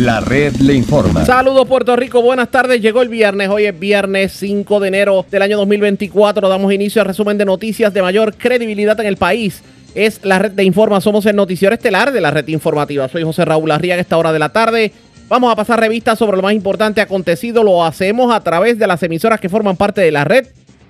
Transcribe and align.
La 0.00 0.20
red 0.20 0.56
le 0.56 0.72
informa. 0.72 1.26
Saludos 1.26 1.68
Puerto 1.68 1.94
Rico, 1.94 2.22
buenas 2.22 2.50
tardes. 2.50 2.80
Llegó 2.80 3.02
el 3.02 3.10
viernes, 3.10 3.50
hoy 3.50 3.66
es 3.66 3.78
viernes 3.78 4.32
5 4.32 4.80
de 4.80 4.88
enero 4.88 5.26
del 5.30 5.42
año 5.42 5.58
2024. 5.58 6.48
Damos 6.48 6.72
inicio 6.72 7.02
al 7.02 7.08
resumen 7.08 7.36
de 7.36 7.44
noticias 7.44 7.92
de 7.92 8.00
mayor 8.00 8.34
credibilidad 8.34 8.98
en 8.98 9.06
el 9.06 9.18
país. 9.18 9.62
Es 9.94 10.24
la 10.24 10.38
red 10.38 10.52
de 10.52 10.64
Informa, 10.64 11.02
somos 11.02 11.26
el 11.26 11.36
noticiero 11.36 11.74
estelar 11.74 12.12
de 12.12 12.22
la 12.22 12.30
red 12.30 12.48
informativa. 12.48 13.10
Soy 13.10 13.24
José 13.24 13.44
Raúl 13.44 13.70
Arriaga, 13.70 13.98
a 13.98 14.00
esta 14.00 14.16
hora 14.16 14.32
de 14.32 14.38
la 14.38 14.48
tarde. 14.48 14.90
Vamos 15.28 15.52
a 15.52 15.56
pasar 15.56 15.78
revistas 15.78 16.18
sobre 16.18 16.38
lo 16.38 16.42
más 16.44 16.54
importante 16.54 17.02
acontecido. 17.02 17.62
Lo 17.62 17.84
hacemos 17.84 18.34
a 18.34 18.40
través 18.40 18.78
de 18.78 18.86
las 18.86 19.02
emisoras 19.02 19.38
que 19.38 19.50
forman 19.50 19.76
parte 19.76 20.00
de 20.00 20.12
la 20.12 20.24
red, 20.24 20.46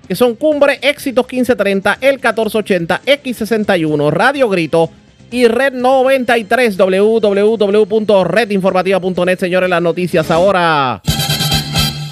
que 0.07 0.15
son 0.15 0.35
Cumbre, 0.35 0.79
Éxitos 0.81 1.25
1530, 1.25 1.97
El 1.99 2.13
1480, 2.13 3.01
X61, 3.05 4.09
Radio 4.09 4.47
Grito, 4.47 4.89
y 5.31 5.47
Red 5.47 5.73
93, 5.73 6.77
www.redinformativa.net. 6.77 9.39
Señores, 9.39 9.69
las 9.69 9.81
noticias 9.81 10.29
ahora. 10.29 11.01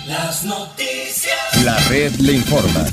Las 0.08 0.46
noticias. 0.46 1.66
La 1.66 1.78
red 1.90 2.14
le 2.22 2.32
informa. 2.34 2.86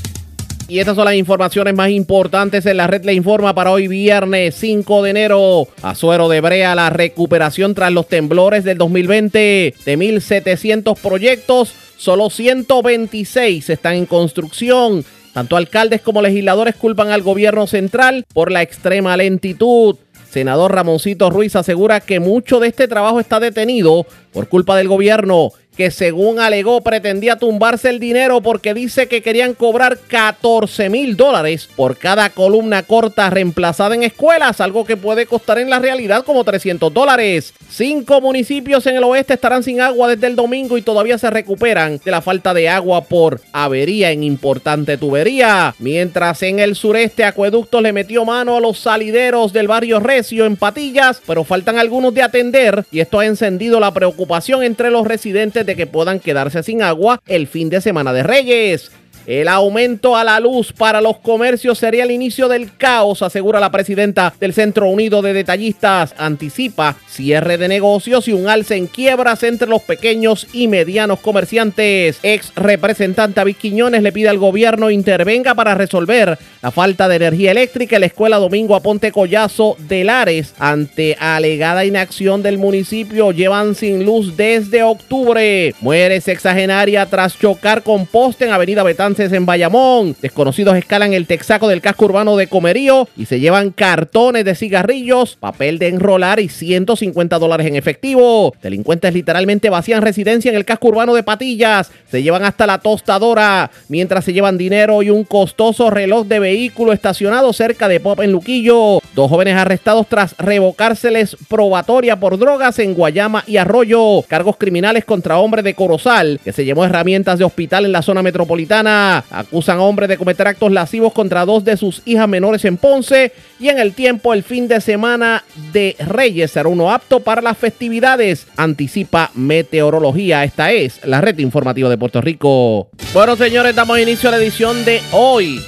Y 0.68 0.80
estas 0.80 0.96
son 0.96 1.04
las 1.04 1.14
informaciones 1.14 1.74
más 1.74 1.90
importantes 1.90 2.66
en 2.66 2.78
la 2.78 2.88
red 2.88 3.04
le 3.04 3.14
informa 3.14 3.54
para 3.54 3.70
hoy 3.70 3.86
viernes 3.86 4.56
5 4.56 5.04
de 5.04 5.10
enero. 5.10 5.68
Azuero 5.80 6.28
de 6.28 6.40
Brea, 6.40 6.74
la 6.74 6.90
recuperación 6.90 7.76
tras 7.76 7.92
los 7.92 8.08
temblores 8.08 8.64
del 8.64 8.78
2020 8.78 9.74
de 9.84 9.96
1.700 9.96 10.98
proyectos, 10.98 11.72
solo 11.96 12.30
126 12.30 13.70
están 13.70 13.94
en 13.94 14.06
construcción. 14.06 15.04
Tanto 15.32 15.56
alcaldes 15.56 16.00
como 16.00 16.22
legisladores 16.22 16.74
culpan 16.74 17.10
al 17.10 17.20
gobierno 17.20 17.66
central 17.66 18.24
por 18.32 18.50
la 18.50 18.62
extrema 18.62 19.18
lentitud. 19.18 19.96
Senador 20.30 20.74
Ramoncito 20.74 21.30
Ruiz 21.30 21.56
asegura 21.56 22.00
que 22.00 22.20
mucho 22.20 22.60
de 22.60 22.68
este 22.68 22.88
trabajo 22.88 23.20
está 23.20 23.40
detenido 23.40 24.06
por 24.32 24.48
culpa 24.48 24.76
del 24.76 24.88
gobierno 24.88 25.50
que 25.76 25.90
según 25.90 26.40
alegó 26.40 26.80
pretendía 26.80 27.36
tumbarse 27.36 27.90
el 27.90 28.00
dinero 28.00 28.40
porque 28.40 28.74
dice 28.74 29.08
que 29.08 29.22
querían 29.22 29.54
cobrar 29.54 29.98
14 29.98 30.88
mil 30.88 31.16
dólares 31.16 31.68
por 31.76 31.96
cada 31.96 32.30
columna 32.30 32.82
corta 32.82 33.28
reemplazada 33.30 33.94
en 33.94 34.02
escuelas, 34.02 34.60
algo 34.60 34.84
que 34.84 34.96
puede 34.96 35.26
costar 35.26 35.58
en 35.58 35.70
la 35.70 35.78
realidad 35.78 36.24
como 36.24 36.44
300 36.44 36.92
dólares. 36.92 37.52
Cinco 37.68 38.20
municipios 38.20 38.86
en 38.86 38.96
el 38.96 39.04
oeste 39.04 39.34
estarán 39.34 39.62
sin 39.62 39.80
agua 39.80 40.08
desde 40.08 40.28
el 40.28 40.36
domingo 40.36 40.78
y 40.78 40.82
todavía 40.82 41.18
se 41.18 41.30
recuperan 41.30 42.00
de 42.02 42.10
la 42.10 42.22
falta 42.22 42.54
de 42.54 42.68
agua 42.68 43.02
por 43.04 43.40
avería 43.52 44.10
en 44.10 44.22
importante 44.22 44.96
tubería, 44.96 45.74
mientras 45.78 46.42
en 46.42 46.58
el 46.58 46.74
sureste 46.74 47.24
Acueductos 47.24 47.82
le 47.82 47.92
metió 47.92 48.24
mano 48.24 48.56
a 48.56 48.60
los 48.60 48.78
salideros 48.78 49.52
del 49.52 49.68
barrio 49.68 50.00
Recio 50.00 50.46
en 50.46 50.56
Patillas, 50.56 51.20
pero 51.26 51.44
faltan 51.44 51.78
algunos 51.78 52.14
de 52.14 52.22
atender 52.22 52.84
y 52.90 53.00
esto 53.00 53.18
ha 53.18 53.26
encendido 53.26 53.80
la 53.80 53.92
preocupación 53.92 54.62
entre 54.62 54.90
los 54.90 55.06
residentes 55.06 55.65
de 55.66 55.76
que 55.76 55.86
puedan 55.86 56.20
quedarse 56.20 56.62
sin 56.62 56.82
agua 56.82 57.20
el 57.26 57.46
fin 57.46 57.68
de 57.68 57.80
semana 57.80 58.12
de 58.12 58.22
Reyes. 58.22 58.90
El 59.26 59.48
aumento 59.48 60.14
a 60.16 60.22
la 60.22 60.38
luz 60.38 60.72
para 60.72 61.00
los 61.00 61.16
comercios 61.16 61.78
sería 61.78 62.04
el 62.04 62.12
inicio 62.12 62.46
del 62.46 62.76
caos, 62.76 63.22
asegura 63.22 63.58
la 63.58 63.72
presidenta 63.72 64.32
del 64.38 64.54
Centro 64.54 64.88
Unido 64.88 65.20
de 65.20 65.32
Detallistas. 65.32 66.14
Anticipa 66.16 66.96
cierre 67.08 67.58
de 67.58 67.66
negocios 67.66 68.28
y 68.28 68.32
un 68.32 68.48
alce 68.48 68.76
en 68.76 68.86
quiebras 68.86 69.42
entre 69.42 69.68
los 69.68 69.82
pequeños 69.82 70.46
y 70.52 70.68
medianos 70.68 71.18
comerciantes. 71.18 72.20
Ex 72.22 72.52
representante 72.54 73.40
David 73.40 73.56
Quiñones 73.56 74.04
le 74.04 74.12
pide 74.12 74.28
al 74.28 74.38
gobierno 74.38 74.90
intervenga 74.90 75.56
para 75.56 75.74
resolver 75.74 76.38
la 76.62 76.70
falta 76.70 77.08
de 77.08 77.16
energía 77.16 77.50
eléctrica 77.50 77.96
en 77.96 78.00
la 78.00 78.06
escuela 78.06 78.36
Domingo 78.36 78.76
Aponte 78.76 79.10
Collazo 79.10 79.76
de 79.88 80.04
Lares. 80.04 80.54
Ante 80.60 81.16
alegada 81.18 81.84
inacción 81.84 82.44
del 82.44 82.58
municipio, 82.58 83.32
llevan 83.32 83.74
sin 83.74 84.04
luz 84.04 84.36
desde 84.36 84.84
octubre. 84.84 85.74
Muere 85.80 86.20
sexagenaria 86.20 87.06
tras 87.06 87.36
chocar 87.36 87.82
con 87.82 88.06
poste 88.06 88.44
en 88.44 88.52
Avenida 88.52 88.84
Betán 88.84 89.15
en 89.18 89.46
Bayamón. 89.46 90.14
Desconocidos 90.20 90.76
escalan 90.76 91.14
el 91.14 91.26
texaco 91.26 91.68
del 91.68 91.80
casco 91.80 92.04
urbano 92.04 92.36
de 92.36 92.48
Comerío 92.48 93.08
y 93.16 93.24
se 93.24 93.40
llevan 93.40 93.70
cartones 93.70 94.44
de 94.44 94.54
cigarrillos, 94.54 95.36
papel 95.36 95.78
de 95.78 95.88
enrolar 95.88 96.38
y 96.38 96.50
150 96.50 97.38
dólares 97.38 97.66
en 97.66 97.76
efectivo. 97.76 98.54
Delincuentes 98.62 99.14
literalmente 99.14 99.70
vacían 99.70 100.02
residencia 100.02 100.50
en 100.50 100.56
el 100.56 100.66
casco 100.66 100.88
urbano 100.88 101.14
de 101.14 101.22
Patillas. 101.22 101.90
Se 102.10 102.22
llevan 102.22 102.44
hasta 102.44 102.66
la 102.66 102.78
tostadora 102.78 103.70
mientras 103.88 104.24
se 104.24 104.34
llevan 104.34 104.58
dinero 104.58 105.02
y 105.02 105.08
un 105.08 105.24
costoso 105.24 105.88
reloj 105.88 106.26
de 106.26 106.38
vehículo 106.38 106.92
estacionado 106.92 107.54
cerca 107.54 107.88
de 107.88 108.00
Pop 108.00 108.20
en 108.20 108.32
Luquillo. 108.32 109.00
Dos 109.14 109.30
jóvenes 109.30 109.56
arrestados 109.56 110.06
tras 110.08 110.36
revocárseles 110.36 111.38
probatoria 111.48 112.20
por 112.20 112.38
drogas 112.38 112.78
en 112.80 112.92
Guayama 112.92 113.44
y 113.46 113.56
Arroyo. 113.56 114.22
Cargos 114.28 114.58
criminales 114.58 115.06
contra 115.06 115.38
hombre 115.38 115.62
de 115.62 115.72
Corozal 115.72 116.38
que 116.44 116.52
se 116.52 116.66
llevó 116.66 116.84
herramientas 116.84 117.38
de 117.38 117.44
hospital 117.44 117.86
en 117.86 117.92
la 117.92 118.02
zona 118.02 118.22
metropolitana. 118.22 119.05
Acusan 119.30 119.78
a 119.78 119.82
hombre 119.82 120.06
de 120.06 120.16
cometer 120.18 120.46
actos 120.46 120.72
lascivos 120.72 121.12
contra 121.12 121.44
dos 121.44 121.64
de 121.64 121.76
sus 121.76 122.02
hijas 122.04 122.28
menores 122.28 122.64
en 122.64 122.76
Ponce. 122.76 123.32
Y 123.58 123.68
en 123.68 123.78
el 123.78 123.94
tiempo, 123.94 124.34
el 124.34 124.42
fin 124.42 124.68
de 124.68 124.80
semana 124.80 125.44
de 125.72 125.96
Reyes 125.98 126.50
será 126.50 126.68
uno 126.68 126.92
apto 126.92 127.20
para 127.20 127.42
las 127.42 127.56
festividades. 127.56 128.46
Anticipa 128.56 129.30
Meteorología. 129.34 130.44
Esta 130.44 130.72
es 130.72 131.04
la 131.04 131.20
red 131.20 131.38
informativa 131.38 131.88
de 131.88 131.98
Puerto 131.98 132.20
Rico. 132.20 132.88
Bueno, 133.12 133.36
señores, 133.36 133.74
damos 133.74 133.98
inicio 133.98 134.28
a 134.28 134.32
la 134.32 134.38
edición 134.38 134.84
de 134.84 135.00
hoy. 135.12 135.60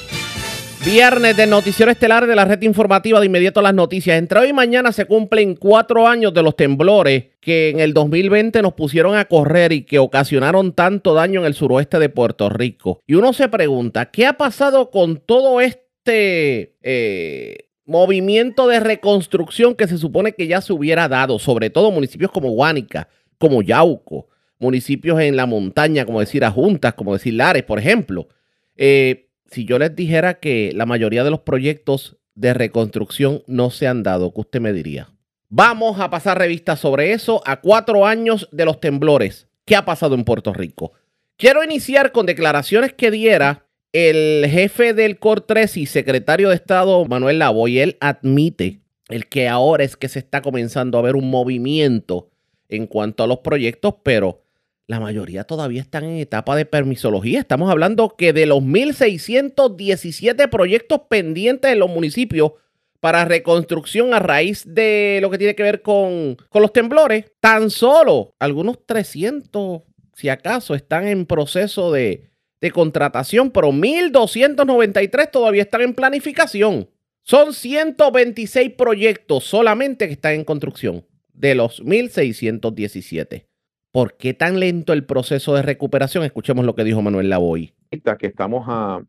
Viernes 0.84 1.36
del 1.36 1.50
noticiero 1.50 1.90
estelar 1.90 2.26
de 2.26 2.36
la 2.36 2.44
red 2.44 2.62
informativa 2.62 3.18
de 3.18 3.26
inmediato 3.26 3.60
las 3.60 3.74
noticias. 3.74 4.16
Entre 4.16 4.38
hoy 4.38 4.50
y 4.50 4.52
mañana 4.52 4.92
se 4.92 5.06
cumplen 5.06 5.56
cuatro 5.56 6.06
años 6.06 6.32
de 6.32 6.42
los 6.42 6.56
temblores 6.56 7.26
que 7.40 7.70
en 7.70 7.80
el 7.80 7.92
2020 7.92 8.62
nos 8.62 8.74
pusieron 8.74 9.16
a 9.16 9.24
correr 9.26 9.72
y 9.72 9.82
que 9.82 9.98
ocasionaron 9.98 10.72
tanto 10.72 11.14
daño 11.14 11.40
en 11.40 11.46
el 11.46 11.54
suroeste 11.54 11.98
de 11.98 12.08
Puerto 12.08 12.48
Rico. 12.48 13.02
Y 13.06 13.14
uno 13.14 13.32
se 13.32 13.48
pregunta, 13.48 14.06
¿qué 14.06 14.26
ha 14.26 14.34
pasado 14.34 14.90
con 14.90 15.16
todo 15.18 15.60
este 15.60 16.76
eh, 16.82 17.68
movimiento 17.84 18.68
de 18.68 18.80
reconstrucción 18.80 19.74
que 19.74 19.88
se 19.88 19.98
supone 19.98 20.32
que 20.32 20.46
ya 20.46 20.60
se 20.60 20.72
hubiera 20.72 21.08
dado? 21.08 21.40
Sobre 21.40 21.70
todo 21.70 21.90
municipios 21.90 22.30
como 22.30 22.50
Guánica, 22.50 23.08
como 23.36 23.62
Yauco, 23.62 24.28
municipios 24.60 25.20
en 25.20 25.36
la 25.36 25.46
montaña, 25.46 26.06
como 26.06 26.20
decir 26.20 26.44
Ajuntas, 26.44 26.94
como 26.94 27.14
decir 27.14 27.34
Lares, 27.34 27.64
por 27.64 27.80
ejemplo. 27.80 28.28
Eh, 28.76 29.27
si 29.48 29.64
yo 29.64 29.78
les 29.78 29.94
dijera 29.94 30.34
que 30.34 30.72
la 30.74 30.86
mayoría 30.86 31.24
de 31.24 31.30
los 31.30 31.40
proyectos 31.40 32.16
de 32.34 32.54
reconstrucción 32.54 33.42
no 33.46 33.70
se 33.70 33.86
han 33.86 34.02
dado, 34.02 34.32
¿qué 34.32 34.40
usted 34.40 34.60
me 34.60 34.72
diría? 34.72 35.10
Vamos 35.48 35.98
a 35.98 36.10
pasar 36.10 36.38
revistas 36.38 36.78
sobre 36.78 37.12
eso 37.12 37.42
a 37.46 37.60
cuatro 37.60 38.06
años 38.06 38.48
de 38.52 38.66
los 38.66 38.80
temblores. 38.80 39.48
¿Qué 39.64 39.76
ha 39.76 39.84
pasado 39.84 40.14
en 40.14 40.24
Puerto 40.24 40.52
Rico? 40.52 40.92
Quiero 41.36 41.64
iniciar 41.64 42.12
con 42.12 42.26
declaraciones 42.26 42.92
que 42.92 43.10
diera 43.10 43.66
el 43.92 44.46
jefe 44.48 44.92
del 44.92 45.18
COR 45.18 45.40
3 45.40 45.78
y 45.78 45.86
secretario 45.86 46.50
de 46.50 46.54
Estado, 46.54 47.04
Manuel 47.06 47.38
Lavoy. 47.38 47.78
Él 47.78 47.96
admite 48.00 48.80
el 49.08 49.26
que 49.26 49.48
ahora 49.48 49.84
es 49.84 49.96
que 49.96 50.08
se 50.08 50.18
está 50.18 50.42
comenzando 50.42 50.98
a 50.98 51.02
ver 51.02 51.16
un 51.16 51.30
movimiento 51.30 52.30
en 52.68 52.86
cuanto 52.86 53.22
a 53.22 53.26
los 53.26 53.38
proyectos, 53.38 53.94
pero 54.02 54.42
la 54.88 54.98
mayoría 55.00 55.44
todavía 55.44 55.82
están 55.82 56.04
en 56.04 56.16
etapa 56.16 56.56
de 56.56 56.64
permisología. 56.64 57.40
Estamos 57.40 57.70
hablando 57.70 58.16
que 58.16 58.32
de 58.32 58.46
los 58.46 58.60
1.617 58.60 60.48
proyectos 60.48 61.02
pendientes 61.10 61.70
en 61.70 61.78
los 61.78 61.90
municipios 61.90 62.52
para 62.98 63.26
reconstrucción 63.26 64.14
a 64.14 64.18
raíz 64.18 64.64
de 64.66 65.18
lo 65.20 65.30
que 65.30 65.36
tiene 65.36 65.54
que 65.54 65.62
ver 65.62 65.82
con, 65.82 66.38
con 66.48 66.62
los 66.62 66.72
temblores, 66.72 67.26
tan 67.38 67.68
solo 67.68 68.34
algunos 68.40 68.84
300, 68.86 69.82
si 70.14 70.30
acaso, 70.30 70.74
están 70.74 71.06
en 71.06 71.26
proceso 71.26 71.92
de, 71.92 72.30
de 72.62 72.70
contratación, 72.70 73.50
pero 73.50 73.70
1.293 73.70 75.30
todavía 75.30 75.62
están 75.62 75.82
en 75.82 75.94
planificación. 75.94 76.88
Son 77.22 77.52
126 77.52 78.70
proyectos 78.70 79.44
solamente 79.44 80.06
que 80.06 80.14
están 80.14 80.32
en 80.32 80.44
construcción 80.44 81.06
de 81.34 81.54
los 81.54 81.84
1.617. 81.84 83.48
¿Por 83.90 84.16
qué 84.16 84.34
tan 84.34 84.60
lento 84.60 84.92
el 84.92 85.06
proceso 85.06 85.54
de 85.54 85.62
recuperación? 85.62 86.24
Escuchemos 86.24 86.64
lo 86.64 86.74
que 86.74 86.84
dijo 86.84 87.00
Manuel 87.00 87.30
Lavoy. 87.30 87.74
Que 87.90 88.26
estamos 88.26 88.66
a, 88.68 89.02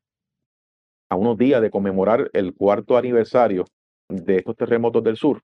a 1.10 1.16
unos 1.16 1.38
días 1.38 1.62
de 1.62 1.70
conmemorar 1.70 2.30
el 2.34 2.54
cuarto 2.54 2.98
aniversario 2.98 3.66
de 4.08 4.38
estos 4.38 4.56
terremotos 4.56 5.04
del 5.04 5.18
sur. 5.18 5.44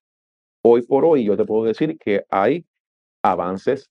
Hoy 0.63 0.83
por 0.83 1.03
hoy 1.03 1.25
yo 1.25 1.35
te 1.35 1.45
puedo 1.45 1.65
decir 1.65 1.97
que 1.97 2.25
hay 2.29 2.65
avances 3.23 3.89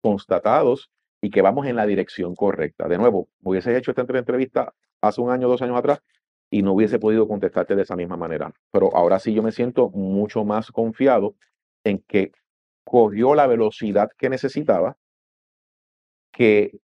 constatados 0.00 0.90
y 1.20 1.30
que 1.30 1.42
vamos 1.42 1.66
en 1.66 1.76
la 1.76 1.86
dirección 1.86 2.34
correcta. 2.34 2.88
De 2.88 2.98
nuevo, 2.98 3.28
hubiese 3.42 3.76
hecho 3.76 3.90
esta 3.90 4.02
entrevista 4.02 4.72
hace 5.02 5.20
un 5.20 5.30
año, 5.30 5.48
dos 5.48 5.60
años 5.60 5.76
atrás 5.76 6.00
y 6.50 6.62
no 6.62 6.72
hubiese 6.72 6.98
podido 6.98 7.28
contestarte 7.28 7.76
de 7.76 7.82
esa 7.82 7.96
misma 7.96 8.16
manera. 8.16 8.52
Pero 8.70 8.94
ahora 8.96 9.18
sí 9.18 9.34
yo 9.34 9.42
me 9.42 9.52
siento 9.52 9.90
mucho 9.90 10.44
más 10.44 10.70
confiado 10.70 11.34
en 11.84 11.98
que 11.98 12.32
cogió 12.86 13.34
la 13.34 13.48
velocidad 13.48 14.10
que 14.16 14.30
necesitaba, 14.30 14.96
que 16.32 16.78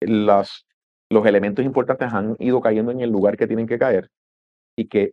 las, 0.00 0.66
los 1.10 1.26
elementos 1.26 1.64
importantes 1.64 2.12
han 2.12 2.36
ido 2.38 2.60
cayendo 2.60 2.90
en 2.90 3.00
el 3.02 3.10
lugar 3.10 3.36
que 3.36 3.46
tienen 3.46 3.66
que 3.66 3.78
caer 3.78 4.10
y 4.76 4.88
que 4.88 5.12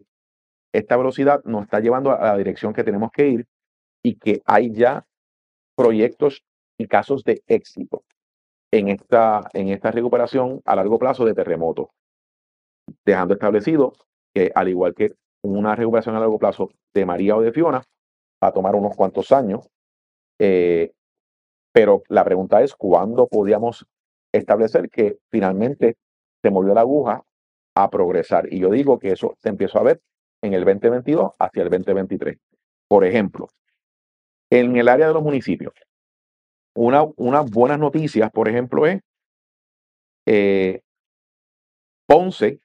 esta 0.74 0.95
velocidad 0.95 1.44
nos 1.44 1.63
está 1.63 1.81
llevando 1.81 2.12
a 2.12 2.19
la 2.19 2.38
dirección 2.38 2.74
que 2.74 2.86
tenemos 2.86 3.12
que 3.12 3.27
ir 3.27 3.47
y 4.01 4.15
que 4.15 4.41
hay 4.45 4.71
ya 4.71 5.06
proyectos 5.75 6.44
y 6.77 6.88
casos 6.88 7.24
de 7.25 7.44
éxito 7.47 8.03
en 8.71 8.88
esta, 8.88 9.50
en 9.53 9.69
esta 9.69 9.92
recuperación 9.92 10.62
a 10.63 10.75
largo 10.75 11.00
plazo 11.00 11.25
de 11.25 11.33
terremotos, 11.33 11.88
dejando 13.03 13.33
establecido 13.33 13.94
que 14.33 14.51
al 14.56 14.69
igual 14.69 14.94
que 14.95 15.15
una 15.42 15.75
recuperación 15.75 16.15
a 16.15 16.19
largo 16.19 16.39
plazo 16.39 16.69
de 16.94 17.06
María 17.06 17.35
o 17.35 17.42
de 17.42 17.51
Fiona, 17.51 17.83
va 18.42 18.47
a 18.47 18.53
tomar 18.53 18.75
unos 18.75 18.95
cuantos 18.95 19.31
años, 19.33 19.68
eh, 20.39 20.91
pero 21.74 22.03
la 22.07 22.24
pregunta 22.24 22.62
es 22.62 22.75
cuándo 22.75 23.27
podíamos 23.27 23.86
establecer 24.33 24.89
que 24.89 25.18
finalmente 25.30 25.97
se 26.41 26.50
movió 26.50 26.74
la 26.74 26.81
aguja 26.81 27.24
a 27.75 27.89
progresar. 27.89 28.51
Y 28.51 28.59
yo 28.59 28.69
digo 28.71 29.00
que 29.00 29.12
eso 29.12 29.36
se 29.39 29.50
empezó 29.50 29.80
a 29.80 29.83
ver 29.83 30.01
en 30.41 30.53
el 30.53 30.65
2022 30.65 31.31
hacia 31.38 31.63
el 31.63 31.69
2023. 31.69 32.38
Por 32.88 33.06
ejemplo, 33.06 33.47
en 34.50 34.75
el 34.77 34.88
área 34.88 35.07
de 35.07 35.13
los 35.13 35.24
municipios, 35.24 35.74
una, 36.75 37.03
unas 37.18 37.50
buenas 37.50 37.80
noticias, 37.80 38.31
por 38.31 38.47
ejemplo, 38.47 38.85
es 38.88 39.01
eh, 40.25 40.81
Ponce, 42.07 42.59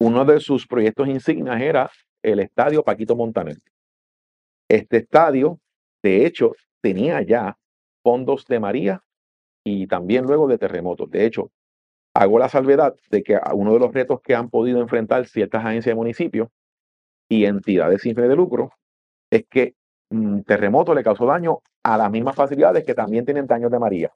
uno 0.00 0.24
de 0.24 0.40
sus 0.40 0.66
proyectos 0.66 1.08
insignias 1.08 1.60
era 1.60 1.90
el 2.22 2.40
estadio 2.40 2.82
Paquito 2.82 3.14
Montaner. 3.14 3.58
Este 4.68 4.98
estadio, 4.98 5.60
de 6.02 6.26
hecho, 6.26 6.52
tenía 6.80 7.22
ya 7.22 7.58
fondos 8.02 8.46
de 8.46 8.60
María 8.60 9.02
y 9.64 9.86
también 9.86 10.24
luego 10.24 10.48
de 10.48 10.58
terremotos. 10.58 11.10
De 11.10 11.26
hecho, 11.26 11.50
hago 12.14 12.38
la 12.38 12.48
salvedad 12.48 12.94
de 13.10 13.22
que 13.22 13.38
uno 13.54 13.74
de 13.74 13.78
los 13.78 13.92
retos 13.92 14.20
que 14.22 14.34
han 14.34 14.48
podido 14.50 14.80
enfrentar 14.80 15.26
ciertas 15.26 15.64
agencias 15.64 15.92
de 15.92 15.96
municipios 15.96 16.48
y 17.28 17.44
entidades 17.44 18.02
sin 18.02 18.14
de 18.14 18.36
lucro 18.36 18.72
es 19.30 19.44
que 19.48 19.74
un 20.10 20.42
terremoto 20.42 20.94
le 20.94 21.04
causó 21.04 21.26
daño 21.26 21.60
a 21.84 21.96
las 21.96 22.10
mismas 22.10 22.34
facilidades 22.34 22.84
que 22.84 22.94
también 22.94 23.24
tienen 23.24 23.46
daños 23.46 23.70
de 23.70 23.78
María. 23.78 24.12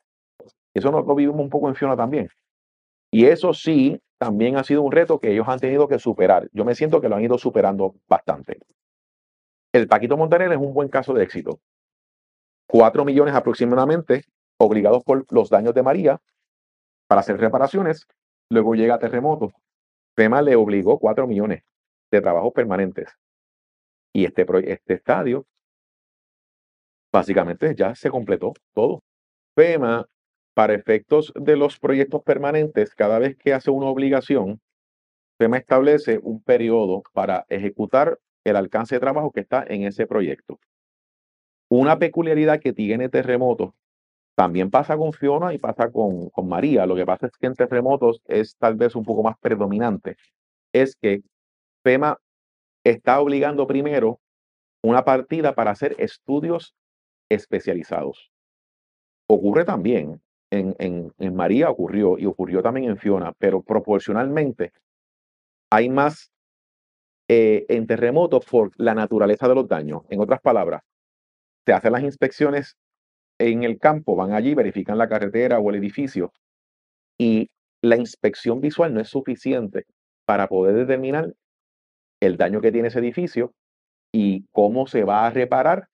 Eso 0.75 0.91
nos 0.91 1.07
lo 1.07 1.15
vivimos 1.15 1.41
un 1.41 1.51
poco 1.51 1.69
en 1.69 1.77
Fiona 1.77 1.97
también. 1.97 2.29
Y 3.13 3.27
eso 3.27 3.55
sí, 3.55 4.01
también 4.19 4.57
ha 4.57 4.65
sido 4.65 4.83
un 4.83 4.91
reto 4.91 5.21
que 5.21 5.31
ellos 5.31 5.47
han 5.47 5.61
tenido 5.61 5.87
que 5.87 6.01
superar. 6.01 6.49
Yo 6.53 6.65
me 6.65 6.75
siento 6.75 7.01
que 7.01 7.09
lo 7.09 7.15
han 7.15 7.23
ido 7.23 7.39
superando 7.39 7.95
bastante. 8.09 8.59
El 9.73 9.87
Paquito 9.87 10.17
Montaner 10.17 10.53
es 10.53 10.59
un 10.59 10.75
buen 10.75 10.89
caso 10.89 11.15
de 11.15 11.23
éxito. 11.23 11.61
Cuatro 12.67 13.05
millones 13.05 13.35
aproximadamente 13.35 14.25
obligados 14.59 15.03
por 15.05 15.25
los 15.33 15.51
daños 15.51 15.75
de 15.75 15.83
María 15.83 16.21
para 17.07 17.21
hacer 17.21 17.39
reparaciones. 17.39 18.07
Luego 18.51 18.75
llega 18.75 18.99
terremoto. 18.99 19.53
FEMA 20.17 20.43
le 20.43 20.57
obligó 20.57 20.99
cuatro 20.99 21.27
millones 21.27 21.63
de 22.11 22.21
trabajos 22.21 22.53
permanentes. 22.53 23.11
Y 24.13 24.25
este, 24.25 24.47
este 24.67 24.95
estadio 24.95 25.47
básicamente 27.13 27.75
ya 27.77 27.95
se 27.95 28.11
completó 28.11 28.53
todo. 28.73 29.03
FEMA, 29.57 30.07
para 30.55 30.75
efectos 30.75 31.33
de 31.35 31.57
los 31.57 31.79
proyectos 31.79 32.23
permanentes, 32.23 32.95
cada 32.95 33.19
vez 33.19 33.37
que 33.37 33.53
hace 33.53 33.71
una 33.71 33.87
obligación, 33.87 34.61
FEMA 35.39 35.59
establece 35.59 36.19
un 36.23 36.43
periodo 36.43 37.03
para 37.13 37.45
ejecutar 37.49 38.19
el 38.45 38.57
alcance 38.57 38.97
de 38.97 39.01
trabajo 39.01 39.33
que 39.33 39.41
está 39.41 39.65
en 39.67 39.85
ese 39.85 40.07
proyecto. 40.07 40.59
Una 41.69 41.99
peculiaridad 41.99 42.61
que 42.61 42.73
tiene 42.73 43.09
terremotos, 43.09 43.73
también 44.35 44.71
pasa 44.71 44.97
con 44.97 45.13
Fiona 45.13 45.55
y 45.55 45.59
pasa 45.59 45.91
con, 45.91 46.29
con 46.31 46.49
María. 46.49 46.87
Lo 46.87 46.97
que 46.97 47.07
pasa 47.07 47.27
es 47.27 47.33
que 47.39 47.47
en 47.47 47.55
terremotos 47.55 48.21
es 48.27 48.57
tal 48.57 48.75
vez 48.75 48.97
un 48.97 49.05
poco 49.05 49.23
más 49.23 49.37
predominante. 49.39 50.17
Es 50.73 50.97
que 50.97 51.23
FEMA 51.85 52.19
está 52.85 53.21
obligando 53.21 53.67
primero 53.67 54.21
una 54.83 55.05
partida 55.05 55.55
para 55.55 55.71
hacer 55.71 55.95
estudios 55.99 56.75
especializados. 57.31 58.31
Ocurre 59.27 59.65
también, 59.65 60.21
en, 60.51 60.75
en, 60.79 61.35
María 61.35 61.71
ocurrió 61.71 62.19
y 62.19 62.27
ocurrió 62.27 62.63
también 62.63 62.91
en 62.91 62.99
Fiona, 62.99 63.33
pero 63.39 63.63
proporcionalmente 63.63 64.73
hay 65.71 65.89
más 65.89 66.31
eh, 67.29 67.65
en 67.69 67.87
terremotos 67.87 68.45
por 68.45 68.73
la 68.77 68.95
naturaleza 68.95 69.49
de 69.49 69.55
los 69.55 69.67
daños. 69.67 70.03
En 70.11 70.21
otras 70.21 70.41
palabras, 70.41 70.83
se 71.67 71.73
hacen 71.73 71.93
las 71.93 72.03
inspecciones 72.03 72.77
en 73.39 73.65
el 73.65 73.79
campo, 73.79 74.17
van 74.17 74.33
allí, 74.33 74.55
verifican 74.55 74.99
la 74.99 75.09
carretera 75.09 75.59
o 75.59 75.71
el 75.71 75.77
edificio 75.77 76.33
y 77.19 77.51
la 77.83 77.97
inspección 77.97 78.61
visual 78.61 78.95
no 78.95 79.01
es 79.01 79.09
suficiente 79.09 79.87
para 80.27 80.49
poder 80.49 80.75
determinar 80.75 81.35
el 82.21 82.37
daño 82.37 82.61
que 82.61 82.73
tiene 82.73 82.89
ese 82.89 83.01
edificio 83.01 83.53
y 84.13 84.47
cómo 84.53 84.87
se 84.87 85.05
va 85.05 85.27
a 85.27 85.31
reparar 85.31 85.89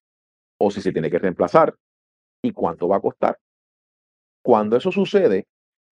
o 0.59 0.71
si 0.71 0.81
se 0.83 0.93
tiene 0.93 1.11
que 1.11 1.19
reemplazar 1.19 1.75
y 2.43 2.53
cuánto 2.53 2.89
va 2.89 2.97
a 2.97 3.01
costar. 3.01 3.39
Cuando 4.43 4.77
eso 4.77 4.93
sucede, 4.93 5.47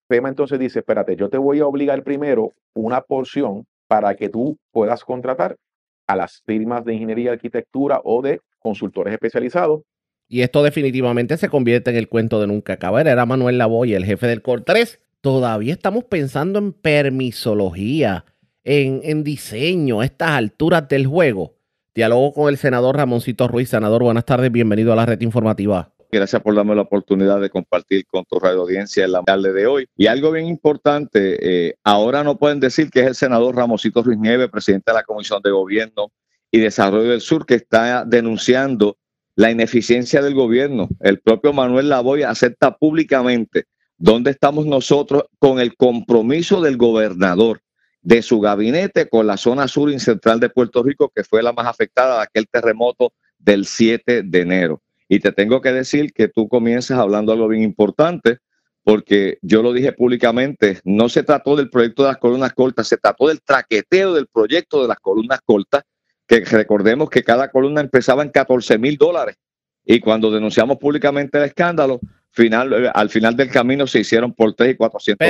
FEMA 0.07 0.29
entonces 0.29 0.59
dice, 0.59 0.79
espérate, 0.79 1.15
yo 1.15 1.29
te 1.29 1.37
voy 1.37 1.59
a 1.59 1.67
obligar 1.67 2.03
primero 2.03 2.53
una 2.73 3.01
porción 3.01 3.65
para 3.87 4.15
que 4.15 4.29
tú 4.29 4.57
puedas 4.71 5.03
contratar 5.03 5.57
a 6.07 6.15
las 6.15 6.41
firmas 6.45 6.85
de 6.85 6.93
ingeniería 6.93 7.31
arquitectura 7.31 8.01
o 8.03 8.21
de 8.21 8.41
consultores 8.59 9.13
especializados. 9.13 9.81
Y 10.27 10.41
esto 10.41 10.61
definitivamente 10.61 11.37
se 11.37 11.49
convierte 11.49 11.89
en 11.89 11.97
el 11.97 12.07
cuento 12.07 12.39
de 12.39 12.47
nunca 12.47 12.73
acabar. 12.73 13.07
Era 13.07 13.25
Manuel 13.25 13.57
Lavoy, 13.57 13.93
el 13.93 14.05
jefe 14.05 14.27
del 14.27 14.43
COR 14.43 14.61
3. 14.61 14.99
Todavía 15.21 15.73
estamos 15.73 16.03
pensando 16.03 16.59
en 16.59 16.71
permisología, 16.71 18.25
en, 18.63 19.01
en 19.03 19.23
diseño 19.23 20.01
a 20.01 20.05
estas 20.05 20.29
alturas 20.29 20.87
del 20.87 21.07
juego. 21.07 21.55
Diálogo 21.95 22.31
con 22.33 22.49
el 22.49 22.57
senador 22.57 22.95
Ramoncito 22.95 23.47
Ruiz. 23.47 23.69
Senador, 23.69 24.03
buenas 24.03 24.25
tardes, 24.25 24.51
bienvenido 24.51 24.93
a 24.93 24.95
la 24.95 25.07
red 25.07 25.19
informativa. 25.21 25.91
Gracias 26.11 26.41
por 26.41 26.55
darme 26.55 26.75
la 26.75 26.83
oportunidad 26.83 27.39
de 27.39 27.49
compartir 27.49 28.05
con 28.07 28.23
tu 28.25 28.39
radio 28.39 28.61
audiencia 28.61 29.05
en 29.05 29.11
la 29.11 29.21
tarde 29.21 29.51
de 29.53 29.67
hoy. 29.67 29.87
Y 29.95 30.07
algo 30.07 30.31
bien 30.31 30.47
importante, 30.47 31.67
eh, 31.67 31.75
ahora 31.83 32.23
no 32.23 32.37
pueden 32.37 32.59
decir 32.59 32.89
que 32.89 33.01
es 33.01 33.07
el 33.07 33.15
senador 33.15 33.55
Ramoncito 33.55 34.01
Ruiz 34.01 34.17
Nieves, 34.17 34.49
presidente 34.49 34.91
de 34.91 34.95
la 34.95 35.03
Comisión 35.03 35.41
de 35.43 35.51
Gobierno 35.51 36.11
y 36.51 36.59
Desarrollo 36.59 37.09
del 37.09 37.21
Sur, 37.21 37.45
que 37.45 37.55
está 37.55 38.05
denunciando 38.05 38.97
la 39.35 39.51
ineficiencia 39.51 40.21
del 40.21 40.33
gobierno. 40.33 40.89
El 40.99 41.19
propio 41.19 41.53
Manuel 41.53 41.89
Lavoy 41.89 42.23
acepta 42.23 42.77
públicamente 42.77 43.65
dónde 43.97 44.31
estamos 44.31 44.65
nosotros 44.65 45.23
con 45.39 45.59
el 45.59 45.75
compromiso 45.75 46.61
del 46.61 46.77
gobernador 46.77 47.61
de 48.01 48.21
su 48.21 48.39
gabinete 48.39 49.09
con 49.09 49.27
la 49.27 49.37
zona 49.37 49.67
sur 49.67 49.91
y 49.91 49.99
central 49.99 50.39
de 50.39 50.49
Puerto 50.49 50.83
Rico, 50.83 51.11
que 51.13 51.23
fue 51.23 51.43
la 51.43 51.53
más 51.53 51.67
afectada 51.67 52.17
de 52.17 52.23
aquel 52.23 52.47
terremoto 52.47 53.13
del 53.37 53.65
7 53.65 54.23
de 54.23 54.41
enero. 54.41 54.81
Y 55.07 55.19
te 55.19 55.31
tengo 55.31 55.61
que 55.61 55.71
decir 55.71 56.13
que 56.13 56.27
tú 56.27 56.47
comienzas 56.47 56.97
hablando 56.97 57.31
algo 57.31 57.47
bien 57.47 57.63
importante, 57.63 58.39
porque 58.83 59.37
yo 59.41 59.61
lo 59.61 59.73
dije 59.73 59.91
públicamente, 59.91 60.79
no 60.83 61.09
se 61.09 61.23
trató 61.23 61.55
del 61.55 61.69
proyecto 61.69 62.03
de 62.03 62.09
las 62.09 62.17
columnas 62.17 62.53
cortas, 62.53 62.87
se 62.87 62.97
trató 62.97 63.27
del 63.27 63.41
traqueteo 63.41 64.13
del 64.13 64.27
proyecto 64.27 64.81
de 64.81 64.87
las 64.87 64.99
columnas 64.99 65.39
cortas, 65.43 65.83
que 66.29 66.45
recordemos 66.45 67.09
que 67.09 67.23
cada 67.23 67.49
columna 67.49 67.81
empezaba 67.81 68.21
en 68.21 68.29
14 68.29 68.77
mil 68.77 68.97
dólares. 68.97 69.35
Y 69.83 69.99
cuando 69.99 70.29
denunciamos 70.29 70.77
públicamente 70.77 71.39
el 71.39 71.45
escándalo, 71.45 71.99
final, 72.29 72.85
eh, 72.85 72.91
al 72.93 73.09
final 73.09 73.35
del 73.35 73.49
camino 73.49 73.87
se 73.87 74.01
hicieron 74.01 74.33
por 74.33 74.53
3 74.53 74.73
y 74.73 74.75
400 74.75 75.27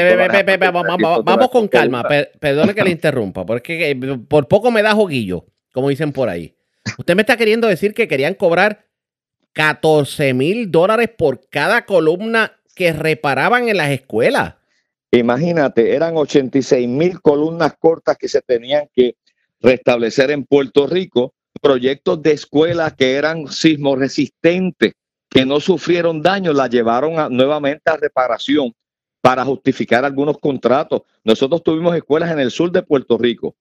Vamos 1.23 1.49
con 1.49 1.69
calma, 1.69 2.05
perdone 2.39 2.75
que 2.75 2.83
le 2.83 2.89
interrumpa, 2.89 3.45
porque 3.45 3.97
por 4.27 4.49
poco 4.49 4.71
me 4.71 4.81
da 4.81 4.91
joguillo, 4.91 5.45
como 5.71 5.87
dicen 5.87 6.11
por 6.11 6.27
ahí. 6.27 6.53
Usted 6.97 7.15
me 7.15 7.21
está 7.21 7.37
queriendo 7.37 7.67
decir 7.69 7.93
que 7.93 8.09
querían 8.09 8.33
cobrar 8.33 8.85
14 9.53 10.33
mil 10.33 10.69
dólares 10.69 11.09
por 11.17 11.49
cada 11.49 11.85
columna 11.85 12.59
que 12.75 12.91
reparaban 12.91 13.69
en 13.69 13.77
las 13.77 13.91
escuelas. 13.91 14.55
Imagínate, 15.11 15.95
eran 15.95 16.17
86 16.17 16.87
mil 16.87 17.21
columnas 17.21 17.73
cortas 17.79 18.17
que 18.17 18.27
se 18.27 18.41
tenían 18.41 18.87
que 18.93 19.15
restablecer 19.61 20.31
en 20.31 20.45
Puerto 20.45 20.87
Rico, 20.87 21.33
proyectos 21.61 22.21
de 22.21 22.31
escuelas 22.31 22.93
que 22.93 23.13
eran 23.13 23.47
sismo 23.47 23.95
resistentes 23.95 24.93
que 25.29 25.45
no 25.45 25.59
sufrieron 25.59 26.21
daño 26.21 26.53
la 26.53 26.67
llevaron 26.67 27.35
nuevamente 27.35 27.89
a 27.91 27.97
reparación 27.97 28.73
para 29.21 29.45
justificar 29.45 30.03
algunos 30.03 30.37
contratos. 30.39 31.03
Nosotros 31.23 31.63
tuvimos 31.63 31.95
escuelas 31.95 32.31
en 32.31 32.39
el 32.39 32.51
sur 32.51 32.71
de 32.71 32.81
Puerto 32.81 33.17
Rico 33.17 33.55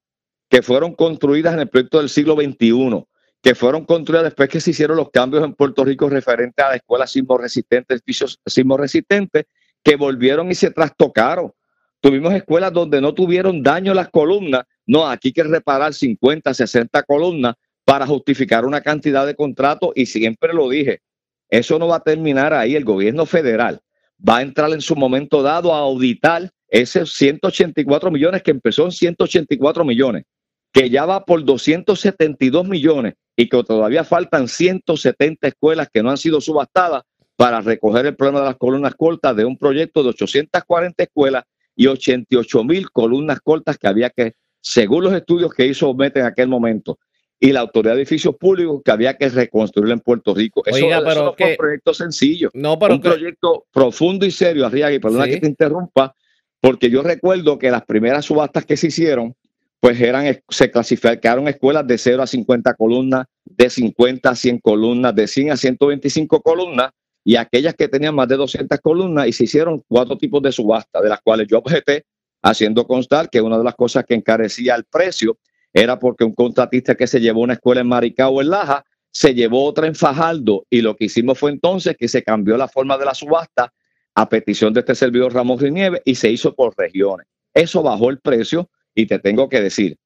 que 0.48 0.62
fueron 0.62 0.94
construidas 0.94 1.52
en 1.54 1.60
el 1.60 1.68
proyecto 1.68 1.98
del 1.98 2.08
siglo 2.08 2.34
XXI, 2.34 3.04
que 3.42 3.54
fueron 3.54 3.84
construidas 3.84 4.24
después 4.24 4.48
que 4.48 4.60
se 4.60 4.70
hicieron 4.70 4.96
los 4.96 5.10
cambios 5.10 5.44
en 5.44 5.52
Puerto 5.52 5.84
Rico 5.84 6.08
referente 6.08 6.62
a 6.62 6.70
la 6.70 6.76
escuela 6.76 7.06
sismo 7.06 7.36
resistente, 7.36 7.94
edificios 7.94 8.40
sismo 8.46 8.78
resistentes, 8.78 9.44
que 9.82 9.96
volvieron 9.96 10.50
y 10.50 10.54
se 10.54 10.70
trastocaron. 10.70 11.52
Tuvimos 12.00 12.32
escuelas 12.32 12.72
donde 12.72 13.00
no 13.00 13.12
tuvieron 13.12 13.62
daño 13.62 13.92
las 13.92 14.08
columnas. 14.08 14.64
No, 14.88 15.06
aquí 15.06 15.28
hay 15.28 15.32
que 15.32 15.44
reparar 15.44 15.92
50, 15.92 16.52
60 16.52 17.02
columnas 17.02 17.54
para 17.84 18.06
justificar 18.06 18.64
una 18.64 18.80
cantidad 18.80 19.26
de 19.26 19.34
contratos 19.34 19.90
y 19.94 20.06
siempre 20.06 20.54
lo 20.54 20.68
dije, 20.68 21.02
eso 21.50 21.78
no 21.78 21.88
va 21.88 21.96
a 21.96 22.00
terminar 22.02 22.54
ahí. 22.54 22.74
El 22.74 22.84
gobierno 22.84 23.26
federal 23.26 23.80
va 24.26 24.38
a 24.38 24.42
entrar 24.42 24.72
en 24.72 24.80
su 24.80 24.96
momento 24.96 25.42
dado 25.42 25.74
a 25.74 25.80
auditar 25.80 26.50
esos 26.68 27.12
184 27.12 28.10
millones 28.10 28.42
que 28.42 28.50
empezó 28.50 28.86
en 28.86 28.92
184 28.92 29.84
millones, 29.84 30.24
que 30.72 30.88
ya 30.88 31.04
va 31.04 31.24
por 31.24 31.44
272 31.44 32.66
millones 32.66 33.14
y 33.36 33.46
que 33.48 33.62
todavía 33.62 34.04
faltan 34.04 34.48
170 34.48 35.48
escuelas 35.48 35.88
que 35.92 36.02
no 36.02 36.10
han 36.10 36.16
sido 36.16 36.40
subastadas 36.40 37.02
para 37.36 37.60
recoger 37.60 38.06
el 38.06 38.16
problema 38.16 38.40
de 38.40 38.46
las 38.46 38.56
columnas 38.56 38.94
cortas 38.94 39.36
de 39.36 39.44
un 39.44 39.58
proyecto 39.58 40.02
de 40.02 40.08
840 40.08 41.02
escuelas 41.02 41.44
y 41.76 41.86
88 41.86 42.64
mil 42.64 42.90
columnas 42.90 43.38
cortas 43.40 43.76
que 43.78 43.86
había 43.86 44.10
que, 44.10 44.34
según 44.68 45.04
los 45.04 45.14
estudios 45.14 45.54
que 45.54 45.66
hizo 45.66 45.94
Mete 45.94 46.20
en 46.20 46.26
aquel 46.26 46.46
momento, 46.46 46.98
y 47.40 47.52
la 47.52 47.60
Autoridad 47.60 47.94
de 47.94 48.02
Edificios 48.02 48.36
Públicos 48.36 48.82
que 48.84 48.90
había 48.90 49.16
que 49.16 49.28
reconstruir 49.30 49.92
en 49.92 50.00
Puerto 50.00 50.34
Rico. 50.34 50.62
Eso, 50.66 50.84
Oiga, 50.84 51.00
pero 51.02 51.24
no 51.24 51.34
fue 51.34 51.52
un 51.52 51.56
proyecto 51.56 51.94
sencillo. 51.94 52.50
No, 52.52 52.78
pero 52.78 52.94
un 52.94 53.00
proyecto 53.00 53.64
profundo 53.72 54.26
y 54.26 54.30
serio, 54.30 54.66
Arriaga, 54.66 54.98
perdona 55.00 55.26
que 55.26 55.40
te 55.40 55.46
interrumpa, 55.46 56.14
porque 56.60 56.90
yo 56.90 57.02
recuerdo 57.02 57.58
que 57.58 57.70
las 57.70 57.84
primeras 57.84 58.26
subastas 58.26 58.66
que 58.66 58.76
se 58.76 58.88
hicieron, 58.88 59.34
pues 59.80 59.98
eran, 60.00 60.38
se 60.48 60.70
clasificaron 60.70 61.48
escuelas 61.48 61.86
de 61.86 61.96
0 61.96 62.22
a 62.22 62.26
50 62.26 62.74
columnas, 62.74 63.26
de 63.44 63.70
50 63.70 64.28
a 64.28 64.34
100 64.34 64.58
columnas, 64.58 65.14
de 65.14 65.28
100 65.28 65.52
a 65.52 65.56
125 65.56 66.42
columnas, 66.42 66.90
y 67.24 67.36
aquellas 67.36 67.74
que 67.74 67.88
tenían 67.88 68.14
más 68.14 68.28
de 68.28 68.36
200 68.36 68.78
columnas 68.80 69.28
y 69.28 69.32
se 69.32 69.44
hicieron 69.44 69.82
cuatro 69.88 70.18
tipos 70.18 70.42
de 70.42 70.52
subasta, 70.52 71.00
de 71.00 71.08
las 71.08 71.20
cuales 71.22 71.46
yo 71.48 71.58
objeté 71.58 72.04
haciendo 72.42 72.86
constar 72.86 73.30
que 73.30 73.40
una 73.40 73.58
de 73.58 73.64
las 73.64 73.74
cosas 73.74 74.04
que 74.04 74.14
encarecía 74.14 74.74
el 74.74 74.84
precio 74.84 75.38
era 75.72 75.98
porque 75.98 76.24
un 76.24 76.34
contratista 76.34 76.94
que 76.94 77.06
se 77.06 77.20
llevó 77.20 77.40
una 77.40 77.54
escuela 77.54 77.80
en 77.80 77.88
Maricao 77.88 78.40
en 78.40 78.50
Laja 78.50 78.84
se 79.10 79.34
llevó 79.34 79.64
otra 79.64 79.86
en 79.86 79.94
Fajardo 79.94 80.66
y 80.70 80.80
lo 80.80 80.96
que 80.96 81.06
hicimos 81.06 81.38
fue 81.38 81.50
entonces 81.50 81.96
que 81.96 82.08
se 82.08 82.22
cambió 82.22 82.56
la 82.56 82.68
forma 82.68 82.96
de 82.98 83.04
la 83.04 83.14
subasta 83.14 83.72
a 84.14 84.28
petición 84.28 84.72
de 84.72 84.80
este 84.80 84.94
servidor 84.94 85.32
Ramón 85.32 85.58
Rinieve 85.58 86.02
y 86.04 86.14
se 86.14 86.30
hizo 86.30 86.54
por 86.54 86.74
regiones. 86.76 87.26
Eso 87.54 87.82
bajó 87.82 88.10
el 88.10 88.20
precio 88.20 88.68
y 88.94 89.06
te 89.06 89.18
tengo 89.18 89.48
que 89.48 89.60
decir, 89.60 89.96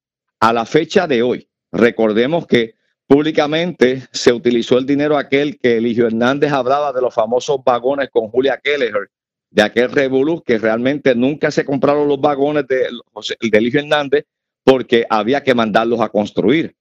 a 0.40 0.52
la 0.52 0.66
fecha 0.66 1.06
de 1.06 1.22
hoy, 1.22 1.48
recordemos 1.70 2.46
que 2.46 2.74
Públicamente 3.12 4.04
se 4.10 4.32
utilizó 4.32 4.78
el 4.78 4.86
dinero 4.86 5.18
aquel 5.18 5.58
que 5.58 5.76
Eligio 5.76 6.06
Hernández 6.06 6.50
hablaba 6.50 6.94
de 6.94 7.02
los 7.02 7.12
famosos 7.12 7.58
vagones 7.62 8.08
con 8.10 8.28
Julia 8.28 8.58
Kelleher, 8.62 9.10
de 9.52 9.62
aquel 9.62 9.90
revolú 9.90 10.42
que 10.42 10.58
realmente 10.58 11.14
nunca 11.14 11.50
se 11.50 11.64
compraron 11.64 12.08
los 12.08 12.20
vagones 12.20 12.66
de, 12.66 12.88
de 12.88 13.78
Hernández 13.78 14.24
porque 14.64 15.06
había 15.08 15.42
que 15.42 15.54
mandarlos 15.54 16.00
a 16.00 16.08
construir. 16.08 16.74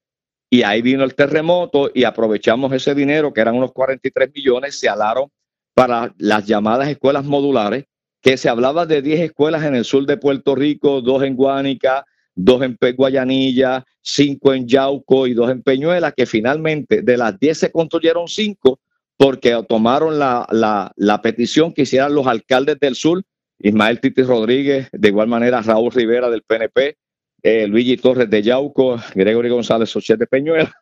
Y 0.49 0.63
ahí 0.63 0.81
vino 0.81 1.03
el 1.03 1.13
terremoto 1.13 1.91
y 1.93 2.05
aprovechamos 2.05 2.71
ese 2.73 2.95
dinero, 2.95 3.33
que 3.33 3.41
eran 3.41 3.55
unos 3.55 3.73
43 3.73 4.31
millones, 4.33 4.79
se 4.79 4.87
alaron 4.87 5.29
para 5.73 6.13
las 6.17 6.45
llamadas 6.45 6.87
escuelas 6.87 7.25
modulares, 7.25 7.85
que 8.21 8.37
se 8.37 8.49
hablaba 8.49 8.85
de 8.85 9.01
10 9.01 9.21
escuelas 9.21 9.63
en 9.63 9.75
el 9.75 9.85
sur 9.85 10.05
de 10.05 10.17
Puerto 10.17 10.55
Rico, 10.55 11.01
dos 11.01 11.23
en 11.23 11.35
Guánica, 11.35 12.05
dos 12.35 12.61
en 12.61 12.77
Guayanilla, 12.95 13.83
cinco 14.01 14.53
en 14.53 14.67
Yauco 14.67 15.27
y 15.27 15.33
dos 15.33 15.49
en 15.49 15.61
Peñuela, 15.61 16.11
que 16.11 16.25
finalmente 16.25 17.01
de 17.01 17.17
las 17.17 17.37
diez 17.39 17.57
se 17.57 17.71
construyeron 17.71 18.27
cinco 18.27 18.79
porque 19.21 19.63
tomaron 19.69 20.17
la, 20.17 20.47
la, 20.95 21.21
petición 21.21 21.73
que 21.73 21.83
hicieran 21.83 22.15
los 22.15 22.25
alcaldes 22.25 22.79
del 22.79 22.95
sur, 22.95 23.21
Ismael 23.59 23.99
Titi 23.99 24.23
Rodríguez, 24.23 24.89
de 24.91 25.09
igual 25.09 25.27
manera 25.27 25.61
Raúl 25.61 25.91
Rivera 25.91 26.27
del 26.27 26.41
PNP, 26.41 26.97
eh, 27.43 27.67
Luigi 27.67 27.97
Torres 27.97 28.31
de 28.31 28.41
Yauco, 28.41 28.99
Gregory 29.13 29.49
González 29.49 29.91
Sochet 29.91 30.17
de 30.17 30.25
Peñuela, 30.25 30.73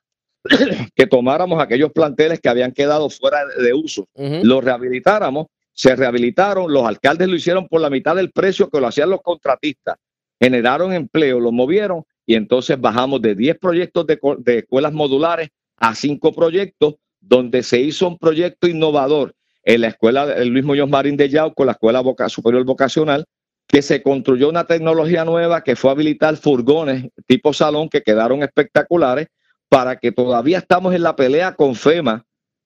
que 0.95 1.05
tomáramos 1.05 1.61
aquellos 1.61 1.91
planteles 1.91 2.39
que 2.39 2.47
habían 2.47 2.71
quedado 2.71 3.09
fuera 3.09 3.39
de 3.45 3.73
uso, 3.73 4.07
los 4.15 4.63
rehabilitáramos, 4.63 5.47
se 5.73 5.93
rehabilitaron, 5.97 6.71
los 6.71 6.85
alcaldes 6.85 7.27
lo 7.27 7.35
hicieron 7.35 7.67
por 7.67 7.81
la 7.81 7.89
mitad 7.89 8.15
del 8.15 8.31
precio 8.31 8.69
que 8.69 8.79
lo 8.79 8.87
hacían 8.87 9.09
los 9.09 9.21
contratistas 9.21 9.97
generaron 10.39 10.93
empleo, 10.93 11.39
lo 11.39 11.51
movieron 11.51 12.03
y 12.25 12.35
entonces 12.35 12.79
bajamos 12.79 13.21
de 13.21 13.35
10 13.35 13.59
proyectos 13.59 14.07
de, 14.07 14.19
escuelas 14.57 14.93
modulares 14.93 15.49
a 15.75 15.93
5 15.93 16.33
proyectos 16.33 16.95
donde 17.29 17.61
se 17.61 17.79
hizo 17.79 18.07
un 18.07 18.17
proyecto 18.17 18.67
innovador 18.67 19.35
en 19.63 19.81
la 19.81 19.89
escuela 19.89 20.43
Luis 20.43 20.65
Muñoz 20.65 20.89
Marín 20.89 21.15
de 21.15 21.29
Yauco, 21.29 21.63
la 21.63 21.73
Escuela 21.73 22.03
Superior 22.27 22.65
Vocacional, 22.65 23.25
que 23.67 23.83
se 23.83 24.01
construyó 24.01 24.49
una 24.49 24.65
tecnología 24.65 25.23
nueva 25.25 25.63
que 25.63 25.75
fue 25.75 25.91
habilitar 25.91 26.35
furgones 26.37 27.05
tipo 27.27 27.53
salón 27.53 27.87
que 27.87 28.01
quedaron 28.01 28.41
espectaculares 28.41 29.27
para 29.69 29.97
que 29.97 30.11
todavía 30.11 30.57
estamos 30.57 30.95
en 30.95 31.03
la 31.03 31.15
pelea 31.15 31.53
con 31.53 31.75
FEMA, 31.75 32.25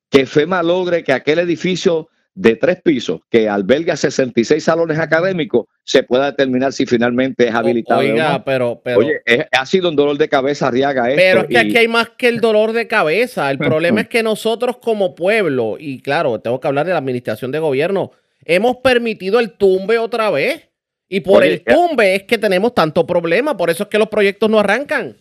que 0.09 0.25
FEMA 0.25 0.63
logre 0.63 1.03
que 1.03 1.11
aquel 1.11 1.39
edificio 1.39 2.07
de 2.35 2.55
tres 2.55 2.81
pisos 2.81 3.21
que 3.29 3.47
alberga 3.47 3.95
66 3.95 4.63
salones 4.63 4.97
académicos 4.97 5.67
se 5.83 6.03
pueda 6.03 6.25
determinar 6.25 6.73
si 6.73 6.85
finalmente 6.85 7.47
es 7.47 7.53
habilitado. 7.53 7.99
Oiga, 7.99 8.43
pero, 8.43 8.81
pero. 8.83 8.99
Oye, 8.99 9.21
ha 9.51 9.65
sido 9.65 9.89
un 9.89 9.95
dolor 9.95 10.17
de 10.17 10.29
cabeza, 10.29 10.71
Riaga. 10.71 11.09
Esto, 11.09 11.21
pero 11.21 11.41
es 11.41 11.47
que 11.47 11.57
aquí 11.57 11.77
hay 11.77 11.87
más 11.87 12.09
que 12.09 12.27
el 12.27 12.39
dolor 12.39 12.73
de 12.73 12.87
cabeza. 12.87 13.51
El 13.51 13.57
problema 13.59 14.01
es 14.01 14.07
que 14.07 14.23
nosotros, 14.23 14.77
como 14.77 15.13
pueblo, 15.15 15.77
y 15.79 16.01
claro, 16.01 16.39
tengo 16.39 16.59
que 16.59 16.67
hablar 16.67 16.85
de 16.85 16.93
la 16.93 16.99
administración 16.99 17.51
de 17.51 17.59
gobierno, 17.59 18.11
hemos 18.45 18.77
permitido 18.77 19.39
el 19.39 19.51
tumbe 19.51 19.97
otra 19.99 20.31
vez. 20.31 20.69
Y 21.09 21.19
por 21.19 21.43
el 21.43 21.63
tumbe 21.63 22.15
es 22.15 22.23
que 22.23 22.39
tenemos 22.39 22.73
tanto 22.73 23.05
problema. 23.05 23.55
Por 23.55 23.69
eso 23.69 23.83
es 23.83 23.89
que 23.89 23.99
los 23.99 24.09
proyectos 24.09 24.49
no 24.49 24.59
arrancan. 24.59 25.15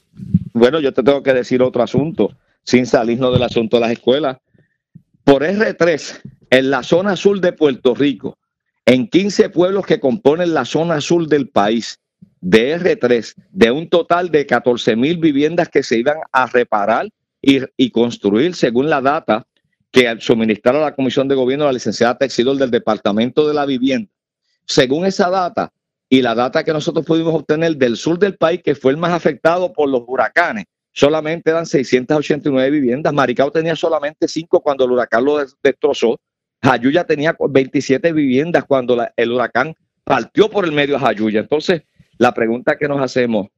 Bueno, 0.55 0.81
yo 0.81 0.93
te 0.93 1.03
tengo 1.03 1.23
que 1.23 1.35
decir 1.35 1.61
otro 1.61 1.83
asunto, 1.83 2.35
sin 2.63 2.87
salirnos 2.87 3.31
del 3.31 3.43
asunto 3.43 3.77
de 3.77 3.83
las 3.83 3.91
escuelas. 3.91 4.39
Por 5.23 5.43
R3, 5.43 6.21
en 6.53 6.69
la 6.69 6.83
zona 6.83 7.17
sur 7.17 7.41
de 7.41 7.55
Puerto 7.55 7.95
Rico, 7.95 8.37
en 8.85 9.09
15 9.09 9.49
pueblos 9.49 9.87
que 9.87 9.99
componen 9.99 10.53
la 10.53 10.67
zona 10.67 11.01
sur 11.01 11.27
del 11.27 11.49
país, 11.49 11.99
de 12.43 12.79
R3, 12.79 13.33
de 13.51 13.71
un 13.71 13.89
total 13.89 14.31
de 14.31 14.45
14 14.45 14.95
mil 14.95 15.17
viviendas 15.17 15.71
que 15.71 15.83
se 15.83 15.97
iban 15.97 16.19
a 16.31 16.47
reparar 16.47 17.09
y, 17.41 17.91
construir 17.91 18.55
según 18.55 18.91
la 18.91 19.01
data 19.01 19.47
que 19.91 20.15
suministrara 20.21 20.79
la 20.79 20.95
Comisión 20.95 21.27
de 21.27 21.37
Gobierno 21.37 21.65
la 21.65 21.73
licenciada 21.73 22.19
Texidor 22.19 22.59
del 22.59 22.71
Departamento 22.71 23.49
de 23.49 23.55
la 23.55 23.65
Vivienda. 23.65 24.11
Según 24.67 25.07
esa 25.07 25.31
data 25.31 25.73
y 26.11 26.21
la 26.21 26.35
data 26.35 26.65
que 26.65 26.75
nosotros 26.75 27.07
pudimos 27.07 27.35
obtener 27.35 27.77
del 27.77 27.97
sur 27.97 28.19
del 28.19 28.37
país, 28.37 28.61
que 28.63 28.75
fue 28.75 28.93
el 28.93 28.99
más 28.99 29.13
afectado 29.13 29.73
por 29.73 29.89
los 29.89 30.03
huracanes, 30.07 30.67
solamente 30.93 31.51
eran 31.51 31.65
689 31.65 32.71
viviendas. 32.71 33.15
Maricao 33.15 33.51
tenía 33.51 33.75
solamente 33.75 34.29
5 34.29 34.61
cuando 34.61 34.85
el 34.85 34.91
huracán 34.91 35.25
lo 35.25 35.43
destrozó. 35.63 36.21
Jayuya 36.63 37.05
tenía 37.05 37.37
27 37.39 38.13
viviendas 38.13 38.65
cuando 38.65 39.05
el 39.17 39.33
huracán 39.33 39.75
partió 40.05 40.49
por 40.49 40.65
el 40.65 40.73
medio 40.73 40.95
de 40.95 41.01
Jayuya. 41.01 41.41
Entonces, 41.41 41.83
la 42.19 42.33
pregunta 42.33 42.79
que 42.79 42.87
nos 42.87 43.01
hacemos, 43.01 43.49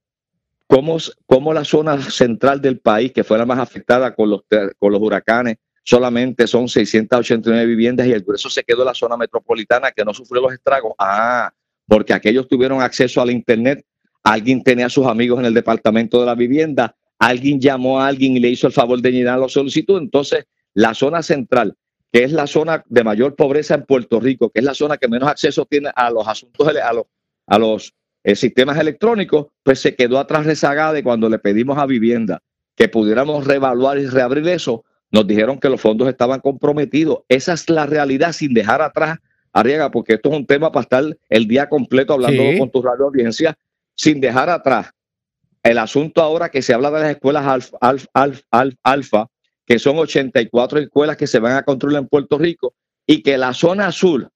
¿cómo, 0.66 0.96
¿cómo, 1.26 1.52
la 1.52 1.64
zona 1.64 2.00
central 2.00 2.60
del 2.62 2.78
país, 2.78 3.12
que 3.12 3.24
fue 3.24 3.36
la 3.36 3.44
más 3.44 3.58
afectada 3.58 4.14
con 4.14 4.30
los, 4.30 4.42
con 4.78 4.92
los 4.92 5.00
huracanes, 5.02 5.56
solamente 5.82 6.46
son 6.46 6.66
689 6.66 7.66
viviendas 7.66 8.06
y 8.06 8.12
el 8.12 8.22
grueso 8.22 8.48
se 8.48 8.64
quedó 8.64 8.80
en 8.80 8.86
la 8.86 8.94
zona 8.94 9.18
metropolitana 9.18 9.92
que 9.92 10.04
no 10.04 10.14
sufrió 10.14 10.40
los 10.40 10.54
estragos? 10.54 10.94
Ah, 10.98 11.52
porque 11.86 12.14
aquellos 12.14 12.48
tuvieron 12.48 12.80
acceso 12.80 13.20
al 13.20 13.30
Internet, 13.30 13.84
alguien 14.22 14.62
tenía 14.62 14.86
a 14.86 14.90
sus 14.90 15.06
amigos 15.06 15.40
en 15.40 15.44
el 15.44 15.52
departamento 15.52 16.20
de 16.20 16.26
la 16.26 16.34
vivienda, 16.34 16.96
alguien 17.18 17.60
llamó 17.60 18.00
a 18.00 18.06
alguien 18.06 18.34
y 18.34 18.40
le 18.40 18.48
hizo 18.48 18.66
el 18.66 18.72
favor 18.72 19.00
de 19.02 19.12
llenar 19.12 19.38
la 19.38 19.48
solicitud. 19.50 19.98
Entonces, 20.00 20.46
la 20.72 20.94
zona 20.94 21.22
central 21.22 21.76
que 22.14 22.22
es 22.22 22.30
la 22.30 22.46
zona 22.46 22.84
de 22.86 23.02
mayor 23.02 23.34
pobreza 23.34 23.74
en 23.74 23.82
Puerto 23.82 24.20
Rico, 24.20 24.48
que 24.48 24.60
es 24.60 24.64
la 24.64 24.74
zona 24.74 24.98
que 24.98 25.08
menos 25.08 25.28
acceso 25.28 25.66
tiene 25.66 25.90
a 25.96 26.10
los 26.12 26.28
asuntos, 26.28 26.68
a 26.68 26.92
los, 26.92 27.06
a 27.44 27.58
los 27.58 27.92
eh, 28.22 28.36
sistemas 28.36 28.78
electrónicos, 28.78 29.48
pues 29.64 29.80
se 29.80 29.96
quedó 29.96 30.20
atrás 30.20 30.46
rezagada 30.46 30.96
y 30.96 31.02
cuando 31.02 31.28
le 31.28 31.40
pedimos 31.40 31.76
a 31.76 31.86
vivienda 31.86 32.40
que 32.76 32.88
pudiéramos 32.88 33.44
reevaluar 33.44 33.98
y 33.98 34.06
reabrir 34.06 34.46
eso, 34.46 34.84
nos 35.10 35.26
dijeron 35.26 35.58
que 35.58 35.68
los 35.68 35.80
fondos 35.80 36.06
estaban 36.08 36.38
comprometidos. 36.38 37.24
Esa 37.28 37.54
es 37.54 37.68
la 37.68 37.84
realidad 37.84 38.30
sin 38.30 38.54
dejar 38.54 38.80
atrás, 38.80 39.18
Arriaga, 39.52 39.90
porque 39.90 40.14
esto 40.14 40.30
es 40.30 40.36
un 40.36 40.46
tema 40.46 40.70
para 40.70 40.82
estar 40.82 41.18
el 41.28 41.48
día 41.48 41.68
completo 41.68 42.12
hablando 42.12 42.44
con 42.60 42.70
tu 42.70 42.80
radio 42.80 43.06
audiencia, 43.06 43.58
sin 43.96 44.20
dejar 44.20 44.50
atrás 44.50 44.92
el 45.64 45.78
asunto 45.78 46.22
ahora 46.22 46.48
que 46.48 46.62
se 46.62 46.74
habla 46.74 46.92
de 46.92 47.00
las 47.00 47.10
escuelas 47.10 47.72
alfa, 47.80 48.78
alfa 48.82 49.28
que 49.66 49.78
son 49.78 49.98
84 49.98 50.80
escuelas 50.80 51.16
que 51.16 51.26
se 51.26 51.38
van 51.38 51.56
a 51.56 51.62
construir 51.62 51.96
en 51.96 52.08
Puerto 52.08 52.38
Rico 52.38 52.74
y 53.06 53.22
que 53.22 53.38
la 53.38 53.54
zona 53.54 53.88
azul, 53.88 54.28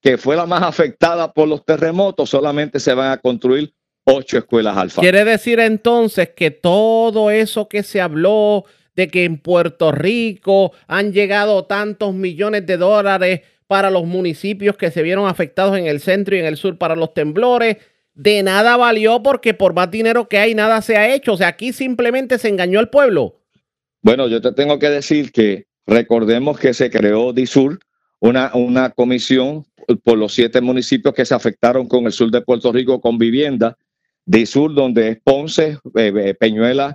que 0.00 0.18
fue 0.18 0.36
la 0.36 0.46
más 0.46 0.62
afectada 0.62 1.32
por 1.32 1.48
los 1.48 1.64
terremotos, 1.64 2.30
solamente 2.30 2.80
se 2.80 2.94
van 2.94 3.10
a 3.10 3.18
construir 3.18 3.72
ocho 4.04 4.38
escuelas 4.38 4.76
alfa. 4.76 5.00
Quiere 5.02 5.24
decir 5.24 5.58
entonces 5.60 6.30
que 6.36 6.50
todo 6.50 7.30
eso 7.30 7.68
que 7.68 7.82
se 7.82 8.00
habló 8.00 8.64
de 8.94 9.08
que 9.08 9.24
en 9.24 9.38
Puerto 9.38 9.92
Rico 9.92 10.72
han 10.86 11.12
llegado 11.12 11.64
tantos 11.66 12.14
millones 12.14 12.66
de 12.66 12.76
dólares 12.76 13.40
para 13.66 13.90
los 13.90 14.04
municipios 14.04 14.76
que 14.76 14.90
se 14.90 15.02
vieron 15.02 15.28
afectados 15.28 15.76
en 15.76 15.86
el 15.86 16.00
centro 16.00 16.36
y 16.36 16.38
en 16.38 16.46
el 16.46 16.56
sur 16.56 16.78
para 16.78 16.96
los 16.96 17.12
temblores, 17.14 17.78
de 18.14 18.42
nada 18.42 18.76
valió 18.76 19.22
porque 19.22 19.54
por 19.54 19.74
más 19.74 19.90
dinero 19.90 20.28
que 20.28 20.38
hay, 20.38 20.54
nada 20.54 20.80
se 20.82 20.96
ha 20.96 21.12
hecho. 21.12 21.32
O 21.32 21.36
sea, 21.36 21.48
aquí 21.48 21.72
simplemente 21.72 22.38
se 22.38 22.48
engañó 22.48 22.78
al 22.78 22.88
pueblo. 22.88 23.40
Bueno, 24.06 24.28
yo 24.28 24.40
te 24.40 24.52
tengo 24.52 24.78
que 24.78 24.88
decir 24.88 25.32
que 25.32 25.66
recordemos 25.84 26.60
que 26.60 26.72
se 26.74 26.90
creó 26.90 27.32
DISUR, 27.32 27.80
una, 28.20 28.54
una 28.54 28.90
comisión 28.90 29.66
por 30.04 30.16
los 30.16 30.32
siete 30.32 30.60
municipios 30.60 31.12
que 31.12 31.24
se 31.24 31.34
afectaron 31.34 31.88
con 31.88 32.06
el 32.06 32.12
sur 32.12 32.30
de 32.30 32.40
Puerto 32.40 32.70
Rico 32.70 33.00
con 33.00 33.18
vivienda. 33.18 33.76
DISUR, 34.24 34.74
donde 34.74 35.08
es 35.08 35.18
Ponce, 35.24 35.80
eh, 35.96 36.12
eh, 36.16 36.34
Peñuela, 36.34 36.94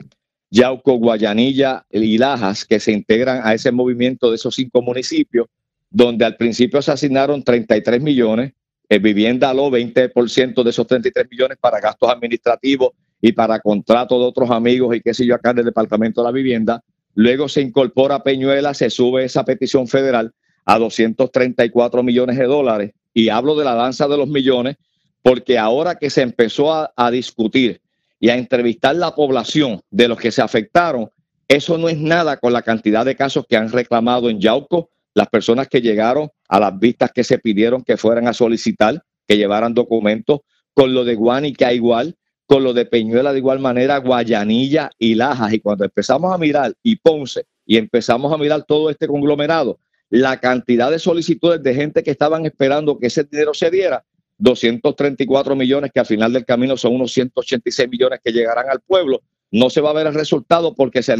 Yauco, 0.49 0.93
Guayanilla 0.93 1.85
y 1.89 2.17
Lajas, 2.17 2.63
que 2.63 2.79
se 2.79 2.93
integran 2.93 3.41
a 3.43 3.53
ese 3.55 3.73
movimiento 3.73 4.29
de 4.29 4.37
esos 4.37 4.55
cinco 4.55 4.81
municipios. 4.81 5.47
donde 5.89 6.23
al 6.23 6.37
principio 6.37 6.81
se 6.81 6.93
asignaron 6.93 7.43
33 7.43 8.01
millones, 8.01 8.53
el 8.87 9.01
vivienda 9.01 9.53
lo 9.53 9.69
20% 9.69 10.63
de 10.63 10.69
esos 10.69 10.87
33 10.87 11.27
millones 11.29 11.57
para 11.59 11.81
gastos 11.81 12.09
administrativos 12.09 12.91
y 13.19 13.33
para 13.33 13.59
contratos 13.59 14.17
de 14.17 14.25
otros 14.25 14.49
amigos 14.49 14.95
y 14.95 15.01
qué 15.01 15.13
sé 15.13 15.25
yo 15.25 15.35
acá 15.35 15.53
del 15.53 15.65
Departamento 15.65 16.21
de 16.21 16.25
la 16.25 16.31
Vivienda. 16.31 16.81
Luego 17.15 17.49
se 17.49 17.61
incorpora 17.61 18.23
Peñuela, 18.23 18.73
se 18.73 18.89
sube 18.89 19.25
esa 19.25 19.43
petición 19.43 19.87
federal 19.87 20.33
a 20.65 20.79
234 20.79 22.03
millones 22.03 22.37
de 22.37 22.45
dólares. 22.45 22.91
Y 23.13 23.29
hablo 23.29 23.55
de 23.55 23.65
la 23.65 23.75
danza 23.75 24.07
de 24.07 24.17
los 24.17 24.27
millones 24.27 24.77
porque 25.21 25.57
ahora 25.57 25.95
que 25.95 26.09
se 26.09 26.21
empezó 26.21 26.73
a, 26.73 26.91
a 26.95 27.11
discutir 27.11 27.81
y 28.19 28.29
a 28.29 28.37
entrevistar 28.37 28.95
la 28.95 29.13
población 29.13 29.81
de 29.89 30.07
los 30.07 30.19
que 30.19 30.31
se 30.31 30.41
afectaron, 30.41 31.09
eso 31.47 31.77
no 31.77 31.89
es 31.89 31.97
nada 31.97 32.37
con 32.37 32.53
la 32.53 32.61
cantidad 32.61 33.03
de 33.03 33.15
casos 33.15 33.45
que 33.47 33.57
han 33.57 33.71
reclamado 33.71 34.29
en 34.29 34.39
Yauco, 34.39 34.89
las 35.13 35.27
personas 35.27 35.67
que 35.67 35.81
llegaron 35.81 36.29
a 36.47 36.59
las 36.59 36.79
vistas 36.79 37.11
que 37.11 37.23
se 37.23 37.39
pidieron 37.39 37.83
que 37.83 37.97
fueran 37.97 38.27
a 38.27 38.33
solicitar, 38.33 39.03
que 39.27 39.37
llevaran 39.37 39.73
documentos, 39.73 40.41
con 40.73 40.93
lo 40.93 41.03
de 41.03 41.15
Guanica 41.15 41.73
igual, 41.73 42.15
con 42.51 42.65
lo 42.65 42.73
de 42.73 42.85
Peñuela 42.85 43.31
de 43.31 43.39
igual 43.39 43.59
manera, 43.59 43.95
Guayanilla 43.99 44.91
y 44.99 45.15
Lajas. 45.15 45.53
Y 45.53 45.61
cuando 45.61 45.85
empezamos 45.85 46.35
a 46.35 46.37
mirar, 46.37 46.73
y 46.83 46.97
Ponce, 46.97 47.45
y 47.65 47.77
empezamos 47.77 48.33
a 48.33 48.37
mirar 48.37 48.65
todo 48.65 48.89
este 48.89 49.07
conglomerado, 49.07 49.79
la 50.09 50.37
cantidad 50.37 50.91
de 50.91 50.99
solicitudes 50.99 51.63
de 51.63 51.73
gente 51.73 52.03
que 52.03 52.11
estaban 52.11 52.45
esperando 52.45 52.99
que 52.99 53.07
ese 53.07 53.23
dinero 53.23 53.53
se 53.53 53.71
diera, 53.71 54.03
234 54.37 55.55
millones 55.55 55.91
que 55.93 56.01
al 56.01 56.05
final 56.05 56.33
del 56.33 56.43
camino 56.43 56.75
son 56.75 56.95
unos 56.95 57.13
186 57.13 57.87
millones 57.87 58.19
que 58.21 58.33
llegarán 58.33 58.69
al 58.69 58.81
pueblo, 58.81 59.21
no 59.49 59.69
se 59.69 59.79
va 59.79 59.91
a 59.91 59.93
ver 59.93 60.07
el 60.07 60.13
resultado 60.13 60.75
porque 60.75 61.01
se, 61.01 61.15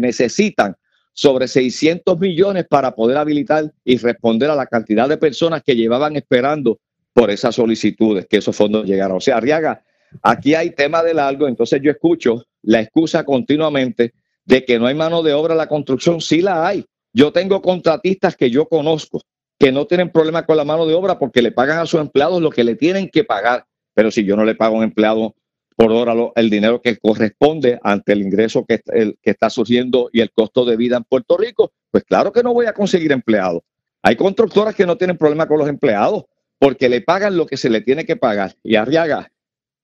necesitan 0.00 0.74
sobre 1.12 1.46
600 1.46 2.18
millones 2.18 2.66
para 2.68 2.96
poder 2.96 3.16
habilitar 3.16 3.72
y 3.84 3.96
responder 3.96 4.50
a 4.50 4.56
la 4.56 4.66
cantidad 4.66 5.08
de 5.08 5.18
personas 5.18 5.62
que 5.62 5.76
llevaban 5.76 6.16
esperando 6.16 6.80
por 7.12 7.30
esas 7.30 7.54
solicitudes, 7.54 8.26
que 8.26 8.38
esos 8.38 8.56
fondos 8.56 8.86
llegaron. 8.86 9.18
O 9.18 9.20
sea, 9.20 9.36
Arriaga, 9.36 9.84
aquí 10.22 10.54
hay 10.54 10.70
tema 10.70 11.02
de 11.02 11.14
largo, 11.14 11.48
entonces 11.48 11.80
yo 11.82 11.90
escucho 11.90 12.44
la 12.62 12.80
excusa 12.80 13.24
continuamente 13.24 14.12
de 14.44 14.64
que 14.64 14.78
no 14.78 14.86
hay 14.86 14.94
mano 14.94 15.22
de 15.22 15.32
obra 15.32 15.54
en 15.54 15.58
la 15.58 15.68
construcción, 15.68 16.20
sí 16.20 16.40
la 16.40 16.66
hay. 16.66 16.84
Yo 17.12 17.32
tengo 17.32 17.62
contratistas 17.62 18.36
que 18.36 18.50
yo 18.50 18.66
conozco 18.68 19.20
que 19.58 19.70
no 19.70 19.86
tienen 19.86 20.10
problema 20.10 20.44
con 20.44 20.56
la 20.56 20.64
mano 20.64 20.86
de 20.86 20.94
obra 20.94 21.18
porque 21.18 21.42
le 21.42 21.52
pagan 21.52 21.78
a 21.78 21.86
sus 21.86 22.00
empleados 22.00 22.42
lo 22.42 22.50
que 22.50 22.64
le 22.64 22.74
tienen 22.74 23.08
que 23.08 23.22
pagar. 23.22 23.64
Pero 23.94 24.10
si 24.10 24.24
yo 24.24 24.34
no 24.34 24.44
le 24.44 24.54
pago 24.54 24.74
a 24.74 24.78
un 24.78 24.84
empleado 24.84 25.36
por 25.76 25.92
hora 25.92 26.14
el 26.34 26.50
dinero 26.50 26.82
que 26.82 26.98
corresponde 26.98 27.78
ante 27.82 28.12
el 28.12 28.22
ingreso 28.22 28.64
que, 28.64 28.80
que 28.80 29.30
está 29.30 29.50
surgiendo 29.50 30.10
y 30.12 30.20
el 30.20 30.32
costo 30.32 30.64
de 30.64 30.76
vida 30.76 30.96
en 30.96 31.04
Puerto 31.04 31.36
Rico, 31.36 31.72
pues 31.90 32.04
claro 32.04 32.32
que 32.32 32.42
no 32.42 32.52
voy 32.52 32.66
a 32.66 32.72
conseguir 32.72 33.12
empleados. 33.12 33.62
Hay 34.02 34.16
constructoras 34.16 34.74
que 34.74 34.86
no 34.86 34.96
tienen 34.96 35.16
problema 35.16 35.46
con 35.46 35.58
los 35.58 35.68
empleados 35.68 36.24
porque 36.58 36.88
le 36.88 37.00
pagan 37.00 37.36
lo 37.36 37.46
que 37.46 37.56
se 37.56 37.70
le 37.70 37.80
tiene 37.82 38.04
que 38.04 38.16
pagar. 38.16 38.56
Y 38.64 38.76
Arriaga, 38.76 39.30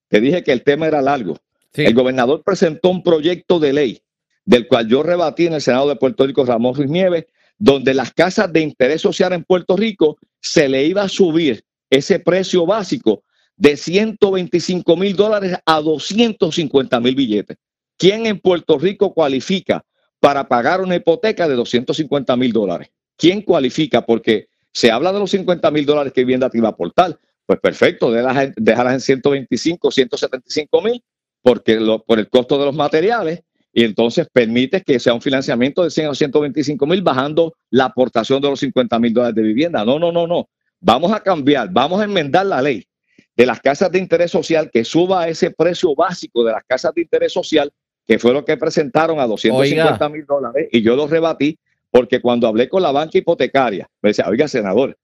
te 0.09 0.21
dije 0.21 0.43
que 0.43 0.53
el 0.53 0.63
tema 0.63 0.87
era 0.87 1.03
largo. 1.03 1.37
El 1.75 1.95
gobernador 1.95 2.43
presentó 2.45 2.91
un 2.91 3.03
proyecto 3.03 3.61
de 3.61 3.73
ley 3.73 4.03
del 4.49 4.67
cual 4.67 4.89
yo 4.89 5.03
rebatí 5.03 5.47
en 5.47 5.53
el 5.53 5.61
Senado 5.61 5.91
de 5.91 5.97
Puerto 5.97 6.27
Rico 6.27 6.43
Ramón 6.43 6.75
Ruiz 6.75 6.89
Nieves, 6.89 7.27
donde 7.59 7.93
las 7.93 8.15
casas 8.15 8.51
de 8.51 8.63
interés 8.63 9.03
social 9.03 9.35
en 9.35 9.45
Puerto 9.45 9.77
Rico 9.77 10.17
se 10.41 10.71
le 10.71 10.87
iba 10.87 11.03
a 11.03 11.09
subir 11.11 11.63
ese 11.91 12.19
precio 12.19 12.65
básico 12.65 13.23
de 13.59 13.77
125 13.77 14.97
mil 14.97 15.15
dólares 15.15 15.55
a 15.67 15.81
250 15.83 16.99
mil 17.01 17.15
billetes. 17.15 17.59
¿Quién 17.99 18.25
en 18.25 18.41
Puerto 18.41 18.79
Rico 18.79 19.13
cualifica 19.13 19.85
para 20.19 20.49
pagar 20.49 20.81
una 20.81 20.97
hipoteca 20.97 21.47
de 21.47 21.55
250 21.55 22.35
mil 22.37 22.51
dólares? 22.51 22.89
¿Quién 23.19 23.43
cualifica? 23.43 24.07
Porque 24.07 24.49
se 24.73 24.91
habla 24.91 25.13
de 25.13 25.19
los 25.19 25.31
50 25.31 25.71
mil 25.71 25.85
dólares 25.85 26.15
que 26.15 26.23
vivienda 26.23 26.49
te 26.49 26.57
iba 26.57 26.69
a 26.69 26.73
aportar. 26.73 27.19
Pues 27.49 27.61
perfecto, 27.61 28.13
déjalas 28.13 28.93
en 28.93 29.01
125, 29.01 29.91
175 29.91 30.83
mil 30.83 31.03
porque 31.41 31.79
por 32.07 32.19
el 32.19 32.29
costo 32.29 32.59
de 32.59 32.67
los 32.67 32.75
materiales 32.75 33.41
y 33.73 33.85
entonces 33.85 34.29
permite 34.31 34.83
que 34.83 35.01
sea 35.01 35.15
un 35.15 35.23
financiamiento 35.23 35.83
de 35.83 35.89
100 35.89 36.09
o 36.09 36.15
125 36.15 36.87
mil 36.87 37.01
bajando 37.01 37.55
la 37.71 37.87
aportación 37.87 38.43
de 38.43 38.51
los 38.51 38.61
50 38.61 38.99
mil 38.99 39.15
dólares 39.15 39.35
de 39.35 39.43
vivienda. 39.43 39.83
No, 39.83 39.99
no, 39.99 40.13
no, 40.13 40.27
no. 40.27 40.51
Vamos 40.79 41.11
a 41.11 41.21
cambiar, 41.21 41.71
vamos 41.73 42.03
a 42.03 42.05
enmendar 42.05 42.45
la 42.45 42.61
ley 42.61 42.87
de 43.35 43.47
las 43.47 43.61
casas 43.63 43.91
de 43.91 43.99
interés 43.99 44.31
social 44.31 44.71
que 44.71 44.85
suba 44.85 45.27
ese 45.27 45.51
precio 45.51 45.95
básico 45.95 46.45
de 46.45 46.53
las 46.53 46.65
casas 46.65 46.93
de 46.93 47.01
interés 47.01 47.33
social, 47.33 47.73
que 48.07 48.19
fue 48.19 48.35
lo 48.35 48.45
que 48.45 48.59
presentaron 48.59 49.21
a 49.21 49.27
250 49.27 50.07
mil 50.11 50.27
dólares, 50.27 50.69
y 50.71 50.83
yo 50.83 50.97
lo 50.97 51.07
rebatí 51.07 51.59
porque 51.91 52.21
cuando 52.21 52.47
hablé 52.47 52.69
con 52.69 52.83
la 52.83 52.93
banca 52.93 53.17
hipotecaria, 53.17 53.89
me 54.03 54.11
decía, 54.11 54.27
oiga, 54.29 54.49
senador, 54.49 54.99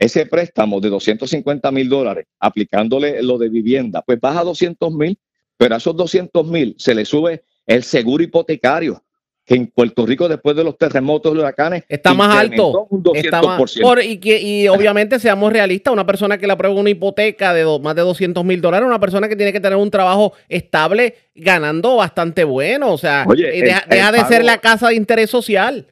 ese 0.00 0.24
préstamo 0.24 0.80
de 0.80 0.88
250 0.88 1.70
mil 1.70 1.88
dólares, 1.88 2.26
aplicándole 2.40 3.22
lo 3.22 3.36
de 3.38 3.50
vivienda, 3.50 4.02
pues 4.02 4.18
baja 4.18 4.40
a 4.40 4.44
200 4.44 4.92
mil, 4.92 5.18
pero 5.58 5.74
a 5.74 5.78
esos 5.78 5.94
200 5.94 6.46
mil 6.46 6.74
se 6.78 6.94
le 6.94 7.04
sube 7.04 7.44
el 7.66 7.84
seguro 7.84 8.24
hipotecario 8.24 9.04
que 9.44 9.56
en 9.56 9.66
Puerto 9.66 10.06
Rico 10.06 10.28
después 10.28 10.56
de 10.56 10.64
los 10.64 10.78
terremotos 10.78 11.34
y 11.34 11.38
huracanes 11.38 11.82
está 11.88 12.14
más 12.14 12.34
alto. 12.34 12.88
Está 13.14 13.42
más, 13.42 13.60
y, 14.04 14.18
que, 14.18 14.40
y 14.40 14.68
obviamente 14.68 15.18
seamos 15.18 15.52
realistas, 15.52 15.92
una 15.92 16.06
persona 16.06 16.38
que 16.38 16.46
le 16.46 16.52
aprueba 16.54 16.74
una 16.74 16.88
hipoteca 16.88 17.52
de 17.52 17.64
más 17.82 17.94
de 17.94 18.02
200 18.02 18.42
mil 18.44 18.60
dólares, 18.60 18.86
una 18.86 19.00
persona 19.00 19.28
que 19.28 19.36
tiene 19.36 19.52
que 19.52 19.60
tener 19.60 19.76
un 19.76 19.90
trabajo 19.90 20.32
estable 20.48 21.16
ganando 21.34 21.96
bastante 21.96 22.44
bueno, 22.44 22.92
o 22.92 22.98
sea, 22.98 23.26
deja, 23.26 24.12
de 24.12 24.24
ser 24.26 24.44
la 24.44 24.58
casa 24.58 24.88
de 24.88 24.94
interés 24.94 25.28
social. 25.28 25.86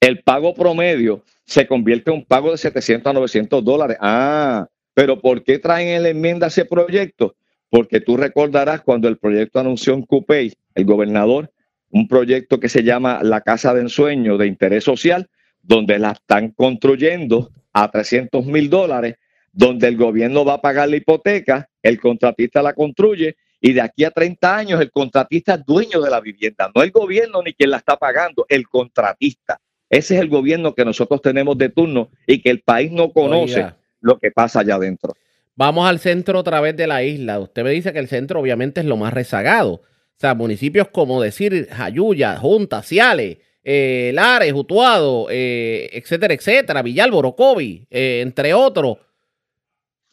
El 0.00 0.22
pago 0.22 0.54
promedio 0.54 1.22
se 1.46 1.66
convierte 1.66 2.10
en 2.10 2.18
un 2.18 2.24
pago 2.24 2.50
de 2.50 2.58
700 2.58 3.10
a 3.10 3.14
900 3.14 3.64
dólares. 3.64 3.96
Ah, 4.00 4.66
pero 4.94 5.20
¿por 5.20 5.42
qué 5.44 5.58
traen 5.58 5.88
en 5.88 6.02
la 6.02 6.08
enmienda 6.10 6.48
ese 6.48 6.64
proyecto? 6.64 7.36
Porque 7.70 8.00
tú 8.00 8.16
recordarás 8.16 8.82
cuando 8.82 9.08
el 9.08 9.18
proyecto 9.18 9.60
anunció 9.60 9.94
en 9.94 10.02
CUPEI, 10.02 10.52
el 10.74 10.84
gobernador 10.84 11.50
un 11.90 12.08
proyecto 12.08 12.60
que 12.60 12.68
se 12.68 12.82
llama 12.82 13.20
La 13.22 13.40
Casa 13.40 13.72
de 13.74 13.80
Ensueño 13.80 14.36
de 14.36 14.46
Interés 14.46 14.84
Social, 14.84 15.28
donde 15.62 15.98
la 15.98 16.12
están 16.12 16.50
construyendo 16.50 17.50
a 17.72 17.90
300 17.90 18.44
mil 18.46 18.68
dólares, 18.70 19.16
donde 19.52 19.88
el 19.88 19.96
gobierno 19.96 20.44
va 20.44 20.54
a 20.54 20.60
pagar 20.60 20.88
la 20.88 20.96
hipoteca, 20.96 21.68
el 21.82 22.00
contratista 22.00 22.62
la 22.62 22.74
construye 22.74 23.36
y 23.60 23.72
de 23.72 23.80
aquí 23.80 24.04
a 24.04 24.10
30 24.10 24.56
años 24.56 24.80
el 24.80 24.90
contratista 24.90 25.54
es 25.54 25.64
dueño 25.64 26.00
de 26.00 26.10
la 26.10 26.20
vivienda, 26.20 26.70
no 26.74 26.82
el 26.82 26.90
gobierno 26.90 27.42
ni 27.42 27.54
quien 27.54 27.70
la 27.70 27.78
está 27.78 27.96
pagando, 27.96 28.44
el 28.48 28.68
contratista. 28.68 29.58
Ese 29.88 30.14
es 30.16 30.20
el 30.20 30.28
gobierno 30.28 30.74
que 30.74 30.84
nosotros 30.84 31.22
tenemos 31.22 31.56
de 31.58 31.68
turno 31.68 32.10
y 32.26 32.40
que 32.40 32.50
el 32.50 32.60
país 32.60 32.90
no 32.90 33.12
conoce 33.12 33.72
lo 34.00 34.18
que 34.18 34.30
pasa 34.30 34.60
allá 34.60 34.76
adentro. 34.76 35.14
Vamos 35.54 35.88
al 35.88 36.00
centro 36.00 36.38
otra 36.38 36.60
vez 36.60 36.76
de 36.76 36.86
la 36.86 37.02
isla. 37.02 37.38
Usted 37.38 37.64
me 37.64 37.70
dice 37.70 37.92
que 37.92 37.98
el 37.98 38.08
centro 38.08 38.40
obviamente 38.40 38.80
es 38.80 38.86
lo 38.86 38.96
más 38.96 39.12
rezagado. 39.12 39.72
O 39.72 40.18
sea, 40.18 40.34
municipios 40.34 40.88
como 40.88 41.22
decir 41.22 41.68
Jayuya, 41.70 42.36
Junta, 42.36 42.82
Ciales, 42.82 43.38
eh, 43.62 44.12
Lares, 44.14 44.52
Utuado, 44.52 45.28
eh, 45.30 45.88
etcétera, 45.92 46.34
etcétera, 46.34 46.82
Villalbo, 46.82 47.22
Rocovi, 47.22 47.86
eh, 47.90 48.20
entre 48.22 48.54
otros. 48.54 48.98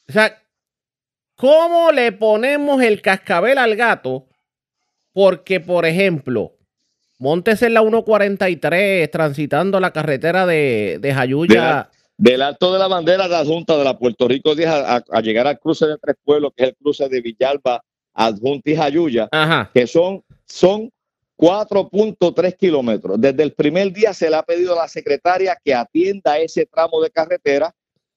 O 0.07 0.11
sea, 0.11 0.41
¿cómo 1.35 1.91
le 1.91 2.11
ponemos 2.11 2.81
el 2.81 3.01
cascabel 3.01 3.57
al 3.57 3.75
gato? 3.75 4.27
Porque, 5.13 5.59
por 5.59 5.85
ejemplo, 5.85 6.53
montes 7.23 7.61
en 7.63 7.73
la 7.73 7.81
143 7.81 9.09
transitando 9.09 9.79
la 9.79 9.91
carretera 9.91 10.45
de, 10.45 10.99
de 11.01 11.13
Jayuya. 11.13 11.89
Del, 12.17 12.41
alto 12.41 12.71
de 12.73 12.79
la 12.79 12.87
bandera 12.87 13.23
de 13.23 13.29
la 13.29 13.45
Junta 13.45 13.75
de 13.77 13.83
la 13.83 13.97
Puerto 13.97 14.27
Rico 14.27 14.51
a, 14.51 15.03
a, 15.09 15.21
llegar 15.21 15.47
al 15.47 15.57
cruce 15.57 15.87
de 15.87 15.97
Tres 15.97 16.17
Pueblos, 16.23 16.51
que 16.55 16.63
es 16.65 16.69
el 16.69 16.75
cruce 16.75 17.09
de 17.09 17.21
Villalba 17.21 17.81
Adjunta 18.13 18.69
y 18.69 18.75
Jayuya, 18.75 19.29
que 19.73 19.87
son, 19.87 20.21
son 20.45 20.91
4.3 21.37 22.57
kilómetros. 22.57 23.19
Desde 23.19 23.41
el 23.41 23.53
primer 23.53 23.91
día 23.91 24.13
se 24.13 24.29
le 24.29 24.35
ha 24.35 24.43
pedido 24.43 24.73
a 24.73 24.83
la 24.83 24.87
secretaria 24.87 25.57
que 25.63 25.73
atienda 25.73 26.37
ese 26.37 26.65
tramo 26.65 27.01
de 27.01 27.09
carretera 27.09 27.73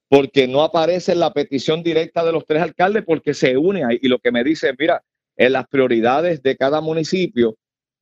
porque 0.09 0.47
no 0.47 0.63
aparece 0.63 1.13
en 1.13 1.21
la 1.21 1.33
petición 1.33 1.83
directa 1.83 2.25
de 2.25 2.33
los 2.33 2.45
tres 2.45 2.61
alcaldes 2.61 3.05
porque 3.07 3.35
se 3.35 3.57
une 3.57 3.85
ahí. 3.85 3.99
Y 4.03 4.09
lo 4.09 4.19
que 4.19 4.33
me 4.33 4.45
dice, 4.45 4.75
mira, 4.79 5.03
en 5.37 5.53
las 5.53 5.67
prioridades 5.69 6.43
de 6.43 6.57
cada 6.57 6.81
municipio, 6.81 7.57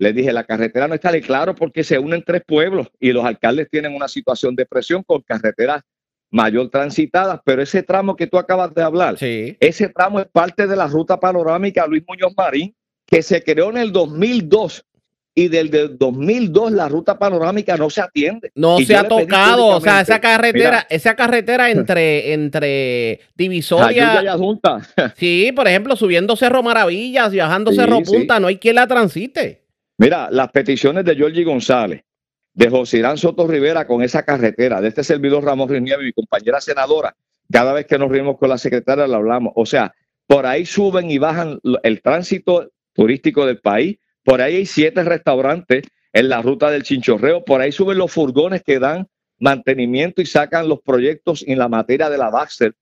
les 0.04 0.14
dije, 0.14 0.32
la 0.32 0.44
carretera 0.44 0.86
no 0.86 0.94
está 0.94 1.18
claro 1.20 1.54
porque 1.54 1.82
se 1.82 1.98
unen 1.98 2.22
tres 2.24 2.42
pueblos 2.46 2.88
y 3.00 3.12
los 3.12 3.24
alcaldes 3.24 3.68
tienen 3.70 3.94
una 3.94 4.06
situación 4.06 4.54
de 4.54 4.66
presión 4.66 5.02
con 5.02 5.22
carreteras 5.22 5.82
mayor 6.30 6.68
transitadas, 6.68 7.40
pero 7.44 7.62
ese 7.62 7.82
tramo 7.82 8.14
que 8.14 8.26
tú 8.26 8.38
acabas 8.38 8.74
de 8.74 8.82
hablar, 8.82 9.16
ese 9.20 9.88
tramo 9.88 10.20
es 10.20 10.26
parte 10.26 10.66
de 10.66 10.76
la 10.76 10.86
ruta 10.88 11.18
panorámica 11.18 11.86
Luis 11.86 12.02
Muñoz 12.06 12.34
Marín, 12.36 12.74
que 13.06 13.22
se 13.22 13.42
creó 13.42 13.70
en 13.70 13.78
el 13.78 13.92
2002 13.92 14.84
y 15.34 15.48
desde 15.48 15.80
el 15.80 15.98
2002 15.98 16.72
la 16.72 16.88
ruta 16.88 17.18
panorámica 17.18 17.76
no 17.76 17.88
se 17.88 18.00
atiende. 18.00 18.52
No 18.54 18.78
se 18.78 18.94
ha 18.94 19.08
tocado, 19.08 19.66
o 19.66 19.80
sea, 19.80 20.00
esa 20.00 20.20
carretera, 20.20 20.86
esa 20.90 21.16
carretera 21.16 21.70
entre, 21.70 22.32
entre 22.34 23.20
Divisoria. 23.34 24.22
Y 24.22 24.38
Junta. 24.38 24.80
sí, 25.16 25.50
por 25.54 25.66
ejemplo, 25.66 25.96
subiendo 25.96 26.36
Cerro 26.36 26.62
Maravillas, 26.62 27.32
viajando 27.32 27.72
Cerro 27.72 28.02
Punta, 28.02 28.38
no 28.38 28.48
hay 28.48 28.58
quien 28.58 28.76
la 28.76 28.86
transite. 28.86 29.63
Mira, 29.96 30.28
las 30.30 30.50
peticiones 30.50 31.04
de 31.04 31.14
Georgie 31.14 31.44
González, 31.44 32.02
de 32.52 32.68
José 32.68 32.98
Irán 32.98 33.16
Soto 33.16 33.46
Rivera 33.46 33.86
con 33.86 34.02
esa 34.02 34.24
carretera, 34.24 34.80
de 34.80 34.88
este 34.88 35.04
servidor 35.04 35.44
Ramón 35.44 35.68
Ríos 35.68 36.00
mi 36.00 36.12
compañera 36.12 36.60
senadora, 36.60 37.16
cada 37.50 37.72
vez 37.72 37.86
que 37.86 37.98
nos 37.98 38.10
reunimos 38.10 38.38
con 38.38 38.48
la 38.48 38.58
secretaria 38.58 39.06
lo 39.06 39.16
hablamos. 39.16 39.52
O 39.56 39.66
sea, 39.66 39.94
por 40.26 40.46
ahí 40.46 40.66
suben 40.66 41.10
y 41.10 41.18
bajan 41.18 41.60
el 41.82 42.02
tránsito 42.02 42.70
turístico 42.92 43.46
del 43.46 43.58
país, 43.58 43.98
por 44.24 44.40
ahí 44.40 44.56
hay 44.56 44.66
siete 44.66 45.04
restaurantes 45.04 45.84
en 46.12 46.28
la 46.28 46.42
ruta 46.42 46.70
del 46.70 46.82
Chinchorreo, 46.82 47.44
por 47.44 47.60
ahí 47.60 47.72
suben 47.72 47.98
los 47.98 48.10
furgones 48.10 48.62
que 48.62 48.78
dan 48.78 49.06
mantenimiento 49.38 50.22
y 50.22 50.26
sacan 50.26 50.68
los 50.68 50.80
proyectos 50.80 51.44
en 51.46 51.58
la 51.58 51.68
materia 51.68 52.08
de 52.08 52.18
la 52.18 52.30
Baxter, 52.30 52.74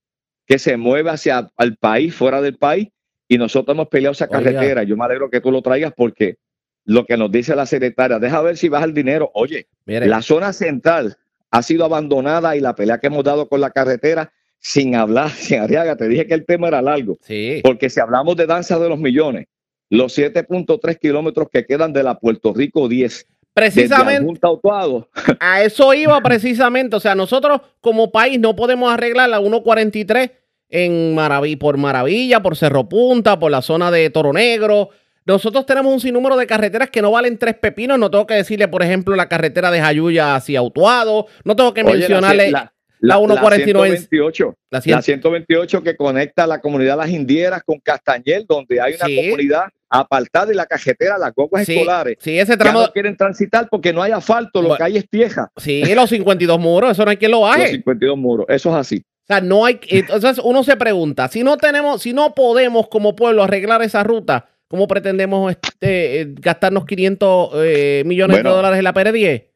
que 0.45 0.59
se 0.59 0.77
mueve 0.77 1.09
hacia 1.09 1.51
el 1.57 1.77
país, 1.77 2.13
fuera 2.13 2.41
del 2.41 2.57
país, 2.57 2.89
y 3.27 3.37
nosotros 3.37 3.75
hemos 3.75 3.87
peleado 3.87 4.13
esa 4.13 4.27
carretera. 4.27 4.83
Yo 4.83 4.95
me 4.95 5.05
alegro 5.05 5.29
que 5.29 5.41
tú 5.41 5.51
lo 5.51 5.61
traigas 5.61 5.93
porque 5.95 6.37
lo 6.85 7.05
que 7.05 7.17
nos 7.17 7.31
dice 7.31 7.55
la 7.55 7.65
secretaria, 7.65 8.19
deja 8.19 8.41
ver 8.41 8.57
si 8.57 8.69
baja 8.69 8.85
el 8.85 8.93
dinero. 8.93 9.31
Oye, 9.33 9.67
la 9.85 10.21
zona 10.21 10.53
central 10.53 11.17
ha 11.51 11.61
sido 11.61 11.85
abandonada 11.85 12.55
y 12.55 12.59
la 12.59 12.75
pelea 12.75 12.97
que 12.97 13.07
hemos 13.07 13.23
dado 13.23 13.47
con 13.47 13.61
la 13.61 13.71
carretera, 13.71 14.33
sin 14.59 14.95
hablar, 14.95 15.29
sin 15.31 15.59
Arriaga, 15.59 15.95
te 15.95 16.07
dije 16.07 16.27
que 16.27 16.33
el 16.33 16.45
tema 16.45 16.67
era 16.67 16.81
largo. 16.81 17.17
Sí. 17.21 17.61
Porque 17.63 17.89
si 17.89 17.99
hablamos 17.99 18.35
de 18.35 18.45
danza 18.45 18.79
de 18.79 18.89
los 18.89 18.99
millones, 18.99 19.47
los 19.89 20.17
7.3 20.17 20.97
kilómetros 20.99 21.47
que 21.51 21.65
quedan 21.65 21.93
de 21.93 22.03
la 22.03 22.19
Puerto 22.19 22.53
Rico 22.53 22.89
10. 22.89 23.27
Precisamente. 23.53 24.39
A 25.39 25.61
eso 25.61 25.93
iba 25.93 26.19
precisamente. 26.21 26.95
O 26.95 26.99
sea, 26.99 27.13
nosotros 27.13 27.61
como 27.79 28.11
país 28.11 28.39
no 28.39 28.55
podemos 28.55 28.91
arreglar 28.91 29.29
la 29.29 29.39
143 29.39 30.31
en 30.69 31.13
Maraví, 31.13 31.55
por 31.55 31.77
Maravilla, 31.77 32.41
por 32.41 32.57
Cerro 32.57 32.89
Punta, 32.89 33.39
por 33.39 33.51
la 33.51 33.61
zona 33.61 33.91
de 33.91 34.09
Toro 34.09 34.33
Negro, 34.33 34.89
nosotros 35.25 35.65
tenemos 35.65 35.93
un 35.93 35.99
sinnúmero 35.99 36.35
de 36.35 36.47
carreteras 36.47 36.89
que 36.89 37.01
no 37.01 37.11
valen 37.11 37.37
tres 37.37 37.55
pepinos. 37.55 37.97
No 37.97 38.11
tengo 38.11 38.27
que 38.27 38.33
decirle, 38.33 38.67
por 38.67 38.83
ejemplo, 38.83 39.15
la 39.15 39.29
carretera 39.29 39.71
de 39.71 39.81
Jayuya 39.81 40.35
hacia 40.35 40.59
Autuado. 40.59 41.27
No 41.43 41.55
tengo 41.55 41.73
que 41.73 41.83
mencionarle 41.83 42.51
la, 42.51 42.73
la, 42.99 43.17
149. 43.17 43.89
La 43.89 43.95
128, 43.97 44.57
la, 44.69 44.81
128 44.81 45.83
que 45.83 45.95
conecta 45.95 46.45
la 46.47 46.59
comunidad 46.59 46.97
Las 46.97 47.09
Indieras 47.09 47.63
con 47.63 47.79
Castañel, 47.79 48.45
donde 48.47 48.81
hay 48.81 48.95
una 48.95 49.05
comunidad 49.05 49.63
apartada 49.89 50.47
de 50.47 50.55
la 50.55 50.65
cajetera, 50.65 51.17
las 51.17 51.33
guaguas 51.33 51.69
escolares. 51.69 52.17
Sí, 52.19 52.37
ese 52.37 52.57
tramo. 52.57 52.81
no 52.81 52.91
quieren 52.91 53.15
transitar 53.15 53.67
porque 53.69 53.93
no 53.93 54.01
hay 54.01 54.11
asfalto, 54.11 54.61
lo 54.61 54.75
que 54.75 54.83
hay 54.83 54.97
es 54.97 55.07
tieja. 55.07 55.51
Sí, 55.57 55.83
los 55.93 56.09
52 56.09 56.59
muros, 56.59 56.91
eso 56.91 57.05
no 57.05 57.11
hay 57.11 57.17
quien 57.17 57.31
lo 57.31 57.41
baje. 57.41 57.61
Los 57.61 57.71
52 57.71 58.17
muros, 58.17 58.45
eso 58.49 58.69
es 58.71 58.75
así. 58.75 58.97
O 59.23 59.25
sea, 59.25 59.39
no 59.39 59.65
hay. 59.65 59.79
Entonces 59.87 60.39
uno 60.43 60.63
se 60.63 60.75
pregunta, 60.75 61.29
si 61.29 61.43
no 61.43 61.57
tenemos, 61.57 62.01
si 62.01 62.11
no 62.11 62.33
podemos 62.33 62.89
como 62.89 63.15
pueblo 63.15 63.43
arreglar 63.43 63.81
esa 63.81 64.03
ruta, 64.03 64.49
¿Cómo 64.73 64.87
pretendemos 64.87 65.51
este, 65.51 66.21
eh, 66.21 66.33
gastarnos 66.33 66.87
500 66.87 67.51
eh, 67.57 68.01
millones 68.07 68.37
de 68.37 68.49
dólares 68.49 68.79
en 68.79 68.83
la 68.83 68.91
PR10? 68.91 69.51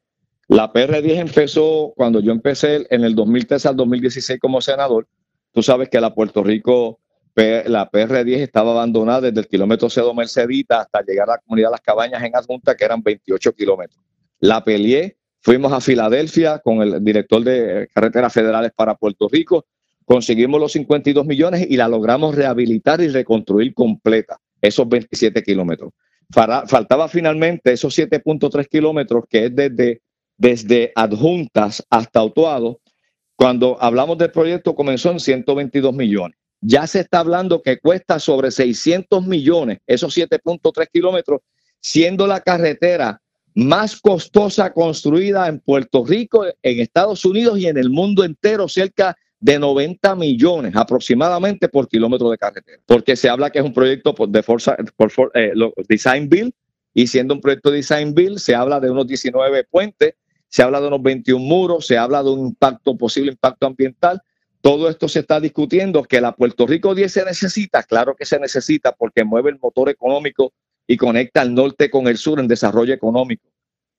La 0.48 0.72
PR10 0.72 1.16
empezó 1.16 1.92
cuando 1.98 2.20
yo 2.20 2.32
empecé 2.32 2.86
en 2.92 3.04
el 3.04 3.16
2003 3.16 3.66
al 3.66 3.76
2016 3.78 4.40
como 4.40 4.62
senador. 4.62 5.08
Tú 5.52 5.64
sabes 5.64 5.90
que 5.90 6.00
la 6.00 6.14
Puerto 6.14 6.44
Rico, 6.44 7.00
la 7.34 7.90
PR10 7.90 8.42
estaba 8.42 8.74
abandonada 8.74 9.22
desde 9.22 9.40
el 9.40 9.48
kilómetro 9.48 9.90
Cedo 9.90 10.14
Mercedita 10.14 10.82
hasta 10.82 11.02
llegar 11.02 11.28
a 11.32 11.34
la 11.34 11.38
comunidad 11.40 11.70
de 11.70 11.72
las 11.72 11.82
cabañas 11.82 12.22
en 12.22 12.36
Adjunta, 12.36 12.78
que 12.78 12.86
eran 12.86 13.02
28 13.02 13.54
kilómetros. 13.54 14.00
La 14.40 14.64
peleé, 14.64 15.18
fuimos 15.42 15.74
a 15.74 15.82
Filadelfia 15.82 16.60
con 16.60 16.84
el 16.84 17.04
director 17.04 17.44
de 17.44 17.88
carreteras 17.92 18.32
federales 18.32 18.72
para 18.76 18.94
Puerto 18.94 19.28
Rico, 19.28 19.66
conseguimos 20.06 20.62
los 20.62 20.74
52 20.74 21.26
millones 21.26 21.66
y 21.68 21.76
la 21.76 21.88
logramos 21.88 22.36
rehabilitar 22.36 23.02
y 23.02 23.08
reconstruir 23.08 23.74
completa 23.74 24.38
esos 24.62 24.88
27 24.88 25.44
kilómetros. 25.44 25.92
Faltaba 26.30 27.08
finalmente 27.08 27.74
esos 27.74 27.98
7.3 27.98 28.68
kilómetros 28.68 29.24
que 29.30 29.46
es 29.46 29.56
desde, 29.56 30.02
desde 30.38 30.92
Adjuntas 30.96 31.86
hasta 31.90 32.20
Autuado. 32.20 32.82
Cuando 33.36 33.78
hablamos 33.80 34.18
del 34.18 34.32
proyecto 34.32 34.76
comenzó 34.76 35.12
en 35.12 35.20
122 35.20 35.94
millones. 35.94 36.38
Ya 36.60 36.88
se 36.88 37.02
está 37.02 37.20
hablando 37.20 37.62
que 37.62 37.80
cuesta 37.80 38.20
sobre 38.20 38.52
600 38.52 39.26
millones 39.26 39.80
esos 39.86 40.18
7.3 40.18 40.88
kilómetros, 40.92 41.42
siendo 41.80 42.26
la 42.26 42.42
carretera 42.42 43.22
más 43.54 44.00
costosa 44.00 44.74
construida 44.74 45.48
en 45.48 45.60
Puerto 45.60 46.06
Rico, 46.06 46.46
en 46.46 46.80
Estados 46.80 47.26
Unidos 47.26 47.60
y 47.60 47.68
en 47.68 47.78
el 47.78 47.90
mundo 47.90 48.24
entero, 48.24 48.68
cerca 48.68 49.16
de 49.40 49.60
90 49.60 50.16
millones 50.16 50.76
aproximadamente 50.76 51.70
por 51.70 51.88
kilómetro 51.88 52.30
de 52.30 52.38
carretera, 52.38 52.82
porque 52.86 53.16
se 53.16 53.30
habla 53.30 53.50
que 53.50 53.60
es 53.60 53.66
un 53.66 53.74
proyecto 53.74 54.16
de 54.28 54.44
Forza, 54.44 54.76
por, 54.96 55.12
eh, 55.36 55.54
Design 55.88 56.28
Bill, 56.28 56.54
y 56.94 57.08
siendo 57.08 57.36
un 57.36 57.42
proyecto 57.42 57.70
Design 57.70 58.16
Bill, 58.16 58.40
se 58.40 58.56
habla 58.56 58.80
de 58.80 58.90
unos 58.90 59.06
19 59.06 59.66
puentes, 59.66 60.16
se 60.50 60.64
habla 60.64 60.82
de 60.82 60.88
unos 60.88 61.04
21 61.04 61.44
muros, 61.44 61.86
se 61.86 61.98
habla 61.98 62.24
de 62.24 62.32
un 62.32 62.48
impacto, 62.48 62.98
posible 62.98 63.32
impacto 63.32 63.68
ambiental. 63.68 64.22
Todo 64.62 64.90
esto 64.90 65.08
se 65.08 65.20
está 65.20 65.40
discutiendo, 65.40 66.02
que 66.04 66.20
la 66.20 66.32
Puerto 66.32 66.66
Rico 66.66 66.96
10 66.96 67.12
se 67.12 67.26
necesita, 67.26 67.84
claro 67.84 68.16
que 68.16 68.26
se 68.26 68.40
necesita 68.40 68.94
porque 68.94 69.24
mueve 69.24 69.52
el 69.52 69.60
motor 69.62 69.90
económico 69.90 70.54
y 70.88 70.98
conecta 70.98 71.42
al 71.42 71.54
norte 71.54 71.92
con 71.92 72.08
el 72.08 72.18
sur 72.18 72.40
en 72.40 72.48
desarrollo 72.48 72.94
económico. 72.94 73.48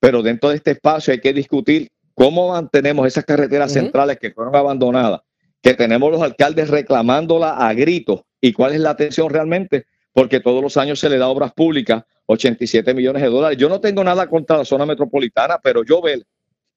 Pero 0.01 0.23
dentro 0.23 0.51
de 0.51 0.57
este 0.57 0.73
espacio 0.73 1.13
hay 1.13 1.21
que 1.21 1.33
discutir 1.33 1.91
cómo 2.15 2.49
mantenemos 2.49 3.07
esas 3.07 3.25
carreteras 3.25 3.73
centrales 3.73 4.19
que 4.19 4.33
fueron 4.33 4.57
abandonadas 4.57 5.21
que 5.63 5.75
tenemos 5.75 6.11
los 6.11 6.23
alcaldes 6.23 6.69
reclamándola 6.69 7.57
a 7.57 7.73
gritos. 7.75 8.23
¿Y 8.41 8.53
cuál 8.53 8.75
es 8.75 8.81
la 8.81 8.91
atención 8.91 9.31
realmente? 9.31 9.87
Porque 10.13 10.41
todos 10.41 10.63
los 10.63 10.77
años 10.77 11.01
se 11.01 11.09
le 11.09 11.19
da 11.19 11.29
obras 11.29 11.53
públicas 11.53 12.05
87 12.27 12.95
millones 12.95 13.23
de 13.23 13.29
dólares. 13.29 13.59
Yo 13.59 13.69
no 13.69 13.81
tengo 13.81 14.05
nada 14.05 14.29
contra 14.29 14.59
la 14.59 14.65
zona 14.65 14.87
metropolitana, 14.87 15.59
pero 15.63 15.83
yo 15.85 16.01
veo 16.03 16.21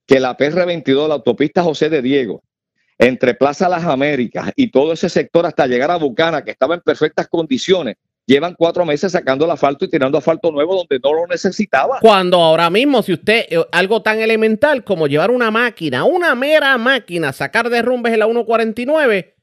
que 0.05 0.19
la 0.19 0.35
PR22, 0.37 1.07
la 1.07 1.15
autopista 1.15 1.61
José 1.61 1.89
de 1.89 2.01
Diego, 2.01 2.43
entre 2.97 3.33
Plaza 3.33 3.67
Las 3.67 3.83
Américas 3.85 4.51
y 4.55 4.71
todo 4.71 4.93
ese 4.93 5.09
sector 5.09 5.45
hasta 5.45 5.67
llegar 5.67 5.91
a 5.91 5.97
Bucana, 5.97 6.43
que 6.43 6.51
estaba 6.51 6.75
en 6.75 6.81
perfectas 6.81 7.27
condiciones, 7.27 7.95
llevan 8.31 8.55
cuatro 8.57 8.85
meses 8.85 9.11
sacando 9.11 9.45
el 9.45 9.51
asfalto 9.51 9.85
y 9.85 9.89
tirando 9.89 10.17
asfalto 10.17 10.51
nuevo 10.51 10.75
donde 10.75 10.99
no 11.03 11.13
lo 11.13 11.27
necesitaba. 11.27 11.99
Cuando 11.99 12.37
ahora 12.37 12.69
mismo, 12.69 13.03
si 13.03 13.13
usted, 13.13 13.45
eh, 13.49 13.63
algo 13.71 14.01
tan 14.01 14.19
elemental 14.19 14.83
como 14.83 15.07
llevar 15.07 15.31
una 15.31 15.51
máquina, 15.51 16.05
una 16.05 16.33
mera 16.35 16.77
máquina, 16.77 17.33
sacar 17.33 17.69
derrumbes 17.69 18.13
en 18.13 18.19
la 18.19 18.25
149, 18.25 19.35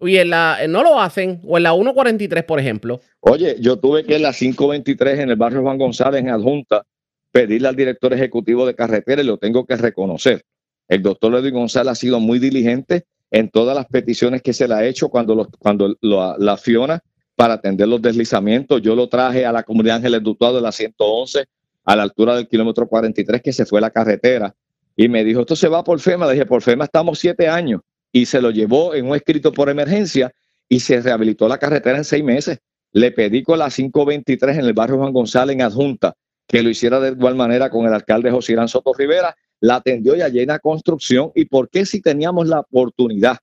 y 0.00 0.16
en 0.18 0.30
la, 0.30 0.58
no 0.68 0.82
lo 0.82 1.00
hacen, 1.00 1.40
o 1.44 1.56
en 1.56 1.62
la 1.62 1.72
143, 1.72 2.44
por 2.44 2.60
ejemplo. 2.60 3.00
Oye, 3.20 3.56
yo 3.60 3.78
tuve 3.78 4.04
que 4.04 4.16
en 4.16 4.22
la 4.22 4.32
523 4.32 5.20
en 5.20 5.30
el 5.30 5.36
barrio 5.36 5.62
Juan 5.62 5.78
González, 5.78 6.20
en 6.20 6.28
Adjunta, 6.28 6.84
pedirle 7.32 7.68
al 7.68 7.76
director 7.76 8.12
ejecutivo 8.12 8.66
de 8.66 8.74
carretera 8.74 9.22
y 9.22 9.26
lo 9.26 9.38
tengo 9.38 9.64
que 9.64 9.76
reconocer. 9.76 10.44
El 10.88 11.02
doctor 11.02 11.34
Edwin 11.34 11.54
González 11.54 11.92
ha 11.92 11.94
sido 11.94 12.20
muy 12.20 12.38
diligente 12.38 13.06
en 13.30 13.50
todas 13.50 13.74
las 13.74 13.86
peticiones 13.86 14.42
que 14.42 14.52
se 14.52 14.68
le 14.68 14.74
ha 14.74 14.84
hecho 14.84 15.08
cuando, 15.08 15.48
cuando 15.58 15.96
la 16.00 16.56
Fiona 16.56 17.02
para 17.36 17.54
atender 17.54 17.86
los 17.86 18.02
deslizamientos. 18.02 18.82
Yo 18.82 18.96
lo 18.96 19.08
traje 19.08 19.44
a 19.44 19.52
la 19.52 19.62
comunidad 19.62 19.96
Ángeles 19.96 20.22
Dutuado 20.22 20.56
de 20.56 20.62
la 20.62 20.72
111 20.72 21.44
a 21.84 21.94
la 21.94 22.02
altura 22.02 22.34
del 22.34 22.48
kilómetro 22.48 22.88
43 22.88 23.40
que 23.42 23.52
se 23.52 23.64
fue 23.64 23.80
la 23.80 23.90
carretera 23.90 24.54
y 24.96 25.08
me 25.08 25.22
dijo, 25.22 25.42
esto 25.42 25.54
se 25.54 25.68
va 25.68 25.84
por 25.84 26.00
FEMA. 26.00 26.26
Le 26.26 26.32
dije, 26.32 26.46
por 26.46 26.62
FEMA 26.62 26.84
estamos 26.84 27.18
siete 27.18 27.48
años 27.48 27.82
y 28.10 28.26
se 28.26 28.40
lo 28.40 28.50
llevó 28.50 28.94
en 28.94 29.06
un 29.06 29.14
escrito 29.14 29.52
por 29.52 29.68
emergencia 29.68 30.32
y 30.68 30.80
se 30.80 31.00
rehabilitó 31.00 31.46
la 31.46 31.58
carretera 31.58 31.98
en 31.98 32.04
seis 32.04 32.24
meses. 32.24 32.58
Le 32.92 33.12
pedí 33.12 33.42
con 33.42 33.58
la 33.58 33.70
523 33.70 34.56
en 34.56 34.64
el 34.64 34.72
barrio 34.72 34.96
Juan 34.96 35.12
González 35.12 35.54
en 35.54 35.62
Adjunta 35.62 36.14
que 36.48 36.62
lo 36.62 36.70
hiciera 36.70 37.00
de 37.00 37.10
igual 37.10 37.34
manera 37.34 37.70
con 37.70 37.86
el 37.86 37.92
alcalde 37.92 38.30
José 38.30 38.52
Irán 38.52 38.68
Soto 38.68 38.92
Rivera. 38.94 39.36
La 39.60 39.76
atendió 39.76 40.14
ya 40.14 40.28
llena 40.28 40.58
construcción. 40.58 41.32
¿Y 41.34 41.46
por 41.46 41.68
qué 41.68 41.84
si 41.84 42.00
teníamos 42.00 42.46
la 42.46 42.60
oportunidad 42.60 43.38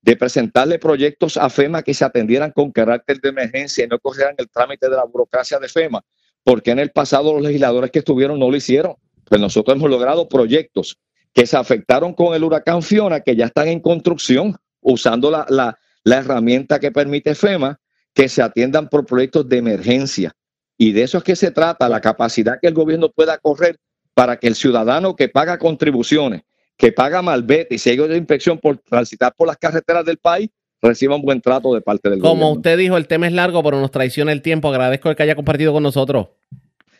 de 0.00 0.16
presentarle 0.16 0.78
proyectos 0.78 1.36
a 1.36 1.50
FEMA 1.50 1.82
que 1.82 1.94
se 1.94 2.04
atendieran 2.04 2.52
con 2.52 2.70
carácter 2.70 3.20
de 3.20 3.30
emergencia 3.30 3.84
y 3.84 3.88
no 3.88 3.98
corrieran 3.98 4.34
el 4.38 4.48
trámite 4.48 4.88
de 4.88 4.96
la 4.96 5.04
burocracia 5.04 5.58
de 5.58 5.68
FEMA, 5.68 6.02
porque 6.44 6.70
en 6.70 6.78
el 6.78 6.90
pasado 6.90 7.32
los 7.32 7.42
legisladores 7.42 7.90
que 7.90 7.98
estuvieron 7.98 8.38
no 8.38 8.50
lo 8.50 8.56
hicieron. 8.56 8.94
Pues 9.24 9.40
nosotros 9.40 9.76
hemos 9.76 9.90
logrado 9.90 10.28
proyectos 10.28 10.98
que 11.32 11.46
se 11.46 11.56
afectaron 11.56 12.14
con 12.14 12.34
el 12.34 12.44
huracán 12.44 12.82
Fiona, 12.82 13.20
que 13.20 13.36
ya 13.36 13.46
están 13.46 13.68
en 13.68 13.80
construcción, 13.80 14.56
usando 14.80 15.30
la, 15.30 15.44
la, 15.48 15.78
la 16.04 16.16
herramienta 16.16 16.80
que 16.80 16.90
permite 16.90 17.34
FEMA, 17.34 17.78
que 18.14 18.28
se 18.28 18.42
atiendan 18.42 18.88
por 18.88 19.04
proyectos 19.04 19.48
de 19.48 19.58
emergencia. 19.58 20.32
Y 20.78 20.92
de 20.92 21.02
eso 21.02 21.18
es 21.18 21.24
que 21.24 21.36
se 21.36 21.50
trata, 21.50 21.88
la 21.88 22.00
capacidad 22.00 22.58
que 22.60 22.68
el 22.68 22.74
gobierno 22.74 23.10
pueda 23.10 23.36
correr 23.38 23.78
para 24.14 24.38
que 24.38 24.48
el 24.48 24.54
ciudadano 24.54 25.14
que 25.14 25.28
paga 25.28 25.58
contribuciones, 25.58 26.42
que 26.78 26.92
paga 26.92 27.20
malvete 27.20 27.74
y 27.74 27.78
sigue 27.78 28.06
de 28.06 28.16
inspección 28.16 28.56
por 28.56 28.78
transitar 28.78 29.34
por 29.36 29.48
las 29.48 29.56
carreteras 29.56 30.04
del 30.04 30.16
país, 30.16 30.48
reciba 30.80 31.16
un 31.16 31.22
buen 31.22 31.40
trato 31.40 31.74
de 31.74 31.80
parte 31.80 32.08
del 32.08 32.20
gobierno. 32.20 32.40
Como 32.40 32.52
usted 32.52 32.78
dijo, 32.78 32.96
el 32.96 33.08
tema 33.08 33.26
es 33.26 33.32
largo, 33.32 33.62
pero 33.64 33.80
nos 33.80 33.90
traiciona 33.90 34.30
el 34.30 34.42
tiempo. 34.42 34.68
Agradezco 34.68 35.10
el 35.10 35.16
que 35.16 35.24
haya 35.24 35.34
compartido 35.34 35.72
con 35.72 35.82
nosotros. 35.82 36.28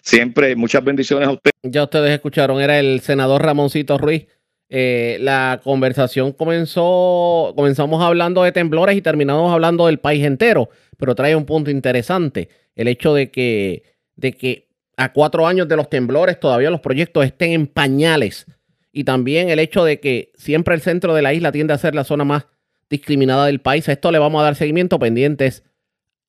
Siempre, 0.00 0.56
muchas 0.56 0.82
bendiciones 0.82 1.28
a 1.28 1.32
usted. 1.32 1.50
Ya 1.62 1.84
ustedes 1.84 2.10
escucharon, 2.10 2.60
era 2.60 2.80
el 2.80 3.00
senador 3.00 3.42
Ramoncito 3.42 3.98
Ruiz. 3.98 4.26
Eh, 4.68 5.16
la 5.20 5.60
conversación 5.62 6.32
comenzó, 6.32 7.52
comenzamos 7.56 8.02
hablando 8.02 8.42
de 8.42 8.52
temblores 8.52 8.96
y 8.96 9.02
terminamos 9.02 9.50
hablando 9.52 9.86
del 9.86 9.98
país 9.98 10.24
entero, 10.24 10.70
pero 10.98 11.14
trae 11.14 11.36
un 11.36 11.46
punto 11.46 11.70
interesante, 11.70 12.50
el 12.74 12.88
hecho 12.88 13.14
de 13.14 13.30
que, 13.30 13.84
de 14.16 14.32
que 14.32 14.68
a 14.96 15.12
cuatro 15.12 15.46
años 15.46 15.68
de 15.68 15.76
los 15.76 15.88
temblores 15.88 16.38
todavía 16.38 16.68
los 16.68 16.80
proyectos 16.80 17.24
estén 17.24 17.52
en 17.52 17.66
pañales. 17.66 18.46
Y 18.92 19.04
también 19.04 19.50
el 19.50 19.58
hecho 19.58 19.84
de 19.84 20.00
que 20.00 20.32
siempre 20.36 20.74
el 20.74 20.80
centro 20.80 21.14
de 21.14 21.22
la 21.22 21.34
isla 21.34 21.52
tiende 21.52 21.74
a 21.74 21.78
ser 21.78 21.94
la 21.94 22.04
zona 22.04 22.24
más 22.24 22.46
discriminada 22.90 23.46
del 23.46 23.60
país. 23.60 23.88
A 23.88 23.92
esto 23.92 24.10
le 24.10 24.18
vamos 24.18 24.40
a 24.40 24.44
dar 24.44 24.54
seguimiento 24.54 24.98
pendientes 24.98 25.64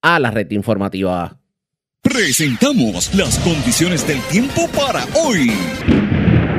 a 0.01 0.19
la 0.19 0.31
red 0.31 0.49
informativa. 0.51 1.39
Presentamos 2.01 3.13
las 3.15 3.39
condiciones 3.39 4.07
del 4.07 4.21
tiempo 4.23 4.67
para 4.75 5.05
hoy. 5.15 5.51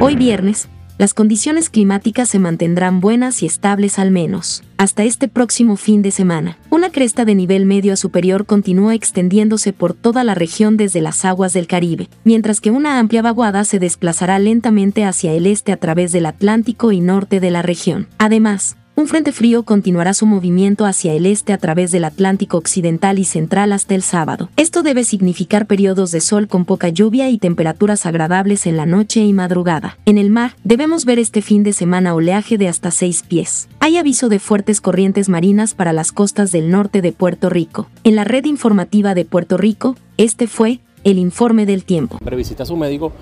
Hoy 0.00 0.16
viernes 0.16 0.68
las 1.00 1.14
condiciones 1.14 1.70
climáticas 1.70 2.28
se 2.28 2.38
mantendrán 2.38 3.00
buenas 3.00 3.42
y 3.42 3.46
estables 3.46 3.98
al 3.98 4.10
menos 4.10 4.62
hasta 4.80 5.04
este 5.04 5.28
próximo 5.28 5.76
fin 5.76 6.00
de 6.00 6.10
semana. 6.10 6.56
Una 6.70 6.90
cresta 6.90 7.26
de 7.26 7.34
nivel 7.34 7.66
medio 7.66 7.92
a 7.92 7.96
superior 7.96 8.46
continúa 8.46 8.94
extendiéndose 8.94 9.74
por 9.74 9.92
toda 9.92 10.24
la 10.24 10.34
región 10.34 10.78
desde 10.78 11.02
las 11.02 11.26
aguas 11.26 11.52
del 11.52 11.66
Caribe, 11.66 12.08
mientras 12.24 12.62
que 12.62 12.70
una 12.70 12.98
amplia 12.98 13.20
vaguada 13.20 13.64
se 13.64 13.78
desplazará 13.78 14.38
lentamente 14.38 15.04
hacia 15.04 15.32
el 15.32 15.46
este 15.46 15.72
a 15.72 15.76
través 15.76 16.12
del 16.12 16.24
Atlántico 16.24 16.92
y 16.92 17.00
norte 17.00 17.40
de 17.40 17.50
la 17.50 17.60
región. 17.60 18.08
Además, 18.16 18.78
un 19.00 19.08
frente 19.08 19.32
frío 19.32 19.62
continuará 19.62 20.12
su 20.12 20.26
movimiento 20.26 20.84
hacia 20.84 21.14
el 21.14 21.24
este 21.24 21.54
a 21.54 21.58
través 21.58 21.90
del 21.90 22.04
Atlántico 22.04 22.58
Occidental 22.58 23.18
y 23.18 23.24
Central 23.24 23.72
hasta 23.72 23.94
el 23.94 24.02
sábado. 24.02 24.50
Esto 24.56 24.82
debe 24.82 25.04
significar 25.04 25.66
periodos 25.66 26.10
de 26.10 26.20
sol 26.20 26.48
con 26.48 26.66
poca 26.66 26.90
lluvia 26.90 27.30
y 27.30 27.38
temperaturas 27.38 28.04
agradables 28.04 28.66
en 28.66 28.76
la 28.76 28.84
noche 28.84 29.20
y 29.20 29.32
madrugada. 29.32 29.96
En 30.04 30.18
el 30.18 30.30
mar, 30.30 30.54
debemos 30.64 31.06
ver 31.06 31.18
este 31.18 31.40
fin 31.40 31.62
de 31.62 31.72
semana 31.72 32.14
oleaje 32.14 32.58
de 32.58 32.68
hasta 32.68 32.90
6 32.90 33.24
pies. 33.26 33.68
Hay 33.80 33.96
aviso 33.96 34.28
de 34.28 34.38
fuertes 34.38 34.82
corrientes 34.82 35.30
marinas 35.30 35.72
para 35.72 35.94
las 35.94 36.12
costas 36.12 36.52
del 36.52 36.70
norte 36.70 37.00
de 37.00 37.12
Puerto 37.12 37.48
Rico. 37.48 37.88
En 38.04 38.16
la 38.16 38.24
red 38.24 38.44
informativa 38.44 39.14
de 39.14 39.24
Puerto 39.24 39.56
Rico, 39.56 39.96
este 40.18 40.46
fue 40.46 40.80
el 41.04 41.18
informe 41.18 41.64
del 41.66 41.84
tiempo. 41.84 42.18
Revisita 42.20 42.64
a 42.64 42.66
su 42.66 42.76
médico, 42.76 43.12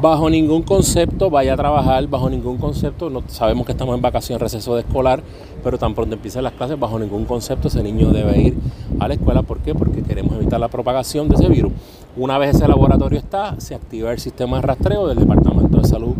bajo 0.00 0.28
ningún 0.28 0.62
concepto 0.62 1.30
vaya 1.30 1.54
a 1.54 1.56
trabajar, 1.56 2.06
bajo 2.08 2.28
ningún 2.28 2.58
concepto, 2.58 3.10
no, 3.10 3.22
sabemos 3.28 3.66
que 3.66 3.72
estamos 3.72 3.94
en 3.94 4.02
vacación, 4.02 4.40
receso 4.40 4.74
de 4.74 4.80
escolar, 4.80 5.22
pero 5.62 5.78
tan 5.78 5.94
pronto 5.94 6.14
empiecen 6.14 6.42
las 6.42 6.52
clases, 6.54 6.78
bajo 6.78 6.98
ningún 6.98 7.24
concepto 7.24 7.68
ese 7.68 7.82
niño 7.82 8.10
debe 8.10 8.40
ir 8.40 8.58
a 8.98 9.08
la 9.08 9.14
escuela. 9.14 9.42
¿Por 9.42 9.58
qué? 9.58 9.74
Porque 9.74 10.02
queremos 10.02 10.34
evitar 10.34 10.58
la 10.58 10.68
propagación 10.68 11.28
de 11.28 11.36
ese 11.36 11.48
virus. 11.48 11.72
Una 12.16 12.38
vez 12.38 12.56
ese 12.56 12.66
laboratorio 12.66 13.18
está, 13.18 13.60
se 13.60 13.74
activa 13.74 14.12
el 14.12 14.18
sistema 14.18 14.56
de 14.56 14.62
rastreo 14.62 15.06
del 15.06 15.18
Departamento 15.18 15.78
de 15.78 15.86
Salud. 15.86 16.14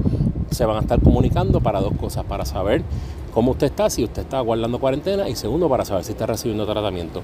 Se 0.50 0.64
van 0.64 0.76
a 0.76 0.80
estar 0.80 1.00
comunicando 1.00 1.60
para 1.60 1.80
dos 1.80 1.92
cosas, 1.94 2.24
para 2.24 2.44
saber 2.44 2.82
cómo 3.38 3.52
usted 3.52 3.68
está, 3.68 3.88
si 3.88 4.02
usted 4.02 4.22
está 4.22 4.40
guardando 4.40 4.80
cuarentena 4.80 5.28
y 5.28 5.36
segundo, 5.36 5.68
para 5.68 5.84
saber 5.84 6.02
si 6.02 6.10
está 6.10 6.26
recibiendo 6.26 6.66
tratamiento 6.66 7.22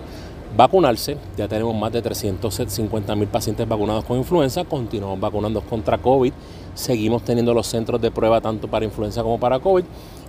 vacunarse. 0.56 1.16
Ya 1.36 1.48
tenemos 1.48 1.74
más 1.74 1.90
de 1.90 2.02
350 2.02 3.16
mil 3.16 3.26
pacientes 3.26 3.66
vacunados 3.66 4.04
con 4.04 4.16
influenza, 4.16 4.62
continuamos 4.62 5.18
vacunando 5.18 5.60
contra 5.62 5.98
COVID, 5.98 6.32
seguimos 6.76 7.24
teniendo 7.24 7.52
los 7.52 7.66
centros 7.66 8.00
de 8.00 8.12
prueba 8.12 8.40
tanto 8.40 8.68
para 8.68 8.84
influenza 8.84 9.24
como 9.24 9.40
para 9.40 9.58
COVID 9.58 9.82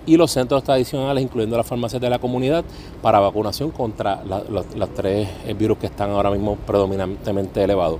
y 0.08 0.18
los 0.18 0.32
centros 0.32 0.64
tradicionales, 0.64 1.24
incluyendo 1.24 1.56
las 1.56 1.68
farmacias 1.68 2.02
de 2.02 2.10
la 2.10 2.18
comunidad, 2.18 2.66
para 3.04 3.20
vacunación 3.20 3.70
contra 3.70 4.24
los, 4.24 4.66
tres 4.96 5.28
eh, 5.46 5.54
virus 5.54 5.78
que 5.78 5.86
están 5.86 6.10
ahora 6.10 6.32
mismo 6.32 6.56
predominantemente 6.66 7.64
elevados. 7.64 8.00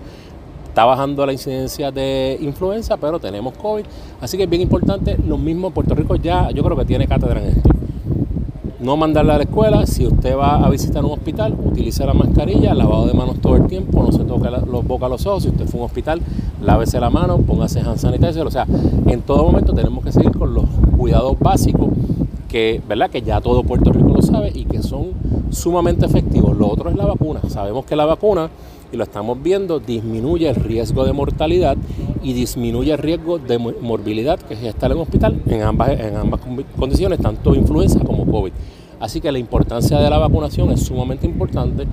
Está 0.76 0.84
bajando 0.84 1.26
la 1.26 1.32
incidencia 1.32 1.90
de 1.90 2.38
influenza, 2.42 2.98
pero 2.98 3.18
tenemos 3.18 3.54
COVID, 3.54 3.86
así 4.20 4.36
que 4.36 4.44
es 4.44 4.50
bien 4.50 4.62
importante. 4.62 5.16
Lo 5.26 5.38
mismo 5.38 5.72
Puerto 5.72 5.96
Rico 5.96 6.18
ya, 6.18 6.52
yo 6.52 6.66
creo 6.66 6.76
que 6.76 6.84
tiene 6.84 7.08
cátedra 7.08 7.42
en 7.42 7.48
esto 7.48 7.70
no 8.82 8.98
mandarla 8.98 9.36
a 9.36 9.38
la 9.38 9.44
escuela. 9.44 9.88
Si 9.88 10.06
usted 10.06 10.38
va 10.38 10.58
a 10.58 10.70
visitar 10.70 11.04
un 11.06 11.12
hospital, 11.12 11.56
utilice 11.64 12.06
la 12.06 12.14
mascarilla, 12.14 12.74
lavado 12.74 13.08
de 13.08 13.14
manos 13.14 13.40
todo 13.40 13.56
el 13.56 13.68
tiempo, 13.68 14.04
no 14.04 14.12
se 14.12 14.26
toque 14.26 14.50
los 14.50 14.86
boca 14.86 15.08
los 15.08 15.26
ojos. 15.26 15.44
Si 15.44 15.50
usted 15.50 15.66
fue 15.66 15.80
a 15.80 15.84
un 15.84 15.86
hospital, 15.86 16.22
lávese 16.62 17.00
la 17.00 17.10
mano, 17.10 17.38
póngase 17.38 17.80
hand 17.80 17.98
sanitizer. 17.98 18.46
O 18.46 18.52
sea, 18.52 18.68
en 19.08 19.22
todo 19.22 19.46
momento 19.46 19.74
tenemos 19.74 20.04
que 20.04 20.12
seguir 20.12 20.32
con 20.32 20.54
los 20.54 20.66
cuidados 20.98 21.40
básicos 21.40 21.88
que, 22.50 22.82
¿verdad? 22.88 23.10
que 23.10 23.22
ya 23.22 23.42
todo 23.42 23.64
Puerto 23.64 23.94
Rico 23.94 24.10
lo 24.10 24.22
sabe 24.22 24.52
y 24.54 24.66
que 24.66 24.84
son 24.84 25.08
sumamente 25.52 26.06
efectivos. 26.06 26.56
Lo 26.58 26.68
otro 26.68 26.90
es 26.90 26.96
la 26.96 27.06
vacuna. 27.06 27.40
Sabemos 27.48 27.86
que 27.86 27.96
la 27.96 28.06
vacuna, 28.06 28.50
y 28.96 28.98
lo 28.98 29.04
estamos 29.04 29.42
viendo, 29.44 29.80
disminuye 29.80 30.50
el 30.50 30.56
riesgo 30.56 31.06
de 31.06 31.14
mortalidad 31.14 31.78
y 32.24 32.34
disminuye 32.34 32.94
el 32.94 32.98
riesgo 32.98 33.38
de 33.38 33.60
morbilidad 33.60 34.40
que 34.40 34.54
es 34.56 34.64
estar 34.64 34.92
en 34.92 34.98
hospital 34.98 35.42
en 35.46 35.62
ambas, 35.62 36.00
en 36.00 36.16
ambas 36.16 36.42
condiciones, 36.80 37.20
tanto 37.20 37.54
influenza 37.54 38.00
como 38.00 38.26
COVID. 38.26 38.54
Así 39.00 39.22
que 39.22 39.32
la 39.32 39.40
importancia 39.40 40.00
de 40.00 40.10
la 40.10 40.18
vacunación 40.18 40.72
es 40.72 40.86
sumamente 40.86 41.26
importante. 41.26 41.86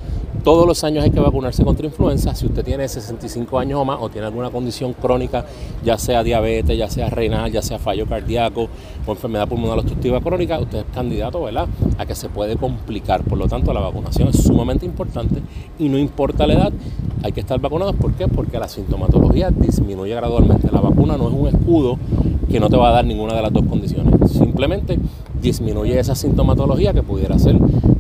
Todos 0.45 0.67
los 0.67 0.83
años 0.83 1.05
hay 1.05 1.11
que 1.11 1.21
vacunarse 1.21 1.65
contra 1.65 1.87
influenza. 1.87 2.35
Si 2.35 2.47
usted 2.47 2.65
tiene 2.65 2.89
65 2.89 3.59
años 3.59 3.81
o 3.81 3.85
más 3.85 3.99
o 4.01 4.09
tiene 4.09 4.27
alguna 4.27 4.51
condición 4.51 4.93
crónica, 4.93 5.45
ya 5.85 5.99
sea 5.99 6.25
diabetes, 6.25 6.77
ya 6.77 6.89
sea 6.89 7.11
renal, 7.11 7.51
ya 7.53 7.63
sea 7.63 7.79
fallo 7.79 8.07
cardíaco 8.07 8.69
o 9.07 9.13
enfermedad 9.13 9.49
pulmonar 9.49 9.79
obstructiva 9.79 10.21
crónica, 10.21 10.59
usted 10.59 10.79
es 10.79 10.85
candidato 10.93 11.43
¿verdad? 11.43 11.69
a 11.99 12.07
que 12.07 12.15
se 12.15 12.29
puede 12.29 12.57
complicar. 12.57 13.23
Por 13.23 13.39
lo 13.39 13.47
tanto, 13.47 13.73
la 13.73 13.81
vacunación 13.81 14.29
es 14.29 14.43
sumamente 14.43 14.85
importante 14.85 15.41
y 15.79 15.89
no 15.89 15.99
importa 15.99 16.47
la 16.47 16.55
edad, 16.55 16.73
hay 17.23 17.33
que 17.33 17.41
estar 17.41 17.61
vacunados. 17.61 17.95
¿Por 17.97 18.13
qué? 18.15 18.27
Porque 18.27 18.59
la 18.59 18.69
sintomatología 18.69 19.51
disminuye 19.51 20.15
gradualmente. 20.15 20.71
La 20.73 20.81
vacuna 20.81 21.17
no 21.17 21.29
es 21.29 21.35
un 21.35 21.47
escudo 21.49 21.99
que 22.51 22.59
no 22.59 22.69
te 22.69 22.77
va 22.77 22.89
a 22.89 22.93
dar 22.93 23.05
ninguna 23.05 23.35
de 23.35 23.43
las 23.43 23.53
dos 23.53 23.65
condiciones. 23.67 24.31
Simplemente 24.31 24.99
disminuye 25.43 25.99
esa 25.99 26.15
sintomatología 26.15 26.95
que 26.95 27.03
pudiera 27.03 27.39
ser, 27.39 27.57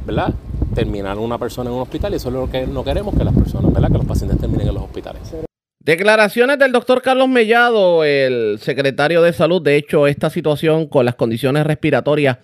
¿verdad? 0.06 0.32
Terminar 0.74 1.18
una 1.18 1.36
persona 1.36 1.68
en 1.68 1.76
un 1.76 1.82
hospital 1.82 2.12
y 2.12 2.16
eso 2.16 2.28
es 2.28 2.34
lo 2.34 2.48
que 2.48 2.66
no 2.66 2.84
queremos 2.84 3.14
que 3.14 3.24
las 3.24 3.34
personas, 3.34 3.72
¿verdad? 3.72 3.88
Que 3.88 3.98
los 3.98 4.06
pacientes 4.06 4.38
terminen 4.38 4.68
en 4.68 4.74
los 4.74 4.84
hospitales. 4.84 5.22
Declaraciones 5.80 6.58
del 6.60 6.70
doctor 6.70 7.02
Carlos 7.02 7.28
Mellado, 7.28 8.04
el 8.04 8.58
secretario 8.60 9.20
de 9.20 9.32
salud. 9.32 9.60
De 9.60 9.76
hecho, 9.76 10.06
esta 10.06 10.30
situación 10.30 10.86
con 10.86 11.04
las 11.04 11.16
condiciones 11.16 11.66
respiratorias 11.66 12.38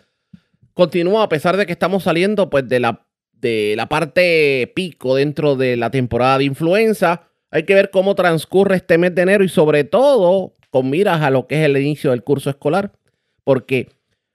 continúa 0.74 1.22
a 1.22 1.28
pesar 1.28 1.56
de 1.56 1.64
que 1.64 1.72
estamos 1.72 2.02
saliendo 2.02 2.50
pues 2.50 2.68
de 2.68 2.80
la, 2.80 3.06
de 3.32 3.74
la 3.76 3.88
parte 3.88 4.72
pico 4.74 5.14
dentro 5.14 5.54
de 5.54 5.76
la 5.76 5.90
temporada 5.90 6.38
de 6.38 6.44
influenza. 6.44 7.28
Hay 7.52 7.62
que 7.62 7.74
ver 7.74 7.90
cómo 7.90 8.16
transcurre 8.16 8.76
este 8.76 8.98
mes 8.98 9.14
de 9.14 9.22
enero 9.22 9.44
y 9.44 9.48
sobre 9.48 9.84
todo 9.84 10.54
con 10.70 10.90
miras 10.90 11.22
a 11.22 11.30
lo 11.30 11.46
que 11.46 11.60
es 11.60 11.64
el 11.64 11.76
inicio 11.76 12.10
del 12.10 12.24
curso 12.24 12.50
escolar, 12.50 12.92
porque 13.44 13.88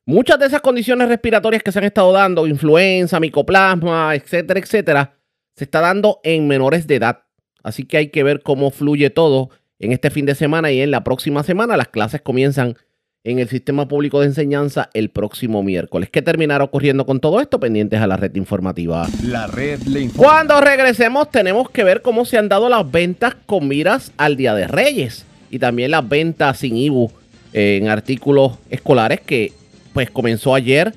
Muchas 0.06 0.38
de 0.38 0.48
esas 0.48 0.60
condiciones 0.60 1.08
respiratorias 1.08 1.64
que 1.64 1.72
se 1.72 1.80
han 1.80 1.86
estado 1.86 2.12
dando, 2.12 2.46
influenza, 2.46 3.22
micoplasma, 3.22 4.16
etcétera, 4.16 4.60
etcétera, 4.60 5.14
se 5.56 5.64
está 5.64 5.80
dando 5.80 6.20
en 6.24 6.46
menores 6.46 6.88
de 6.88 6.96
edad. 6.96 7.20
Así 7.64 7.86
que 7.86 7.96
hay 7.96 8.10
que 8.10 8.24
ver 8.24 8.42
cómo 8.42 8.70
fluye 8.70 9.10
todo 9.10 9.50
en 9.80 9.94
este 9.94 10.10
fin 10.10 10.26
de 10.26 10.36
semana 10.36 10.74
y 10.74 10.82
en 10.82 10.92
la 10.92 11.06
próxima 11.06 11.44
semana. 11.44 11.78
Las 11.78 11.88
clases 11.88 12.22
comienzan 12.22 12.76
en 13.24 13.40
el 13.40 13.48
sistema 13.48 13.88
público 13.88 14.20
de 14.20 14.26
enseñanza 14.26 14.90
el 14.94 15.10
próximo 15.10 15.64
miércoles. 15.64 16.10
¿Qué 16.10 16.22
terminará 16.22 16.66
ocurriendo 16.66 17.06
con 17.06 17.22
todo 17.22 17.40
esto? 17.40 17.62
Pendientes 17.62 18.02
a 18.02 18.08
la 18.08 18.18
red 18.18 18.36
informativa. 18.36 19.08
La 19.24 19.48
red 19.48 19.84
le 19.84 20.10
Cuando 20.10 20.60
regresemos 20.60 21.32
tenemos 21.32 21.70
que 21.70 21.86
ver 21.86 22.02
cómo 22.02 22.26
se 22.26 22.38
han 22.38 22.50
dado 22.50 22.68
las 22.68 22.92
ventas 22.92 23.38
con 23.46 23.70
miras 23.70 24.12
al 24.18 24.36
Día 24.36 24.54
de 24.54 24.68
Reyes 24.68 25.26
y 25.50 25.60
también 25.60 25.92
las 25.92 26.08
ventas 26.10 26.58
sin 26.58 26.76
IBU 26.76 27.10
en 27.54 27.88
artículos 27.88 28.58
escolares 28.70 29.22
que 29.22 29.54
pues 29.94 30.10
comenzó 30.10 30.56
ayer 30.56 30.94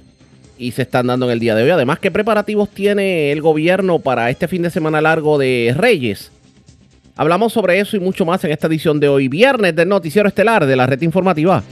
y 0.59 0.73
se 0.73 0.83
están 0.83 1.07
dando 1.07 1.27
en 1.27 1.33
el 1.33 1.39
día 1.39 1.55
de 1.55 1.63
hoy. 1.63 1.71
Además, 1.71 1.99
¿qué 1.99 2.11
preparativos 2.11 2.71
tiene 2.71 3.31
el 3.31 3.43
gobierno 3.43 3.99
para 3.99 4.31
este 4.31 4.49
fin 4.49 4.63
de 4.63 4.71
semana 4.71 5.01
largo 5.01 5.39
de 5.39 5.75
Reyes? 5.77 6.33
Hablamos 7.15 7.53
sobre 7.53 7.79
eso 7.79 7.97
y 7.97 8.01
mucho 8.01 8.25
más 8.25 8.43
en 8.45 8.51
esta 8.51 8.67
edición 8.67 9.01
de 9.01 9.09
hoy, 9.09 9.29
viernes 9.29 9.75
del 9.75 9.89
Noticiero 9.89 10.29
Estelar 10.29 10.67
de 10.67 10.77
la 10.77 10.87
Red 10.87 11.03
Informativa. 11.03 11.63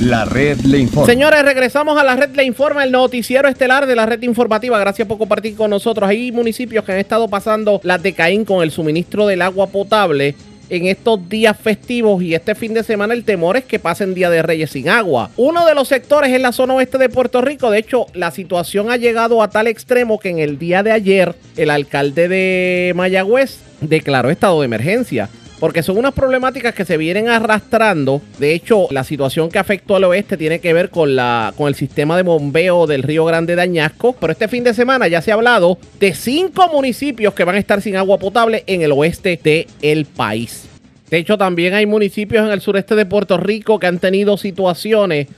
La 0.00 0.26
red 0.26 0.58
le 0.60 0.78
informa. 0.78 1.06
Señores, 1.06 1.42
regresamos 1.42 1.98
a 1.98 2.04
la 2.04 2.16
red 2.16 2.36
le 2.36 2.44
informa, 2.44 2.84
el 2.84 2.92
noticiero 2.92 3.48
estelar 3.48 3.86
de 3.86 3.96
la 3.96 4.04
red 4.04 4.22
informativa. 4.22 4.78
Gracias 4.78 5.08
por 5.08 5.16
compartir 5.16 5.56
con 5.56 5.70
nosotros. 5.70 6.08
Hay 6.08 6.30
municipios 6.32 6.84
que 6.84 6.92
han 6.92 6.98
estado 6.98 7.28
pasando 7.28 7.80
las 7.82 8.02
de 8.02 8.12
Caín 8.12 8.44
con 8.44 8.62
el 8.62 8.70
suministro 8.70 9.26
del 9.26 9.40
agua 9.40 9.68
potable 9.68 10.34
en 10.68 10.86
estos 10.86 11.28
días 11.28 11.56
festivos 11.56 12.22
y 12.22 12.34
este 12.34 12.54
fin 12.54 12.74
de 12.74 12.82
semana 12.82 13.14
el 13.14 13.24
temor 13.24 13.56
es 13.56 13.64
que 13.64 13.78
pasen 13.78 14.14
Día 14.14 14.30
de 14.30 14.42
Reyes 14.42 14.70
sin 14.70 14.88
agua. 14.88 15.30
Uno 15.36 15.66
de 15.66 15.74
los 15.74 15.88
sectores 15.88 16.32
es 16.32 16.40
la 16.40 16.52
zona 16.52 16.74
oeste 16.74 16.98
de 16.98 17.08
Puerto 17.08 17.40
Rico. 17.40 17.70
De 17.70 17.78
hecho, 17.78 18.06
la 18.14 18.30
situación 18.30 18.90
ha 18.90 18.96
llegado 18.96 19.42
a 19.42 19.50
tal 19.50 19.66
extremo 19.66 20.18
que 20.18 20.30
en 20.30 20.38
el 20.38 20.58
día 20.58 20.82
de 20.82 20.92
ayer 20.92 21.34
el 21.56 21.70
alcalde 21.70 22.28
de 22.28 22.92
Mayagüez 22.94 23.58
declaró 23.80 24.30
estado 24.30 24.60
de 24.60 24.66
emergencia 24.66 25.28
porque 25.58 25.82
son 25.82 25.96
unas 25.96 26.12
problemáticas 26.12 26.74
que 26.74 26.84
se 26.84 26.96
vienen 26.96 27.28
arrastrando. 27.28 28.20
De 28.38 28.52
hecho, 28.52 28.88
la 28.90 29.04
situación 29.04 29.48
que 29.48 29.58
afectó 29.58 29.96
al 29.96 30.04
oeste 30.04 30.36
tiene 30.36 30.58
que 30.58 30.72
ver 30.72 30.90
con, 30.90 31.16
la, 31.16 31.54
con 31.56 31.68
el 31.68 31.74
sistema 31.74 32.16
de 32.16 32.22
bombeo 32.22 32.86
del 32.86 33.02
Río 33.02 33.24
Grande 33.24 33.56
de 33.56 33.62
Añasco. 33.62 34.14
Pero 34.20 34.32
este 34.32 34.48
fin 34.48 34.64
de 34.64 34.74
semana 34.74 35.08
ya 35.08 35.22
se 35.22 35.30
ha 35.30 35.34
hablado 35.34 35.78
de 35.98 36.14
cinco 36.14 36.68
municipios 36.68 37.32
que 37.34 37.44
van 37.44 37.56
a 37.56 37.58
estar 37.58 37.80
sin 37.80 37.96
agua 37.96 38.18
potable 38.18 38.64
en 38.66 38.82
el 38.82 38.92
oeste 38.92 39.40
del 39.80 40.04
país. 40.04 40.68
De 41.08 41.18
hecho, 41.18 41.38
también 41.38 41.72
hay 41.72 41.86
municipios 41.86 42.44
en 42.44 42.52
el 42.52 42.60
sureste 42.60 42.94
de 42.94 43.06
Puerto 43.06 43.38
Rico 43.38 43.78
que 43.78 43.86
han 43.86 43.98
tenido 43.98 44.36
situaciones. 44.36 45.28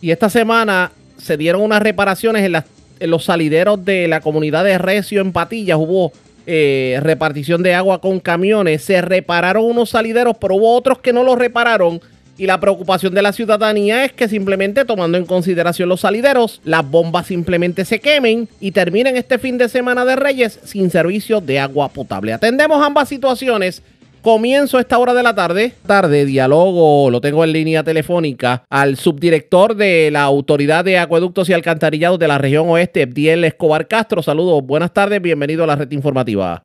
Y 0.00 0.12
esta 0.12 0.30
semana 0.30 0.92
se 1.16 1.36
dieron 1.36 1.62
unas 1.62 1.82
reparaciones 1.82 2.44
en, 2.44 2.62
en 3.00 3.10
los 3.10 3.24
salideros 3.24 3.84
de 3.84 4.06
la 4.06 4.20
comunidad 4.20 4.64
de 4.64 4.78
Recio 4.78 5.20
en 5.20 5.32
Patillas. 5.32 5.78
Hubo 5.78 6.12
eh, 6.50 6.98
repartición 7.02 7.62
de 7.62 7.74
agua 7.74 8.00
con 8.00 8.20
camiones. 8.20 8.82
Se 8.82 9.02
repararon 9.02 9.66
unos 9.66 9.90
salideros, 9.90 10.34
pero 10.40 10.54
hubo 10.54 10.74
otros 10.74 10.98
que 10.98 11.12
no 11.12 11.22
los 11.22 11.36
repararon. 11.36 12.00
Y 12.38 12.46
la 12.46 12.58
preocupación 12.58 13.12
de 13.12 13.20
la 13.20 13.32
ciudadanía 13.34 14.06
es 14.06 14.14
que 14.14 14.28
simplemente 14.28 14.86
tomando 14.86 15.18
en 15.18 15.26
consideración 15.26 15.90
los 15.90 16.00
salideros, 16.00 16.62
las 16.64 16.88
bombas 16.88 17.26
simplemente 17.26 17.84
se 17.84 18.00
quemen 18.00 18.48
y 18.60 18.70
terminen 18.70 19.18
este 19.18 19.36
fin 19.38 19.58
de 19.58 19.68
semana 19.68 20.06
de 20.06 20.16
Reyes 20.16 20.58
sin 20.64 20.88
servicio 20.88 21.42
de 21.42 21.58
agua 21.58 21.90
potable. 21.90 22.32
Atendemos 22.32 22.82
ambas 22.82 23.10
situaciones 23.10 23.82
Comienzo 24.22 24.80
esta 24.80 24.98
hora 24.98 25.14
de 25.14 25.22
la 25.22 25.34
tarde. 25.34 25.72
Tarde, 25.86 26.24
diálogo, 26.24 27.08
lo 27.10 27.20
tengo 27.20 27.44
en 27.44 27.52
línea 27.52 27.84
telefónica 27.84 28.64
al 28.68 28.96
subdirector 28.96 29.76
de 29.76 30.10
la 30.10 30.22
Autoridad 30.22 30.84
de 30.84 30.98
Acueductos 30.98 31.48
y 31.48 31.52
Alcantarillados 31.52 32.18
de 32.18 32.26
la 32.26 32.36
región 32.36 32.68
oeste, 32.68 33.06
Diel 33.06 33.44
Escobar 33.44 33.86
Castro. 33.86 34.20
Saludos, 34.20 34.62
buenas 34.64 34.92
tardes, 34.92 35.22
bienvenido 35.22 35.62
a 35.62 35.68
la 35.68 35.76
red 35.76 35.90
informativa. 35.92 36.62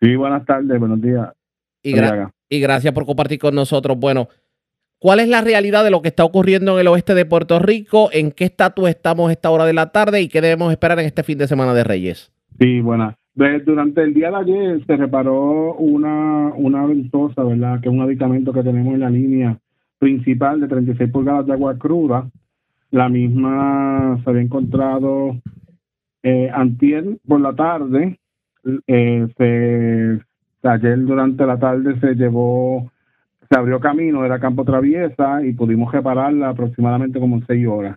Sí, 0.00 0.16
buenas 0.16 0.44
tardes, 0.46 0.80
buenos 0.80 1.00
días. 1.02 1.28
Y, 1.82 1.94
y 2.48 2.60
gracias 2.60 2.94
por 2.94 3.04
compartir 3.04 3.38
con 3.38 3.54
nosotros. 3.54 3.98
Bueno, 3.98 4.28
¿cuál 4.98 5.20
es 5.20 5.28
la 5.28 5.42
realidad 5.42 5.84
de 5.84 5.90
lo 5.90 6.00
que 6.00 6.08
está 6.08 6.24
ocurriendo 6.24 6.74
en 6.74 6.80
el 6.80 6.88
oeste 6.88 7.14
de 7.14 7.26
Puerto 7.26 7.58
Rico? 7.58 8.08
¿En 8.10 8.32
qué 8.32 8.44
estatus 8.44 8.88
estamos 8.88 9.30
esta 9.30 9.50
hora 9.50 9.66
de 9.66 9.74
la 9.74 9.92
tarde 9.92 10.22
y 10.22 10.28
qué 10.28 10.40
debemos 10.40 10.72
esperar 10.72 10.98
en 10.98 11.06
este 11.06 11.22
fin 11.22 11.36
de 11.36 11.46
semana 11.46 11.74
de 11.74 11.84
Reyes? 11.84 12.32
Sí, 12.58 12.80
buenas. 12.80 13.14
Durante 13.34 14.02
el 14.02 14.12
día 14.12 14.30
de 14.30 14.36
ayer 14.36 14.86
se 14.86 14.96
reparó 14.96 15.74
una, 15.76 16.52
una 16.54 16.84
ventosa, 16.86 17.42
¿verdad? 17.42 17.80
Que 17.80 17.88
es 17.88 17.94
un 17.94 18.02
aditamento 18.02 18.52
que 18.52 18.62
tenemos 18.62 18.92
en 18.92 19.00
la 19.00 19.10
línea 19.10 19.58
principal 19.98 20.60
de 20.60 20.68
36 20.68 21.10
pulgadas 21.10 21.46
de 21.46 21.52
agua 21.54 21.78
cruda. 21.78 22.28
La 22.90 23.08
misma 23.08 24.20
se 24.22 24.28
había 24.28 24.42
encontrado 24.42 25.40
eh, 26.22 26.50
antier 26.52 27.18
por 27.26 27.40
la 27.40 27.54
tarde. 27.54 28.18
Eh, 28.86 30.18
ayer 30.62 30.98
durante 31.00 31.46
la 31.46 31.58
tarde 31.58 31.98
se 32.00 32.14
llevó, 32.14 32.92
se 33.48 33.58
abrió 33.58 33.80
camino, 33.80 34.26
era 34.26 34.38
campo 34.38 34.64
traviesa 34.64 35.42
y 35.42 35.54
pudimos 35.54 35.90
repararla 35.90 36.50
aproximadamente 36.50 37.18
como 37.18 37.40
seis 37.46 37.66
horas. 37.66 37.96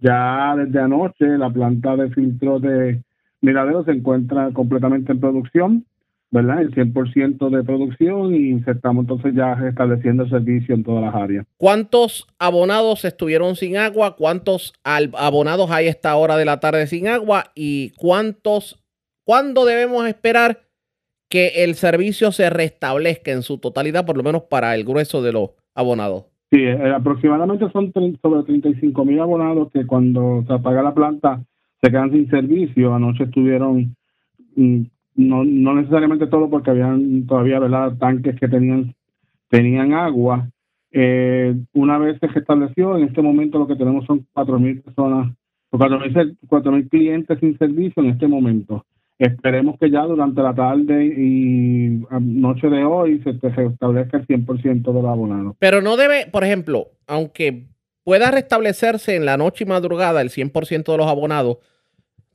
Ya 0.00 0.56
desde 0.56 0.80
anoche 0.80 1.26
la 1.36 1.50
planta 1.50 1.94
de 1.94 2.08
filtro 2.10 2.58
de 2.58 3.02
Miradero 3.42 3.84
se 3.84 3.90
encuentra 3.90 4.50
completamente 4.52 5.12
en 5.12 5.20
producción, 5.20 5.84
¿verdad? 6.30 6.62
El 6.62 6.70
100% 6.74 7.50
de 7.50 7.64
producción 7.64 8.34
y 8.34 8.62
estamos 8.66 9.02
entonces 9.02 9.34
ya 9.34 9.52
estableciendo 9.68 10.28
servicio 10.28 10.74
en 10.74 10.84
todas 10.84 11.02
las 11.02 11.14
áreas. 11.14 11.46
¿Cuántos 11.58 12.28
abonados 12.38 13.04
estuvieron 13.04 13.56
sin 13.56 13.76
agua? 13.76 14.14
¿Cuántos 14.16 14.72
abonados 14.84 15.70
hay 15.72 15.88
a 15.88 15.90
esta 15.90 16.14
hora 16.14 16.36
de 16.36 16.44
la 16.44 16.60
tarde 16.60 16.86
sin 16.86 17.08
agua? 17.08 17.46
¿Y 17.56 17.90
cuántos, 17.98 18.80
cuándo 19.24 19.64
debemos 19.64 20.06
esperar 20.06 20.60
que 21.28 21.64
el 21.64 21.74
servicio 21.74 22.30
se 22.30 22.48
restablezca 22.48 23.32
en 23.32 23.42
su 23.42 23.58
totalidad, 23.58 24.06
por 24.06 24.16
lo 24.16 24.22
menos 24.22 24.42
para 24.42 24.74
el 24.76 24.84
grueso 24.84 25.20
de 25.20 25.32
los 25.32 25.50
abonados? 25.74 26.26
Sí, 26.52 26.60
eh, 26.60 26.92
aproximadamente 26.94 27.68
son 27.72 27.92
sobre 28.22 28.42
35 28.44 29.04
mil 29.04 29.18
abonados 29.18 29.70
que 29.72 29.84
cuando 29.84 30.44
se 30.46 30.52
apaga 30.52 30.82
la 30.82 30.94
planta 30.94 31.42
se 31.82 31.90
quedan 31.90 32.12
sin 32.12 32.30
servicio. 32.30 32.94
Anoche 32.94 33.24
estuvieron, 33.24 33.96
mm, 34.56 34.82
no, 35.16 35.44
no 35.44 35.74
necesariamente 35.74 36.26
todo 36.28 36.48
porque 36.48 36.70
habían 36.70 37.26
todavía 37.26 37.58
¿verdad? 37.58 37.96
tanques 37.98 38.38
que 38.38 38.48
tenían, 38.48 38.94
tenían 39.48 39.92
agua. 39.92 40.48
Eh, 40.92 41.54
una 41.72 41.98
vez 41.98 42.18
se 42.20 42.28
restableció, 42.28 42.96
en 42.96 43.04
este 43.04 43.22
momento 43.22 43.58
lo 43.58 43.66
que 43.66 43.76
tenemos 43.76 44.04
son 44.06 44.26
4.000 44.34 44.82
personas, 44.82 45.34
4.000 45.70 46.72
mil 46.72 46.88
clientes 46.88 47.38
sin 47.40 47.58
servicio 47.58 48.02
en 48.02 48.10
este 48.10 48.28
momento. 48.28 48.84
Esperemos 49.18 49.78
que 49.78 49.90
ya 49.90 50.02
durante 50.02 50.42
la 50.42 50.54
tarde 50.54 51.04
y 51.04 52.02
noche 52.20 52.68
de 52.68 52.84
hoy 52.84 53.22
se 53.22 53.32
restablezca 53.48 54.18
el 54.18 54.26
100% 54.26 54.92
del 54.92 55.06
abonado. 55.06 55.56
Pero 55.58 55.80
no 55.80 55.96
debe, 55.96 56.26
por 56.26 56.42
ejemplo, 56.44 56.88
aunque 57.06 57.68
pueda 58.04 58.30
restablecerse 58.30 59.14
en 59.14 59.24
la 59.24 59.36
noche 59.36 59.64
y 59.64 59.68
madrugada 59.68 60.20
el 60.20 60.30
100% 60.30 60.90
de 60.90 60.98
los 60.98 61.06
abonados, 61.06 61.58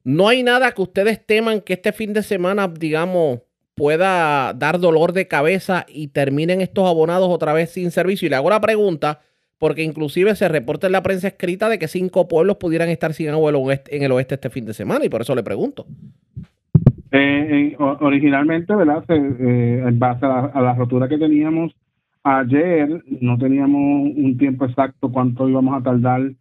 no 0.07 0.29
hay 0.29 0.41
nada 0.41 0.71
que 0.71 0.81
ustedes 0.81 1.25
teman 1.25 1.59
que 1.59 1.73
este 1.73 1.91
fin 1.91 2.13
de 2.13 2.23
semana, 2.23 2.69
digamos, 2.69 3.41
pueda 3.75 4.53
dar 4.53 4.79
dolor 4.79 5.11
de 5.11 5.27
cabeza 5.27 5.85
y 5.85 6.07
terminen 6.07 6.61
estos 6.61 6.87
abonados 6.87 7.27
otra 7.29 7.51
vez 7.51 7.71
sin 7.71 7.91
servicio. 7.91 8.25
Y 8.25 8.29
le 8.29 8.37
hago 8.37 8.49
la 8.49 8.61
pregunta, 8.61 9.19
porque 9.59 9.83
inclusive 9.83 10.33
se 10.35 10.47
reporta 10.47 10.87
en 10.87 10.93
la 10.93 11.03
prensa 11.03 11.27
escrita 11.27 11.67
de 11.67 11.77
que 11.77 11.89
cinco 11.89 12.29
pueblos 12.29 12.55
pudieran 12.55 12.87
estar 12.87 13.11
sin 13.11 13.27
agua 13.31 13.51
en 13.51 14.01
el 14.01 14.11
oeste 14.13 14.35
este 14.35 14.49
fin 14.49 14.65
de 14.65 14.73
semana, 14.73 15.03
y 15.03 15.09
por 15.09 15.19
eso 15.19 15.35
le 15.35 15.43
pregunto. 15.43 15.85
Eh, 17.11 17.75
originalmente, 17.77 18.73
¿verdad? 18.75 19.03
Eh, 19.09 19.83
en 19.85 19.99
base 19.99 20.25
a 20.25 20.61
la, 20.61 20.73
rotura 20.73 21.09
que 21.09 21.17
teníamos 21.17 21.75
ayer, 22.23 23.03
no 23.19 23.37
teníamos 23.37 24.13
un 24.15 24.37
tiempo 24.37 24.63
exacto 24.63 25.11
cuánto 25.11 25.49
íbamos 25.49 25.77
a 25.77 25.83
tardar 25.83 26.31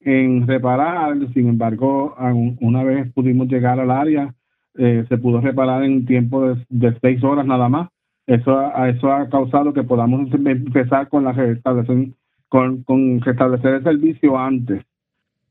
en 0.00 0.46
reparar, 0.46 1.16
sin 1.34 1.48
embargo, 1.48 2.14
una 2.60 2.84
vez 2.84 3.12
pudimos 3.12 3.48
llegar 3.48 3.80
al 3.80 3.90
área, 3.90 4.34
eh, 4.78 5.04
se 5.08 5.18
pudo 5.18 5.40
reparar 5.40 5.82
en 5.84 6.06
tiempo 6.06 6.54
de, 6.68 6.96
seis 7.00 7.22
horas 7.24 7.46
nada 7.46 7.68
más. 7.68 7.88
Eso, 8.26 8.60
eso 8.86 9.12
ha 9.12 9.28
causado 9.28 9.72
que 9.72 9.84
podamos 9.84 10.28
empezar 10.32 11.08
con 11.08 11.24
la 11.24 11.32
restablección, 11.32 12.14
con, 12.48 12.82
con 12.82 13.20
restablecer 13.20 13.74
el 13.74 13.84
servicio 13.84 14.38
antes. 14.38 14.84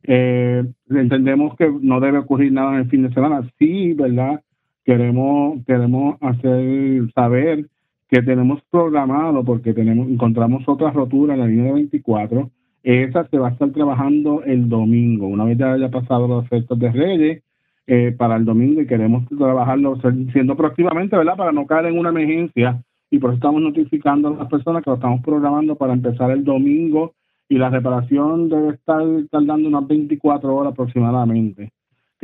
Eh, 0.03 0.63
entendemos 0.89 1.55
que 1.55 1.71
no 1.81 1.99
debe 1.99 2.19
ocurrir 2.19 2.51
nada 2.51 2.73
en 2.73 2.81
el 2.81 2.89
fin 2.89 3.03
de 3.03 3.13
semana. 3.13 3.49
Sí, 3.57 3.93
¿verdad? 3.93 4.41
Queremos, 4.83 5.65
queremos 5.65 6.17
hacer 6.21 7.11
saber 7.13 7.65
que 8.07 8.21
tenemos 8.21 8.61
programado, 8.69 9.43
porque 9.43 9.73
tenemos 9.73 10.07
encontramos 10.07 10.63
otra 10.67 10.91
rotura 10.91 11.33
en 11.33 11.39
la 11.39 11.47
línea 11.47 11.65
de 11.65 11.73
24, 11.73 12.51
esa 12.85 13.27
se 13.27 13.39
va 13.39 13.49
a 13.49 13.51
estar 13.51 13.71
trabajando 13.71 14.43
el 14.43 14.69
domingo, 14.69 15.27
una 15.27 15.43
vez 15.43 15.57
ya 15.57 15.73
haya 15.73 15.89
pasado 15.89 16.27
los 16.27 16.45
efectos 16.45 16.77
de 16.77 16.91
Reyes, 16.91 17.43
eh, 17.87 18.15
para 18.17 18.35
el 18.35 18.45
domingo 18.45 18.81
y 18.81 18.87
queremos 18.87 19.27
trabajarlo 19.27 19.99
siendo 20.31 20.55
proactivamente, 20.55 21.17
¿verdad? 21.17 21.35
Para 21.35 21.51
no 21.51 21.67
caer 21.67 21.87
en 21.87 21.99
una 21.99 22.09
emergencia 22.09 22.81
y 23.11 23.19
por 23.19 23.31
eso 23.31 23.35
estamos 23.35 23.61
notificando 23.61 24.27
a 24.27 24.37
las 24.37 24.49
personas 24.49 24.83
que 24.83 24.89
lo 24.89 24.95
estamos 24.95 25.21
programando 25.21 25.75
para 25.75 25.93
empezar 25.93 26.31
el 26.31 26.43
domingo 26.43 27.13
y 27.47 27.57
la 27.57 27.69
reparación 27.69 28.49
debe 28.49 28.69
estar 28.73 29.03
tardando 29.29 29.67
unas 29.67 29.87
24 29.87 30.55
horas 30.55 30.73
aproximadamente. 30.73 31.71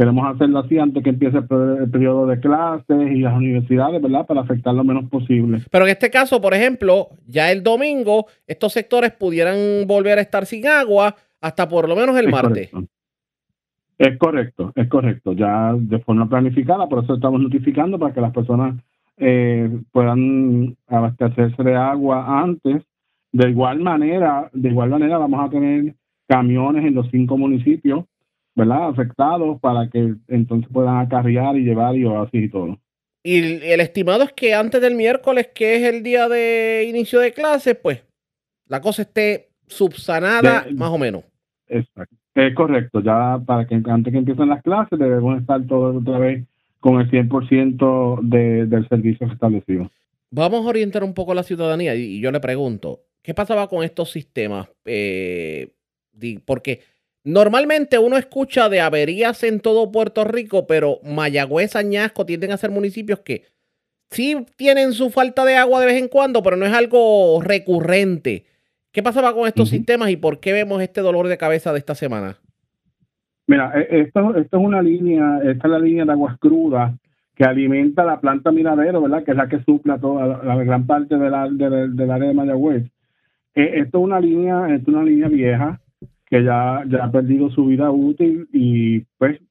Queremos 0.02 0.34
hacerlo 0.34 0.58
así 0.58 0.80
antes 0.80 1.04
que 1.04 1.12
empiece 1.12 1.38
el, 1.38 1.46
periodo 1.92 2.26
de 2.26 2.40
clases 2.40 3.12
y 3.12 3.20
las 3.20 3.38
universidades, 3.38 4.02
¿verdad? 4.02 4.26
Para 4.26 4.42
afectar 4.42 4.74
lo 4.74 4.84
menos 4.84 5.08
posible. 5.12 5.62
Pero 5.70 5.86
en 5.86 5.92
este 5.92 6.10
caso, 6.10 6.42
por 6.42 6.56
ejemplo, 6.56 7.10
ya 7.28 7.52
el 7.52 7.62
domingo, 7.62 8.26
estos 8.48 8.74
sectores 8.74 9.12
pudieran 9.12 9.86
volver 9.86 10.18
a 10.18 10.22
estar 10.22 10.48
sin 10.48 10.66
agua 10.66 11.16
hasta 11.40 11.70
por 11.70 11.88
lo 11.88 11.96
menos 11.96 12.18
el 12.18 12.30
martes. 12.30 12.72
Es 14.00 14.18
correcto, 14.18 14.72
es 14.74 14.90
correcto. 14.90 15.34
Ya 15.34 15.76
de 15.78 16.00
forma 16.00 16.28
planificada, 16.28 16.90
por 16.90 17.04
eso 17.04 17.14
estamos 17.14 17.40
notificando 17.40 18.00
para 18.00 18.12
que 18.12 18.22
las 18.22 18.34
personas 18.34 18.82
eh, 19.18 19.70
puedan 19.92 20.78
abastecerse 20.88 21.62
de 21.62 21.76
agua 21.76 22.42
antes. 22.42 22.82
De 23.32 23.52
igual 23.52 23.82
manera, 23.82 24.50
de 24.52 24.70
igual 24.70 24.90
manera 24.90 25.20
vamos 25.20 25.48
a 25.48 25.52
tener 25.52 25.94
camiones 26.28 26.86
en 26.86 26.96
los 26.96 27.08
cinco 27.12 27.38
municipios 27.38 28.06
¿verdad? 28.56 28.90
afectados 28.90 29.60
para 29.60 29.90
que 29.90 30.16
entonces 30.28 30.70
puedan 30.72 30.98
acarrear 30.98 31.58
y 31.58 31.64
llevar 31.64 31.96
y 31.96 32.06
así 32.08 32.38
y 32.38 32.50
todo. 32.50 32.78
Y 33.24 33.38
el, 33.38 33.80
estimado 33.82 34.24
es 34.24 34.34
que 34.34 34.54
antes 34.54 34.82
del 34.82 34.96
miércoles, 34.96 35.50
que 35.54 35.76
es 35.76 35.84
el 35.84 36.02
día 36.02 36.28
de 36.28 36.88
inicio 36.90 37.20
de 37.20 37.34
clases, 37.34 37.76
pues 37.76 38.04
la 38.68 38.82
cosa 38.82 39.04
esté 39.04 39.50
subsanada 39.68 40.66
más 40.76 40.90
o 40.90 40.98
menos. 40.98 41.24
Exacto. 41.68 42.16
Es 42.34 42.56
correcto, 42.56 43.02
ya 43.02 43.40
para 43.46 43.68
que 43.68 43.76
antes 43.76 44.12
que 44.12 44.18
empiecen 44.18 44.50
las 44.50 44.64
clases 44.64 44.98
debemos 44.98 45.40
estar 45.40 45.66
todos 45.68 45.98
otra 45.98 46.18
vez 46.18 46.46
con 46.80 47.00
el 47.00 47.12
100% 47.12 48.22
de, 48.22 48.66
del 48.66 48.88
servicio 48.88 49.28
establecido. 49.28 49.92
Vamos 50.32 50.66
a 50.66 50.70
orientar 50.70 51.04
un 51.04 51.14
poco 51.14 51.34
a 51.34 51.36
la 51.36 51.44
ciudadanía 51.44 51.94
y, 51.96 52.20
yo 52.22 52.32
le 52.32 52.40
pregunto, 52.40 53.02
¿qué 53.22 53.34
pasaba 53.34 53.68
con 53.68 53.84
estos 53.84 54.12
sistemas? 54.12 54.70
Eh, 54.86 55.74
porque 56.46 56.82
Normalmente 57.24 58.00
uno 58.00 58.18
escucha 58.18 58.68
de 58.68 58.82
averías 58.82 59.44
en 59.44 59.60
todo 59.60 59.92
Puerto 59.92 60.24
Rico, 60.24 60.66
pero 60.66 61.00
Mayagüez, 61.04 61.76
Añasco 61.76 62.26
tienden 62.26 62.52
a 62.52 62.58
ser 62.58 62.72
municipios 62.72 63.20
que 63.20 63.44
sí 64.10 64.46
tienen 64.56 64.94
su 64.94 65.12
falta 65.12 65.46
de 65.46 65.56
agua 65.56 65.80
de 65.80 65.86
vez 65.86 66.02
en 66.02 66.08
cuando, 66.08 66.42
pero 66.42 66.58
no 66.58 66.66
es 66.66 66.74
algo 66.74 67.40
recurrente. 67.44 68.46
¿Qué 68.92 69.04
pasaba 69.04 69.34
con 69.34 69.48
estos 69.48 69.70
sistemas 69.70 70.10
y 70.10 70.18
por 70.18 70.40
qué 70.40 70.52
vemos 70.52 70.82
este 70.82 71.02
dolor 71.02 71.28
de 71.28 71.38
cabeza 71.38 71.72
de 71.72 71.80
esta 71.80 71.94
semana? 71.94 72.38
Mira, 73.48 73.72
e, 73.80 74.02
esto, 74.02 74.36
esto 74.36 74.58
es 74.58 74.64
una 74.64 74.82
línea, 74.82 75.40
esta 75.44 75.68
es 75.68 75.72
la 75.72 75.80
línea 75.80 76.06
de 76.06 76.12
aguas 76.12 76.38
crudas 76.40 76.94
que 77.36 77.44
alimenta 77.44 78.04
la 78.04 78.20
planta 78.20 78.52
Miradero, 78.52 79.02
¿verdad? 79.02 79.24
Que 79.24 79.32
es 79.32 79.38
la 79.38 79.48
que 79.48 79.64
supla 79.64 80.00
toda 80.00 80.44
la, 80.44 80.56
gran 80.64 80.88
parte 80.88 81.18
de 81.18 81.30
del 81.90 82.12
área 82.12 82.28
de 82.30 82.34
Mayagüez. 82.34 82.84
E, 83.54 83.80
esto 83.80 84.00
es 84.00 84.04
una 84.04 84.20
línea, 84.20 84.74
esto 84.74 84.90
es 84.90 84.96
una 84.96 85.04
línea 85.04 85.28
vieja 85.28 85.81
que 86.32 86.46
ya, 86.46 86.84
ya 86.88 87.04
ha 87.04 87.12
perdido 87.12 87.50
su 87.50 87.66
vida 87.66 87.92
útil 87.92 88.48
y 88.54 89.02
pues 89.18 89.42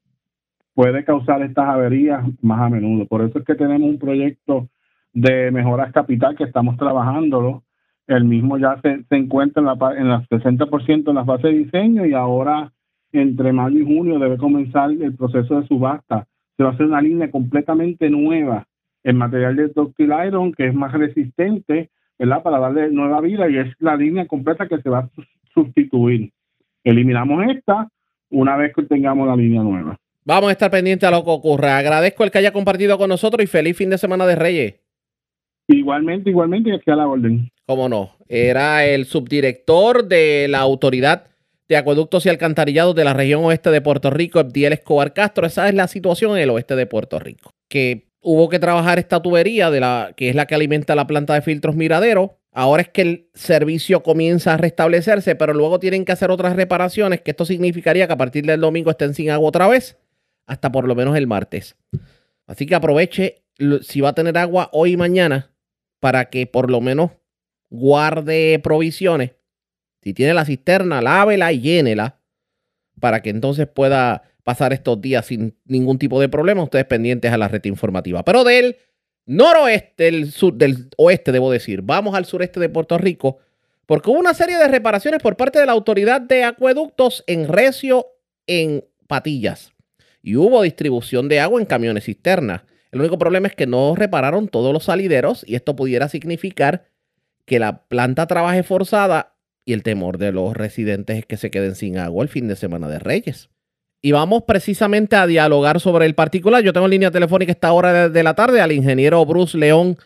puede 0.75 1.05
causar 1.05 1.43
estas 1.43 1.69
averías 1.69 2.25
más 2.41 2.63
a 2.63 2.71
menudo. 2.71 3.07
Por 3.07 3.21
eso 3.21 3.39
es 3.39 3.45
que 3.45 3.55
tenemos 3.55 3.91
un 3.91 3.99
proyecto 3.99 4.71
de 5.13 5.51
mejoras 5.51 5.93
capital 5.93 6.37
que 6.37 6.45
estamos 6.45 6.79
trabajándolo. 6.79 7.65
El 8.07 8.25
mismo 8.25 8.57
ya 8.57 8.81
se, 8.81 9.05
encuentra 9.11 9.61
en 9.61 9.67
la 9.67 9.95
en 9.95 10.09
la 10.09 10.23
60% 10.29 11.09
en 11.11 11.15
la 11.15 11.25
fase 11.27 11.49
de 11.49 11.59
diseño 11.59 12.07
y 12.07 12.15
ahora 12.15 12.73
entre 13.13 13.53
mayo 13.53 13.79
y 13.79 13.85
junio 13.85 14.19
debe 14.19 14.39
comenzar 14.39 14.91
el 14.91 15.15
proceso 15.15 15.61
de 15.61 15.67
subasta. 15.67 16.29
Se 16.57 16.63
va 16.63 16.71
a 16.71 16.73
hacer 16.73 16.87
una 16.87 17.03
línea 17.03 17.31
completamente 17.31 18.09
nueva 18.09 18.67
en 19.05 19.19
material 19.19 19.55
de 19.55 19.69
ductile 19.69 20.29
iron 20.29 20.53
que 20.53 20.69
es 20.69 20.75
más 20.75 20.93
resistente, 20.95 21.91
¿verdad? 22.19 22.43
Para 22.43 22.59
darle 22.59 22.91
nueva 22.91 23.21
vida 23.21 23.51
y 23.51 23.59
es 23.59 23.69
la 23.81 23.97
línea 23.97 24.27
completa 24.27 24.67
que 24.67 24.81
se 24.81 24.89
va 24.89 25.01
a 25.01 25.11
sustituir. 25.53 26.33
Eliminamos 26.85 27.45
esta 27.55 27.89
una 28.31 28.57
vez 28.57 28.73
que 28.75 28.83
tengamos 28.83 29.27
la 29.27 29.37
línea 29.37 29.63
nueva. 29.63 29.97
Vamos 30.25 30.51
a 30.51 30.53
estar 30.53 30.71
pendientes 30.71 31.09
a 31.09 31.11
lo 31.11 31.25
que 31.25 31.31
ocurra. 31.31 31.79
Agradezco 31.79 32.25
el 32.25 32.31
que 32.31 32.39
haya 32.39 32.53
compartido 32.53 32.99
con 32.99 33.09
nosotros 33.09 33.43
y 33.43 33.47
feliz 33.47 33.77
fin 33.77 33.91
de 33.91 33.99
semana 33.99 34.27
de 34.27 34.37
Reyes. 34.37 34.75
Igualmente, 35.67 36.31
igualmente, 36.31 36.75
aquí 36.75 36.91
a 36.91 36.97
la 36.97 37.07
orden. 37.07 37.51
Cómo 37.67 37.89
no. 37.89 38.17
Era 38.29 38.85
el 38.85 39.05
subdirector 39.05 40.07
de 40.07 40.47
la 40.49 40.59
Autoridad 40.59 41.29
de 41.69 41.77
Acueductos 41.77 42.27
y 42.27 42.29
Alcantarillados 42.29 42.97
de 42.97 43.05
la 43.05 43.15
región 43.15 43.45
oeste 43.45 43.71
de 43.71 43.81
Puerto 43.81 44.11
Rico, 44.11 44.41
Abdiel 44.41 44.73
Escobar 44.73 45.13
Castro. 45.13 45.47
Esa 45.47 45.69
es 45.69 45.75
la 45.75 45.87
situación 45.87 46.33
en 46.33 46.43
el 46.43 46.51
oeste 46.51 46.75
de 46.75 46.87
Puerto 46.87 47.21
Rico. 47.21 47.53
Que 47.69 48.09
hubo 48.21 48.49
que 48.49 48.59
trabajar 48.59 48.99
esta 48.99 49.23
tubería 49.23 49.71
de 49.71 49.79
la 49.79 50.13
que 50.17 50.29
es 50.29 50.35
la 50.35 50.47
que 50.47 50.57
alimenta 50.57 50.97
la 50.97 51.07
planta 51.07 51.35
de 51.35 51.43
filtros 51.43 51.77
Miradero. 51.77 52.40
Ahora 52.53 52.83
es 52.83 52.89
que 52.89 53.03
el 53.03 53.31
servicio 53.33 54.03
comienza 54.03 54.55
a 54.55 54.57
restablecerse, 54.57 55.37
pero 55.37 55.55
luego 55.55 55.79
tienen 55.79 56.05
que 56.05 56.13
hacer 56.13 56.31
otras 56.31 56.57
reparaciones, 56.57 57.21
que 57.21 57.31
esto 57.31 57.45
significaría 57.45 58.07
que 58.07 58.13
a 58.13 58.17
partir 58.17 58.45
del 58.45 58.61
domingo 58.61 58.91
estén 58.91 59.15
sin 59.15 59.31
agua 59.31 59.49
otra 59.49 59.69
vez, 59.69 59.99
hasta 60.47 60.73
por 60.73 60.89
lo 60.89 60.95
menos 60.95 61.17
el 61.17 61.29
martes. 61.29 61.77
Así 62.47 62.67
que 62.67 62.75
aproveche 62.75 63.45
si 63.83 64.01
va 64.01 64.09
a 64.09 64.15
tener 64.15 64.37
agua 64.37 64.69
hoy 64.73 64.93
y 64.93 64.97
mañana 64.97 65.55
para 66.01 66.31
que 66.31 66.47
por 66.47 66.71
lo 66.71 66.81
menos 66.81 67.13
guarde 67.69 68.59
provisiones. 68.59 69.33
Si 70.03 70.15
tiene 70.15 70.35
la 70.35 70.45
cisterna, 70.45 71.01
lávela 71.03 71.53
y 71.53 71.61
llénela 71.61 72.21
para 72.99 73.23
que 73.23 73.31
entonces 73.31 73.69
pueda 73.69 74.23
pasar 74.43 74.73
estos 74.73 75.01
días 75.01 75.27
sin 75.27 75.57
ningún 75.67 75.99
tipo 75.99 76.21
de 76.21 76.29
problema. 76.29 76.63
Ustedes 76.65 76.87
pendientes 76.87 77.33
a 77.33 77.39
la 77.39 77.49
red 77.49 77.65
informativa. 77.67 78.25
Pero 78.25 78.43
del 78.43 78.77
noroeste, 79.31 80.27
sur, 80.27 80.55
del 80.55 80.89
oeste, 80.97 81.31
debo 81.31 81.53
decir, 81.53 81.83
vamos 81.83 82.17
al 82.17 82.25
sureste 82.25 82.59
de 82.59 82.69
Puerto 82.69 82.99
Rico, 82.99 83.39
porque 83.87 84.11
hubo 84.11 84.19
una 84.19 84.35
serie 84.35 84.59
de 84.59 84.67
reparaciones 84.67 85.23
por 85.23 85.37
parte 85.37 85.61
de 85.61 85.67
la 85.67 85.73
autoridad 85.73 86.21
de 86.21 86.43
acueductos 86.43 87.23
en 87.29 87.47
Recio, 87.47 88.07
en 88.49 88.85
Patillas. 89.07 89.73
Y 90.21 90.35
hubo 90.35 90.63
distribución 90.63 91.29
de 91.29 91.39
agua 91.39 91.61
en 91.61 91.67
camiones 91.67 92.05
cisternas. 92.05 92.63
El 92.91 93.01
único 93.01 93.19
problema 93.19 93.47
es 93.47 93.55
que 93.55 93.69
no 93.69 93.95
repararon 93.95 94.49
todos 94.49 94.73
los 94.73 94.85
salideros 94.85 95.45
y 95.47 95.55
esto 95.55 95.77
pudiera 95.77 96.09
significar 96.09 96.87
que 97.45 97.61
la 97.61 97.85
planta 97.85 98.27
trabaje 98.27 98.65
forzada 98.65 99.37
y 99.65 99.75
el 99.75 99.85
temor 99.85 100.19
de 100.19 100.33
los 100.33 100.57
residentes 100.57 101.19
es 101.19 101.27
que 101.27 101.37
se 101.37 101.53
queden 101.53 101.77
sin 101.77 101.99
agua 101.99 102.25
el 102.25 102.29
fin 102.29 102.49
de 102.49 102.57
semana 102.57 102.89
de 102.89 102.99
Reyes. 102.99 103.50
Y 104.03 104.13
vamos 104.13 104.45
precisamente 104.45 105.17
a 105.17 105.27
dialogar 105.27 105.79
sobre 105.79 106.07
el 106.07 106.15
particular. 106.15 106.63
Yo 106.63 106.73
tengo 106.73 106.87
en 106.87 106.93
línea 106.93 107.11
telefónica 107.11 107.53
esta 107.53 107.73
hora 107.73 108.09
de, 108.09 108.23
la 108.23 108.35
tarde 108.35 108.63
al 108.63 108.73
ingeniero 108.73 109.25
Bruce 109.27 109.59
León, 109.59 109.99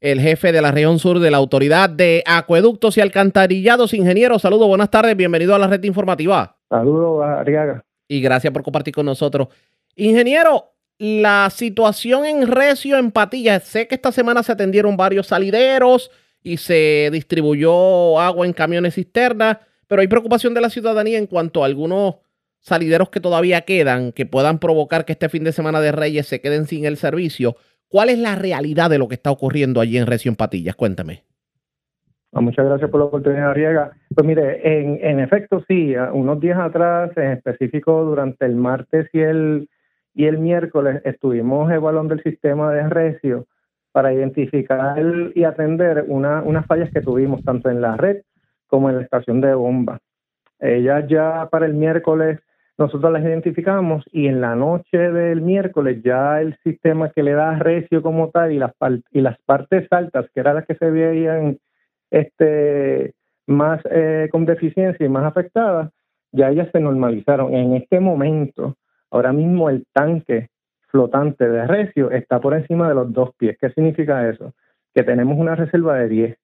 el 0.00 0.20
jefe 0.20 0.50
de 0.50 0.62
la 0.62 0.70
región 0.70 0.98
sur 0.98 1.18
de 1.18 1.30
la 1.30 1.36
Autoridad 1.36 1.90
de 1.90 2.22
Acueductos 2.26 2.96
y 2.96 3.02
Alcantarillados. 3.02 3.92
Ingeniero, 3.92 4.38
saludos, 4.38 4.66
buenas 4.66 4.90
tardes, 4.90 5.14
bienvenido 5.14 5.54
a 5.54 5.58
la 5.58 5.66
red 5.66 5.82
informativa. 5.84 6.56
Saludos, 6.70 7.22
Ariaga. 7.22 7.84
Y 8.08 8.22
gracias 8.22 8.50
por 8.50 8.62
compartir 8.62 8.94
con 8.94 9.04
nosotros. 9.04 9.48
Ingeniero, 9.94 10.72
la 10.96 11.50
situación 11.50 12.24
en 12.24 12.46
Recio, 12.46 12.96
en 12.96 13.10
Patillas, 13.10 13.64
sé 13.64 13.86
que 13.86 13.94
esta 13.94 14.10
semana 14.10 14.42
se 14.42 14.52
atendieron 14.52 14.96
varios 14.96 15.26
salideros 15.26 16.10
y 16.42 16.56
se 16.56 17.10
distribuyó 17.12 18.18
agua 18.18 18.46
en 18.46 18.54
camiones 18.54 18.94
cisternas, 18.94 19.58
pero 19.86 20.00
hay 20.00 20.08
preocupación 20.08 20.54
de 20.54 20.62
la 20.62 20.70
ciudadanía 20.70 21.18
en 21.18 21.26
cuanto 21.26 21.62
a 21.62 21.66
algunos 21.66 22.16
salideros 22.64 23.10
que 23.10 23.20
todavía 23.20 23.60
quedan 23.60 24.12
que 24.12 24.24
puedan 24.26 24.58
provocar 24.58 25.04
que 25.04 25.12
este 25.12 25.28
fin 25.28 25.44
de 25.44 25.52
semana 25.52 25.80
de 25.80 25.92
Reyes 25.92 26.26
se 26.26 26.40
queden 26.40 26.64
sin 26.64 26.86
el 26.86 26.96
servicio. 26.96 27.56
¿Cuál 27.88 28.08
es 28.08 28.18
la 28.18 28.34
realidad 28.34 28.90
de 28.90 28.98
lo 28.98 29.06
que 29.06 29.14
está 29.14 29.30
ocurriendo 29.30 29.80
allí 29.80 29.98
en 29.98 30.06
Recio 30.06 30.30
en 30.30 30.36
Patillas? 30.36 30.74
Cuéntame. 30.74 31.22
Ah, 32.32 32.40
muchas 32.40 32.64
gracias 32.64 32.90
por 32.90 33.00
la 33.00 33.06
oportunidad, 33.06 33.54
Riega. 33.54 33.92
Pues 34.12 34.26
mire, 34.26 34.60
en, 34.64 35.20
efecto 35.20 35.62
sí, 35.68 35.94
unos 36.12 36.40
días 36.40 36.58
atrás, 36.58 37.12
en 37.16 37.32
específico 37.32 38.02
durante 38.02 38.44
el 38.46 38.56
martes 38.56 39.08
y 39.12 39.20
el, 39.20 39.68
y 40.14 40.24
el 40.24 40.38
miércoles, 40.38 41.00
estuvimos 41.04 41.70
evaluando 41.70 42.14
el 42.14 42.22
sistema 42.24 42.72
de 42.72 42.88
Recio 42.88 43.46
para 43.92 44.12
identificar 44.12 44.96
y 45.34 45.44
atender 45.44 46.06
una, 46.08 46.42
unas 46.42 46.66
fallas 46.66 46.90
que 46.92 47.02
tuvimos 47.02 47.44
tanto 47.44 47.70
en 47.70 47.80
la 47.80 47.96
red 47.96 48.22
como 48.66 48.90
en 48.90 48.96
la 48.96 49.02
estación 49.02 49.40
de 49.40 49.54
bomba. 49.54 50.00
Ellas 50.58 51.04
ya 51.08 51.48
para 51.52 51.66
el 51.66 51.74
miércoles 51.74 52.40
nosotros 52.76 53.12
las 53.12 53.22
identificamos 53.22 54.04
y 54.10 54.26
en 54.26 54.40
la 54.40 54.56
noche 54.56 54.98
del 54.98 55.40
miércoles 55.40 56.02
ya 56.02 56.40
el 56.40 56.56
sistema 56.64 57.10
que 57.10 57.22
le 57.22 57.32
da 57.32 57.58
recio 57.58 58.02
como 58.02 58.30
tal 58.30 58.52
y 58.52 58.58
las, 58.58 58.72
y 59.12 59.20
las 59.20 59.38
partes 59.42 59.86
altas, 59.92 60.26
que 60.34 60.40
eran 60.40 60.56
las 60.56 60.66
que 60.66 60.74
se 60.74 60.90
veían 60.90 61.58
este, 62.10 63.14
más 63.46 63.80
eh, 63.90 64.28
con 64.30 64.44
deficiencia 64.44 65.06
y 65.06 65.08
más 65.08 65.24
afectadas, 65.24 65.90
ya 66.32 66.50
ellas 66.50 66.68
se 66.72 66.80
normalizaron. 66.80 67.54
En 67.54 67.74
este 67.74 68.00
momento, 68.00 68.76
ahora 69.10 69.32
mismo 69.32 69.70
el 69.70 69.86
tanque 69.92 70.48
flotante 70.88 71.48
de 71.48 71.66
recio 71.66 72.10
está 72.10 72.40
por 72.40 72.54
encima 72.54 72.88
de 72.88 72.94
los 72.94 73.12
dos 73.12 73.30
pies. 73.36 73.56
¿Qué 73.60 73.70
significa 73.70 74.28
eso? 74.28 74.52
Que 74.94 75.02
tenemos 75.04 75.38
una 75.38 75.54
reserva 75.54 75.96
de 75.96 76.08
10, 76.08 76.36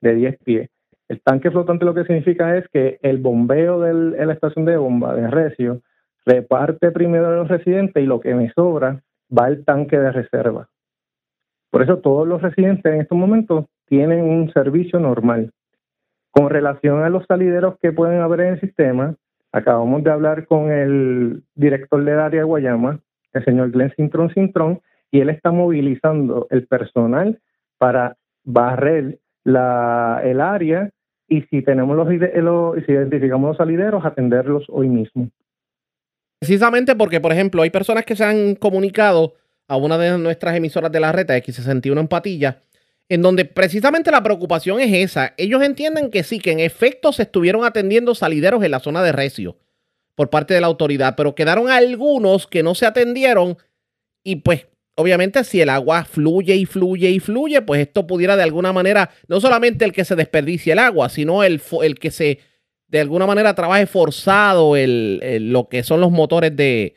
de 0.00 0.14
10 0.14 0.38
pies. 0.44 0.70
El 1.08 1.20
tanque 1.20 1.50
flotante 1.50 1.84
lo 1.84 1.94
que 1.94 2.04
significa 2.04 2.56
es 2.56 2.66
que 2.68 2.98
el 3.02 3.18
bombeo 3.18 3.80
de 3.80 4.26
la 4.26 4.32
estación 4.32 4.64
de 4.64 4.76
bomba 4.76 5.14
de 5.14 5.28
Recio 5.28 5.82
reparte 6.24 6.90
primero 6.90 7.28
a 7.28 7.36
los 7.36 7.48
residentes 7.48 8.02
y 8.02 8.06
lo 8.06 8.20
que 8.20 8.34
me 8.34 8.50
sobra 8.52 9.02
va 9.36 9.46
al 9.46 9.64
tanque 9.64 9.98
de 9.98 10.12
reserva. 10.12 10.68
Por 11.70 11.82
eso 11.82 11.98
todos 11.98 12.26
los 12.26 12.40
residentes 12.40 12.92
en 12.92 13.00
estos 13.00 13.18
momentos 13.18 13.66
tienen 13.86 14.24
un 14.24 14.50
servicio 14.52 14.98
normal. 14.98 15.50
Con 16.30 16.48
relación 16.48 17.02
a 17.02 17.10
los 17.10 17.26
salideros 17.26 17.78
que 17.80 17.92
pueden 17.92 18.20
haber 18.20 18.40
en 18.40 18.54
el 18.54 18.60
sistema, 18.60 19.14
acabamos 19.52 20.02
de 20.02 20.10
hablar 20.10 20.46
con 20.46 20.70
el 20.70 21.42
director 21.54 22.02
del 22.02 22.18
área 22.18 22.40
de 22.40 22.44
Guayama, 22.44 23.00
el 23.32 23.44
señor 23.44 23.70
Glenn 23.70 23.92
Sintron 23.94 24.32
Sintron, 24.32 24.80
y 25.10 25.20
él 25.20 25.28
está 25.30 25.52
movilizando 25.52 26.46
el 26.50 26.66
personal 26.66 27.38
para 27.78 28.16
barrer 28.44 29.18
la, 29.44 30.20
el 30.24 30.40
área 30.40 30.90
y 31.28 31.42
si 31.42 31.62
tenemos 31.62 31.96
los, 31.96 32.08
si 32.08 32.92
identificamos 32.92 33.48
los 33.48 33.56
salideros, 33.56 34.04
atenderlos 34.04 34.64
hoy 34.68 34.88
mismo. 34.88 35.30
Precisamente 36.40 36.94
porque, 36.94 37.20
por 37.20 37.32
ejemplo, 37.32 37.62
hay 37.62 37.70
personas 37.70 38.04
que 38.04 38.16
se 38.16 38.24
han 38.24 38.54
comunicado 38.56 39.34
a 39.68 39.76
una 39.76 39.96
de 39.96 40.18
nuestras 40.18 40.56
emisoras 40.56 40.92
de 40.92 41.00
la 41.00 41.12
red, 41.12 41.26
X61 41.26 42.00
en 42.00 42.08
Patilla, 42.08 42.58
en 43.08 43.22
donde 43.22 43.44
precisamente 43.44 44.10
la 44.10 44.22
preocupación 44.22 44.80
es 44.80 44.92
esa. 44.92 45.34
Ellos 45.36 45.62
entienden 45.62 46.10
que 46.10 46.22
sí, 46.22 46.38
que 46.38 46.52
en 46.52 46.60
efecto 46.60 47.12
se 47.12 47.22
estuvieron 47.22 47.64
atendiendo 47.64 48.14
salideros 48.14 48.62
en 48.62 48.70
la 48.70 48.80
zona 48.80 49.02
de 49.02 49.12
Recio 49.12 49.56
por 50.14 50.30
parte 50.30 50.54
de 50.54 50.60
la 50.60 50.66
autoridad, 50.66 51.14
pero 51.16 51.34
quedaron 51.34 51.68
algunos 51.70 52.46
que 52.46 52.62
no 52.62 52.74
se 52.74 52.86
atendieron 52.86 53.56
y 54.22 54.36
pues 54.36 54.66
obviamente 54.96 55.44
si 55.44 55.60
el 55.60 55.68
agua 55.68 56.04
fluye 56.04 56.54
y 56.54 56.66
fluye 56.66 57.10
y 57.10 57.20
fluye, 57.20 57.62
pues 57.62 57.80
esto 57.80 58.06
pudiera 58.06 58.36
de 58.36 58.42
alguna 58.42 58.72
manera, 58.72 59.10
no 59.28 59.40
solamente 59.40 59.84
el 59.84 59.92
que 59.92 60.04
se 60.04 60.16
desperdicie 60.16 60.72
el 60.72 60.78
agua, 60.78 61.08
sino 61.08 61.42
el, 61.42 61.60
el 61.82 61.98
que 61.98 62.10
se 62.10 62.38
de 62.88 63.00
alguna 63.00 63.26
manera 63.26 63.54
trabaje 63.54 63.86
forzado 63.86 64.76
el, 64.76 65.50
lo 65.52 65.68
que 65.68 65.82
son 65.82 66.00
los 66.00 66.12
motores 66.12 66.54
de, 66.54 66.94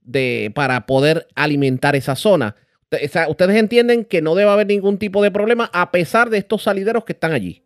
de, 0.00 0.50
para 0.54 0.86
poder 0.86 1.26
alimentar 1.34 1.94
esa 1.94 2.16
zona. 2.16 2.56
Ustedes 3.28 3.56
entienden 3.56 4.04
que 4.04 4.22
no 4.22 4.34
debe 4.34 4.50
haber 4.50 4.66
ningún 4.66 4.98
tipo 4.98 5.22
de 5.22 5.30
problema 5.30 5.70
a 5.72 5.90
pesar 5.92 6.30
de 6.30 6.38
estos 6.38 6.62
salideros 6.62 7.04
que 7.04 7.12
están 7.12 7.32
allí. 7.32 7.62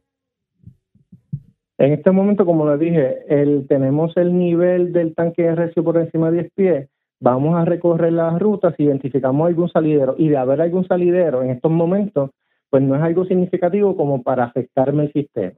En 1.78 1.92
este 1.92 2.10
momento, 2.10 2.44
como 2.44 2.70
les 2.70 2.78
dije, 2.80 3.18
el, 3.28 3.66
tenemos 3.66 4.14
el 4.16 4.36
nivel 4.36 4.92
del 4.92 5.14
tanque 5.14 5.42
de 5.42 5.54
recio 5.54 5.82
por 5.82 5.96
encima 5.96 6.30
de 6.30 6.40
10 6.40 6.52
pies 6.54 6.88
vamos 7.20 7.54
a 7.56 7.64
recorrer 7.64 8.12
las 8.12 8.38
rutas, 8.38 8.74
si 8.76 8.84
identificamos 8.84 9.46
algún 9.46 9.68
salidero 9.68 10.14
y 10.18 10.28
de 10.28 10.38
haber 10.38 10.60
algún 10.60 10.86
salidero 10.88 11.42
en 11.42 11.50
estos 11.50 11.70
momentos, 11.70 12.30
pues 12.70 12.82
no 12.82 12.96
es 12.96 13.02
algo 13.02 13.24
significativo 13.26 13.96
como 13.96 14.22
para 14.22 14.44
afectarme 14.44 15.04
el 15.04 15.12
sistema. 15.12 15.56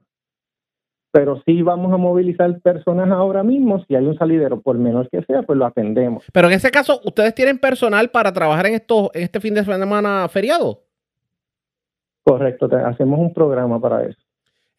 Pero 1.12 1.42
sí 1.44 1.60
vamos 1.62 1.92
a 1.92 1.98
movilizar 1.98 2.58
personas 2.60 3.10
ahora 3.10 3.42
mismo, 3.42 3.84
si 3.84 3.94
hay 3.94 4.04
un 4.04 4.16
salidero, 4.16 4.60
por 4.60 4.78
menos 4.78 5.06
que 5.12 5.22
sea, 5.22 5.42
pues 5.42 5.58
lo 5.58 5.66
atendemos. 5.66 6.24
Pero 6.32 6.48
en 6.48 6.54
ese 6.54 6.70
caso, 6.70 7.00
¿ustedes 7.04 7.34
tienen 7.34 7.58
personal 7.58 8.10
para 8.10 8.32
trabajar 8.32 8.66
en, 8.66 8.74
esto, 8.74 9.10
en 9.14 9.24
este 9.24 9.38
fin 9.38 9.54
de 9.54 9.64
semana 9.64 10.26
feriado? 10.28 10.84
Correcto, 12.24 12.68
hacemos 12.86 13.20
un 13.20 13.34
programa 13.34 13.78
para 13.78 14.04
eso. 14.04 14.18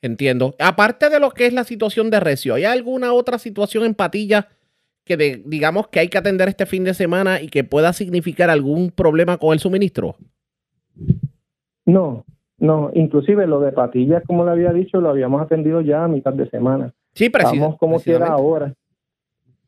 Entiendo. 0.01 0.55
Aparte 0.59 1.09
de 1.09 1.19
lo 1.19 1.31
que 1.31 1.45
es 1.45 1.53
la 1.53 1.63
situación 1.63 2.09
de 2.09 2.19
recio, 2.19 2.55
¿hay 2.55 2.65
alguna 2.65 3.13
otra 3.13 3.37
situación 3.37 3.85
en 3.85 3.93
Patilla 3.93 4.49
que 5.05 5.41
digamos 5.45 5.87
que 5.87 5.99
hay 5.99 6.07
que 6.07 6.17
atender 6.17 6.47
este 6.47 6.65
fin 6.65 6.83
de 6.83 6.93
semana 6.93 7.41
y 7.41 7.47
que 7.47 7.63
pueda 7.63 7.93
significar 7.93 8.49
algún 8.49 8.91
problema 8.91 9.37
con 9.37 9.53
el 9.53 9.59
suministro? 9.59 10.15
No, 11.85 12.25
no, 12.57 12.91
inclusive 12.93 13.45
lo 13.45 13.59
de 13.59 13.71
patillas, 13.71 14.23
como 14.25 14.45
le 14.45 14.51
había 14.51 14.71
dicho, 14.71 15.01
lo 15.01 15.09
habíamos 15.09 15.41
atendido 15.41 15.81
ya 15.81 16.05
a 16.05 16.07
mitad 16.07 16.33
de 16.33 16.49
semana. 16.49 16.93
Sí, 17.13 17.29
precisamente. 17.29 17.65
Vamos 17.65 17.79
como 17.79 17.99
quiera 17.99 18.27
ahora. 18.27 18.73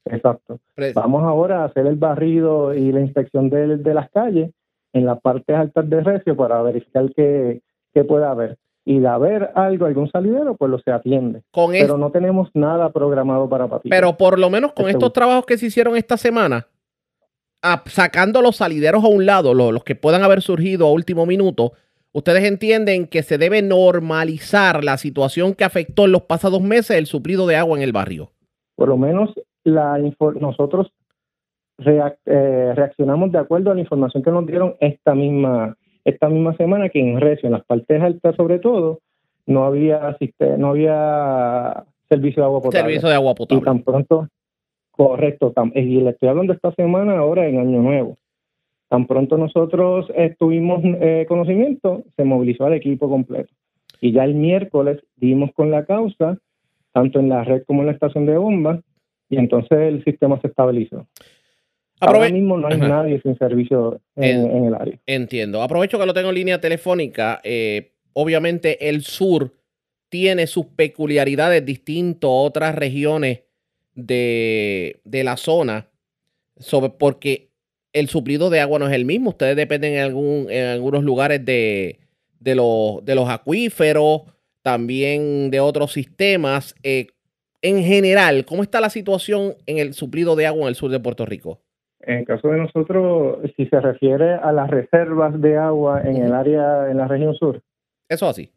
Exacto. 0.06 0.60
Vamos 0.94 1.24
ahora 1.24 1.64
a 1.64 1.66
hacer 1.66 1.88
el 1.88 1.96
barrido 1.96 2.74
y 2.74 2.92
la 2.92 3.02
inspección 3.02 3.50
de, 3.50 3.78
de 3.78 3.94
las 3.94 4.10
calles 4.12 4.52
en 4.94 5.06
las 5.06 5.20
partes 5.20 5.56
altas 5.56 5.90
de 5.90 6.02
Recio 6.02 6.38
para 6.38 6.62
verificar 6.62 7.12
qué, 7.16 7.62
qué 7.94 8.04
puede 8.04 8.26
haber 8.26 8.58
y 8.86 9.00
de 9.00 9.08
haber 9.08 9.50
algo, 9.56 9.88
algún 9.88 10.10
salidero, 10.12 10.56
pues 10.56 10.70
lo 10.70 10.78
se 10.80 10.92
atiende. 10.92 11.42
pero 11.72 11.98
no 11.98 12.12
tenemos 12.12 12.50
nada 12.54 12.92
programado 12.92 13.50
para 13.50 13.68
patillas. 13.68 13.98
Pero 13.98 14.16
por 14.16 14.38
lo 14.38 14.52
menos 14.52 14.74
con 14.74 14.88
estos 14.88 15.12
trabajos 15.12 15.48
que 15.48 15.58
se 15.58 15.66
hicieron 15.66 15.98
esta 15.98 16.18
semana, 16.18 16.68
sacando 17.88 18.44
los 18.44 18.58
salideros 18.58 19.04
a 19.04 19.08
un 19.08 19.26
lado, 19.26 19.56
los, 19.56 19.84
que 19.84 19.96
puedan 19.96 20.22
haber 20.22 20.44
surgido 20.44 20.86
a 20.86 20.92
último 20.92 21.26
minuto, 21.26 21.74
ustedes 22.12 22.44
entienden 22.44 23.08
que 23.08 23.24
se 23.24 23.40
debe 23.40 23.64
normalizar 23.64 24.84
la 24.84 24.98
situación 24.98 25.56
que 25.56 25.64
afectó 25.64 26.06
en 26.06 26.12
los 26.12 26.22
pasados 26.22 26.62
meses 26.62 26.96
el 26.96 27.08
suplido 27.08 27.48
de 27.48 27.56
agua 27.56 27.78
en 27.78 27.84
el 27.84 27.92
barrio. 27.92 28.32
Por 28.76 28.90
lo 28.90 28.98
menos 28.98 29.34
la 29.64 29.98
nosotros 30.40 30.92
eh, 31.80 32.74
reaccionamos 32.76 33.32
de 33.32 33.40
acuerdo 33.40 33.72
a 33.72 33.74
la 33.74 33.82
información 33.82 34.22
que 34.22 34.32
nos 34.32 34.46
dieron 34.46 34.76
esta 34.80 35.16
misma 35.16 35.76
esta 36.06 36.30
misma 36.30 36.56
semana 36.56 36.89
que 36.89 36.99
en 36.99 37.20
Recio, 37.20 37.47
en 37.47 37.53
las 37.53 37.66
partes 37.66 38.01
altas 38.01 38.36
sobre 38.36 38.60
todo, 38.60 38.99
no 39.47 39.66
había 39.66 40.18
no 40.58 40.70
había 40.70 41.84
servicio 42.08 42.41
de 42.41 42.45
agua 42.45 42.62
potable. 42.62 42.84
Servicio 42.84 43.10
de 43.10 43.16
agua 43.16 43.36
potable. 43.36 43.62
Y 43.62 43.66
tan 43.66 43.84
pronto, 43.84 44.28
correcto, 44.91 45.53
y 45.74 46.01
le 46.01 46.12
estoy 46.12 46.30
hablando 46.30 46.53
esta 46.53 46.72
semana 46.74 47.18
ahora 47.18 47.47
en 47.47 47.60
Año 47.60 47.82
Nuevo. 47.82 48.18
Tan 48.88 49.08
pronto 49.08 49.38
nosotros 49.38 50.08
tuvimos 50.38 50.82
eh, 50.84 51.26
conocimiento, 51.28 52.03
se 52.16 52.24
movilizó 52.24 52.66
al 52.66 52.74
equipo 52.74 53.10
completo. 53.10 53.51
Y 53.99 54.12
ya 54.12 54.24
el 54.24 54.36
miércoles 54.36 55.01
dimos 55.16 55.51
con 55.53 55.72
la 55.72 55.86
causa, 55.86 56.38
tanto 56.91 57.20
en 57.20 57.30
la 57.30 57.43
red 57.43 57.64
como 57.66 57.82
en 57.82 57.88
la 57.88 57.93
estación 57.93 58.28
de 58.28 58.38
bombas, 58.38 58.80
y 59.28 59.38
entonces 59.38 59.78
el 59.80 60.03
sistema 60.03 60.39
se 60.39 60.47
estabilizó. 60.47 61.08
Ahora 62.06 62.30
mismo 62.30 62.58
no 62.58 62.68
hay 62.68 62.78
nadie 62.78 63.22
sin 63.22 63.38
servicio 63.38 63.99
en, 64.16 64.66
el 64.66 64.76
área. 64.76 64.99
Entiendo. 65.06 65.62
Aprovecho 65.62 65.99
que 65.99 66.06
lo 66.06 66.14
tengo 66.14 66.30
en 66.30 66.36
línea 66.36 66.62
telefónica. 66.62 67.39
Eh, 67.43 67.93
obviamente 68.14 68.89
el 68.89 69.03
sur 69.03 69.53
tiene 70.10 70.47
sus 70.47 70.68
peculiaridades 70.68 71.66
distintas 71.66 72.30
a 72.30 72.34
otras 72.34 72.76
regiones 72.76 73.41
de, 73.95 74.99
la 75.03 75.38
zona, 75.38 75.89
sobre, 76.58 76.89
porque 76.91 77.49
el 77.93 78.10
suplido 78.10 78.49
de 78.49 78.60
agua 78.60 78.80
no 78.80 78.88
es 78.88 78.93
el 78.93 79.06
mismo. 79.06 79.32
Ustedes 79.32 79.56
dependen 79.56 79.93
en, 79.93 79.99
algún, 79.99 80.47
en 80.49 80.66
algunos 80.66 81.03
lugares 81.03 81.43
de, 81.43 81.99
de, 82.39 82.56
los, 82.56 83.03
de 83.03 83.16
los 83.16 83.30
acuíferos, 83.30 84.24
también 84.62 85.49
de 85.51 85.60
otros 85.60 85.93
sistemas. 85.93 86.76
Eh, 86.84 87.08
en 87.62 87.84
general, 87.84 88.45
¿cómo 88.45 88.64
está 88.64 88.80
la 88.80 88.89
situación 88.89 89.56
en 89.66 89.80
el 89.80 89.93
suplido 89.93 90.36
de 90.36 90.45
agua 90.45 90.64
en 90.64 90.68
el 90.70 90.76
sur 90.76 90.91
de 90.91 90.99
Puerto 90.99 91.26
Rico? 91.26 91.62
En 92.06 92.20
el 92.20 92.26
caso 92.26 92.49
de 92.49 92.60
nosotros, 92.60 93.39
si 93.56 93.66
se 93.66 93.80
refiere 93.80 94.36
a 94.36 94.51
las 94.51 94.70
reservas 94.70 95.39
de 95.41 95.58
agua 95.58 96.01
en 96.03 96.18
el 96.18 96.34
área, 96.34 96.89
en 96.89 96.97
la 96.97 97.08
región 97.08 97.34
sur. 97.34 97.62
Eso 98.08 98.28
así. 98.28 98.51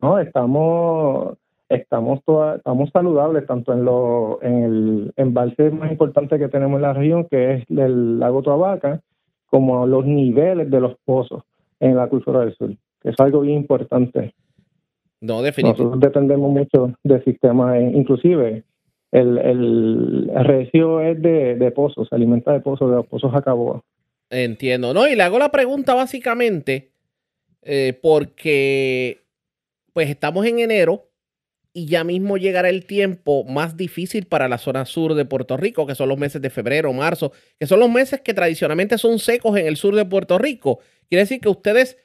No, 0.00 0.18
estamos, 0.18 1.36
estamos, 1.68 2.20
estamos 2.56 2.90
saludables 2.90 3.46
tanto 3.46 3.72
en, 3.72 3.84
lo, 3.84 4.40
en 4.42 4.62
el 4.62 5.12
embalse 5.16 5.70
más 5.70 5.90
importante 5.90 6.38
que 6.38 6.48
tenemos 6.48 6.76
en 6.76 6.82
la 6.82 6.92
región, 6.92 7.26
que 7.28 7.54
es 7.54 7.70
el 7.70 8.20
lago 8.20 8.42
Toabaca, 8.42 9.00
como 9.46 9.86
los 9.86 10.06
niveles 10.06 10.70
de 10.70 10.80
los 10.80 10.96
pozos 11.04 11.42
en 11.80 11.96
la 11.96 12.08
cultura 12.08 12.40
del 12.40 12.54
sur, 12.54 12.70
que 13.00 13.10
es 13.10 13.18
algo 13.18 13.40
bien 13.40 13.58
importante. 13.58 14.34
No, 15.20 15.42
definitivamente. 15.42 15.82
Nosotros 15.82 16.00
dependemos 16.00 16.50
mucho 16.50 16.92
del 17.02 17.24
sistema, 17.24 17.78
inclusive 17.78 18.64
el, 19.12 19.38
el, 19.38 20.30
es 20.34 21.22
de, 21.22 21.54
de, 21.54 21.70
pozos, 21.70 22.08
se 22.08 22.14
alimenta 22.14 22.52
de 22.52 22.60
pozos, 22.60 22.90
de 22.90 22.96
los 22.96 23.06
pozos 23.06 23.30
Jacaboa. 23.30 23.82
Entiendo, 24.30 24.94
¿no? 24.94 25.06
Y 25.06 25.14
le 25.14 25.22
hago 25.22 25.38
la 25.38 25.50
pregunta 25.50 25.94
básicamente 25.94 26.92
eh, 27.62 27.98
porque 28.00 29.22
pues 29.92 30.08
estamos 30.08 30.46
en 30.46 30.58
enero 30.58 31.10
y 31.74 31.86
ya 31.86 32.04
mismo 32.04 32.38
llegará 32.38 32.70
el 32.70 32.86
tiempo 32.86 33.44
más 33.44 33.76
difícil 33.76 34.26
para 34.26 34.48
la 34.48 34.58
zona 34.58 34.86
sur 34.86 35.14
de 35.14 35.24
Puerto 35.24 35.56
Rico, 35.56 35.86
que 35.86 35.94
son 35.94 36.08
los 36.08 36.18
meses 36.18 36.40
de 36.40 36.50
febrero, 36.50 36.92
marzo, 36.92 37.32
que 37.58 37.66
son 37.66 37.80
los 37.80 37.90
meses 37.90 38.20
que 38.20 38.34
tradicionalmente 38.34 38.98
son 38.98 39.18
secos 39.18 39.58
en 39.58 39.66
el 39.66 39.76
sur 39.76 39.94
de 39.94 40.04
Puerto 40.04 40.38
Rico. 40.38 40.80
Quiere 41.08 41.22
decir 41.22 41.40
que 41.40 41.48
ustedes 41.48 41.98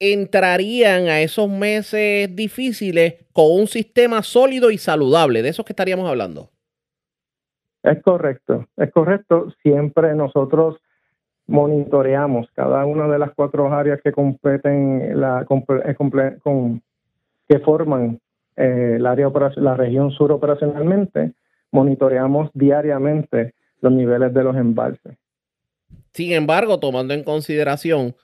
entrarían 0.00 1.08
a 1.08 1.20
esos 1.20 1.48
meses 1.48 2.34
difíciles 2.34 3.26
con 3.32 3.46
un 3.52 3.66
sistema 3.66 4.22
sólido 4.22 4.70
y 4.70 4.78
saludable. 4.78 5.42
De 5.42 5.48
eso 5.48 5.64
que 5.64 5.72
estaríamos 5.72 6.08
hablando. 6.08 6.50
Es 7.82 8.02
correcto, 8.02 8.66
es 8.76 8.90
correcto. 8.92 9.52
Siempre 9.62 10.14
nosotros 10.14 10.76
monitoreamos 11.46 12.48
cada 12.54 12.84
una 12.84 13.08
de 13.08 13.18
las 13.18 13.32
cuatro 13.34 13.72
áreas 13.72 14.00
que 14.02 14.12
competen 14.12 15.18
la 15.18 15.46
eh, 15.86 15.94
con, 16.42 16.82
que 17.48 17.58
forman 17.60 18.20
eh, 18.56 18.96
el 18.96 19.06
área 19.06 19.30
la 19.56 19.74
región 19.74 20.10
sur 20.10 20.30
operacionalmente 20.32 21.32
monitoreamos 21.70 22.50
diariamente 22.54 23.54
los 23.80 23.92
niveles 23.92 24.32
de 24.34 24.44
los 24.44 24.56
embalses. 24.56 25.16
Sin 26.12 26.32
embargo, 26.32 26.80
tomando 26.80 27.14
en 27.14 27.22
consideración 27.22 28.14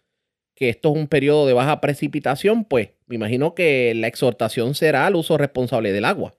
que 0.55 0.69
esto 0.69 0.91
es 0.91 0.97
un 0.97 1.09
periodo 1.09 1.47
de 1.47 1.53
baja 1.53 1.81
precipitación, 1.81 2.65
pues 2.65 2.91
me 3.07 3.17
imagino 3.17 3.55
que 3.55 3.93
la 3.95 4.07
exhortación 4.07 4.75
será 4.75 5.07
al 5.07 5.17
uso 5.17 5.37
responsable 5.37 5.93
del 5.93 6.05
agua. 6.05 6.35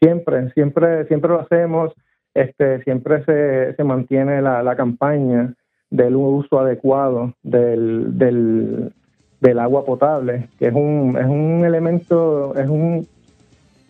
Siempre, 0.00 0.50
siempre, 0.52 1.06
siempre 1.06 1.30
lo 1.30 1.40
hacemos, 1.40 1.92
este, 2.34 2.82
siempre 2.84 3.24
se, 3.24 3.74
se 3.74 3.84
mantiene 3.84 4.40
la, 4.40 4.62
la, 4.62 4.76
campaña 4.76 5.54
del 5.90 6.16
uso 6.16 6.58
adecuado 6.58 7.34
del, 7.42 8.16
del, 8.16 8.92
del, 9.40 9.58
agua 9.58 9.84
potable, 9.84 10.48
que 10.58 10.68
es 10.68 10.74
un, 10.74 11.18
es 11.18 11.26
un 11.26 11.64
elemento, 11.66 12.54
es 12.56 12.68
un, 12.68 13.06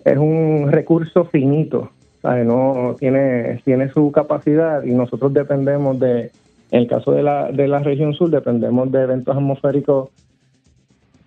es 0.05 0.17
un 0.17 0.69
recurso 0.73 1.27
finito, 1.27 1.91
no 2.23 2.97
tiene, 2.99 3.61
tiene 3.65 3.89
su 3.91 4.11
capacidad 4.11 4.83
y 4.83 4.93
nosotros 4.93 5.33
dependemos 5.33 5.99
de, 6.01 6.33
en 6.71 6.81
el 6.81 6.87
caso 6.87 7.13
de 7.13 7.23
la, 7.23 7.51
de 7.51 7.69
la 7.69 7.81
región 7.81 8.15
sur, 8.15 8.31
dependemos 8.31 8.91
de 8.93 9.03
eventos 9.03 9.37
atmosféricos 9.37 10.11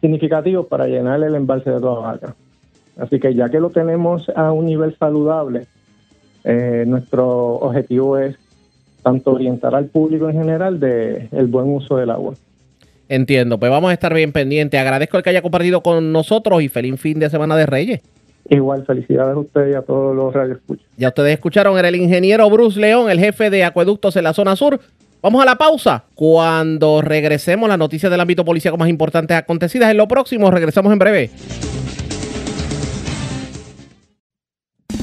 significativos 0.02 0.68
para 0.68 0.88
llenar 0.88 1.22
el 1.24 1.36
embalse 1.36 1.70
de 1.70 1.80
vaca. 1.80 2.36
Así 2.98 3.20
que 3.20 3.34
ya 3.34 3.50
que 3.50 3.60
lo 3.60 3.70
tenemos 3.70 4.30
a 4.36 4.52
un 4.52 4.66
nivel 4.66 4.96
saludable, 4.98 5.66
eh, 6.44 6.84
nuestro 6.86 7.56
objetivo 7.56 8.18
es 8.18 8.36
tanto 9.02 9.32
orientar 9.32 9.76
al 9.76 9.86
público 9.86 10.30
en 10.30 10.38
general 10.38 10.80
de 10.80 11.28
el 11.32 11.48
buen 11.48 11.70
uso 11.70 11.98
del 11.98 12.10
agua. 12.10 12.36
Entiendo, 13.10 13.60
pues 13.60 13.70
vamos 13.70 13.91
a 13.91 13.94
estar 13.94 14.14
bien 14.14 14.32
pendientes. 14.32 14.80
Agradezco 14.80 15.18
el 15.18 15.24
que 15.24 15.30
haya 15.30 15.41
compartido 15.41 15.82
con 15.82 16.12
nosotros 16.12 16.62
y 16.62 16.70
feliz 16.70 17.00
fin 17.00 17.20
de 17.20 17.30
semana 17.30 17.56
de 17.58 17.66
Reyes. 17.66 18.02
Igual, 18.50 18.86
felicidades 18.86 19.36
a 19.36 19.39
ustedes 19.39 19.74
y 19.74 19.76
a 19.76 19.82
todos 19.82 20.16
los 20.16 20.34
radioescuchos. 20.34 20.86
Ya 20.98 21.10
ustedes 21.10 21.34
escucharon, 21.34 21.78
era 21.78 21.88
el 21.88 21.96
ingeniero 21.96 22.50
Bruce 22.50 22.80
León, 22.80 23.10
el 23.10 23.20
jefe 23.20 23.50
de 23.50 23.64
acueductos 23.64 24.16
en 24.16 24.24
la 24.24 24.34
zona 24.34 24.56
sur. 24.56 24.80
Vamos 25.24 25.41
a 25.41 25.45
la 25.45 25.55
pausa. 25.57 26.03
Cuando 26.15 27.01
regresemos, 27.01 27.69
las 27.69 27.78
noticias 27.78 28.11
del 28.11 28.19
ámbito 28.19 28.43
policíaco 28.43 28.76
más 28.76 28.89
importantes 28.89 29.38
acontecidas 29.38 29.89
en 29.89 29.95
lo 29.95 30.05
próximo. 30.05 30.51
Regresamos 30.51 30.91
en 30.91 30.99
breve. 30.99 31.32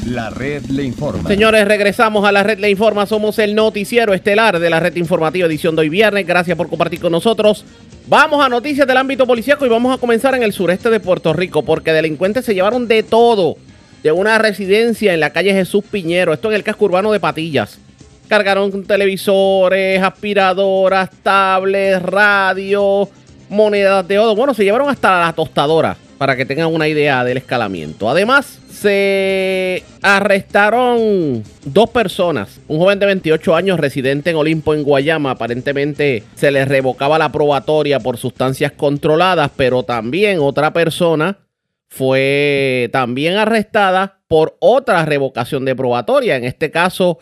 La 0.06 0.28
red 0.28 0.62
le 0.66 0.84
informa. 0.84 1.26
Señores, 1.26 1.66
regresamos 1.66 2.26
a 2.26 2.32
la 2.32 2.42
red 2.42 2.58
le 2.58 2.68
informa. 2.68 3.06
Somos 3.06 3.38
el 3.38 3.54
noticiero 3.54 4.12
estelar 4.12 4.58
de 4.58 4.68
la 4.68 4.78
red 4.78 4.94
informativa 4.96 5.46
edición 5.46 5.74
de 5.74 5.82
hoy 5.82 5.88
viernes. 5.88 6.26
Gracias 6.26 6.54
por 6.54 6.68
compartir 6.68 7.00
con 7.00 7.12
nosotros. 7.12 7.64
Vamos 8.06 8.44
a 8.44 8.50
noticias 8.50 8.86
del 8.86 8.98
ámbito 8.98 9.26
policíaco 9.26 9.64
y 9.64 9.70
vamos 9.70 9.96
a 9.96 9.98
comenzar 9.98 10.34
en 10.34 10.42
el 10.42 10.52
sureste 10.52 10.90
de 10.90 11.00
Puerto 11.00 11.32
Rico 11.32 11.64
porque 11.64 11.94
delincuentes 11.94 12.44
se 12.44 12.52
llevaron 12.52 12.88
de 12.88 13.02
todo 13.02 13.56
de 14.02 14.12
una 14.12 14.36
residencia 14.36 15.14
en 15.14 15.20
la 15.20 15.30
calle 15.30 15.54
Jesús 15.54 15.82
Piñero, 15.90 16.34
esto 16.34 16.50
en 16.50 16.56
el 16.56 16.62
casco 16.62 16.84
urbano 16.84 17.10
de 17.10 17.20
Patillas. 17.20 17.78
Cargaron 18.30 18.84
televisores, 18.84 20.00
aspiradoras, 20.00 21.10
tablets, 21.20 22.00
radio, 22.00 23.08
monedas 23.48 24.06
de 24.06 24.20
oro. 24.20 24.36
Bueno, 24.36 24.54
se 24.54 24.62
llevaron 24.62 24.88
hasta 24.88 25.18
la 25.18 25.32
tostadora 25.32 25.96
para 26.16 26.36
que 26.36 26.46
tengan 26.46 26.72
una 26.72 26.86
idea 26.86 27.24
del 27.24 27.38
escalamiento. 27.38 28.08
Además, 28.08 28.60
se 28.70 29.82
arrestaron 30.00 31.42
dos 31.64 31.90
personas. 31.90 32.60
Un 32.68 32.78
joven 32.78 33.00
de 33.00 33.06
28 33.06 33.56
años 33.56 33.80
residente 33.80 34.30
en 34.30 34.36
Olimpo, 34.36 34.74
en 34.74 34.84
Guayama. 34.84 35.32
Aparentemente 35.32 36.22
se 36.36 36.52
le 36.52 36.64
revocaba 36.64 37.18
la 37.18 37.32
probatoria 37.32 37.98
por 37.98 38.16
sustancias 38.16 38.70
controladas, 38.70 39.50
pero 39.56 39.82
también 39.82 40.38
otra 40.38 40.72
persona 40.72 41.38
fue 41.88 42.90
también 42.92 43.38
arrestada 43.38 44.20
por 44.28 44.56
otra 44.60 45.04
revocación 45.04 45.64
de 45.64 45.74
probatoria. 45.74 46.36
En 46.36 46.44
este 46.44 46.70
caso, 46.70 47.18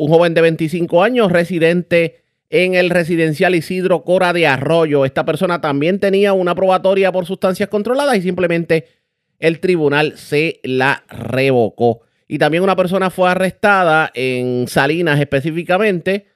un 0.00 0.08
joven 0.08 0.32
de 0.32 0.40
25 0.40 1.02
años 1.02 1.30
residente 1.30 2.22
en 2.48 2.74
el 2.74 2.88
residencial 2.88 3.54
Isidro 3.54 4.02
Cora 4.02 4.32
de 4.32 4.46
Arroyo. 4.46 5.04
Esta 5.04 5.26
persona 5.26 5.60
también 5.60 6.00
tenía 6.00 6.32
una 6.32 6.54
probatoria 6.54 7.12
por 7.12 7.26
sustancias 7.26 7.68
controladas 7.68 8.16
y 8.16 8.22
simplemente 8.22 8.86
el 9.38 9.60
tribunal 9.60 10.16
se 10.16 10.58
la 10.64 11.04
revocó. 11.10 12.00
Y 12.26 12.38
también 12.38 12.62
una 12.62 12.76
persona 12.76 13.10
fue 13.10 13.30
arrestada 13.30 14.10
en 14.14 14.68
Salinas 14.68 15.20
específicamente. 15.20 16.28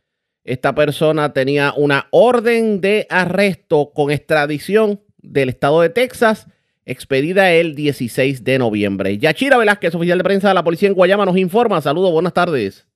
Esta 0.44 0.74
persona 0.74 1.32
tenía 1.32 1.72
una 1.74 2.08
orden 2.10 2.82
de 2.82 3.06
arresto 3.08 3.92
con 3.94 4.10
extradición 4.10 5.00
del 5.22 5.48
estado 5.48 5.80
de 5.80 5.88
Texas 5.88 6.48
expedida 6.84 7.50
el 7.50 7.74
16 7.74 8.44
de 8.44 8.58
noviembre. 8.58 9.16
Yachira 9.16 9.56
Velázquez, 9.56 9.94
oficial 9.94 10.18
de 10.18 10.24
prensa 10.24 10.48
de 10.48 10.54
la 10.54 10.64
policía 10.64 10.88
en 10.88 10.94
Guayama, 10.94 11.24
nos 11.24 11.38
informa. 11.38 11.80
Saludos, 11.80 12.12
buenas 12.12 12.34
tardes. 12.34 12.86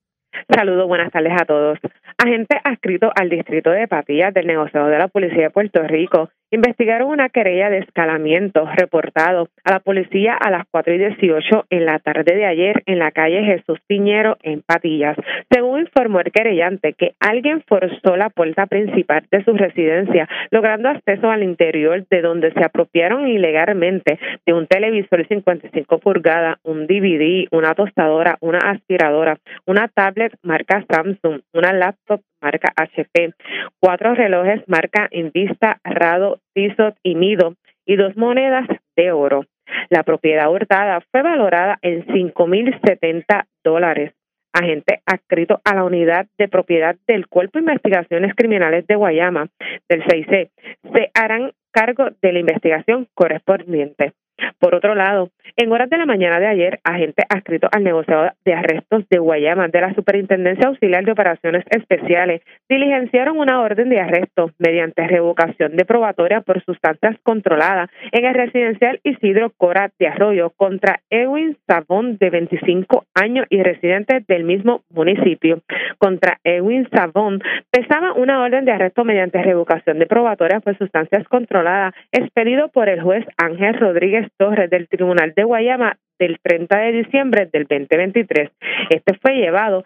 Saludos, 0.47 0.87
buenas 0.87 1.11
tardes 1.11 1.33
a 1.41 1.45
todos. 1.45 1.79
Agentes 2.21 2.59
adscritos 2.65 3.13
al 3.15 3.29
distrito 3.29 3.71
de 3.71 3.87
Patillas 3.87 4.35
del 4.35 4.49
negociado 4.49 4.89
de 4.89 4.99
la 4.99 5.07
Policía 5.07 5.45
de 5.45 5.51
Puerto 5.51 5.85
Rico 5.85 6.29
investigaron 6.51 7.11
una 7.11 7.29
querella 7.29 7.71
de 7.71 7.79
escalamiento 7.79 8.67
reportado 8.75 9.51
a 9.65 9.73
la 9.75 9.81
policía 9.81 10.35
a 10.35 10.51
las 10.51 10.65
4 10.71 10.95
y 10.95 10.99
18 10.99 11.67
en 11.71 11.85
la 11.85 11.99
tarde 11.99 12.35
de 12.35 12.47
ayer 12.47 12.83
en 12.87 12.99
la 12.99 13.13
calle 13.13 13.45
Jesús 13.45 13.79
Piñero 13.87 14.37
en 14.43 14.63
Patillas. 14.63 15.17
Según 15.51 15.81
informó 15.81 16.21
el 16.21 16.33
querellante 16.33 16.95
que 16.95 17.15
alguien 17.21 17.63
forzó 17.69 18.17
la 18.17 18.31
puerta 18.31 18.67
principal 18.67 19.25
de 19.31 19.45
su 19.45 19.53
residencia, 19.53 20.27
logrando 20.51 20.89
acceso 20.89 21.31
al 21.31 21.43
interior 21.43 22.05
de 22.09 22.23
donde 22.23 22.53
se 22.53 22.65
apropiaron 22.65 23.29
ilegalmente 23.29 24.19
de 24.47 24.55
un 24.55 24.67
televisor 24.67 25.27
55 25.29 25.99
pulgadas, 25.99 26.57
un 26.63 26.87
DVD, 26.87 27.47
una 27.51 27.75
tostadora, 27.75 28.39
una 28.41 28.59
aspiradora, 28.59 29.39
una 29.67 29.89
tablet 29.89 30.35
marca 30.43 30.83
Samsung, 30.91 31.43
una 31.53 31.75
laptop 31.75 32.08
marca 32.41 32.73
HP, 32.77 33.35
cuatro 33.81 34.15
relojes 34.15 34.63
marca 34.67 35.09
Invista, 35.11 35.81
Rado, 35.85 36.41
Tissot 36.55 36.97
y 37.03 37.15
Nido 37.15 37.55
y 37.87 37.97
dos 37.97 38.17
monedas 38.17 38.67
de 38.97 39.13
oro. 39.13 39.45
La 39.91 40.03
propiedad 40.03 40.51
hurtada 40.51 41.01
fue 41.11 41.23
valorada 41.23 41.79
en 41.83 42.07
5.070 42.07 43.47
dólares. 43.65 44.13
Agente 44.53 45.03
adscrito 45.07 45.61
a 45.65 45.75
la 45.75 45.85
unidad 45.85 46.27
de 46.39 46.49
propiedad 46.49 46.97
del 47.07 47.29
Cuerpo 47.29 47.59
de 47.59 47.65
Investigaciones 47.65 48.35
Criminales 48.35 48.87
de 48.87 48.97
Guayama, 48.97 49.49
del 49.89 50.03
6C, 50.05 50.51
se 50.95 51.11
harán 51.15 51.53
cargo 51.71 52.09
de 52.23 52.33
la 52.33 52.39
investigación 52.41 53.09
correspondiente. 53.15 54.15
Por 54.59 54.75
otro 54.75 54.95
lado, 54.95 55.31
en 55.57 55.73
horas 55.73 55.91
de 55.91 55.99
la 55.99 56.07
mañana 56.07 56.39
de 56.39 56.47
ayer, 56.47 56.81
agentes 56.85 57.25
adscritos 57.29 57.71
al 57.73 57.85
negociado 57.85 58.31
de 58.45 58.55
arrestos 58.55 59.09
de 59.09 59.19
Guayama 59.19 59.69
de 59.69 59.81
la 59.81 59.95
Superintendencia 59.95 60.69
Auxiliar 60.69 61.05
de 61.05 61.13
Operaciones 61.13 61.65
Especiales 61.71 62.43
diligenciaron 62.69 63.39
una 63.39 63.61
orden 63.61 63.89
de 63.89 64.01
arresto 64.01 64.51
mediante 64.59 65.07
revocación 65.07 65.77
de 65.77 65.85
probatoria 65.85 66.41
por 66.43 66.63
sustancias 66.65 67.17
controladas 67.23 67.91
en 68.13 68.25
el 68.25 68.35
residencial 68.35 69.01
Isidro 69.03 69.51
Cora 69.57 69.91
de 69.99 70.09
Arroyo 70.09 70.51
contra 70.51 71.01
Edwin 71.11 71.57
Sabón 71.67 72.19
de 72.19 72.31
25 72.31 73.05
años 73.15 73.47
y 73.51 73.63
residente 73.63 74.25
del 74.29 74.45
mismo 74.45 74.83
municipio. 74.91 75.63
Contra 75.99 76.39
Edwin 76.45 76.89
Sabón 76.95 77.41
pesaba 77.71 78.13
una 78.13 78.43
orden 78.43 78.65
de 78.65 78.73
arresto 78.73 79.05
mediante 79.05 79.43
revocación 79.43 79.99
de 79.99 80.07
probatoria 80.07 80.61
por 80.61 80.77
sustancias 80.79 81.27
controladas 81.29 81.95
expedido 82.13 82.69
por 82.69 82.89
el 82.89 83.03
juez 83.03 83.25
Ángel 83.37 83.75
Rodríguez 83.75 84.28
Torres 84.37 84.71
del 84.71 84.89
Tribunal 84.89 85.33
de 85.35 85.45
Guayama 85.45 85.97
del 86.19 86.39
30 86.43 86.79
de 86.79 86.93
diciembre 86.93 87.49
del 87.53 87.65
2023. 87.65 88.51
Este 88.91 89.15
fue 89.19 89.37
llevado 89.37 89.85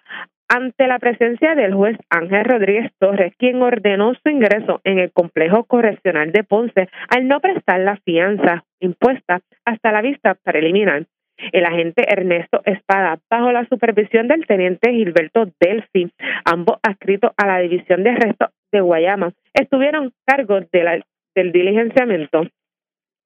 ante 0.49 0.87
la 0.87 0.99
presencia 0.99 1.55
del 1.55 1.73
juez 1.73 1.97
Ángel 2.11 2.45
Rodríguez 2.45 2.93
Torres, 2.99 3.33
quien 3.39 3.63
ordenó 3.63 4.13
su 4.15 4.29
ingreso 4.29 4.81
en 4.85 4.99
el 4.99 5.11
complejo 5.11 5.65
correccional 5.65 6.31
de 6.31 6.45
Ponce 6.45 6.89
al 7.09 7.27
no 7.27 7.41
prestar 7.41 7.81
la 7.81 7.97
fianza 8.05 8.65
impuesta 8.81 9.41
hasta 9.65 9.93
la 9.93 10.03
vista 10.03 10.35
preliminar. 10.35 11.07
El 11.53 11.65
agente 11.65 12.05
Ernesto 12.07 12.61
Espada, 12.67 13.19
bajo 13.31 13.51
la 13.51 13.67
supervisión 13.67 14.29
del 14.29 14.47
teniente 14.47 14.93
Gilberto 14.93 15.47
Delfi, 15.59 16.13
ambos 16.45 16.77
adscritos 16.83 17.33
a 17.37 17.47
la 17.47 17.59
División 17.59 18.05
de 18.05 18.11
Arrestos 18.11 18.51
de 18.71 18.81
Guayama, 18.81 19.33
estuvieron 19.55 20.13
cargos 20.27 20.71
de 20.71 21.03
del 21.35 21.51
diligenciamiento 21.51 22.43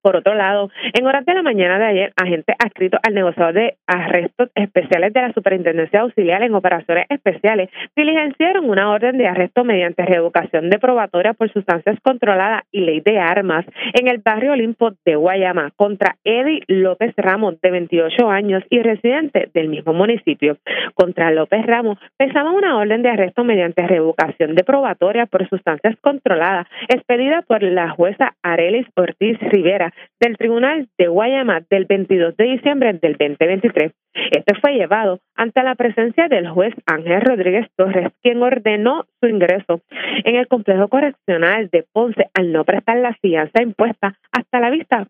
por 0.06 0.14
otro 0.14 0.34
lado, 0.34 0.70
en 0.92 1.04
horas 1.04 1.26
de 1.26 1.34
la 1.34 1.42
mañana 1.42 1.80
de 1.80 1.84
ayer, 1.84 2.12
agentes 2.14 2.54
adscritos 2.64 3.00
al 3.02 3.12
negociador 3.12 3.54
de 3.54 3.76
arrestos 3.88 4.50
especiales 4.54 5.12
de 5.12 5.20
la 5.20 5.32
Superintendencia 5.32 6.02
Auxiliar 6.02 6.44
en 6.44 6.54
Operaciones 6.54 7.06
Especiales 7.08 7.70
diligenciaron 7.96 8.70
una 8.70 8.88
orden 8.92 9.18
de 9.18 9.26
arresto 9.26 9.64
mediante 9.64 10.06
revocación 10.06 10.70
de 10.70 10.78
probatoria 10.78 11.34
por 11.34 11.52
sustancias 11.52 11.98
controladas 12.04 12.62
y 12.70 12.82
ley 12.82 13.00
de 13.00 13.18
armas 13.18 13.66
en 13.94 14.06
el 14.06 14.18
barrio 14.18 14.52
Olimpo 14.52 14.92
de 15.04 15.16
Guayama 15.16 15.72
contra 15.74 16.14
Eddie 16.22 16.62
López 16.68 17.12
Ramos, 17.16 17.60
de 17.60 17.72
28 17.72 18.30
años 18.30 18.62
y 18.70 18.82
residente 18.82 19.50
del 19.54 19.68
mismo 19.68 19.92
municipio. 19.92 20.58
Contra 20.94 21.32
López 21.32 21.66
Ramos 21.66 21.98
pesaba 22.16 22.52
una 22.52 22.78
orden 22.78 23.02
de 23.02 23.10
arresto 23.10 23.42
mediante 23.42 23.84
revocación 23.84 24.54
de 24.54 24.62
probatoria 24.62 25.26
por 25.26 25.48
sustancias 25.48 25.96
controladas 26.00 26.68
expedida 26.90 27.42
por 27.42 27.64
la 27.64 27.90
jueza 27.90 28.36
Arelis 28.44 28.86
Ortiz 28.94 29.36
Rivera 29.40 29.92
del 30.20 30.36
Tribunal 30.36 30.88
de 30.98 31.08
Guayama 31.08 31.60
del 31.68 31.84
22 31.84 32.36
de 32.36 32.44
diciembre 32.44 32.92
del 32.94 33.12
2023. 33.12 33.92
Este 34.30 34.54
fue 34.60 34.74
llevado 34.74 35.20
ante 35.34 35.62
la 35.62 35.74
presencia 35.74 36.28
del 36.28 36.48
juez 36.48 36.74
Ángel 36.86 37.20
Rodríguez 37.20 37.66
Torres, 37.76 38.12
quien 38.22 38.42
ordenó 38.42 39.04
su 39.20 39.28
ingreso 39.28 39.80
en 40.24 40.36
el 40.36 40.48
complejo 40.48 40.88
correccional 40.88 41.68
de 41.70 41.84
Ponce 41.92 42.28
al 42.34 42.52
no 42.52 42.64
prestar 42.64 42.98
la 42.98 43.14
fianza 43.14 43.62
impuesta 43.62 44.18
hasta 44.32 44.60
la 44.60 44.70
vista. 44.70 45.06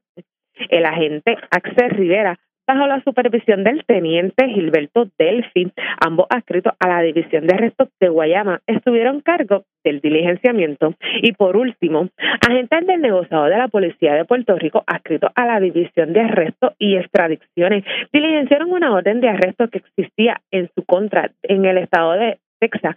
El 0.70 0.87
agente 0.87 1.37
Axel 1.51 1.91
Rivera 1.91 2.39
bajo 2.67 2.87
la 2.87 3.03
supervisión 3.03 3.64
del 3.64 3.85
teniente 3.85 4.49
Gilberto 4.49 5.09
Delfi, 5.19 5.73
ambos 6.05 6.27
adscritos 6.31 6.75
a 6.81 6.89
la 6.89 7.03
División 7.03 7.47
de 7.47 7.55
Arrestos 7.55 7.89
de 8.01 8.09
Guayama, 8.09 8.61
estuvieron 8.67 9.21
cargo 9.21 9.64
del 9.85 10.01
diligenciamiento. 10.01 10.95
Y 11.23 11.33
por 11.33 11.57
último, 11.57 12.09
agentes 12.47 12.87
del 12.87 13.01
negociado 13.01 13.45
de 13.45 13.59
la 13.59 13.69
Policía 13.69 14.14
de 14.14 14.25
Puerto 14.25 14.57
Rico, 14.57 14.83
adscritos 14.87 15.31
a 15.35 15.47
la 15.47 15.61
División 15.61 16.12
de 16.12 16.21
Arrestos 16.21 16.73
y 16.79 16.97
Extradiciones, 16.97 17.85
diligenciaron 18.12 18.73
una 18.73 18.93
orden 18.93 19.21
de 19.21 19.29
arresto 19.29 19.69
que 19.69 19.79
existía 19.79 20.41
en 20.51 20.69
su 20.75 20.85
contra 20.85 21.31
en 21.43 21.64
el 21.64 21.79
estado 21.79 22.12
de 22.12 22.39
Texas, 22.59 22.97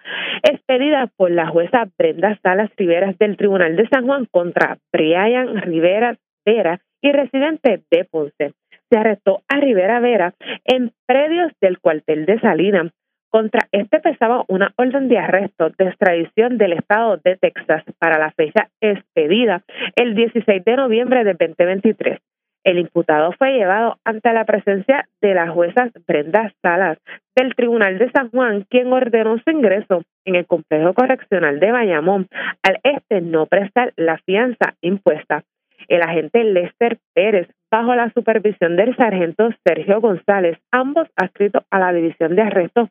expedida 0.50 1.08
por 1.18 1.32
la 1.32 1.48
jueza 1.48 1.88
Brenda 1.98 2.40
Salas 2.42 2.72
Rivera 2.78 3.14
del 3.20 3.36
Tribunal 3.38 3.76
de 3.76 3.88
San 3.90 4.06
Juan 4.06 4.26
contra 4.32 4.78
Brian 4.92 5.62
Rivera 5.62 6.16
Vera 6.46 6.80
y 7.02 7.12
residente 7.12 7.82
de 7.92 8.06
Ponce 8.06 8.54
se 8.90 8.98
arrestó 8.98 9.42
a 9.48 9.60
Rivera 9.60 10.00
Vera 10.00 10.34
en 10.66 10.92
predios 11.06 11.52
del 11.62 11.80
cuartel 11.80 12.26
de 12.26 12.40
Salinas. 12.40 12.92
Contra 13.32 13.68
este 13.72 14.00
pesaba 14.00 14.44
una 14.48 14.74
orden 14.76 15.08
de 15.08 15.20
arresto 15.20 15.70
de 15.78 15.86
extradición 15.86 16.58
del 16.58 16.74
estado 16.74 17.18
de 17.18 17.38
Texas 17.38 17.84
para 18.00 18.18
la 18.18 18.32
fecha 18.32 18.70
expedida 18.82 19.62
el 19.96 20.16
16 20.16 20.66
de 20.66 20.76
noviembre 20.76 21.24
del 21.24 21.38
2023. 21.38 22.20
El 22.64 22.80
imputado 22.80 23.32
fue 23.34 23.54
llevado 23.54 23.98
ante 24.04 24.34
la 24.34 24.46
presencia 24.46 25.08
de 25.22 25.34
la 25.34 25.50
jueza 25.50 25.90
Brenda 26.08 26.52
Salas 26.62 26.98
del 27.36 27.56
Tribunal 27.56 28.00
de 28.00 28.12
San 28.12 28.32
Juan, 28.32 28.66
quien 28.68 28.92
ordenó 28.92 29.38
su 29.38 29.52
ingreso 29.52 30.02
en 30.26 30.36
el 30.36 30.46
complejo 30.48 30.94
correccional 30.94 31.60
de 31.60 31.72
Bayamón 31.72 32.28
al 32.64 32.80
este 32.84 33.22
no 33.22 33.46
prestar 33.46 33.94
la 33.96 34.18
fianza 34.18 34.74
impuesta 34.82 35.44
el 35.88 36.02
agente 36.02 36.44
Lester 36.44 37.00
Pérez, 37.14 37.48
bajo 37.72 37.96
la 37.96 38.12
supervisión 38.14 38.76
del 38.76 38.96
sargento 38.96 39.50
Sergio 39.66 40.02
González, 40.02 40.58
ambos 40.72 41.08
adscritos 41.16 41.64
a 41.70 41.80
la 41.80 41.94
División 41.94 42.36
de 42.36 42.42
Arrestos 42.42 42.90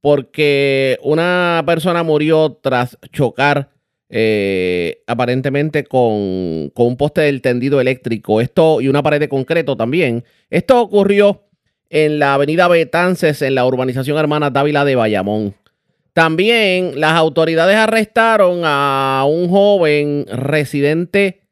porque 0.00 0.98
una 1.02 1.62
persona 1.66 2.02
murió 2.02 2.58
tras 2.62 2.98
chocar 3.12 3.70
eh, 4.08 5.02
aparentemente 5.06 5.84
con, 5.84 6.70
con, 6.74 6.86
un 6.86 6.96
poste 6.96 7.22
del 7.22 7.40
tendido 7.40 7.80
eléctrico. 7.80 8.40
Esto 8.40 8.80
y 8.80 8.88
una 8.88 9.02
pared 9.02 9.20
de 9.20 9.28
concreto 9.28 9.76
también. 9.76 10.24
Esto 10.50 10.80
ocurrió 10.80 11.44
en 11.88 12.18
la 12.18 12.34
avenida 12.34 12.68
Betances, 12.68 13.42
en 13.42 13.54
la 13.54 13.66
urbanización 13.66 14.16
Hermana 14.18 14.50
Dávila 14.50 14.84
de 14.84 14.96
Bayamón. 14.96 15.54
También 16.12 17.00
las 17.00 17.14
autoridades 17.14 17.76
arrestaron 17.76 18.62
a 18.64 19.24
un 19.26 19.48
joven 19.48 20.26
residente 20.28 21.42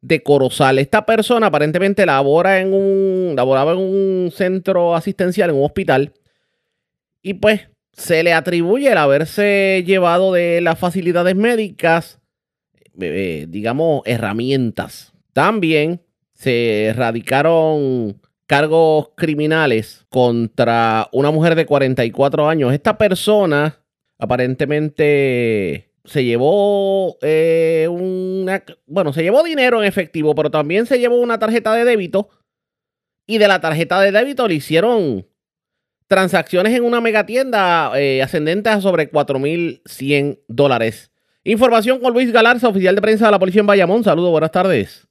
de 0.00 0.22
Corozal. 0.22 0.78
Esta 0.78 1.06
persona 1.06 1.46
aparentemente 1.46 2.04
labora 2.04 2.60
en 2.60 2.72
un, 2.72 3.34
laboraba 3.36 3.72
en 3.72 3.78
un 3.78 4.30
centro 4.32 4.94
asistencial, 4.94 5.50
en 5.50 5.56
un 5.56 5.64
hospital, 5.64 6.12
y 7.22 7.34
pues 7.34 7.68
se 7.92 8.22
le 8.22 8.32
atribuye 8.32 8.90
el 8.90 8.98
haberse 8.98 9.82
llevado 9.86 10.32
de 10.32 10.60
las 10.60 10.78
facilidades 10.78 11.34
médicas, 11.34 12.20
eh, 13.00 13.46
digamos, 13.48 14.02
herramientas. 14.04 15.12
También 15.32 16.02
se 16.34 16.86
erradicaron 16.86 18.20
cargos 18.46 19.10
criminales 19.16 20.06
contra 20.08 21.08
una 21.12 21.30
mujer 21.30 21.54
de 21.54 21.66
44 21.66 22.48
años. 22.48 22.72
Esta 22.72 22.96
persona 22.96 23.80
aparentemente 24.18 25.90
se 26.04 26.24
llevó 26.24 27.18
eh, 27.22 27.86
una, 27.90 28.62
bueno, 28.86 29.12
se 29.12 29.22
llevó 29.22 29.42
dinero 29.42 29.80
en 29.82 29.88
efectivo, 29.88 30.34
pero 30.34 30.50
también 30.50 30.86
se 30.86 30.98
llevó 30.98 31.16
una 31.16 31.38
tarjeta 31.38 31.74
de 31.74 31.84
débito 31.84 32.30
y 33.26 33.38
de 33.38 33.48
la 33.48 33.60
tarjeta 33.60 34.00
de 34.00 34.10
débito 34.10 34.48
le 34.48 34.54
hicieron 34.54 35.26
transacciones 36.08 36.74
en 36.74 36.84
una 36.84 37.00
megatienda 37.00 37.92
eh, 37.96 38.22
ascendentes 38.22 38.72
a 38.72 38.80
sobre 38.80 39.10
4.100 39.10 40.40
dólares. 40.48 41.12
Información 41.44 42.00
con 42.00 42.14
Luis 42.14 42.32
Galarza, 42.32 42.68
oficial 42.68 42.94
de 42.94 43.02
prensa 43.02 43.26
de 43.26 43.32
la 43.32 43.38
policía 43.38 43.60
en 43.60 43.66
Bayamón. 43.66 44.02
Saludos, 44.02 44.30
buenas 44.30 44.50
tardes. 44.50 45.06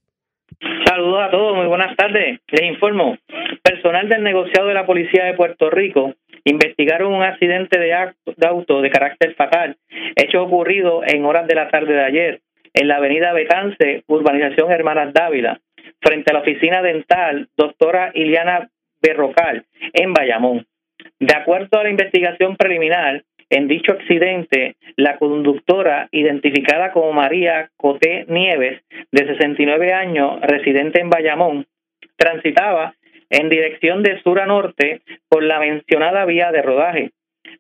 Saludos 0.86 1.20
a 1.22 1.32
todos, 1.32 1.56
muy 1.56 1.68
buenas 1.68 1.96
tardes. 1.96 2.40
Les 2.48 2.64
informo, 2.64 3.18
personal 3.62 4.10
del 4.10 4.24
negociado 4.24 4.68
de 4.68 4.74
la 4.74 4.86
Policía 4.86 5.26
de 5.26 5.34
Puerto 5.34 5.70
Rico 5.70 6.16
investigaron 6.50 7.14
un 7.14 7.24
accidente 7.24 7.80
de, 7.80 7.94
auto 7.94 8.82
de 8.82 8.90
carácter 8.90 9.36
fatal, 9.36 9.78
hecho 10.16 10.44
ocurrido 10.44 11.02
en 11.06 11.26
horas 11.26 11.48
de 11.48 11.56
la 11.56 11.70
tarde 11.70 11.94
de 11.94 12.04
ayer 12.04 12.42
en 12.74 12.88
la 12.88 12.98
avenida 12.98 13.34
Betance, 13.34 14.04
urbanización 14.08 14.72
Hermanas 14.72 15.14
Dávila, 15.14 15.60
frente 16.00 16.30
a 16.30 16.34
la 16.36 16.42
oficina 16.42 16.82
dental 16.82 17.50
doctora 17.58 18.12
Iliana 18.14 18.70
Berrocal, 19.02 19.66
en 19.94 20.14
Bayamón. 20.14 20.68
De 21.20 21.36
acuerdo 21.36 21.80
a 21.80 21.84
la 21.84 21.90
investigación 21.90 22.56
preliminar, 22.56 23.24
en 23.50 23.68
dicho 23.68 23.94
accidente, 23.94 24.76
la 24.96 25.18
conductora, 25.18 26.10
identificada 26.12 26.92
como 26.92 27.14
María 27.14 27.72
Coté 27.78 28.26
Nieves, 28.28 28.84
de 29.12 29.26
69 29.28 29.94
años, 29.94 30.40
residente 30.42 31.00
en 31.00 31.10
Bayamón, 31.10 31.66
transitaba 32.18 32.94
en 33.30 33.50
dirección 33.50 34.04
de 34.04 34.22
sur 34.22 34.40
a 34.40 34.46
norte 34.46 35.02
por 35.30 35.44
la 35.44 35.60
mencionada 35.60 36.26
vía 36.26 36.52
de 36.52 36.62
rodaje. 36.62 37.12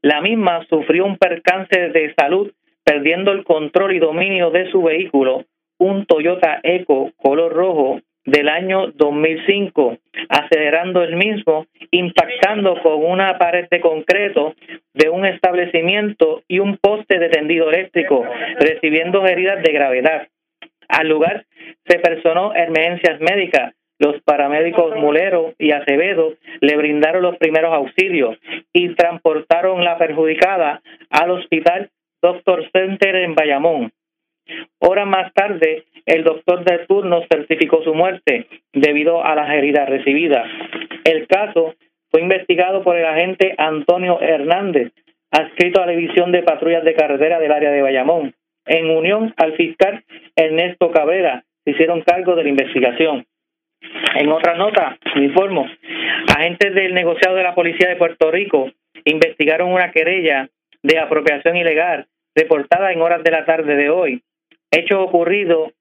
La 0.02 0.22
misma 0.22 0.66
sufrió 0.70 1.06
un 1.06 1.18
percance 1.18 1.90
de 1.90 2.14
salud 2.18 2.52
perdiendo 2.84 3.32
el 3.32 3.44
control 3.44 3.96
y 3.96 4.00
dominio 4.00 4.50
de 4.50 4.72
su 4.72 4.82
vehículo, 4.84 5.46
un 5.78 6.06
Toyota 6.06 6.60
Eco 6.64 7.12
color 7.18 7.54
rojo 7.54 8.00
del 8.28 8.50
año 8.50 8.88
2005, 8.92 9.98
acelerando 10.28 11.02
el 11.02 11.16
mismo, 11.16 11.66
impactando 11.92 12.82
con 12.82 13.06
una 13.06 13.38
pared 13.38 13.68
de 13.72 13.80
concreto 13.80 14.54
de 14.94 15.10
un 15.10 15.26
establecimiento 15.26 16.44
y 16.48 16.60
un 16.60 16.78
poste 16.78 17.20
de 17.20 17.30
tendido 17.30 17.70
eléctrico, 17.70 18.26
recibiendo 18.60 19.26
heridas 19.26 19.64
de 19.64 19.72
gravedad. 19.72 20.28
Al 20.90 21.08
lugar 21.08 21.46
se 21.88 22.00
personó 22.00 22.54
emergencias 22.54 23.20
médicas, 23.22 23.74
los 24.00 24.22
paramédicos 24.24 24.96
Mulero 24.96 25.54
y 25.58 25.72
Acevedo 25.72 26.34
le 26.62 26.78
brindaron 26.78 27.24
los 27.24 27.38
primeros 27.38 27.74
auxilios 27.74 28.38
y 28.74 28.94
transportaron 28.96 29.84
la 29.84 29.98
perjudicada 29.98 30.82
al 31.10 31.32
hospital 31.32 31.90
Doctor 32.22 32.70
Center 32.72 33.16
en 33.16 33.36
Bayamón. 33.36 33.92
Horas 34.80 35.08
más 35.08 35.34
tarde, 35.34 35.86
el 36.06 36.24
doctor 36.24 36.64
de 36.64 36.80
turno 36.86 37.22
certificó 37.30 37.84
su 37.84 37.94
muerte 37.94 38.48
debido 38.74 39.24
a 39.24 39.36
las 39.36 39.50
heridas 39.52 39.90
recibidas. 39.90 40.48
El 41.04 41.28
caso 41.28 41.76
fue 42.10 42.22
investigado 42.22 42.84
por 42.84 42.96
el 42.96 43.06
agente 43.06 43.56
Antonio 43.58 44.22
Hernández, 44.22 44.94
adscrito 45.32 45.82
a 45.82 45.86
la 45.86 45.92
División 45.92 46.32
de 46.32 46.44
Patrullas 46.44 46.84
de 46.86 46.94
Carretera 46.94 47.40
del 47.40 47.52
área 47.52 47.72
de 47.72 47.82
Bayamón. 47.82 48.34
En 48.66 48.90
unión 48.90 49.34
al 49.38 49.54
fiscal 49.54 50.04
Ernesto 50.36 50.92
Cabrera, 50.92 51.44
se 51.66 51.72
hicieron 51.72 52.02
cargo 52.02 52.36
de 52.36 52.44
la 52.44 52.50
investigación. 52.50 53.26
En 54.16 54.32
otra 54.32 54.56
nota, 54.56 54.98
me 55.16 55.26
informo, 55.26 55.68
agentes 56.36 56.74
del 56.74 56.94
negociado 56.94 57.36
de 57.36 57.44
la 57.44 57.54
Policía 57.54 57.88
de 57.88 57.96
Puerto 57.96 58.32
Rico 58.32 58.72
investigaron 59.06 59.72
una 59.72 59.92
querella 59.92 60.50
de 60.82 61.00
apropiación 61.00 61.56
ilegal 61.56 62.08
reportada 62.36 62.92
en 62.92 63.02
horas 63.02 63.24
de 63.24 63.32
la 63.32 63.46
tarde 63.46 63.76
de 63.76 63.90
hoy, 63.90 64.24
hecho 64.72 65.02
ocurrido 65.02 65.72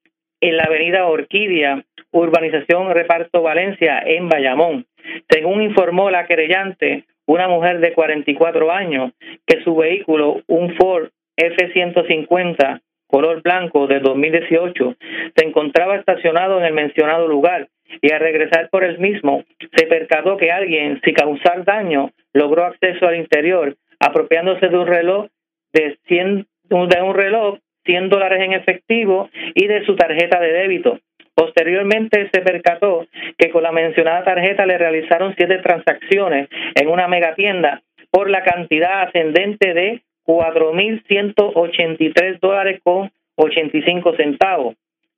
en 0.41 0.57
la 0.57 0.65
avenida 0.65 1.07
Orquídea, 1.07 1.83
urbanización 2.11 2.93
Reparto 2.93 3.41
Valencia, 3.41 4.01
en 4.05 4.29
Bayamón. 4.29 4.85
Según 5.29 5.61
informó 5.61 6.09
la 6.09 6.25
querellante, 6.25 7.05
una 7.25 7.47
mujer 7.47 7.79
de 7.79 7.93
44 7.93 8.71
años, 8.71 9.11
que 9.45 9.63
su 9.63 9.75
vehículo, 9.75 10.41
un 10.47 10.75
Ford 10.75 11.09
F-150 11.35 12.81
color 13.07 13.41
blanco 13.41 13.87
de 13.87 13.99
2018, 13.99 14.95
se 15.35 15.45
encontraba 15.45 15.95
estacionado 15.95 16.59
en 16.59 16.65
el 16.65 16.73
mencionado 16.73 17.27
lugar 17.27 17.67
y 18.01 18.11
al 18.11 18.19
regresar 18.19 18.69
por 18.69 18.83
el 18.83 18.99
mismo 18.99 19.43
se 19.75 19.87
percató 19.87 20.37
que 20.37 20.51
alguien, 20.51 21.01
sin 21.03 21.13
causar 21.13 21.63
daño, 21.63 22.11
logró 22.33 22.65
acceso 22.65 23.07
al 23.07 23.15
interior, 23.15 23.75
apropiándose 23.99 24.67
de 24.67 24.77
un 24.77 24.87
reloj 24.87 25.27
de 25.73 25.97
100, 26.07 26.47
de 26.63 26.75
un 26.75 27.15
reloj 27.15 27.59
100 27.85 28.09
dólares 28.09 28.41
en 28.41 28.53
efectivo 28.53 29.29
y 29.55 29.67
de 29.67 29.85
su 29.85 29.95
tarjeta 29.95 30.39
de 30.39 30.51
débito. 30.51 30.99
Posteriormente 31.33 32.29
se 32.33 32.41
percató 32.41 33.07
que 33.37 33.49
con 33.49 33.63
la 33.63 33.71
mencionada 33.71 34.23
tarjeta 34.23 34.65
le 34.65 34.77
realizaron 34.77 35.33
siete 35.37 35.59
transacciones 35.59 36.49
en 36.75 36.89
una 36.89 37.07
megatienda 37.07 37.81
por 38.11 38.29
la 38.29 38.43
cantidad 38.43 39.03
ascendente 39.03 39.73
de 39.73 40.01
4.183 40.25 42.39
dólares 42.39 42.81
con 42.83 43.11
85 43.35 44.15
centavos. 44.15 44.75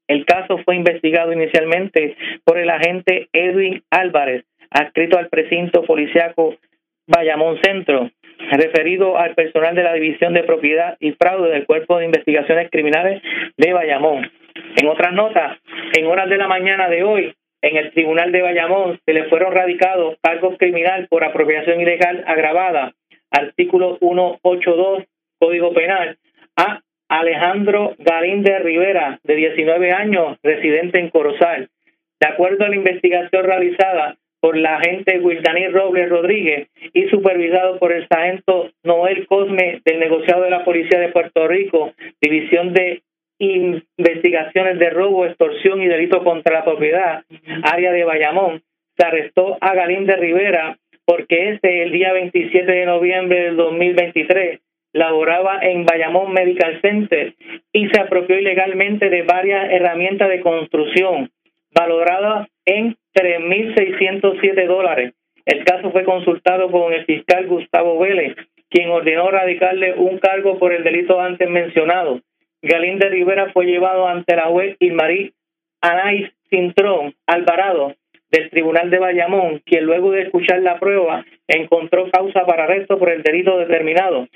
El 0.09 0.25
caso 0.25 0.57
fue 0.65 0.75
investigado 0.75 1.31
inicialmente 1.31 2.17
por 2.43 2.57
el 2.57 2.71
agente 2.71 3.29
Edwin 3.31 3.83
Álvarez, 3.91 4.43
adscrito 4.71 5.19
al 5.19 5.29
precinto 5.29 5.83
policiaco 5.83 6.55
Bayamón 7.05 7.59
Centro, 7.61 8.09
referido 8.51 9.19
al 9.19 9.35
personal 9.35 9.75
de 9.75 9.83
la 9.83 9.93
División 9.93 10.33
de 10.33 10.43
Propiedad 10.43 10.97
y 10.99 11.11
Fraude 11.11 11.51
del 11.51 11.67
Cuerpo 11.67 11.99
de 11.99 12.05
Investigaciones 12.05 12.71
Criminales 12.71 13.21
de 13.55 13.71
Bayamón. 13.71 14.31
En 14.81 14.87
otras 14.87 15.13
notas, 15.13 15.59
en 15.95 16.07
horas 16.07 16.27
de 16.27 16.37
la 16.37 16.47
mañana 16.47 16.89
de 16.89 17.03
hoy, 17.03 17.35
en 17.61 17.77
el 17.77 17.91
Tribunal 17.91 18.31
de 18.31 18.41
Bayamón 18.41 18.99
se 19.05 19.13
le 19.13 19.25
fueron 19.25 19.53
radicados 19.53 20.17
cargos 20.23 20.57
criminales 20.57 21.07
por 21.07 21.23
apropiación 21.23 21.81
ilegal 21.81 22.23
agravada, 22.25 22.93
artículo 23.29 23.97
182, 23.99 25.03
Código 25.37 25.71
Penal, 25.71 26.17
a 26.55 26.81
Alejandro 27.09 27.95
Galíndez 27.97 28.63
Rivera, 28.63 29.19
de 29.23 29.35
19 29.35 29.91
años, 29.91 30.37
residente 30.43 30.99
en 30.99 31.09
Corozal. 31.09 31.69
De 32.19 32.27
acuerdo 32.27 32.65
a 32.65 32.69
la 32.69 32.75
investigación 32.75 33.43
realizada 33.43 34.15
por 34.39 34.55
la 34.55 34.77
agente 34.77 35.19
Wildaní 35.19 35.67
Robles 35.67 36.09
Rodríguez 36.09 36.69
y 36.93 37.07
supervisado 37.09 37.79
por 37.79 37.91
el 37.91 38.07
sargento 38.07 38.69
Noel 38.83 39.25
Cosme 39.27 39.81
del 39.83 39.99
negociado 39.99 40.43
de 40.43 40.51
la 40.51 40.63
Policía 40.63 40.99
de 40.99 41.09
Puerto 41.09 41.47
Rico, 41.47 41.93
División 42.21 42.73
de 42.73 43.01
Investigaciones 43.39 44.79
de 44.79 44.89
Robo, 44.89 45.25
Extorsión 45.25 45.81
y 45.81 45.87
Delito 45.87 46.23
contra 46.23 46.59
la 46.59 46.65
Propiedad, 46.65 47.23
área 47.63 47.91
de 47.91 48.03
Bayamón, 48.03 48.61
se 48.97 49.05
arrestó 49.05 49.57
a 49.61 49.73
Galíndez 49.73 50.19
Rivera 50.19 50.77
porque 51.05 51.49
este, 51.49 51.83
el 51.83 51.91
día 51.91 52.13
27 52.13 52.71
de 52.71 52.85
noviembre 52.85 53.45
del 53.45 53.55
2023, 53.55 54.59
laboraba 54.93 55.59
en 55.61 55.85
Bayamón 55.85 56.33
Medical 56.33 56.79
Center 56.81 57.35
y 57.71 57.89
se 57.89 57.99
apropió 57.99 58.39
ilegalmente 58.39 59.09
de 59.09 59.23
varias 59.23 59.71
herramientas 59.71 60.29
de 60.29 60.41
construcción 60.41 61.29
valoradas 61.73 62.47
en 62.65 62.95
3.607 63.13 64.67
dólares. 64.67 65.13
El 65.45 65.63
caso 65.63 65.91
fue 65.91 66.03
consultado 66.03 66.71
con 66.71 66.93
el 66.93 67.05
fiscal 67.05 67.47
Gustavo 67.47 67.99
Vélez, 67.99 68.35
quien 68.69 68.89
ordenó 68.89 69.31
radicarle 69.31 69.93
un 69.93 70.19
cargo 70.19 70.57
por 70.59 70.73
el 70.73 70.83
delito 70.83 71.19
antes 71.19 71.49
mencionado. 71.49 72.21
Galín 72.61 72.99
Rivera 72.99 73.51
fue 73.51 73.65
llevado 73.65 74.07
ante 74.07 74.35
la 74.35 74.47
juez 74.47 74.75
Ilmarí 74.79 75.33
Anais 75.81 76.31
Cintrón 76.49 77.15
Alvarado 77.25 77.95
del 78.31 78.49
Tribunal 78.49 78.89
de 78.89 78.99
Bayamón, 78.99 79.61
quien 79.65 79.85
luego 79.85 80.11
de 80.11 80.23
escuchar 80.23 80.61
la 80.61 80.79
prueba 80.79 81.25
encontró 81.47 82.11
causa 82.11 82.45
para 82.45 82.65
arresto 82.65 82.99
por 82.99 83.09
el 83.09 83.23
delito 83.23 83.57
determinado 83.57 84.27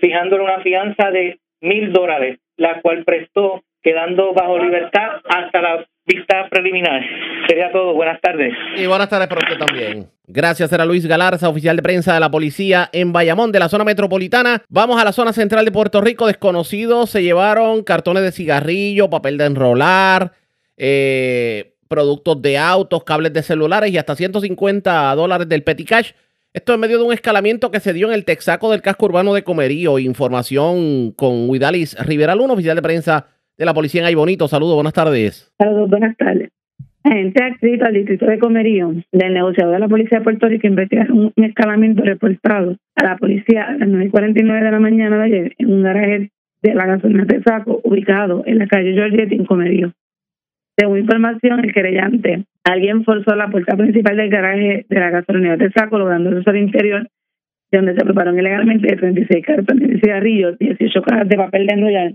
fijándole 0.00 0.44
una 0.44 0.60
fianza 0.60 1.10
de 1.10 1.38
mil 1.60 1.92
dólares, 1.92 2.38
la 2.56 2.80
cual 2.80 3.04
prestó 3.04 3.62
quedando 3.82 4.32
bajo 4.32 4.58
libertad 4.58 5.20
hasta 5.28 5.60
la 5.60 5.86
vista 6.06 6.48
preliminar. 6.50 7.02
Sería 7.48 7.70
todo. 7.72 7.94
Buenas 7.94 8.20
tardes. 8.20 8.52
Y 8.76 8.86
buenas 8.86 9.08
tardes 9.08 9.28
para 9.28 9.40
usted 9.40 9.58
también. 9.58 10.08
Gracias, 10.26 10.72
era 10.72 10.84
Luis 10.84 11.06
Galarza, 11.06 11.48
oficial 11.48 11.76
de 11.76 11.82
prensa 11.82 12.14
de 12.14 12.20
la 12.20 12.30
policía 12.30 12.88
en 12.92 13.12
Bayamón, 13.12 13.52
de 13.52 13.58
la 13.58 13.68
zona 13.68 13.84
metropolitana. 13.84 14.62
Vamos 14.68 15.00
a 15.00 15.04
la 15.04 15.12
zona 15.12 15.32
central 15.32 15.64
de 15.64 15.72
Puerto 15.72 16.00
Rico. 16.00 16.26
Desconocidos 16.26 17.10
se 17.10 17.22
llevaron 17.22 17.82
cartones 17.82 18.22
de 18.22 18.32
cigarrillo, 18.32 19.10
papel 19.10 19.36
de 19.36 19.46
enrolar, 19.46 20.32
eh, 20.76 21.74
productos 21.88 22.40
de 22.40 22.56
autos, 22.56 23.04
cables 23.04 23.32
de 23.32 23.42
celulares 23.42 23.90
y 23.90 23.98
hasta 23.98 24.16
150 24.16 25.14
dólares 25.14 25.48
del 25.48 25.64
petty 25.64 25.84
cash. 25.84 26.12
Esto 26.54 26.74
en 26.74 26.80
medio 26.80 26.98
de 26.98 27.04
un 27.04 27.14
escalamiento 27.14 27.70
que 27.70 27.80
se 27.80 27.94
dio 27.94 28.08
en 28.08 28.14
el 28.14 28.26
Texaco 28.26 28.70
del 28.70 28.82
casco 28.82 29.06
urbano 29.06 29.32
de 29.32 29.42
Comerío. 29.42 29.98
Información 29.98 31.12
con 31.12 31.48
Huidalis 31.48 31.96
Rivera 32.04 32.34
Luna, 32.34 32.52
oficial 32.52 32.76
de 32.76 32.82
prensa 32.82 33.26
de 33.56 33.64
la 33.64 33.72
policía 33.72 34.02
en 34.02 34.08
Ay 34.08 34.14
Bonito. 34.14 34.46
Saludos, 34.48 34.74
buenas 34.74 34.92
tardes. 34.92 35.50
Saludos, 35.56 35.88
buenas 35.88 36.14
tardes. 36.18 36.50
Agente 37.04 37.42
adscrito 37.42 37.86
al 37.86 37.94
distrito 37.94 38.26
de 38.26 38.38
Comerío 38.38 38.92
del 39.12 39.32
negociador 39.32 39.72
de 39.72 39.80
la 39.80 39.88
Policía 39.88 40.18
de 40.18 40.24
Puerto 40.24 40.46
Rico 40.46 40.66
investigaron 40.66 41.32
un 41.34 41.44
escalamiento 41.44 42.02
reportado 42.02 42.76
a 42.96 43.02
la 43.02 43.16
policía 43.16 43.64
a 43.64 43.72
las 43.72 43.88
9.49 43.88 44.62
de 44.62 44.70
la 44.70 44.78
mañana 44.78 45.16
de 45.16 45.24
ayer 45.24 45.54
en 45.56 45.72
un 45.72 45.82
garaje 45.82 46.30
de 46.62 46.74
la 46.74 46.84
gasolina 46.84 47.24
de 47.24 47.42
Saco 47.42 47.80
ubicado 47.82 48.42
en 48.44 48.58
la 48.58 48.66
calle 48.66 48.92
Georgette 48.92 49.32
en 49.32 49.46
Comerío. 49.46 49.94
Según 50.76 50.98
información, 50.98 51.64
el 51.64 51.72
querellante, 51.72 52.44
alguien 52.64 53.04
forzó 53.04 53.34
la 53.34 53.48
puerta 53.48 53.76
principal 53.76 54.16
del 54.16 54.30
garaje 54.30 54.86
de 54.88 55.00
la 55.00 55.10
gasolina 55.10 55.56
de 55.56 55.70
Saco 55.70 55.98
logrando 55.98 56.30
el 56.30 56.42
al 56.44 56.56
interior 56.56 57.08
de 57.70 57.78
donde 57.78 57.94
se 57.94 58.04
prepararon 58.04 58.38
ilegalmente 58.38 58.96
36 58.96 59.46
cartones 59.46 59.88
de 59.88 60.00
cigarrillos, 60.00 60.58
18 60.58 61.02
cajas 61.02 61.28
de 61.28 61.36
papel 61.36 61.66
de 61.66 61.74
enrollar 61.74 62.12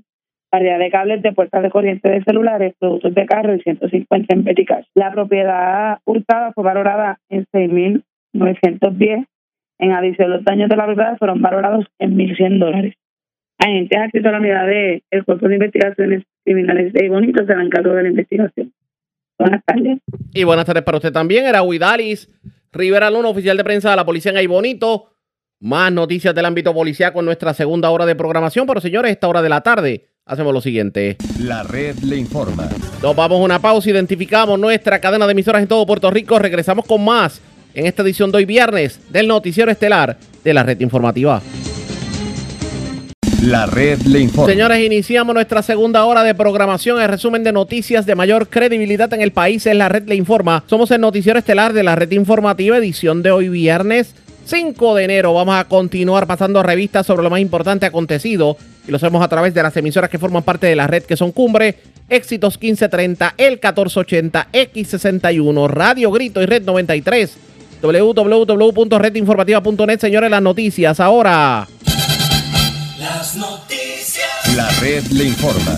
variedad 0.52 0.80
de 0.80 0.90
cables 0.90 1.22
de 1.22 1.34
puertas 1.34 1.62
de 1.64 1.70
corriente 1.70 2.10
de 2.10 2.24
celulares, 2.24 2.74
productos 2.80 3.14
de 3.14 3.26
carro 3.26 3.56
y 3.56 3.60
150 3.62 4.34
en 4.34 4.44
peticas. 4.44 4.88
La 4.96 5.12
propiedad 5.12 6.00
hurtada 6.06 6.54
fue 6.54 6.64
valorada 6.64 7.20
en 7.30 7.46
6.910. 7.54 9.26
En 9.80 9.92
adición, 9.92 10.32
los 10.32 10.44
daños 10.44 10.70
de 10.70 10.76
la 10.76 10.86
propiedad 10.86 11.18
fueron 11.18 11.42
valorados 11.42 11.86
en 12.00 12.18
1.100 12.18 12.60
dólares. 12.60 12.96
Agentes 13.60 14.00
adscritos 14.00 14.30
a 14.30 14.32
la 14.32 14.40
unidad 14.40 14.68
del 14.68 15.26
Cuerpo 15.26 15.48
de 15.48 15.56
Investigaciones 15.56 16.24
Criminales 16.48 16.94
de 16.94 17.10
Bonito 17.10 17.46
se 17.46 17.52
han 17.52 17.68
cargo 17.68 17.94
de 17.94 18.04
la 18.04 18.10
investigación. 18.10 18.72
Buenas 19.38 19.62
tardes. 19.66 20.00
Y 20.34 20.46
buenas 20.46 20.66
tardes 20.66 20.82
para 20.82 20.96
usted 20.96 21.12
también. 21.12 21.46
Era 21.46 21.62
Huidalis 21.62 22.32
Rivera 22.72 23.12
Luna, 23.12 23.28
oficial 23.28 23.58
de 23.58 23.66
prensa 23.66 23.90
de 23.90 23.98
la 23.98 24.06
policía 24.06 24.32
en 24.32 24.50
Bonito. 24.50 25.12
Más 25.60 25.92
noticias 25.92 26.34
del 26.34 26.46
ámbito 26.46 26.74
policial 26.74 27.12
con 27.12 27.26
nuestra 27.26 27.54
segunda 27.54 27.90
hora 27.90 28.06
de 28.06 28.16
programación. 28.16 28.66
Pero 28.66 28.80
señores, 28.80 29.12
esta 29.12 29.28
hora 29.28 29.42
de 29.42 29.50
la 29.50 29.60
tarde 29.60 30.08
hacemos 30.24 30.54
lo 30.54 30.62
siguiente. 30.62 31.18
La 31.42 31.64
red 31.64 31.98
le 31.98 32.16
informa. 32.16 32.70
Nos 33.04 33.14
vamos 33.14 33.42
a 33.42 33.44
una 33.44 33.60
pausa, 33.60 33.90
identificamos 33.90 34.58
nuestra 34.58 35.02
cadena 35.02 35.26
de 35.26 35.34
emisoras 35.34 35.62
en 35.62 35.68
todo 35.68 35.86
Puerto 35.86 36.10
Rico. 36.10 36.40
Regresamos 36.40 36.86
con 36.86 37.04
más 37.04 37.42
en 37.74 37.88
esta 37.88 38.04
edición 38.04 38.32
de 38.32 38.38
hoy 38.38 38.46
viernes 38.46 39.02
del 39.12 39.28
noticiero 39.28 39.70
estelar 39.70 40.16
de 40.46 40.54
la 40.54 40.64
red 40.64 40.80
informativa. 40.80 41.42
La 43.44 43.68
red 43.68 44.02
le 44.02 44.20
informa. 44.20 44.52
Señores, 44.52 44.84
iniciamos 44.84 45.32
nuestra 45.34 45.62
segunda 45.62 46.04
hora 46.06 46.24
de 46.24 46.34
programación. 46.34 47.00
El 47.00 47.08
resumen 47.08 47.44
de 47.44 47.52
noticias 47.52 48.08
de 48.08 48.16
mayor 48.16 48.50
credibilidad 48.50 49.14
en 49.14 49.22
el 49.22 49.32
país 49.32 49.68
es 49.68 49.76
la 49.76 49.90
red 49.90 50.08
le 50.08 50.16
informa. 50.16 50.64
Somos 50.68 50.90
el 50.90 51.02
noticiero 51.02 51.38
estelar 51.38 51.74
de 51.74 51.84
la 51.84 51.96
red 51.96 52.10
informativa, 52.12 52.78
edición 52.78 53.22
de 53.22 53.30
hoy 53.32 53.50
viernes 53.50 54.16
5 54.46 54.96
de 54.96 55.04
enero. 55.04 55.36
Vamos 55.36 55.56
a 55.56 55.66
continuar 55.66 56.26
pasando 56.26 56.64
revistas 56.64 57.06
sobre 57.06 57.22
lo 57.22 57.30
más 57.30 57.40
importante 57.40 57.86
acontecido 57.86 58.58
y 58.88 58.92
lo 58.92 58.98
hacemos 58.98 59.22
a 59.22 59.28
través 59.28 59.54
de 59.54 59.62
las 59.62 59.78
emisoras 59.78 60.10
que 60.10 60.18
forman 60.18 60.42
parte 60.42 60.66
de 60.66 60.76
la 60.76 60.88
red 60.88 61.04
que 61.04 61.16
son 61.16 61.32
Cumbre, 61.32 61.76
Éxitos 62.10 62.56
1530, 62.56 63.36
El 63.38 63.52
1480, 63.52 64.48
X61, 64.52 65.70
Radio 65.70 66.10
Grito 66.12 66.42
y 66.42 66.48
Red 66.48 66.64
93, 66.64 67.38
www.redinformativa.net. 67.84 70.00
Señores, 70.00 70.32
las 70.32 70.42
noticias 70.42 71.00
ahora. 71.00 71.68
Las 73.10 73.38
noticias. 73.38 74.28
La 74.58 74.70
red 74.82 75.02
le 75.14 75.24
informa. 75.24 75.78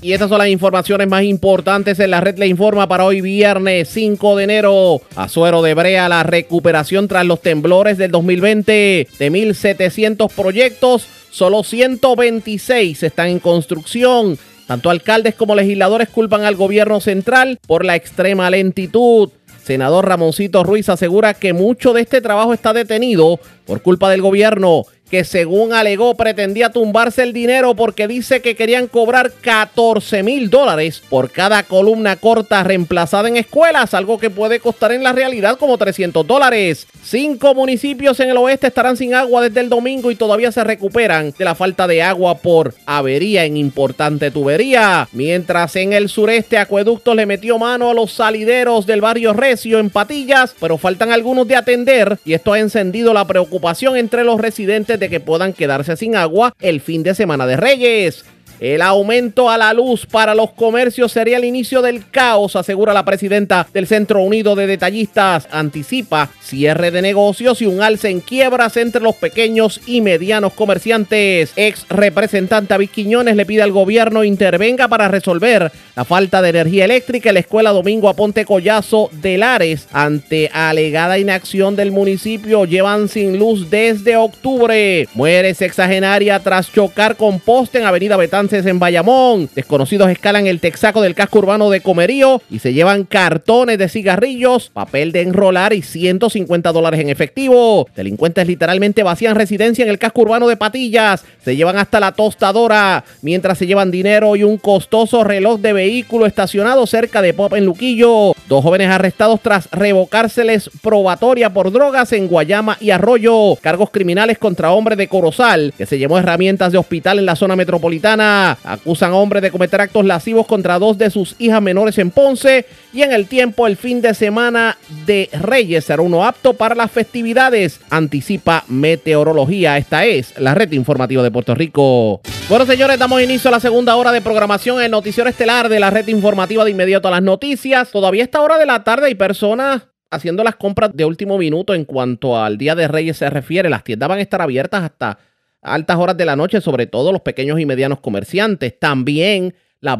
Y 0.00 0.14
estas 0.14 0.30
son 0.30 0.38
las 0.38 0.48
informaciones 0.48 1.06
más 1.06 1.22
importantes 1.22 2.00
en 2.00 2.10
la 2.10 2.22
red 2.22 2.38
le 2.38 2.46
informa 2.46 2.88
para 2.88 3.04
hoy 3.04 3.20
viernes 3.20 3.90
5 3.90 4.36
de 4.36 4.44
enero. 4.44 5.02
Azuero 5.16 5.60
de 5.60 5.74
Brea, 5.74 6.08
la 6.08 6.22
recuperación 6.22 7.08
tras 7.08 7.26
los 7.26 7.42
temblores 7.42 7.98
del 7.98 8.10
2020 8.10 8.72
de 9.18 9.30
1.700 9.30 10.30
proyectos, 10.32 11.06
solo 11.30 11.62
126 11.62 13.02
están 13.02 13.28
en 13.28 13.38
construcción. 13.38 14.38
Tanto 14.66 14.88
alcaldes 14.88 15.34
como 15.34 15.54
legisladores 15.54 16.08
culpan 16.08 16.44
al 16.44 16.56
gobierno 16.56 17.00
central 17.00 17.58
por 17.66 17.84
la 17.84 17.96
extrema 17.96 18.48
lentitud. 18.48 19.28
Senador 19.62 20.08
Ramoncito 20.08 20.64
Ruiz 20.64 20.88
asegura 20.88 21.34
que 21.34 21.52
mucho 21.52 21.92
de 21.92 22.00
este 22.00 22.22
trabajo 22.22 22.54
está 22.54 22.72
detenido 22.72 23.40
por 23.66 23.82
culpa 23.82 24.08
del 24.08 24.22
gobierno 24.22 24.86
que 25.10 25.24
según 25.24 25.72
alegó 25.72 26.14
pretendía 26.14 26.70
tumbarse 26.70 27.22
el 27.22 27.32
dinero 27.32 27.74
porque 27.74 28.08
dice 28.08 28.40
que 28.40 28.56
querían 28.56 28.88
cobrar 28.88 29.32
14 29.32 30.22
mil 30.22 30.50
dólares 30.50 31.02
por 31.08 31.30
cada 31.30 31.62
columna 31.62 32.16
corta 32.16 32.64
reemplazada 32.64 33.28
en 33.28 33.36
escuelas, 33.36 33.94
algo 33.94 34.18
que 34.18 34.30
puede 34.30 34.60
costar 34.60 34.92
en 34.92 35.02
la 35.02 35.12
realidad 35.12 35.58
como 35.58 35.78
300 35.78 36.26
dólares. 36.26 36.86
Cinco 37.02 37.54
municipios 37.54 38.18
en 38.20 38.30
el 38.30 38.36
oeste 38.36 38.66
estarán 38.66 38.96
sin 38.96 39.14
agua 39.14 39.42
desde 39.42 39.60
el 39.60 39.68
domingo 39.68 40.10
y 40.10 40.16
todavía 40.16 40.50
se 40.50 40.64
recuperan 40.64 41.32
de 41.38 41.44
la 41.44 41.54
falta 41.54 41.86
de 41.86 42.02
agua 42.02 42.38
por 42.38 42.74
avería 42.84 43.44
en 43.44 43.56
importante 43.56 44.30
tubería. 44.30 45.08
Mientras 45.12 45.76
en 45.76 45.92
el 45.92 46.08
sureste 46.08 46.58
Acueducto 46.58 47.14
le 47.14 47.26
metió 47.26 47.58
mano 47.58 47.90
a 47.90 47.94
los 47.94 48.12
salideros 48.12 48.86
del 48.86 49.00
barrio 49.00 49.32
Recio 49.32 49.78
en 49.78 49.90
Patillas, 49.90 50.54
pero 50.58 50.78
faltan 50.78 51.12
algunos 51.12 51.46
de 51.46 51.56
atender 51.56 52.18
y 52.24 52.32
esto 52.32 52.52
ha 52.52 52.58
encendido 52.58 53.14
la 53.14 53.26
preocupación 53.26 53.96
entre 53.96 54.24
los 54.24 54.40
residentes 54.40 54.95
de 54.98 55.08
que 55.08 55.20
puedan 55.20 55.52
quedarse 55.52 55.96
sin 55.96 56.16
agua 56.16 56.54
el 56.60 56.80
fin 56.80 57.02
de 57.02 57.14
semana 57.14 57.46
de 57.46 57.56
Reyes. 57.56 58.24
El 58.58 58.80
aumento 58.80 59.50
a 59.50 59.58
la 59.58 59.74
luz 59.74 60.06
para 60.06 60.34
los 60.34 60.50
comercios 60.52 61.12
sería 61.12 61.36
el 61.36 61.44
inicio 61.44 61.82
del 61.82 62.08
caos, 62.10 62.56
asegura 62.56 62.94
la 62.94 63.04
presidenta 63.04 63.66
del 63.74 63.86
Centro 63.86 64.22
Unido 64.22 64.54
de 64.54 64.66
Detallistas. 64.66 65.46
Anticipa 65.50 66.30
cierre 66.40 66.90
de 66.90 67.02
negocios 67.02 67.60
y 67.60 67.66
un 67.66 67.82
alce 67.82 68.08
en 68.08 68.20
quiebras 68.20 68.76
entre 68.78 69.02
los 69.02 69.16
pequeños 69.16 69.80
y 69.86 70.00
medianos 70.00 70.54
comerciantes. 70.54 71.52
Ex 71.56 71.86
representante 71.90 72.72
David 72.72 72.90
Quiñones 72.90 73.36
le 73.36 73.44
pide 73.44 73.62
al 73.62 73.72
gobierno 73.72 74.24
intervenga 74.24 74.88
para 74.88 75.08
resolver 75.08 75.70
la 75.94 76.04
falta 76.04 76.40
de 76.40 76.50
energía 76.50 76.84
eléctrica 76.86 77.30
en 77.30 77.34
la 77.34 77.40
escuela 77.40 77.72
Domingo 77.72 78.08
Aponte 78.08 78.44
Collazo 78.44 79.10
de 79.12 79.36
Lares. 79.36 79.86
Ante 79.92 80.50
alegada 80.52 81.18
inacción 81.18 81.76
del 81.76 81.92
municipio, 81.92 82.64
llevan 82.64 83.08
sin 83.08 83.38
luz 83.38 83.68
desde 83.70 84.16
octubre. 84.16 85.08
Muere 85.14 85.54
sexagenaria 85.54 86.40
tras 86.40 86.72
chocar 86.72 87.16
con 87.16 87.40
poste 87.40 87.78
en 87.78 87.86
Avenida 87.86 88.16
Betán 88.16 88.45
en 88.52 88.78
Bayamón. 88.78 89.50
Desconocidos 89.56 90.08
escalan 90.08 90.46
el 90.46 90.60
texaco 90.60 91.02
del 91.02 91.16
casco 91.16 91.40
urbano 91.40 91.68
de 91.68 91.80
Comerío 91.80 92.40
y 92.48 92.60
se 92.60 92.72
llevan 92.72 93.02
cartones 93.02 93.76
de 93.76 93.88
cigarrillos, 93.88 94.70
papel 94.70 95.10
de 95.10 95.22
enrolar 95.22 95.72
y 95.72 95.82
150 95.82 96.70
dólares 96.70 97.00
en 97.00 97.08
efectivo. 97.08 97.88
Delincuentes 97.96 98.46
literalmente 98.46 99.02
vacían 99.02 99.34
residencia 99.34 99.82
en 99.82 99.90
el 99.90 99.98
casco 99.98 100.22
urbano 100.22 100.46
de 100.46 100.56
Patillas. 100.56 101.24
Se 101.44 101.56
llevan 101.56 101.76
hasta 101.76 101.98
la 101.98 102.12
tostadora 102.12 103.04
mientras 103.20 103.58
se 103.58 103.66
llevan 103.66 103.90
dinero 103.90 104.36
y 104.36 104.44
un 104.44 104.58
costoso 104.58 105.24
reloj 105.24 105.60
de 105.60 105.72
vehículo 105.72 106.26
estacionado 106.26 106.86
cerca 106.86 107.22
de 107.22 107.34
Pop 107.34 107.52
en 107.54 107.64
Luquillo. 107.64 108.32
Dos 108.48 108.62
jóvenes 108.62 108.90
arrestados 108.90 109.40
tras 109.40 109.68
revocárseles 109.72 110.70
probatoria 110.82 111.52
por 111.52 111.72
drogas 111.72 112.12
en 112.12 112.28
Guayama 112.28 112.76
y 112.80 112.90
Arroyo. 112.90 113.56
Cargos 113.60 113.90
criminales 113.90 114.38
contra 114.38 114.70
hombre 114.70 114.94
de 114.94 115.08
Corozal 115.08 115.74
que 115.76 115.86
se 115.86 115.98
llevó 115.98 116.18
herramientas 116.18 116.70
de 116.70 116.78
hospital 116.78 117.18
en 117.18 117.26
la 117.26 117.34
zona 117.34 117.56
metropolitana 117.56 118.35
Acusan 118.64 119.12
a 119.12 119.16
hombre 119.16 119.40
de 119.40 119.50
cometer 119.50 119.80
actos 119.80 120.04
lascivos 120.04 120.46
contra 120.46 120.78
dos 120.78 120.98
de 120.98 121.10
sus 121.10 121.34
hijas 121.38 121.62
menores 121.62 121.98
en 121.98 122.10
Ponce 122.10 122.66
y 122.92 123.02
en 123.02 123.12
el 123.12 123.26
tiempo 123.26 123.66
el 123.66 123.76
fin 123.76 124.00
de 124.00 124.14
semana 124.14 124.76
de 125.06 125.30
Reyes 125.32 125.84
será 125.84 126.02
uno 126.02 126.24
apto 126.24 126.54
para 126.54 126.74
las 126.74 126.90
festividades, 126.90 127.80
anticipa 127.90 128.64
Meteorología. 128.68 129.78
Esta 129.78 130.04
es 130.04 130.38
la 130.38 130.54
red 130.54 130.72
informativa 130.72 131.22
de 131.22 131.30
Puerto 131.30 131.54
Rico. 131.54 132.20
Bueno, 132.48 132.66
señores, 132.66 132.98
damos 132.98 133.22
inicio 133.22 133.48
a 133.48 133.52
la 133.52 133.60
segunda 133.60 133.96
hora 133.96 134.12
de 134.12 134.20
programación 134.20 134.82
en 134.82 134.90
noticiero 134.90 135.28
estelar 135.28 135.68
de 135.68 135.80
la 135.80 135.90
red 135.90 136.06
informativa 136.08 136.64
de 136.64 136.70
inmediato 136.70 137.08
a 137.08 137.12
las 137.12 137.22
noticias. 137.22 137.90
Todavía 137.90 138.22
esta 138.22 138.40
hora 138.40 138.58
de 138.58 138.66
la 138.66 138.84
tarde 138.84 139.06
hay 139.06 139.14
personas 139.14 139.88
haciendo 140.10 140.44
las 140.44 140.56
compras 140.56 140.90
de 140.94 141.04
último 141.04 141.38
minuto 141.38 141.74
en 141.74 141.84
cuanto 141.84 142.38
al 142.38 142.58
Día 142.58 142.74
de 142.74 142.88
Reyes 142.88 143.16
se 143.16 143.30
refiere. 143.30 143.68
Las 143.68 143.84
tiendas 143.84 144.08
van 144.08 144.18
a 144.18 144.22
estar 144.22 144.40
abiertas 144.42 144.82
hasta 144.82 145.18
altas 145.66 145.96
horas 145.96 146.16
de 146.16 146.24
la 146.24 146.36
noche, 146.36 146.60
sobre 146.60 146.86
todo 146.86 147.12
los 147.12 147.22
pequeños 147.22 147.60
y 147.60 147.66
medianos 147.66 148.00
comerciantes. 148.00 148.78
También 148.78 149.54
las, 149.80 149.98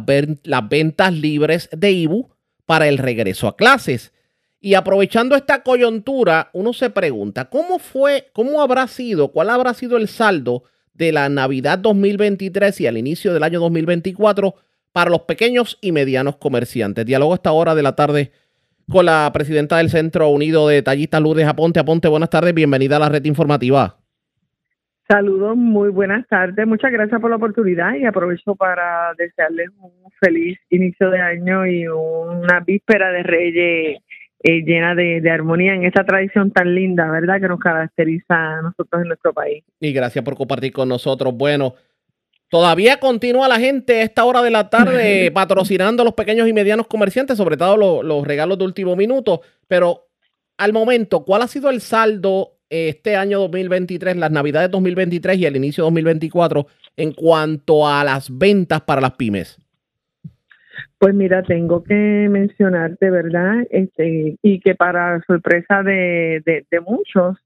ventas 0.68 1.12
libres 1.12 1.68
de 1.72 1.92
IBU 1.92 2.30
para 2.64 2.88
el 2.88 2.98
regreso 2.98 3.48
a 3.48 3.56
clases. 3.56 4.12
Y 4.60 4.74
aprovechando 4.74 5.36
esta 5.36 5.62
coyuntura, 5.62 6.50
uno 6.52 6.72
se 6.72 6.90
pregunta, 6.90 7.46
¿cómo 7.50 7.78
fue, 7.78 8.30
cómo 8.32 8.60
habrá 8.60 8.88
sido, 8.88 9.28
cuál 9.28 9.50
habrá 9.50 9.74
sido 9.74 9.96
el 9.96 10.08
saldo 10.08 10.64
de 10.94 11.12
la 11.12 11.28
Navidad 11.28 11.78
2023 11.78 12.80
y 12.80 12.86
al 12.86 12.96
inicio 12.96 13.34
del 13.34 13.42
año 13.42 13.60
2024 13.60 14.54
para 14.92 15.10
los 15.10 15.22
pequeños 15.22 15.76
y 15.82 15.92
medianos 15.92 16.36
comerciantes. 16.36 17.04
Diálogo 17.04 17.32
a 17.32 17.36
esta 17.36 17.52
hora 17.52 17.74
de 17.74 17.82
la 17.82 17.94
tarde 17.94 18.32
con 18.90 19.04
la 19.04 19.30
presidenta 19.32 19.76
del 19.76 19.90
Centro 19.90 20.28
Unido 20.30 20.68
de 20.68 20.80
Tallistas 20.82 21.20
Lourdes 21.20 21.46
Aponte. 21.46 21.80
Aponte, 21.80 22.08
buenas 22.08 22.30
tardes, 22.30 22.54
bienvenida 22.54 22.96
a 22.96 23.00
la 23.00 23.08
red 23.10 23.24
informativa. 23.24 23.98
Saludos, 25.08 25.56
muy 25.56 25.90
buenas 25.90 26.26
tardes. 26.26 26.66
Muchas 26.66 26.90
gracias 26.90 27.20
por 27.20 27.30
la 27.30 27.36
oportunidad 27.36 27.94
y 27.94 28.04
aprovecho 28.04 28.56
para 28.56 29.14
desearles 29.16 29.68
un 29.78 29.92
feliz 30.20 30.58
inicio 30.68 31.10
de 31.10 31.20
año 31.20 31.64
y 31.64 31.86
una 31.86 32.58
víspera 32.66 33.12
de 33.12 33.22
Reyes 33.22 34.02
eh, 34.42 34.62
llena 34.64 34.96
de, 34.96 35.20
de, 35.20 35.30
armonía 35.30 35.74
en 35.74 35.84
esta 35.84 36.04
tradición 36.04 36.50
tan 36.50 36.74
linda, 36.74 37.08
¿verdad? 37.08 37.40
Que 37.40 37.46
nos 37.46 37.60
caracteriza 37.60 38.34
a 38.34 38.62
nosotros 38.62 39.02
en 39.02 39.08
nuestro 39.08 39.32
país. 39.32 39.62
Y 39.78 39.92
gracias 39.92 40.24
por 40.24 40.36
compartir 40.36 40.72
con 40.72 40.88
nosotros. 40.88 41.32
Bueno, 41.36 41.76
todavía 42.48 42.98
continúa 42.98 43.46
la 43.46 43.60
gente 43.60 44.00
a 44.00 44.02
esta 44.02 44.24
hora 44.24 44.42
de 44.42 44.50
la 44.50 44.70
tarde 44.70 45.30
patrocinando 45.34 46.02
a 46.02 46.04
los 46.04 46.14
pequeños 46.14 46.48
y 46.48 46.52
medianos 46.52 46.88
comerciantes, 46.88 47.36
sobre 47.36 47.56
todo 47.56 47.76
los, 47.76 48.04
los 48.04 48.26
regalos 48.26 48.58
de 48.58 48.64
último 48.64 48.96
minuto, 48.96 49.40
pero 49.68 50.08
al 50.58 50.72
momento, 50.72 51.24
¿cuál 51.24 51.42
ha 51.42 51.48
sido 51.48 51.70
el 51.70 51.80
saldo 51.80 52.55
este 52.70 53.16
año 53.16 53.38
2023, 53.40 54.16
las 54.16 54.30
navidades 54.30 54.70
2023 54.70 55.38
y 55.38 55.46
el 55.46 55.56
inicio 55.56 55.84
2024 55.84 56.66
en 56.96 57.12
cuanto 57.12 57.86
a 57.86 58.04
las 58.04 58.36
ventas 58.36 58.80
para 58.82 59.00
las 59.00 59.12
pymes? 59.12 59.58
Pues 60.98 61.14
mira, 61.14 61.42
tengo 61.42 61.82
que 61.84 62.28
mencionarte, 62.30 63.10
¿verdad? 63.10 63.66
Este, 63.70 64.36
y 64.42 64.60
que 64.60 64.74
para 64.74 65.20
sorpresa 65.26 65.82
de, 65.82 66.64
muchos, 66.86 67.36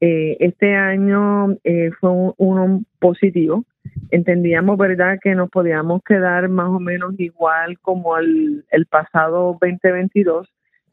eh, 0.00 0.36
este 0.40 0.74
año 0.74 1.52
eh, 1.64 1.90
fue 1.98 2.10
un, 2.10 2.34
uno 2.36 2.82
positivo. 2.98 3.64
Entendíamos, 4.10 4.76
¿verdad?, 4.76 5.18
que 5.22 5.34
nos 5.34 5.48
podíamos 5.50 6.02
quedar 6.02 6.48
más 6.48 6.68
o 6.68 6.80
menos 6.80 7.14
igual 7.18 7.78
como 7.80 8.18
el, 8.18 8.64
el 8.70 8.86
pasado 8.86 9.56
2022, 9.60 10.48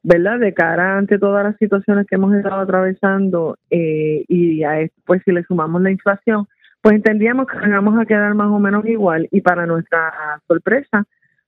¿verdad? 0.06 0.38
De 0.38 0.54
cara 0.54 0.98
ante 1.00 1.18
todas 1.18 1.44
las 1.44 1.58
situaciones 1.58 2.06
que 2.06 2.16
hemos 2.16 2.34
estado 2.36 2.62
atravesando 2.62 3.58
eh, 3.72 4.24
y 4.28 4.64
a 4.64 4.82
esto, 4.82 5.02
pues 5.04 5.24
si 5.26 5.32
le 5.32 5.44
sumamos 5.44 5.82
la 5.82 5.90
inflación, 5.90 6.46
pues 6.82 6.96
entendíamos 6.96 7.48
que 7.48 7.58
íbamos 7.68 8.00
a 8.00 8.06
quedar 8.06 8.36
más 8.36 8.52
o 8.52 8.60
menos 8.60 8.86
igual 8.86 9.28
y 9.32 9.42
para 9.42 9.66
nuestra 9.66 10.14
sorpresa, 10.48 11.06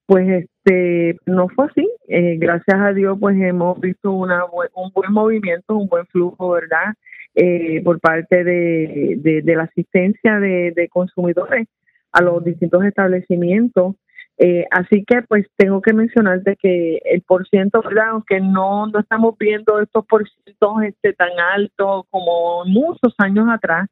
pues 0.07 0.27
este 0.27 1.19
no 1.27 1.49
fue 1.49 1.67
así. 1.67 1.87
Eh, 2.07 2.37
gracias 2.39 2.79
a 2.79 2.93
Dios, 2.93 3.15
pues 3.21 3.39
hemos 3.39 3.79
visto 3.79 4.11
una 4.11 4.43
un 4.45 4.91
buen 4.91 5.13
movimiento, 5.13 5.77
un 5.77 5.87
buen 5.87 6.07
flujo, 6.07 6.49
¿verdad? 6.49 6.95
Eh, 7.35 7.83
por 7.83 7.99
parte 7.99 8.43
de, 8.43 9.19
de, 9.43 9.55
la 9.55 9.63
asistencia 9.65 10.39
de, 10.39 10.73
de 10.75 10.89
consumidores 10.89 11.67
a 12.11 12.23
los 12.23 12.43
distintos 12.43 12.83
establecimientos 12.83 13.93
eh, 14.39 14.65
así 14.69 15.03
que 15.03 15.23
pues 15.23 15.47
tengo 15.55 15.81
que 15.81 15.93
mencionarte 15.93 16.57
que 16.57 17.01
el 17.05 17.21
porciento, 17.23 17.81
¿verdad? 17.81 18.09
Aunque 18.11 18.39
no, 18.39 18.85
no 18.87 18.99
estamos 18.99 19.35
viendo 19.39 19.79
estos 19.79 20.05
porcientos 20.05 20.83
este, 20.83 21.13
tan 21.13 21.31
altos 21.55 22.05
como 22.11 22.63
muchos 22.65 23.15
años 23.17 23.47
atrás, 23.49 23.89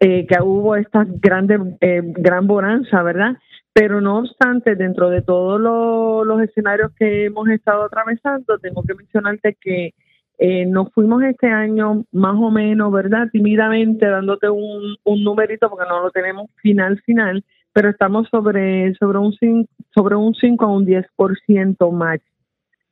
eh, 0.00 0.26
que 0.26 0.36
hubo 0.42 0.76
esta 0.76 1.04
grande, 1.06 1.58
eh, 1.80 2.00
gran 2.02 2.46
bonanza, 2.46 3.02
¿verdad? 3.02 3.36
Pero 3.72 4.00
no 4.00 4.18
obstante, 4.18 4.76
dentro 4.76 5.10
de 5.10 5.22
todos 5.22 5.60
los 5.60 6.42
escenarios 6.42 6.92
que 6.96 7.26
hemos 7.26 7.48
estado 7.48 7.84
atravesando, 7.84 8.58
tengo 8.58 8.82
que 8.84 8.94
mencionarte 8.94 9.56
que 9.60 9.94
eh, 10.38 10.66
nos 10.66 10.92
fuimos 10.92 11.22
este 11.24 11.48
año 11.48 12.04
más 12.12 12.34
o 12.36 12.50
menos, 12.50 12.92
¿verdad? 12.92 13.28
Tímidamente 13.32 14.06
dándote 14.06 14.48
un, 14.48 14.96
un 15.04 15.24
numerito 15.24 15.68
porque 15.68 15.88
no 15.88 16.02
lo 16.02 16.10
tenemos 16.10 16.50
final, 16.56 17.00
final, 17.02 17.44
pero 17.72 17.90
estamos 17.90 18.28
sobre, 18.30 18.94
sobre 18.94 19.18
un 19.18 19.32
5, 19.32 19.68
sobre 19.94 20.16
un 20.16 20.34
5 20.34 20.64
a 20.64 20.68
un 20.68 20.86
10% 20.86 21.92
más 21.92 22.20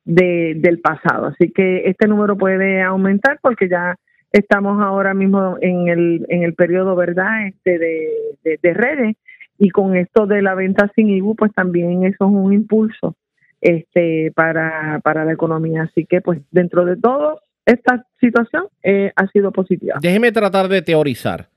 de, 0.05 0.53
del 0.57 0.79
pasado. 0.79 1.27
Así 1.27 1.51
que 1.51 1.83
este 1.85 2.07
número 2.07 2.37
puede 2.37 2.81
aumentar 2.81 3.39
porque 3.41 3.69
ya 3.69 3.95
estamos 4.31 4.81
ahora 4.81 5.13
mismo 5.13 5.57
en 5.61 5.87
el, 5.87 6.25
en 6.29 6.43
el 6.43 6.53
periodo, 6.53 6.95
¿verdad?, 6.95 7.47
este 7.47 7.77
de, 7.77 8.59
de, 8.61 8.73
redes 8.73 9.17
y 9.57 9.69
con 9.69 9.95
esto 9.95 10.25
de 10.25 10.41
la 10.41 10.55
venta 10.55 10.91
sin 10.95 11.09
IBU, 11.09 11.35
pues 11.35 11.51
también 11.53 12.03
eso 12.03 12.25
es 12.25 12.31
un 12.31 12.53
impulso 12.53 13.15
este 13.59 14.31
para, 14.35 14.99
para 15.03 15.25
la 15.25 15.33
economía. 15.33 15.83
Así 15.83 16.05
que, 16.05 16.21
pues, 16.21 16.41
dentro 16.49 16.85
de 16.85 16.97
todo, 16.97 17.41
esta 17.65 18.05
situación 18.19 18.65
eh, 18.83 19.11
ha 19.15 19.27
sido 19.27 19.51
positiva. 19.51 19.99
Déjeme 20.01 20.31
tratar 20.31 20.67
de 20.67 20.81
teorizar. 20.81 21.50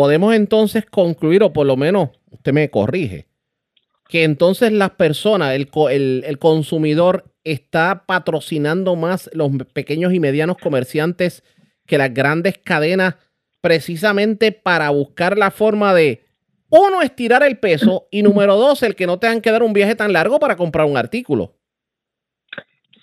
Podemos 0.00 0.34
entonces 0.34 0.86
concluir, 0.86 1.42
o 1.42 1.52
por 1.52 1.66
lo 1.66 1.76
menos 1.76 2.08
usted 2.30 2.54
me 2.54 2.70
corrige, 2.70 3.26
que 4.08 4.24
entonces 4.24 4.72
las 4.72 4.92
personas, 4.92 5.54
el, 5.54 5.68
el, 6.24 6.38
consumidor 6.38 7.34
está 7.44 8.06
patrocinando 8.06 8.96
más 8.96 9.28
los 9.34 9.50
pequeños 9.74 10.14
y 10.14 10.18
medianos 10.18 10.56
comerciantes 10.56 11.44
que 11.86 11.98
las 11.98 12.14
grandes 12.14 12.56
cadenas 12.56 13.16
precisamente 13.60 14.52
para 14.52 14.88
buscar 14.88 15.36
la 15.36 15.50
forma 15.50 15.92
de, 15.92 16.24
uno, 16.70 17.02
estirar 17.02 17.42
el 17.42 17.58
peso 17.58 18.08
y 18.10 18.22
número 18.22 18.56
dos, 18.56 18.82
el 18.82 18.96
que 18.96 19.06
no 19.06 19.18
tengan 19.18 19.42
que 19.42 19.50
dar 19.50 19.62
un 19.62 19.74
viaje 19.74 19.96
tan 19.96 20.14
largo 20.14 20.40
para 20.40 20.56
comprar 20.56 20.86
un 20.86 20.96
artículo. 20.96 21.59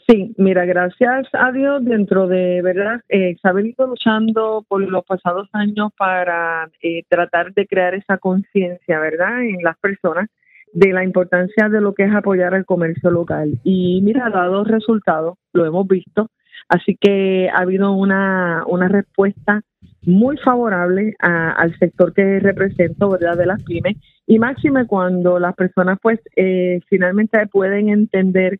Sí, 0.10 0.34
mira, 0.38 0.64
gracias 0.64 1.28
a 1.34 1.52
Dios, 1.52 1.84
dentro 1.84 2.28
de 2.28 2.62
verdad, 2.62 3.02
eh, 3.10 3.36
se 3.42 3.48
ha 3.50 3.52
venido 3.52 3.88
luchando 3.88 4.64
por 4.70 4.82
los 4.82 5.04
pasados 5.04 5.50
años 5.52 5.92
para 5.98 6.70
eh, 6.82 7.04
tratar 7.10 7.54
de 7.54 7.68
crear 7.68 7.94
esa 7.94 8.18
conciencia, 8.18 9.00
¿verdad?, 9.02 9.42
en 9.42 9.62
las 9.64 9.78
personas 9.80 10.30
de 10.72 10.94
la 10.94 11.04
importancia 11.04 11.68
de 11.68 11.82
lo 11.82 11.94
que 11.94 12.04
es 12.06 12.16
apoyar 12.16 12.56
al 12.56 12.64
comercio 12.64 13.12
local. 13.12 13.60
Y 13.66 14.00
mira, 14.02 14.28
ha 14.28 14.30
dado 14.30 14.64
resultados, 14.64 15.38
lo 15.52 15.66
hemos 15.66 15.86
visto, 15.86 16.30
así 16.70 16.96
que 16.96 17.50
ha 17.50 17.64
habido 17.64 17.92
una, 17.92 18.64
una 18.66 18.88
respuesta 18.88 19.62
muy 20.04 20.38
favorable 20.38 21.16
al 21.20 21.78
sector 21.80 22.14
que 22.14 22.40
represento, 22.40 23.10
¿verdad?, 23.10 23.36
de 23.36 23.46
las 23.46 23.62
pymes, 23.62 23.98
y 24.26 24.40
máxime 24.40 24.88
cuando 24.88 25.38
las 25.38 25.54
personas, 25.54 25.98
pues, 26.02 26.22
eh, 26.38 26.80
finalmente 26.88 27.46
pueden 27.48 27.90
entender 27.90 28.60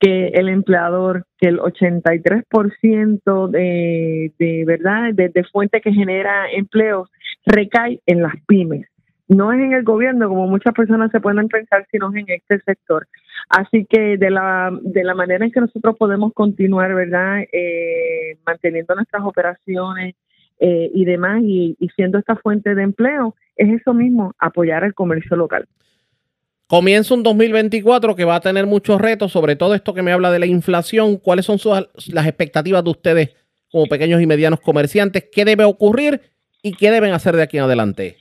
que 0.00 0.28
el 0.28 0.48
empleador, 0.48 1.24
que 1.38 1.48
el 1.48 1.58
83% 1.58 3.48
de, 3.50 4.32
de 4.38 4.64
verdad, 4.64 5.12
de, 5.12 5.44
fuente 5.50 5.80
que 5.80 5.92
genera 5.92 6.50
empleos 6.52 7.10
recae 7.44 8.00
en 8.06 8.22
las 8.22 8.34
pymes. 8.46 8.86
No 9.26 9.52
es 9.52 9.60
en 9.60 9.72
el 9.72 9.82
gobierno, 9.82 10.28
como 10.28 10.46
muchas 10.46 10.72
personas 10.72 11.10
se 11.10 11.20
pueden 11.20 11.48
pensar, 11.48 11.86
sino 11.90 12.14
en 12.14 12.24
este 12.28 12.60
sector. 12.60 13.06
Así 13.50 13.84
que 13.84 14.16
de 14.16 14.30
la, 14.30 14.70
de 14.80 15.04
la 15.04 15.14
manera 15.14 15.44
en 15.44 15.50
que 15.50 15.60
nosotros 15.60 15.96
podemos 15.98 16.32
continuar, 16.32 16.94
¿verdad? 16.94 17.40
Eh, 17.52 18.38
manteniendo 18.46 18.94
nuestras 18.94 19.22
operaciones 19.24 20.14
eh, 20.60 20.90
y 20.94 21.04
demás 21.04 21.42
y, 21.42 21.76
y 21.78 21.88
siendo 21.90 22.18
esta 22.18 22.36
fuente 22.36 22.74
de 22.74 22.82
empleo, 22.82 23.34
es 23.56 23.80
eso 23.80 23.92
mismo, 23.92 24.34
apoyar 24.38 24.84
el 24.84 24.94
comercio 24.94 25.36
local. 25.36 25.66
Comienza 26.68 27.14
un 27.14 27.22
2024 27.22 28.14
que 28.14 28.26
va 28.26 28.36
a 28.36 28.40
tener 28.40 28.66
muchos 28.66 29.00
retos, 29.00 29.32
sobre 29.32 29.56
todo 29.56 29.74
esto 29.74 29.94
que 29.94 30.02
me 30.02 30.12
habla 30.12 30.30
de 30.30 30.38
la 30.38 30.44
inflación. 30.44 31.16
¿Cuáles 31.16 31.46
son 31.46 31.56
las 32.12 32.26
expectativas 32.26 32.84
de 32.84 32.90
ustedes 32.90 33.36
como 33.72 33.86
pequeños 33.86 34.20
y 34.20 34.26
medianos 34.26 34.60
comerciantes? 34.60 35.30
¿Qué 35.32 35.46
debe 35.46 35.64
ocurrir 35.64 36.20
y 36.62 36.74
qué 36.74 36.90
deben 36.90 37.14
hacer 37.14 37.36
de 37.36 37.42
aquí 37.42 37.56
en 37.56 37.64
adelante? 37.64 38.16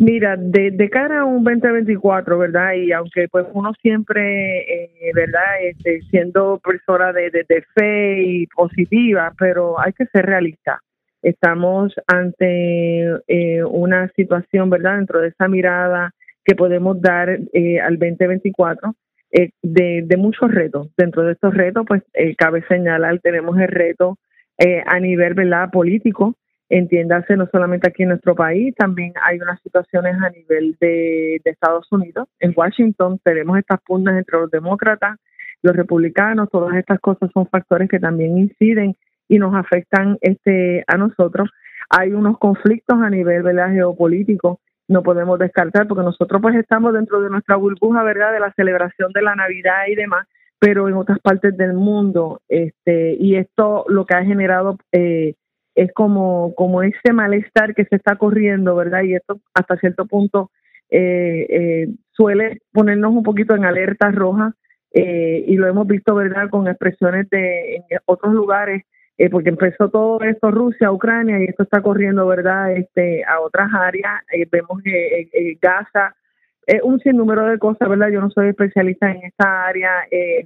Mira, 0.00 0.34
de, 0.36 0.90
cara 0.90 1.20
a 1.20 1.24
un 1.24 1.44
2024, 1.44 2.36
¿verdad? 2.36 2.72
Y 2.74 2.90
aunque 2.90 3.28
pues 3.28 3.46
uno 3.52 3.72
siempre, 3.80 4.58
eh, 4.62 5.12
¿verdad? 5.14 5.62
Este, 5.62 6.00
siendo 6.10 6.58
persona 6.58 7.12
de, 7.12 7.30
de, 7.30 7.64
fe 7.76 8.22
y 8.24 8.46
positiva, 8.48 9.32
pero 9.38 9.80
hay 9.80 9.92
que 9.92 10.06
ser 10.06 10.26
realista. 10.26 10.80
Estamos 11.22 11.94
ante 12.08 13.04
eh, 13.28 13.62
una 13.62 14.08
situación, 14.16 14.68
¿verdad? 14.68 14.96
Dentro 14.96 15.20
de 15.20 15.28
esa 15.28 15.46
mirada 15.46 16.12
que 16.48 16.56
podemos 16.56 16.98
dar 17.02 17.28
eh, 17.52 17.78
al 17.78 17.98
2024 17.98 18.94
eh, 19.32 19.50
de, 19.62 20.16
muchos 20.16 20.50
retos. 20.50 20.88
Dentro 20.96 21.22
de 21.22 21.32
estos 21.32 21.52
retos, 21.52 21.84
pues 21.86 22.02
eh, 22.14 22.34
cabe 22.36 22.64
señalar, 22.68 23.20
tenemos 23.20 23.58
el 23.58 23.68
reto 23.68 24.16
a 24.86 24.98
nivel 24.98 25.34
¿verdad? 25.34 25.70
político, 25.70 26.34
entiéndase 26.68 27.36
no 27.36 27.48
solamente 27.52 27.88
aquí 27.88 28.02
en 28.02 28.08
nuestro 28.08 28.34
país, 28.34 28.74
también 28.74 29.12
hay 29.22 29.38
unas 29.38 29.60
situaciones 29.62 30.16
a 30.20 30.30
nivel 30.30 30.76
de, 30.80 31.40
de 31.44 31.50
Estados 31.50 31.86
Unidos. 31.92 32.26
En 32.40 32.54
Washington 32.56 33.20
tenemos 33.22 33.56
estas 33.56 33.80
pugnas 33.82 34.18
entre 34.18 34.40
los 34.40 34.50
demócratas, 34.50 35.16
los 35.62 35.76
republicanos, 35.76 36.48
todas 36.50 36.74
estas 36.74 36.98
cosas 36.98 37.30
son 37.32 37.46
factores 37.46 37.88
que 37.88 38.00
también 38.00 38.36
inciden 38.36 38.96
y 39.28 39.38
nos 39.38 39.54
afectan 39.54 40.18
este 40.22 40.82
a 40.88 40.96
nosotros. 40.96 41.50
Hay 41.90 42.12
unos 42.12 42.36
conflictos 42.38 43.00
a 43.00 43.10
nivel 43.10 43.44
¿verdad? 43.44 43.70
geopolítico 43.72 44.60
no 44.88 45.02
podemos 45.02 45.38
descartar 45.38 45.86
porque 45.86 46.02
nosotros 46.02 46.40
pues 46.40 46.56
estamos 46.56 46.94
dentro 46.94 47.20
de 47.20 47.30
nuestra 47.30 47.56
burbuja, 47.56 48.02
¿verdad? 48.02 48.32
De 48.32 48.40
la 48.40 48.52
celebración 48.54 49.12
de 49.12 49.22
la 49.22 49.34
Navidad 49.34 49.86
y 49.88 49.94
demás, 49.94 50.26
pero 50.58 50.88
en 50.88 50.94
otras 50.94 51.18
partes 51.20 51.56
del 51.56 51.74
mundo, 51.74 52.40
este, 52.48 53.14
y 53.20 53.36
esto 53.36 53.84
lo 53.88 54.06
que 54.06 54.14
ha 54.14 54.24
generado 54.24 54.78
eh, 54.92 55.34
es 55.74 55.92
como, 55.92 56.54
como 56.56 56.82
ese 56.82 57.12
malestar 57.12 57.74
que 57.74 57.84
se 57.84 57.96
está 57.96 58.16
corriendo, 58.16 58.74
¿verdad? 58.74 59.02
Y 59.02 59.14
esto 59.14 59.40
hasta 59.54 59.76
cierto 59.76 60.06
punto 60.06 60.50
suele 62.12 62.62
ponernos 62.72 63.12
un 63.12 63.22
poquito 63.22 63.54
en 63.54 63.66
alerta 63.66 64.10
roja 64.10 64.54
y 64.90 65.54
lo 65.56 65.68
hemos 65.68 65.86
visto, 65.86 66.14
¿verdad?, 66.14 66.48
con 66.48 66.66
expresiones 66.66 67.28
de 67.28 67.76
en 67.76 67.82
otros 68.06 68.32
lugares 68.32 68.84
eh, 69.18 69.28
porque 69.30 69.48
empezó 69.48 69.88
todo 69.88 70.20
esto 70.20 70.52
Rusia, 70.52 70.92
Ucrania 70.92 71.40
y 71.40 71.46
esto 71.46 71.64
está 71.64 71.82
corriendo, 71.82 72.24
¿verdad? 72.28 72.72
Este 72.72 73.24
a 73.24 73.40
otras 73.40 73.68
áreas, 73.74 74.22
eh, 74.32 74.46
vemos 74.50 74.80
eh, 74.84 75.28
eh 75.32 75.58
Gaza, 75.60 76.14
un 76.84 77.00
sinnúmero 77.00 77.46
de 77.46 77.58
cosas, 77.58 77.88
¿verdad? 77.88 78.10
Yo 78.10 78.20
no 78.20 78.30
soy 78.30 78.48
especialista 78.48 79.10
en 79.10 79.24
esta 79.24 79.66
área 79.66 79.90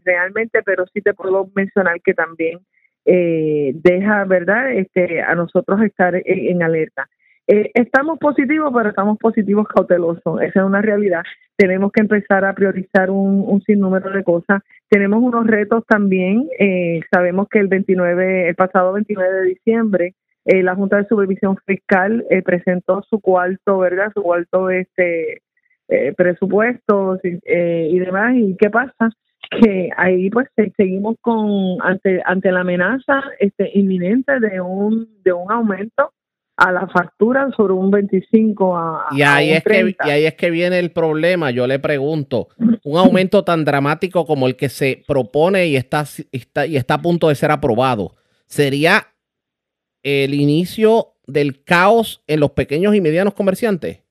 realmente, 0.04 0.62
pero 0.62 0.86
sí 0.86 1.02
te 1.02 1.14
puedo 1.14 1.48
mencionar 1.52 2.00
que 2.00 2.14
también 2.14 2.60
deja, 3.04 4.24
¿verdad? 4.24 4.70
Este 4.70 5.20
a 5.20 5.34
nosotros 5.34 5.82
estar 5.82 6.14
en 6.24 6.62
alerta. 6.62 7.08
Eh, 7.48 7.70
estamos 7.74 8.18
positivos, 8.18 8.72
pero 8.74 8.90
estamos 8.90 9.18
positivos 9.18 9.66
cautelosos. 9.66 10.40
Esa 10.42 10.60
es 10.60 10.64
una 10.64 10.80
realidad. 10.80 11.22
Tenemos 11.56 11.90
que 11.92 12.02
empezar 12.02 12.44
a 12.44 12.54
priorizar 12.54 13.10
un, 13.10 13.60
sinnúmero 13.66 14.10
de 14.10 14.22
cosas. 14.22 14.62
Tenemos 14.88 15.22
unos 15.22 15.46
retos 15.46 15.84
también. 15.86 16.48
Eh, 16.58 17.00
sabemos 17.10 17.48
que 17.48 17.58
el 17.58 17.68
29, 17.68 18.48
el 18.48 18.54
pasado 18.54 18.92
29 18.92 19.40
de 19.40 19.44
diciembre, 19.46 20.14
eh, 20.44 20.62
la 20.62 20.74
Junta 20.74 20.98
de 20.98 21.06
Supervisión 21.06 21.56
Fiscal 21.66 22.24
presentó 22.44 23.02
su 23.08 23.20
cuarto, 23.20 23.78
¿verdad? 23.78 24.12
Su 24.14 24.22
cuarto 24.22 24.70
este 24.70 25.42
presupuesto 26.16 27.18
y 27.22 27.98
demás. 27.98 28.34
¿Y 28.34 28.56
qué 28.56 28.70
pasa? 28.70 29.10
Que 29.50 29.90
ahí 29.96 30.30
pues 30.30 30.48
seguimos 30.76 31.16
con 31.20 31.76
ante 31.82 32.22
ante 32.24 32.50
la 32.50 32.60
amenaza 32.60 33.22
este 33.38 33.70
inminente 33.74 34.40
de 34.40 34.60
un 34.62 35.22
de 35.22 35.34
un 35.34 35.52
aumento 35.52 36.12
a 36.62 36.70
la 36.70 36.86
factura 36.86 37.50
sobre 37.56 37.72
un 37.72 37.90
25 37.90 38.76
a, 38.76 39.06
y 39.10 39.22
ahí 39.22 39.50
es 39.50 39.64
que 39.64 39.96
y 40.04 40.10
ahí 40.10 40.24
es 40.26 40.34
que 40.34 40.48
viene 40.50 40.78
el 40.78 40.92
problema 40.92 41.50
yo 41.50 41.66
le 41.66 41.80
pregunto 41.80 42.48
un 42.84 42.98
aumento 42.98 43.42
tan 43.42 43.64
dramático 43.64 44.24
como 44.24 44.46
el 44.46 44.54
que 44.54 44.68
se 44.68 45.02
propone 45.06 45.66
y 45.66 45.76
está, 45.76 46.04
está 46.30 46.66
y 46.66 46.76
está 46.76 46.94
a 46.94 47.02
punto 47.02 47.28
de 47.28 47.34
ser 47.34 47.50
aprobado 47.50 48.14
sería 48.46 49.08
el 50.04 50.34
inicio 50.34 51.14
del 51.26 51.64
caos 51.64 52.22
en 52.28 52.38
los 52.38 52.52
pequeños 52.52 52.94
y 52.94 53.00
medianos 53.00 53.34
comerciantes 53.34 54.02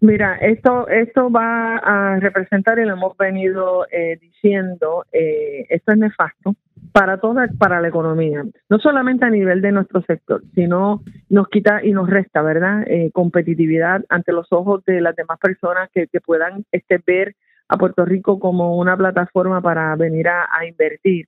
Mira, 0.00 0.36
esto 0.36 0.88
esto 0.88 1.30
va 1.30 1.76
a 1.78 2.20
representar 2.20 2.78
y 2.78 2.84
lo 2.84 2.92
hemos 2.92 3.16
venido 3.16 3.86
eh, 3.90 4.18
diciendo, 4.20 5.06
eh, 5.10 5.66
esto 5.70 5.92
es 5.92 5.98
nefasto 5.98 6.54
para 6.92 7.18
toda 7.18 7.48
para 7.58 7.80
la 7.80 7.88
economía, 7.88 8.44
no 8.68 8.78
solamente 8.78 9.24
a 9.24 9.30
nivel 9.30 9.62
de 9.62 9.72
nuestro 9.72 10.02
sector, 10.02 10.42
sino 10.54 11.02
nos 11.30 11.48
quita 11.48 11.82
y 11.82 11.92
nos 11.92 12.10
resta, 12.10 12.42
¿verdad? 12.42 12.84
Eh, 12.86 13.10
competitividad 13.12 14.04
ante 14.10 14.32
los 14.32 14.46
ojos 14.52 14.84
de 14.84 15.00
las 15.00 15.16
demás 15.16 15.38
personas 15.38 15.88
que, 15.92 16.06
puedan 16.20 16.64
este, 16.72 17.00
ver 17.06 17.34
a 17.68 17.78
Puerto 17.78 18.04
Rico 18.04 18.38
como 18.38 18.76
una 18.76 18.96
plataforma 18.96 19.62
para 19.62 19.96
venir 19.96 20.28
a, 20.28 20.46
a 20.50 20.66
invertir, 20.66 21.26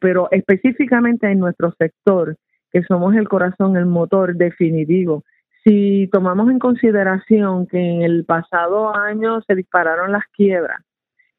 pero 0.00 0.28
específicamente 0.30 1.30
en 1.30 1.38
nuestro 1.38 1.72
sector, 1.78 2.36
que 2.72 2.82
somos 2.82 3.14
el 3.14 3.28
corazón, 3.28 3.76
el 3.76 3.86
motor 3.86 4.34
definitivo 4.34 5.24
si 5.64 6.08
tomamos 6.12 6.50
en 6.50 6.58
consideración 6.58 7.66
que 7.66 7.78
en 7.78 8.02
el 8.02 8.24
pasado 8.24 8.94
año 8.94 9.40
se 9.42 9.54
dispararon 9.54 10.12
las 10.12 10.24
quiebras, 10.32 10.82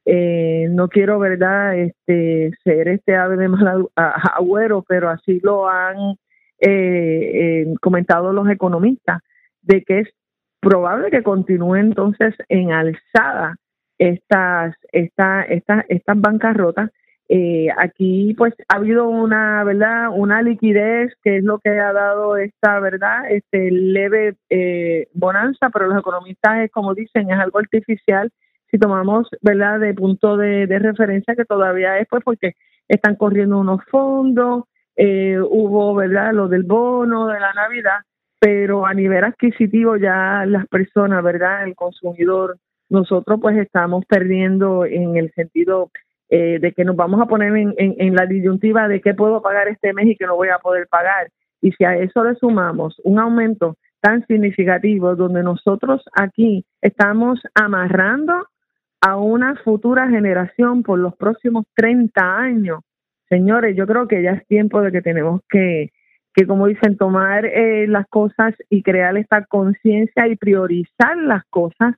eh, 0.06 0.68
no 0.72 0.88
quiero, 0.88 1.20
¿verdad?, 1.20 1.78
este, 1.78 2.52
ser 2.64 2.88
este 2.88 3.16
ave 3.16 3.38
de 3.38 3.48
mal 3.48 3.88
agüero, 3.96 4.84
pero 4.88 5.10
así 5.10 5.40
lo 5.44 5.70
han 5.70 6.16
eh, 6.60 7.62
eh, 7.62 7.74
comentado 7.82 8.34
los 8.34 8.50
economistas, 8.50 9.22
de 9.62 9.84
que 9.84 10.00
es 10.00 10.10
probable 10.60 11.12
que 11.12 11.24
continúe 11.24 11.76
entonces 11.76 12.36
en 12.50 12.72
alzada 12.72 13.56
estas, 13.98 14.76
esta, 14.92 15.44
esta, 15.44 15.86
estas 15.90 16.20
bancarrotas 16.20 16.90
eh, 17.32 17.68
aquí 17.78 18.34
pues 18.36 18.56
ha 18.70 18.78
habido 18.78 19.08
una 19.08 19.64
verdad 19.64 20.08
una 20.12 20.42
liquidez 20.42 21.14
que 21.24 21.38
es 21.38 21.44
lo 21.44 21.60
que 21.60 21.70
ha 21.70 21.94
dado 21.94 22.38
esta 22.38 22.80
verdad 22.80 23.30
este 23.30 23.70
leve 23.70 24.36
eh, 24.50 25.08
bonanza 25.14 25.70
pero 25.72 25.86
los 25.86 26.00
economistas 26.00 26.62
es 26.62 26.72
como 26.72 26.96
dicen 26.96 27.30
es 27.30 27.40
algo 27.40 27.60
artificial. 27.60 28.32
Si 28.72 28.80
tomamos 28.80 29.28
verdad 29.42 29.80
de 29.80 29.94
punto 29.94 30.38
de, 30.38 30.66
referencia 30.80 31.36
que 31.36 31.46
todavía 31.46 32.00
es 32.00 32.08
pues 32.10 32.24
porque 32.24 32.54
están 32.88 33.16
corriendo 33.16 33.60
unos 33.60 33.82
fondos 33.92 34.64
eh, 34.96 35.40
hubo 35.40 35.94
verdad 35.94 36.34
lo 36.34 36.48
del 36.48 36.64
bono 36.64 37.28
de 37.28 37.40
la 37.40 37.54
navidad 37.54 38.00
pero 38.40 38.88
a 38.88 38.94
nivel 38.96 39.24
adquisitivo 39.24 39.98
ya 39.98 40.46
las 40.48 40.66
personas 40.68 41.24
verdad 41.24 41.64
el 41.64 41.76
consumidor 41.76 42.58
nosotros 42.90 43.40
pues 43.40 43.56
estamos 43.58 44.04
perdiendo 44.08 44.84
en 44.84 45.16
el 45.16 45.32
sentido 45.34 45.92
eh, 46.30 46.60
de 46.60 46.74
que 46.74 46.86
nos 46.86 46.96
vamos 46.96 47.20
a 47.22 47.26
poner 47.26 47.56
en, 47.56 47.74
en, 47.78 48.16
la 48.16 48.28
disyuntiva 48.28 48.88
de 48.88 49.02
qué 49.02 49.16
puedo 49.16 49.42
pagar 49.42 49.68
este 49.68 49.94
mes 49.94 50.08
y 50.08 50.16
qué 50.16 50.26
no 50.26 50.36
voy 50.36 50.50
a 50.50 50.60
poder 50.60 50.88
pagar. 50.88 51.30
Y 51.60 51.72
si 51.72 51.84
a 51.84 51.96
eso 51.98 52.24
le 52.24 52.36
sumamos 52.36 53.02
un 53.04 53.18
aumento 53.20 53.78
tan 54.00 54.26
significativo 54.28 55.16
donde 55.16 55.42
nosotros 55.44 56.04
aquí 56.14 56.66
estamos 56.82 57.40
amarrando 57.56 58.48
a 59.02 59.18
una 59.18 59.56
futura 59.64 60.08
generación 60.10 60.84
por 60.84 61.00
los 61.00 61.16
próximos 61.16 61.66
30 61.76 62.38
años, 62.38 62.82
señores, 63.28 63.76
yo 63.76 63.88
creo 63.88 64.08
que 64.08 64.22
ya 64.22 64.32
es 64.32 64.48
tiempo 64.48 64.82
de 64.82 64.92
que 64.92 65.02
tenemos 65.02 65.42
que, 65.50 65.90
que 66.34 66.46
como 66.46 66.68
dicen, 66.68 66.98
tomar 66.98 67.46
eh, 67.46 67.88
las 67.88 68.08
cosas 68.08 68.54
y 68.70 68.84
crear 68.84 69.18
esta 69.18 69.46
conciencia 69.46 70.28
y 70.28 70.36
priorizar 70.36 71.18
las 71.18 71.44
cosas, 71.50 71.96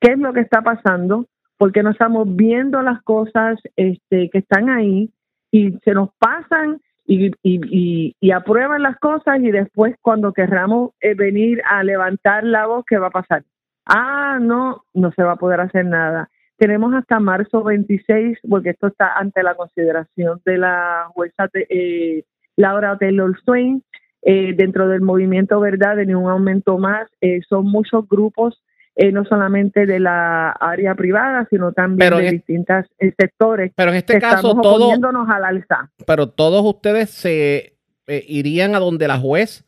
qué 0.00 0.12
es 0.12 0.18
lo 0.18 0.32
que 0.32 0.40
está 0.40 0.62
pasando, 0.62 1.26
porque 1.62 1.84
no 1.84 1.90
estamos 1.90 2.26
viendo 2.34 2.82
las 2.82 3.00
cosas 3.02 3.56
este, 3.76 4.30
que 4.30 4.38
están 4.38 4.68
ahí 4.68 5.12
y 5.52 5.78
se 5.84 5.92
nos 5.92 6.08
pasan 6.18 6.80
y, 7.06 7.30
y, 7.40 8.16
y, 8.20 8.30
aprueban 8.32 8.82
las 8.82 8.98
cosas 8.98 9.38
y 9.38 9.52
después 9.52 9.94
cuando 10.02 10.32
querramos 10.32 10.90
eh, 11.00 11.14
venir 11.14 11.62
a 11.64 11.84
levantar 11.84 12.42
la 12.42 12.66
voz, 12.66 12.84
¿qué 12.84 12.98
va 12.98 13.06
a 13.06 13.10
pasar? 13.10 13.44
Ah, 13.86 14.40
no, 14.42 14.82
no 14.92 15.12
se 15.12 15.22
va 15.22 15.34
a 15.34 15.36
poder 15.36 15.60
hacer 15.60 15.86
nada. 15.86 16.30
Tenemos 16.56 16.92
hasta 16.94 17.20
marzo 17.20 17.62
26, 17.62 18.40
porque 18.50 18.70
esto 18.70 18.88
está 18.88 19.16
ante 19.16 19.44
la 19.44 19.54
consideración 19.54 20.40
de 20.44 20.58
la 20.58 21.06
jueza 21.14 21.48
eh, 21.54 22.24
Laura 22.56 22.98
Taylor 22.98 23.40
Swain, 23.44 23.84
eh, 24.22 24.52
dentro 24.56 24.88
del 24.88 25.02
movimiento 25.02 25.60
Verdad 25.60 25.94
de 25.94 26.06
ni 26.06 26.14
un 26.14 26.28
aumento 26.28 26.76
más. 26.78 27.08
Eh, 27.20 27.38
son 27.48 27.66
muchos 27.66 28.08
grupos 28.08 28.60
eh, 28.94 29.10
no 29.10 29.24
solamente 29.24 29.86
de 29.86 30.00
la 30.00 30.50
área 30.50 30.94
privada, 30.94 31.46
sino 31.48 31.72
también 31.72 32.14
de 32.14 32.30
distintos 32.30 32.84
eh, 32.98 33.12
sectores. 33.18 33.72
Pero 33.74 33.90
en 33.90 33.96
este 33.96 34.20
caso, 34.20 34.54
todos. 34.60 34.92
al 35.28 35.44
alza. 35.44 35.90
Pero 36.06 36.28
todos 36.28 36.62
ustedes 36.64 37.10
se 37.10 37.78
eh, 38.06 38.24
irían 38.28 38.74
a 38.74 38.80
donde 38.80 39.08
la 39.08 39.18
juez 39.18 39.64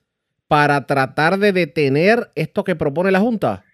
para 0.47 0.87
tratar 0.87 1.39
de 1.39 1.53
detener 1.53 2.31
esto 2.35 2.65
que 2.65 2.77
propone 2.77 3.11
la 3.11 3.21
Junta. 3.21 3.65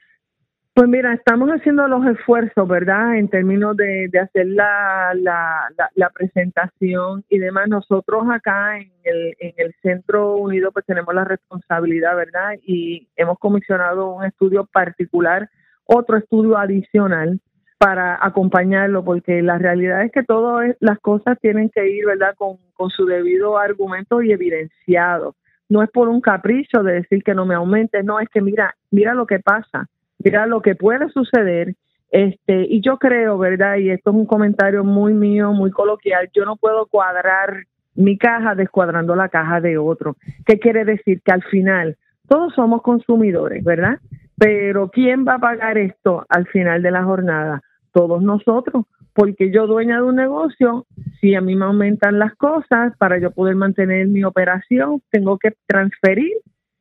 Pues 0.72 0.88
mira, 0.88 1.12
estamos 1.12 1.50
haciendo 1.50 1.88
los 1.88 2.06
esfuerzos, 2.06 2.66
¿verdad? 2.68 3.16
En 3.16 3.28
términos 3.28 3.76
de, 3.76 4.08
hacer 4.22 4.46
la, 4.46 5.12
la, 5.14 6.10
presentación 6.10 7.24
y 7.28 7.38
demás. 7.38 7.68
Nosotros 7.68 8.22
acá 8.30 8.78
en 8.78 8.92
el, 9.02 9.34
en 9.40 9.52
el 9.56 9.74
Centro 9.82 10.36
Unido 10.36 10.70
pues 10.70 10.86
tenemos 10.86 11.12
la 11.12 11.24
responsabilidad, 11.24 12.14
¿verdad? 12.14 12.52
Y 12.62 13.08
hemos 13.16 13.38
comisionado 13.40 14.14
un 14.14 14.24
estudio 14.24 14.64
particular, 14.64 15.50
otro 15.84 16.16
estudio 16.16 16.56
adicional 16.56 17.40
para 17.78 18.24
acompañarlo, 18.24 19.04
porque 19.04 19.42
la 19.42 19.58
realidad 19.58 20.04
es 20.04 20.12
que 20.12 20.22
todas 20.22 20.76
las 20.78 21.00
cosas 21.00 21.36
tienen 21.40 21.68
que 21.70 21.88
ir, 21.90 22.06
¿verdad? 22.06 22.34
Con, 22.36 22.58
con 22.74 22.90
su 22.90 23.06
debido 23.06 23.58
argumento 23.58 24.22
y 24.22 24.30
evidenciado. 24.30 25.34
No 25.68 25.82
es 25.82 25.90
por 25.90 26.08
un 26.08 26.20
capricho 26.20 26.84
de 26.84 26.94
decir 26.94 27.24
que 27.24 27.34
no 27.34 27.44
me 27.44 27.56
aumente, 27.56 28.04
no, 28.04 28.20
es 28.20 28.28
que 28.28 28.40
mira, 28.40 28.76
mira 28.90 29.14
lo 29.14 29.26
que 29.26 29.40
pasa 29.40 29.88
mira 30.22 30.46
lo 30.46 30.60
que 30.62 30.74
puede 30.74 31.08
suceder. 31.10 31.74
Este, 32.10 32.66
y 32.68 32.80
yo 32.80 32.98
creo, 32.98 33.38
¿verdad? 33.38 33.76
Y 33.76 33.90
esto 33.90 34.10
es 34.10 34.16
un 34.16 34.26
comentario 34.26 34.82
muy 34.82 35.14
mío, 35.14 35.52
muy 35.52 35.70
coloquial, 35.70 36.28
yo 36.34 36.44
no 36.44 36.56
puedo 36.56 36.86
cuadrar 36.86 37.64
mi 37.94 38.18
caja 38.18 38.54
descuadrando 38.54 39.14
la 39.14 39.28
caja 39.28 39.60
de 39.60 39.78
otro. 39.78 40.16
¿Qué 40.46 40.58
quiere 40.58 40.84
decir? 40.84 41.20
Que 41.22 41.32
al 41.32 41.42
final 41.44 41.96
todos 42.28 42.54
somos 42.54 42.82
consumidores, 42.82 43.62
¿verdad? 43.62 43.98
Pero 44.36 44.88
¿quién 44.88 45.26
va 45.26 45.34
a 45.34 45.38
pagar 45.38 45.78
esto 45.78 46.24
al 46.28 46.46
final 46.48 46.82
de 46.82 46.90
la 46.90 47.04
jornada? 47.04 47.62
Todos 47.92 48.22
nosotros, 48.22 48.86
porque 49.12 49.50
yo 49.52 49.66
dueña 49.66 49.96
de 49.96 50.02
un 50.02 50.16
negocio, 50.16 50.86
si 51.20 51.34
a 51.34 51.40
mí 51.40 51.56
me 51.56 51.66
aumentan 51.66 52.18
las 52.18 52.34
cosas 52.36 52.96
para 52.98 53.18
yo 53.18 53.32
poder 53.32 53.56
mantener 53.56 54.08
mi 54.08 54.24
operación, 54.24 55.02
tengo 55.10 55.38
que 55.38 55.52
transferir 55.66 56.32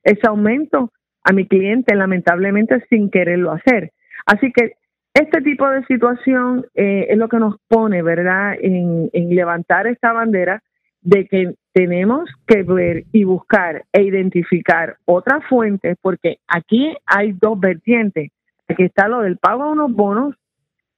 ese 0.04 0.28
aumento 0.28 0.92
a 1.30 1.32
mi 1.32 1.46
cliente, 1.46 1.96
lamentablemente 1.96 2.84
sin 2.90 3.12
quererlo 3.12 3.52
hacer. 3.52 3.92
Así 4.26 4.52
que 4.52 4.74
este 5.14 5.42
tipo 5.42 5.70
de 5.70 5.86
situación 5.86 6.66
eh, 6.74 7.06
es 7.10 7.18
lo 7.18 7.30
que 7.30 7.38
nos 7.38 7.58
pone, 7.68 8.02
¿verdad?, 8.02 8.56
en, 8.60 9.10
levantar 9.14 9.86
esta 9.86 10.12
bandera 10.12 10.64
de 11.02 11.28
que 11.28 11.54
tenemos 11.72 12.30
que 12.48 12.64
ver 12.64 13.04
y 13.12 13.26
buscar 13.26 13.84
e 13.94 14.02
identificar 14.02 14.98
otras 15.06 15.46
fuentes, 15.48 15.98
porque 16.02 16.40
aquí 16.48 16.96
hay 17.06 17.34
dos 17.34 17.60
vertientes. 17.60 18.32
aquí 18.68 18.84
está 18.84 19.08
lo 19.08 19.22
del 19.22 19.38
pago 19.38 19.64
a 19.64 19.72
unos 19.72 19.94
bonos 19.94 20.36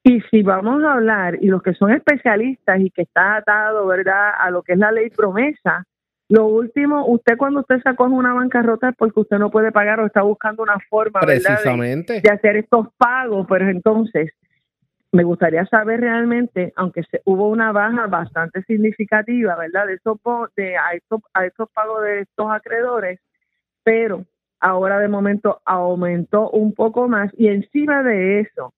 y 0.01 0.21
si 0.31 0.43
vamos 0.43 0.81
a 0.85 0.93
hablar, 0.93 1.37
y 1.41 1.47
los 1.47 1.61
que 1.61 1.73
son 1.73 1.91
especialistas 1.91 2.79
y 2.79 2.89
que 2.89 3.01
está 3.01 3.35
atado, 3.35 3.85
¿verdad?, 3.85 4.31
a 4.39 4.49
lo 4.49 4.63
que 4.63 4.73
es 4.73 4.79
la 4.79 4.93
ley 4.93 5.09
promesa, 5.09 5.85
lo 6.31 6.45
último, 6.45 7.05
usted 7.07 7.35
cuando 7.35 7.59
usted 7.59 7.81
sacó 7.83 8.05
una 8.05 8.33
bancarrota 8.33 8.87
es 8.87 8.95
porque 8.95 9.19
usted 9.19 9.37
no 9.37 9.51
puede 9.51 9.73
pagar 9.73 9.99
o 9.99 10.05
está 10.05 10.21
buscando 10.21 10.63
una 10.63 10.79
forma, 10.89 11.19
Precisamente. 11.19 12.21
de 12.21 12.29
hacer 12.29 12.55
estos 12.55 12.87
pagos, 12.97 13.45
pero 13.49 13.69
entonces 13.69 14.31
me 15.11 15.23
gustaría 15.23 15.65
saber 15.65 15.99
realmente, 15.99 16.71
aunque 16.77 17.03
se, 17.03 17.21
hubo 17.25 17.49
una 17.49 17.73
baja 17.73 18.07
bastante 18.07 18.63
significativa, 18.63 19.57
¿verdad? 19.57 19.87
De 19.87 19.95
esos 19.95 20.19
de 20.55 20.77
a 20.77 20.93
estos, 20.93 21.19
a 21.33 21.45
estos 21.45 21.69
pagos 21.71 22.01
de 22.03 22.21
estos 22.21 22.49
acreedores, 22.49 23.19
pero 23.83 24.23
ahora 24.61 24.99
de 24.99 25.09
momento 25.09 25.61
aumentó 25.65 26.49
un 26.51 26.73
poco 26.73 27.09
más 27.09 27.29
y 27.37 27.49
encima 27.49 28.03
de 28.03 28.39
eso 28.39 28.73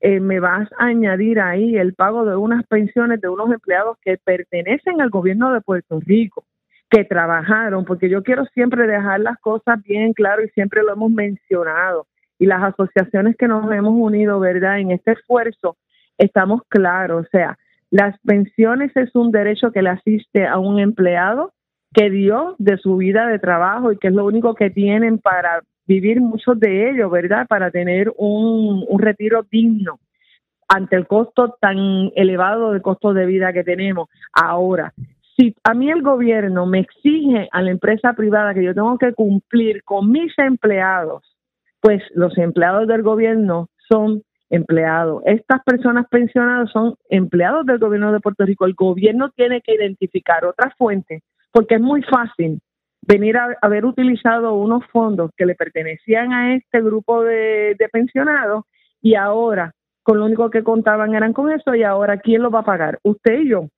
eh, 0.00 0.20
me 0.20 0.38
vas 0.38 0.68
a 0.78 0.88
añadir 0.88 1.40
ahí 1.40 1.78
el 1.78 1.94
pago 1.94 2.26
de 2.26 2.36
unas 2.36 2.66
pensiones 2.66 3.22
de 3.22 3.30
unos 3.30 3.50
empleados 3.50 3.96
que 4.02 4.18
pertenecen 4.18 5.00
al 5.00 5.08
gobierno 5.08 5.54
de 5.54 5.62
Puerto 5.62 5.98
Rico, 6.04 6.44
que 6.90 7.04
trabajaron, 7.04 7.84
porque 7.84 8.08
yo 8.08 8.22
quiero 8.22 8.44
siempre 8.46 8.86
dejar 8.86 9.20
las 9.20 9.38
cosas 9.38 9.82
bien 9.84 10.12
claro 10.12 10.42
y 10.42 10.48
siempre 10.48 10.82
lo 10.82 10.92
hemos 10.92 11.10
mencionado 11.10 12.06
y 12.38 12.46
las 12.46 12.62
asociaciones 12.62 13.36
que 13.36 13.46
nos 13.46 13.70
hemos 13.70 13.94
unido, 13.94 14.40
¿verdad? 14.40 14.80
En 14.80 14.90
este 14.90 15.12
esfuerzo, 15.12 15.76
estamos 16.18 16.62
claros, 16.68 17.26
o 17.26 17.28
sea, 17.30 17.58
las 17.90 18.18
pensiones 18.20 18.96
es 18.96 19.14
un 19.14 19.30
derecho 19.30 19.72
que 19.72 19.82
le 19.82 19.90
asiste 19.90 20.46
a 20.46 20.58
un 20.58 20.78
empleado 20.78 21.52
que 21.92 22.08
dio 22.08 22.54
de 22.58 22.78
su 22.78 22.96
vida 22.96 23.26
de 23.26 23.38
trabajo 23.38 23.92
y 23.92 23.98
que 23.98 24.08
es 24.08 24.14
lo 24.14 24.24
único 24.24 24.54
que 24.54 24.70
tienen 24.70 25.18
para 25.18 25.62
vivir 25.86 26.20
muchos 26.20 26.58
de 26.60 26.90
ellos, 26.90 27.10
¿verdad? 27.10 27.46
Para 27.48 27.70
tener 27.70 28.12
un, 28.16 28.84
un 28.88 28.98
retiro 29.00 29.44
digno 29.50 29.98
ante 30.68 30.94
el 30.94 31.08
costo 31.08 31.56
tan 31.60 32.12
elevado 32.14 32.72
de 32.72 32.80
costo 32.80 33.12
de 33.12 33.26
vida 33.26 33.52
que 33.52 33.64
tenemos. 33.64 34.08
Ahora, 34.32 34.92
si 35.40 35.54
a 35.64 35.72
mí 35.72 35.90
el 35.90 36.02
gobierno 36.02 36.66
me 36.66 36.80
exige 36.80 37.48
a 37.50 37.62
la 37.62 37.70
empresa 37.70 38.12
privada 38.12 38.52
que 38.52 38.62
yo 38.62 38.74
tengo 38.74 38.98
que 38.98 39.14
cumplir 39.14 39.82
con 39.84 40.10
mis 40.10 40.38
empleados, 40.38 41.22
pues 41.80 42.02
los 42.14 42.36
empleados 42.36 42.86
del 42.86 43.02
gobierno 43.02 43.68
son 43.88 44.22
empleados. 44.50 45.22
Estas 45.24 45.62
personas 45.64 46.06
pensionadas 46.10 46.70
son 46.70 46.94
empleados 47.08 47.64
del 47.64 47.78
gobierno 47.78 48.12
de 48.12 48.20
Puerto 48.20 48.44
Rico. 48.44 48.66
El 48.66 48.74
gobierno 48.74 49.30
tiene 49.30 49.62
que 49.62 49.74
identificar 49.74 50.44
otra 50.44 50.74
fuente 50.76 51.22
porque 51.52 51.76
es 51.76 51.80
muy 51.80 52.02
fácil 52.02 52.60
venir 53.06 53.38
a 53.38 53.56
haber 53.62 53.86
utilizado 53.86 54.54
unos 54.54 54.84
fondos 54.92 55.30
que 55.36 55.46
le 55.46 55.54
pertenecían 55.54 56.32
a 56.34 56.54
este 56.54 56.82
grupo 56.82 57.22
de, 57.22 57.76
de 57.78 57.88
pensionados 57.90 58.64
y 59.00 59.14
ahora 59.14 59.72
con 60.02 60.18
lo 60.18 60.26
único 60.26 60.50
que 60.50 60.62
contaban 60.62 61.14
eran 61.14 61.32
con 61.32 61.50
eso 61.50 61.74
y 61.74 61.82
ahora 61.82 62.18
¿quién 62.18 62.42
lo 62.42 62.50
va 62.50 62.60
a 62.60 62.64
pagar? 62.64 62.98
Usted 63.02 63.40
y 63.40 63.48
yo 63.48 63.68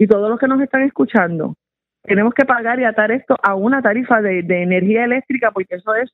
y 0.00 0.06
todos 0.06 0.30
los 0.30 0.38
que 0.40 0.48
nos 0.48 0.62
están 0.62 0.82
escuchando. 0.82 1.56
Tenemos 2.02 2.32
que 2.32 2.46
pagar 2.46 2.80
y 2.80 2.84
atar 2.84 3.12
esto 3.12 3.36
a 3.42 3.54
una 3.54 3.82
tarifa 3.82 4.22
de, 4.22 4.42
de 4.42 4.62
energía 4.62 5.04
eléctrica 5.04 5.50
porque 5.50 5.74
eso 5.74 5.94
es 5.94 6.10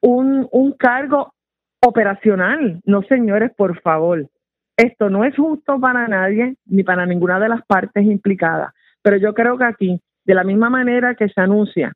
un, 0.00 0.48
un 0.50 0.72
cargo 0.72 1.32
operacional. 1.80 2.80
No, 2.84 3.02
señores, 3.02 3.52
por 3.56 3.80
favor. 3.80 4.26
Esto 4.76 5.08
no 5.08 5.22
es 5.22 5.36
justo 5.36 5.78
para 5.78 6.08
nadie 6.08 6.56
ni 6.66 6.82
para 6.82 7.06
ninguna 7.06 7.38
de 7.38 7.48
las 7.48 7.64
partes 7.64 8.04
implicadas. 8.04 8.74
Pero 9.02 9.16
yo 9.18 9.32
creo 9.34 9.56
que 9.56 9.64
aquí, 9.64 10.00
de 10.24 10.34
la 10.34 10.42
misma 10.42 10.68
manera 10.68 11.14
que 11.14 11.28
se 11.28 11.40
anuncia 11.40 11.92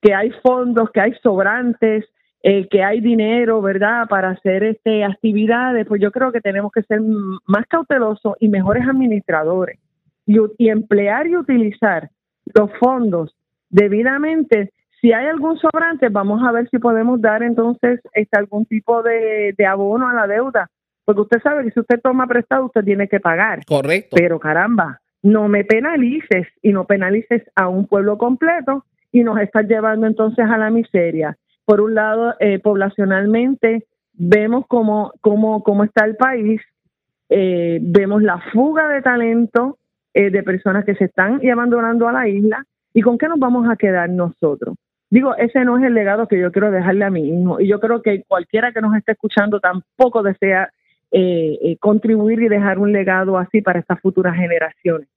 que 0.00 0.14
hay 0.14 0.30
fondos, 0.40 0.90
que 0.92 1.00
hay 1.00 1.14
sobrantes, 1.20 2.04
eh, 2.44 2.68
que 2.68 2.84
hay 2.84 3.00
dinero, 3.00 3.60
¿verdad?, 3.60 4.06
para 4.08 4.30
hacer 4.30 4.62
este 4.62 5.02
actividades, 5.02 5.84
pues 5.88 6.00
yo 6.00 6.12
creo 6.12 6.30
que 6.30 6.40
tenemos 6.40 6.70
que 6.70 6.82
ser 6.82 7.00
más 7.00 7.66
cautelosos 7.66 8.36
y 8.38 8.48
mejores 8.48 8.86
administradores 8.86 9.80
y, 10.26 10.68
emplear 10.68 11.26
y 11.26 11.36
utilizar 11.36 12.10
los 12.54 12.70
fondos 12.78 13.34
debidamente. 13.70 14.72
Si 15.00 15.12
hay 15.12 15.26
algún 15.26 15.58
sobrante, 15.58 16.08
vamos 16.08 16.42
a 16.42 16.52
ver 16.52 16.68
si 16.70 16.78
podemos 16.78 17.20
dar 17.20 17.42
entonces 17.42 18.00
este, 18.12 18.38
algún 18.38 18.66
tipo 18.66 19.02
de, 19.02 19.54
de 19.56 19.66
abono 19.66 20.08
a 20.08 20.14
la 20.14 20.26
deuda, 20.26 20.70
porque 21.04 21.22
usted 21.22 21.40
sabe 21.42 21.64
que 21.64 21.70
si 21.70 21.80
usted 21.80 22.00
toma 22.00 22.26
prestado, 22.26 22.66
usted 22.66 22.84
tiene 22.84 23.08
que 23.08 23.20
pagar. 23.20 23.64
Correcto. 23.66 24.16
Pero 24.16 24.40
caramba, 24.40 25.00
no 25.22 25.48
me 25.48 25.64
penalices 25.64 26.48
y 26.62 26.72
no 26.72 26.84
penalices 26.84 27.42
a 27.54 27.68
un 27.68 27.86
pueblo 27.86 28.18
completo 28.18 28.84
y 29.12 29.22
nos 29.22 29.38
estás 29.38 29.66
llevando 29.66 30.06
entonces 30.06 30.44
a 30.44 30.58
la 30.58 30.70
miseria. 30.70 31.36
Por 31.64 31.80
un 31.80 31.94
lado, 31.94 32.34
eh, 32.40 32.58
poblacionalmente, 32.58 33.86
vemos 34.12 34.64
cómo, 34.68 35.12
cómo, 35.20 35.62
cómo 35.62 35.84
está 35.84 36.04
el 36.04 36.16
país, 36.16 36.60
eh, 37.28 37.78
vemos 37.82 38.22
la 38.22 38.38
fuga 38.52 38.88
de 38.88 39.02
talento 39.02 39.78
eh, 40.16 40.30
de 40.30 40.42
personas 40.42 40.84
que 40.86 40.94
se 40.94 41.04
están 41.04 41.40
y 41.42 41.50
abandonando 41.50 42.08
a 42.08 42.12
la 42.12 42.26
isla. 42.26 42.64
¿Y 42.94 43.02
con 43.02 43.18
qué 43.18 43.28
nos 43.28 43.38
vamos 43.38 43.68
a 43.68 43.76
quedar 43.76 44.08
nosotros? 44.08 44.76
Digo, 45.10 45.36
ese 45.36 45.62
no 45.64 45.76
es 45.76 45.84
el 45.84 45.92
legado 45.92 46.26
que 46.26 46.40
yo 46.40 46.50
quiero 46.50 46.70
dejarle 46.70 47.04
a 47.04 47.10
mi 47.10 47.28
hijo. 47.28 47.60
Y 47.60 47.68
yo 47.68 47.78
creo 47.80 48.00
que 48.00 48.24
cualquiera 48.26 48.72
que 48.72 48.80
nos 48.80 48.96
esté 48.96 49.12
escuchando 49.12 49.60
tampoco 49.60 50.22
desea 50.22 50.70
eh, 51.12 51.58
eh, 51.62 51.76
contribuir 51.78 52.40
y 52.40 52.48
dejar 52.48 52.78
un 52.78 52.92
legado 52.92 53.36
así 53.36 53.60
para 53.60 53.78
estas 53.78 54.00
futuras 54.00 54.34
generaciones. 54.34 55.08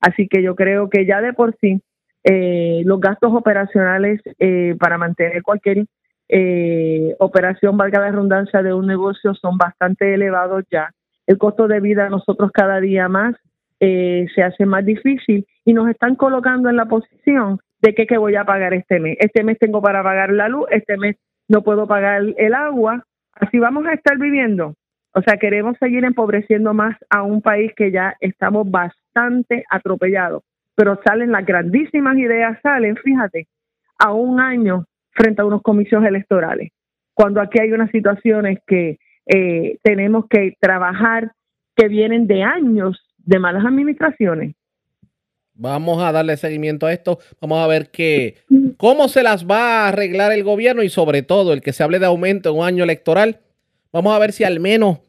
Así 0.00 0.26
que 0.26 0.42
yo 0.42 0.56
creo 0.56 0.90
que 0.90 1.06
ya 1.06 1.20
de 1.20 1.32
por 1.32 1.54
sí 1.60 1.80
eh, 2.24 2.82
los 2.84 3.00
gastos 3.00 3.32
operacionales 3.32 4.20
eh, 4.40 4.74
para 4.80 4.98
mantener 4.98 5.42
cualquier 5.44 5.86
eh, 6.28 7.14
operación, 7.20 7.76
valga 7.76 8.00
la 8.00 8.10
redundancia, 8.10 8.62
de 8.62 8.74
un 8.74 8.88
negocio 8.88 9.34
son 9.34 9.56
bastante 9.56 10.14
elevados 10.14 10.64
ya. 10.68 10.90
El 11.28 11.38
costo 11.38 11.68
de 11.68 11.80
vida 11.80 12.08
nosotros 12.08 12.50
cada 12.52 12.80
día 12.80 13.08
más 13.08 13.36
eh, 13.80 14.26
se 14.34 14.42
hace 14.42 14.66
más 14.66 14.84
difícil 14.84 15.46
y 15.64 15.72
nos 15.72 15.88
están 15.88 16.16
colocando 16.16 16.68
en 16.68 16.76
la 16.76 16.86
posición 16.86 17.58
de 17.80 17.94
que, 17.94 18.06
que 18.06 18.18
voy 18.18 18.34
a 18.36 18.44
pagar 18.44 18.74
este 18.74 18.98
mes. 18.98 19.16
Este 19.20 19.44
mes 19.44 19.58
tengo 19.58 19.80
para 19.80 20.02
pagar 20.02 20.32
la 20.32 20.48
luz, 20.48 20.66
este 20.70 20.96
mes 20.96 21.16
no 21.48 21.62
puedo 21.62 21.86
pagar 21.86 22.22
el 22.36 22.54
agua. 22.54 23.04
Así 23.34 23.58
vamos 23.58 23.86
a 23.86 23.94
estar 23.94 24.18
viviendo. 24.18 24.74
O 25.14 25.22
sea, 25.22 25.36
queremos 25.36 25.76
seguir 25.78 26.04
empobreciendo 26.04 26.74
más 26.74 26.96
a 27.08 27.22
un 27.22 27.40
país 27.40 27.72
que 27.76 27.90
ya 27.90 28.16
estamos 28.20 28.70
bastante 28.70 29.64
atropellados. 29.70 30.42
Pero 30.74 31.00
salen 31.04 31.32
las 31.32 31.44
grandísimas 31.44 32.16
ideas, 32.18 32.58
salen, 32.62 32.96
fíjate, 32.96 33.48
a 33.98 34.12
un 34.12 34.40
año 34.40 34.84
frente 35.10 35.42
a 35.42 35.44
unos 35.44 35.62
comicios 35.62 36.04
electorales. 36.04 36.70
Cuando 37.14 37.40
aquí 37.40 37.58
hay 37.60 37.72
unas 37.72 37.90
situaciones 37.90 38.58
que 38.66 38.98
eh, 39.26 39.78
tenemos 39.82 40.26
que 40.28 40.54
trabajar 40.60 41.32
que 41.74 41.88
vienen 41.88 42.26
de 42.26 42.44
años 42.44 43.07
de 43.28 43.38
malas 43.38 43.64
administraciones. 43.66 44.54
Vamos 45.52 46.02
a 46.02 46.12
darle 46.12 46.36
seguimiento 46.38 46.86
a 46.86 46.92
esto. 46.94 47.18
Vamos 47.42 47.62
a 47.62 47.66
ver 47.66 47.90
qué, 47.90 48.36
cómo 48.78 49.08
se 49.08 49.22
las 49.22 49.44
va 49.44 49.84
a 49.84 49.88
arreglar 49.88 50.32
el 50.32 50.44
gobierno 50.44 50.82
y 50.82 50.88
sobre 50.88 51.22
todo 51.22 51.52
el 51.52 51.60
que 51.60 51.74
se 51.74 51.82
hable 51.82 51.98
de 51.98 52.06
aumento 52.06 52.48
en 52.48 52.56
un 52.56 52.64
año 52.64 52.84
electoral. 52.84 53.40
Vamos 53.92 54.14
a 54.14 54.18
ver 54.18 54.32
si 54.32 54.44
al 54.44 54.60
menos 54.60 55.00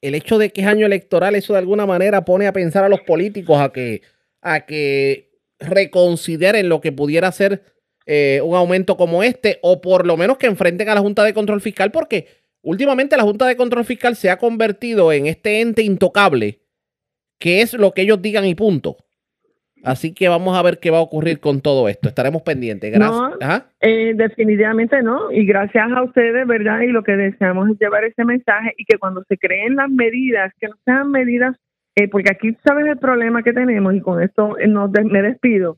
el 0.00 0.14
hecho 0.14 0.38
de 0.38 0.50
que 0.50 0.62
es 0.62 0.66
año 0.66 0.86
electoral, 0.86 1.34
eso 1.34 1.52
de 1.52 1.58
alguna 1.58 1.84
manera 1.84 2.24
pone 2.24 2.46
a 2.46 2.52
pensar 2.54 2.82
a 2.84 2.88
los 2.88 3.00
políticos 3.02 3.60
a 3.60 3.72
que, 3.72 4.00
a 4.40 4.64
que 4.64 5.32
reconsideren 5.58 6.70
lo 6.70 6.80
que 6.80 6.92
pudiera 6.92 7.30
ser 7.30 7.62
eh, 8.06 8.40
un 8.42 8.56
aumento 8.56 8.96
como 8.96 9.22
este 9.22 9.58
o 9.60 9.82
por 9.82 10.06
lo 10.06 10.16
menos 10.16 10.38
que 10.38 10.46
enfrenten 10.46 10.88
a 10.88 10.94
la 10.94 11.00
Junta 11.02 11.24
de 11.24 11.34
Control 11.34 11.60
Fiscal 11.60 11.90
porque 11.90 12.28
últimamente 12.62 13.18
la 13.18 13.24
Junta 13.24 13.46
de 13.46 13.56
Control 13.56 13.84
Fiscal 13.84 14.16
se 14.16 14.30
ha 14.30 14.38
convertido 14.38 15.12
en 15.12 15.26
este 15.26 15.60
ente 15.60 15.82
intocable 15.82 16.60
que 17.38 17.60
es 17.62 17.74
lo 17.74 17.92
que 17.92 18.02
ellos 18.02 18.20
digan 18.22 18.44
y 18.46 18.54
punto. 18.54 18.96
Así 19.84 20.12
que 20.14 20.28
vamos 20.28 20.56
a 20.56 20.62
ver 20.62 20.78
qué 20.80 20.90
va 20.90 20.98
a 20.98 21.02
ocurrir 21.02 21.38
con 21.38 21.60
todo 21.60 21.88
esto. 21.88 22.08
Estaremos 22.08 22.42
pendientes. 22.42 22.90
Gracias. 22.92 23.16
No, 23.20 23.34
Ajá. 23.40 23.66
eh, 23.80 24.14
definitivamente 24.16 25.00
no. 25.02 25.30
Y 25.30 25.46
gracias 25.46 25.92
a 25.92 26.02
ustedes, 26.02 26.46
¿verdad? 26.46 26.80
Y 26.80 26.88
lo 26.88 27.04
que 27.04 27.12
deseamos 27.16 27.70
es 27.70 27.78
llevar 27.78 28.02
ese 28.04 28.24
mensaje 28.24 28.74
y 28.78 28.84
que 28.84 28.98
cuando 28.98 29.22
se 29.28 29.36
creen 29.38 29.76
las 29.76 29.88
medidas, 29.90 30.52
que 30.58 30.68
no 30.68 30.74
sean 30.84 31.10
medidas, 31.12 31.56
eh, 31.94 32.08
porque 32.08 32.30
aquí 32.32 32.56
sabes 32.64 32.86
el 32.86 32.98
problema 32.98 33.42
que 33.44 33.52
tenemos 33.52 33.94
y 33.94 34.00
con 34.00 34.20
esto 34.22 34.58
eh, 34.58 34.66
nos 34.66 34.90
des- 34.90 35.04
me 35.04 35.22
despido, 35.22 35.76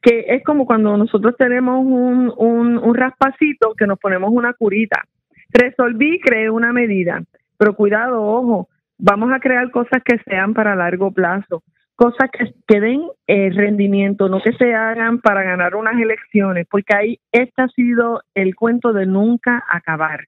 que 0.00 0.24
es 0.28 0.42
como 0.42 0.64
cuando 0.64 0.96
nosotros 0.96 1.34
tenemos 1.36 1.84
un, 1.84 2.32
un, 2.38 2.78
un 2.78 2.94
raspacito 2.94 3.74
que 3.76 3.86
nos 3.86 3.98
ponemos 3.98 4.30
una 4.32 4.54
curita. 4.54 5.02
Resolví, 5.50 6.18
creé 6.20 6.48
una 6.48 6.72
medida, 6.72 7.22
pero 7.58 7.74
cuidado, 7.74 8.22
ojo, 8.22 8.68
vamos 9.00 9.32
a 9.32 9.40
crear 9.40 9.70
cosas 9.70 10.02
que 10.04 10.18
sean 10.26 10.54
para 10.54 10.76
largo 10.76 11.10
plazo 11.10 11.62
cosas 12.00 12.30
que, 12.32 12.54
que 12.66 12.80
den 12.80 13.02
eh, 13.26 13.50
rendimiento, 13.50 14.30
no 14.30 14.40
que 14.40 14.54
se 14.54 14.72
hagan 14.74 15.20
para 15.20 15.42
ganar 15.42 15.76
unas 15.76 16.00
elecciones, 16.00 16.66
porque 16.70 16.96
ahí 16.96 17.20
este 17.30 17.60
ha 17.60 17.68
sido 17.68 18.22
el 18.34 18.54
cuento 18.54 18.94
de 18.94 19.04
nunca 19.04 19.62
acabar. 19.68 20.20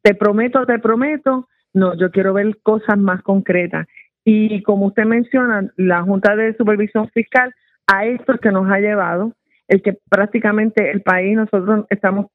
Te 0.00 0.14
prometo, 0.14 0.64
te 0.64 0.78
prometo, 0.78 1.46
no, 1.74 1.94
yo 1.98 2.10
quiero 2.12 2.32
ver 2.32 2.56
cosas 2.62 2.96
más 2.96 3.20
concretas. 3.20 3.86
Y 4.24 4.62
como 4.62 4.86
usted 4.86 5.04
menciona, 5.04 5.70
la 5.76 6.00
Junta 6.00 6.34
de 6.34 6.56
Supervisión 6.56 7.10
Fiscal 7.10 7.54
a 7.86 8.06
esto 8.06 8.32
es 8.32 8.40
que 8.40 8.50
nos 8.50 8.70
ha 8.70 8.78
llevado, 8.78 9.34
el 9.68 9.82
que 9.82 9.98
prácticamente 10.08 10.90
el 10.90 11.02
país, 11.02 11.36
nosotros 11.36 11.84
estamos 11.90 12.28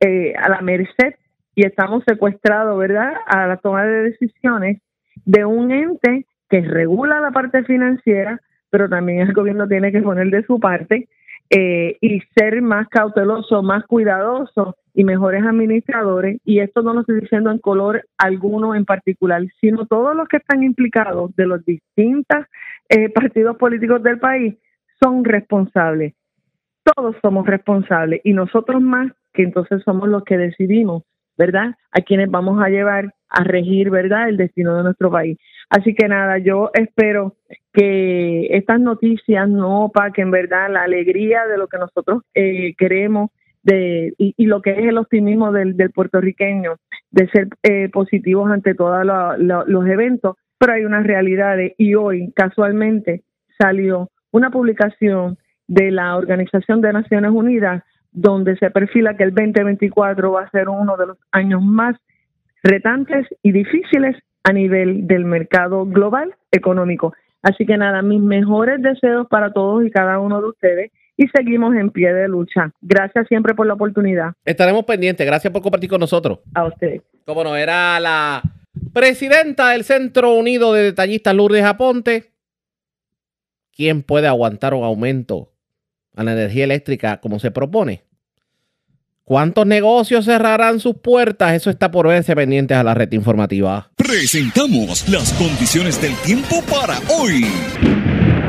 eh, 0.00 0.34
a 0.36 0.48
la 0.48 0.62
merced 0.62 1.14
y 1.54 1.64
estamos 1.64 2.02
secuestrados, 2.08 2.76
¿verdad?, 2.76 3.12
a 3.24 3.46
la 3.46 3.58
toma 3.58 3.84
de 3.84 4.02
decisiones 4.10 4.80
de 5.24 5.44
un 5.44 5.70
ente 5.70 6.26
que 6.48 6.60
regula 6.60 7.20
la 7.20 7.30
parte 7.30 7.64
financiera, 7.64 8.40
pero 8.70 8.88
también 8.88 9.20
el 9.20 9.32
gobierno 9.32 9.68
tiene 9.68 9.92
que 9.92 10.02
poner 10.02 10.28
de 10.30 10.44
su 10.44 10.58
parte 10.60 11.08
eh, 11.50 11.98
y 12.00 12.20
ser 12.34 12.62
más 12.62 12.88
cauteloso, 12.88 13.62
más 13.62 13.84
cuidadoso 13.84 14.76
y 14.94 15.04
mejores 15.04 15.44
administradores. 15.44 16.40
Y 16.44 16.60
esto 16.60 16.82
no 16.82 16.94
lo 16.94 17.00
estoy 17.00 17.20
diciendo 17.20 17.50
en 17.50 17.58
color 17.58 18.06
alguno 18.18 18.74
en 18.74 18.84
particular, 18.84 19.42
sino 19.60 19.86
todos 19.86 20.16
los 20.16 20.28
que 20.28 20.38
están 20.38 20.62
implicados 20.62 21.34
de 21.36 21.46
los 21.46 21.64
distintos 21.64 22.46
eh, 22.88 23.08
partidos 23.10 23.56
políticos 23.56 24.02
del 24.02 24.18
país 24.18 24.54
son 25.02 25.24
responsables. 25.24 26.14
Todos 26.84 27.16
somos 27.22 27.46
responsables 27.46 28.20
y 28.24 28.32
nosotros 28.32 28.80
más 28.80 29.12
que 29.32 29.42
entonces 29.42 29.82
somos 29.84 30.08
los 30.08 30.24
que 30.24 30.36
decidimos, 30.36 31.04
¿verdad? 31.38 31.74
A 31.92 32.00
quienes 32.00 32.30
vamos 32.30 32.62
a 32.62 32.68
llevar 32.68 33.14
a 33.32 33.44
regir, 33.44 33.90
¿verdad?, 33.90 34.28
el 34.28 34.36
destino 34.36 34.76
de 34.76 34.82
nuestro 34.84 35.10
país. 35.10 35.38
Así 35.70 35.94
que 35.94 36.06
nada, 36.06 36.38
yo 36.38 36.70
espero 36.74 37.36
que 37.72 38.48
estas 38.50 38.78
noticias 38.80 39.48
no 39.48 39.86
opaquen, 39.86 40.30
¿verdad?, 40.30 40.70
la 40.70 40.82
alegría 40.82 41.46
de 41.46 41.58
lo 41.58 41.66
que 41.68 41.78
nosotros 41.78 42.22
eh, 42.34 42.74
queremos 42.76 43.30
de, 43.62 44.12
y, 44.18 44.46
lo 44.46 44.60
que 44.60 44.72
es 44.72 44.78
el 44.78 44.98
optimismo 44.98 45.52
del, 45.52 45.76
puertorriqueño 45.94 46.76
de 47.10 47.28
ser 47.28 47.48
eh, 47.62 47.88
positivos 47.90 48.50
ante 48.50 48.74
todos 48.74 49.04
los 49.04 49.86
eventos, 49.86 50.36
pero 50.58 50.74
hay 50.74 50.84
unas 50.84 51.06
realidades 51.06 51.72
y 51.78 51.94
hoy 51.94 52.32
casualmente 52.34 53.22
salió 53.58 54.10
una 54.32 54.50
publicación 54.50 55.38
de 55.68 55.90
la 55.90 56.16
Organización 56.16 56.80
de 56.80 56.92
Naciones 56.92 57.30
Unidas 57.30 57.82
donde 58.10 58.56
se 58.56 58.70
perfila 58.70 59.16
que 59.16 59.24
el 59.24 59.34
2024 59.34 60.32
va 60.32 60.42
a 60.42 60.50
ser 60.50 60.68
uno 60.68 60.96
de 60.96 61.06
los 61.06 61.18
años 61.30 61.62
más 61.62 61.96
retantes 62.62 63.26
y 63.42 63.52
difíciles 63.52 64.16
a 64.44 64.52
nivel 64.52 65.06
del 65.06 65.24
mercado 65.24 65.84
global 65.86 66.34
económico. 66.50 67.14
Así 67.42 67.66
que 67.66 67.76
nada, 67.76 68.02
mis 68.02 68.20
mejores 68.20 68.80
deseos 68.82 69.26
para 69.28 69.52
todos 69.52 69.84
y 69.84 69.90
cada 69.90 70.20
uno 70.20 70.40
de 70.40 70.48
ustedes 70.48 70.92
y 71.16 71.26
seguimos 71.28 71.74
en 71.74 71.90
pie 71.90 72.12
de 72.12 72.28
lucha. 72.28 72.72
Gracias 72.80 73.26
siempre 73.28 73.54
por 73.54 73.66
la 73.66 73.74
oportunidad. 73.74 74.32
Estaremos 74.44 74.84
pendientes. 74.84 75.26
Gracias 75.26 75.52
por 75.52 75.62
compartir 75.62 75.90
con 75.90 76.00
nosotros. 76.00 76.40
A 76.54 76.64
usted. 76.64 77.02
Como 77.24 77.44
no, 77.44 77.56
era 77.56 77.98
la 78.00 78.42
presidenta 78.92 79.70
del 79.70 79.84
Centro 79.84 80.34
Unido 80.34 80.72
de 80.72 80.84
Detallistas 80.84 81.34
Lourdes 81.34 81.64
Aponte. 81.64 82.32
¿Quién 83.74 84.02
puede 84.02 84.28
aguantar 84.28 84.74
un 84.74 84.84
aumento 84.84 85.52
a 86.14 86.24
la 86.24 86.32
energía 86.32 86.64
eléctrica 86.64 87.20
como 87.20 87.38
se 87.38 87.50
propone? 87.50 88.02
¿Cuántos 89.24 89.66
negocios 89.68 90.24
cerrarán 90.24 90.80
sus 90.80 90.96
puertas? 90.96 91.52
Eso 91.54 91.70
está 91.70 91.92
por 91.92 92.08
verse 92.08 92.34
pendientes 92.34 92.76
a 92.76 92.82
la 92.82 92.92
red 92.92 93.12
informativa. 93.12 93.88
Presentamos 93.94 95.08
las 95.08 95.32
condiciones 95.34 96.02
del 96.02 96.14
tiempo 96.16 96.60
para 96.68 96.98
hoy. 97.08 97.46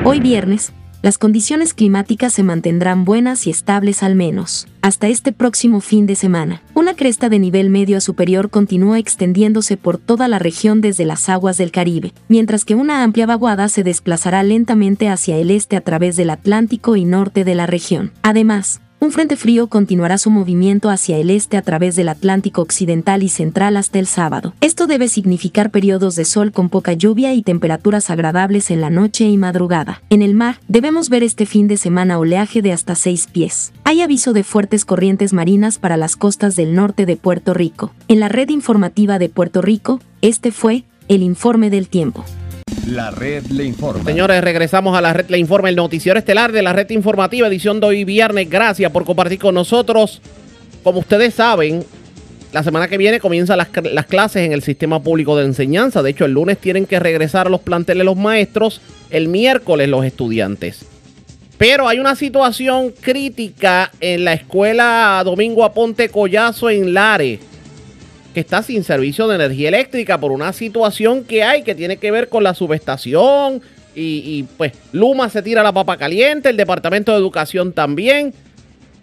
Hoy 0.03 0.19
viernes, 0.19 0.73
las 1.03 1.19
condiciones 1.19 1.75
climáticas 1.75 2.33
se 2.33 2.41
mantendrán 2.41 3.05
buenas 3.05 3.45
y 3.45 3.51
estables 3.51 4.01
al 4.01 4.15
menos 4.15 4.67
hasta 4.81 5.07
este 5.07 5.31
próximo 5.31 5.79
fin 5.79 6.07
de 6.07 6.15
semana. 6.15 6.61
Una 6.73 6.95
cresta 6.95 7.29
de 7.29 7.39
nivel 7.39 7.69
medio 7.69 7.97
a 7.97 8.01
superior 8.01 8.49
continúa 8.49 8.97
extendiéndose 8.97 9.77
por 9.77 9.99
toda 9.99 10.27
la 10.27 10.39
región 10.39 10.81
desde 10.81 11.05
las 11.05 11.29
aguas 11.29 11.57
del 11.57 11.71
Caribe, 11.71 12.13
mientras 12.27 12.65
que 12.65 12.75
una 12.75 13.03
amplia 13.03 13.25
vaguada 13.25 13.69
se 13.69 13.83
desplazará 13.83 14.41
lentamente 14.43 15.07
hacia 15.07 15.37
el 15.37 15.51
este 15.51 15.77
a 15.77 15.81
través 15.81 16.17
del 16.17 16.31
Atlántico 16.31 16.95
y 16.95 17.05
norte 17.05 17.45
de 17.45 17.55
la 17.55 17.65
región. 17.65 18.11
Además, 18.23 18.81
un 19.03 19.11
frente 19.11 19.35
frío 19.35 19.67
continuará 19.67 20.17
su 20.17 20.29
movimiento 20.29 20.89
hacia 20.89 21.17
el 21.17 21.29
este 21.29 21.57
a 21.57 21.61
través 21.61 21.97
del 21.97 22.07
Atlántico 22.07 22.61
Occidental 22.61 23.21
y 23.21 23.27
Central 23.27 23.75
hasta 23.75 23.99
el 23.99 24.07
sábado. 24.07 24.53
Esto 24.61 24.87
debe 24.87 25.09
significar 25.09 25.71
periodos 25.71 26.15
de 26.15 26.23
sol 26.23 26.53
con 26.53 26.69
poca 26.69 26.93
lluvia 26.93 27.33
y 27.33 27.41
temperaturas 27.41 28.09
agradables 28.09 28.71
en 28.71 28.79
la 28.79 28.89
noche 28.89 29.25
y 29.25 29.35
madrugada. 29.35 30.01
En 30.09 30.21
el 30.21 30.35
mar, 30.35 30.59
debemos 30.69 31.09
ver 31.09 31.21
este 31.21 31.45
fin 31.45 31.67
de 31.67 31.75
semana 31.75 32.17
oleaje 32.17 32.61
de 32.61 32.71
hasta 32.71 32.95
6 32.95 33.27
pies. 33.27 33.73
Hay 33.83 34.01
aviso 34.01 34.31
de 34.31 34.45
fuertes 34.45 34.85
corrientes 34.85 35.33
marinas 35.33 35.79
para 35.79 35.97
las 35.97 36.15
costas 36.15 36.55
del 36.55 36.73
norte 36.73 37.05
de 37.05 37.17
Puerto 37.17 37.53
Rico. 37.53 37.91
En 38.07 38.21
la 38.21 38.29
red 38.29 38.47
informativa 38.47 39.19
de 39.19 39.27
Puerto 39.27 39.61
Rico, 39.61 39.99
este 40.21 40.51
fue 40.51 40.85
el 41.09 41.23
informe 41.23 41.69
del 41.69 41.89
tiempo. 41.89 42.23
La 42.87 43.11
red 43.11 43.45
le 43.47 43.63
informa. 43.63 44.03
Señores, 44.03 44.43
regresamos 44.43 44.97
a 44.97 45.01
la 45.01 45.13
red 45.13 45.29
le 45.29 45.37
informa, 45.37 45.69
el 45.69 45.75
noticiero 45.75 46.19
estelar 46.19 46.51
de 46.51 46.61
la 46.61 46.73
red 46.73 46.89
informativa, 46.89 47.47
edición 47.47 47.79
de 47.79 47.87
hoy 47.87 48.03
viernes. 48.03 48.49
Gracias 48.49 48.91
por 48.91 49.05
compartir 49.05 49.39
con 49.39 49.55
nosotros. 49.55 50.21
Como 50.83 50.99
ustedes 50.99 51.33
saben, 51.33 51.85
la 52.51 52.61
semana 52.61 52.89
que 52.89 52.97
viene 52.97 53.21
comienzan 53.21 53.57
las, 53.57 53.69
las, 53.83 54.05
clases 54.05 54.45
en 54.45 54.51
el 54.51 54.61
sistema 54.61 55.01
público 55.01 55.37
de 55.37 55.45
enseñanza. 55.45 56.03
De 56.03 56.09
hecho, 56.09 56.25
el 56.25 56.33
lunes 56.33 56.57
tienen 56.57 56.85
que 56.85 56.99
regresar 56.99 57.47
a 57.47 57.49
los 57.49 57.61
planteles 57.61 58.05
los 58.05 58.17
maestros, 58.17 58.81
el 59.09 59.29
miércoles 59.29 59.87
los 59.87 60.05
estudiantes. 60.05 60.85
Pero 61.57 61.87
hay 61.87 61.99
una 61.99 62.15
situación 62.15 62.93
crítica 62.99 63.91
en 64.01 64.25
la 64.25 64.33
escuela 64.33 65.21
Domingo 65.23 65.63
Aponte 65.63 66.09
Collazo 66.09 66.69
en 66.69 66.93
Lares 66.93 67.39
que 68.33 68.39
está 68.39 68.63
sin 68.63 68.83
servicio 68.83 69.27
de 69.27 69.35
energía 69.35 69.69
eléctrica 69.69 70.19
por 70.19 70.31
una 70.31 70.53
situación 70.53 71.23
que 71.23 71.43
hay 71.43 71.63
que 71.63 71.75
tiene 71.75 71.97
que 71.97 72.11
ver 72.11 72.29
con 72.29 72.43
la 72.43 72.53
subestación 72.53 73.61
y, 73.95 74.43
pues 74.57 74.73
Luma 74.91 75.29
se 75.29 75.43
tira 75.43 75.61
la 75.61 75.71
papa 75.71 75.97
caliente, 75.97 76.49
el 76.49 76.57
Departamento 76.57 77.11
de 77.11 77.19
Educación 77.19 77.73
también. 77.73 78.33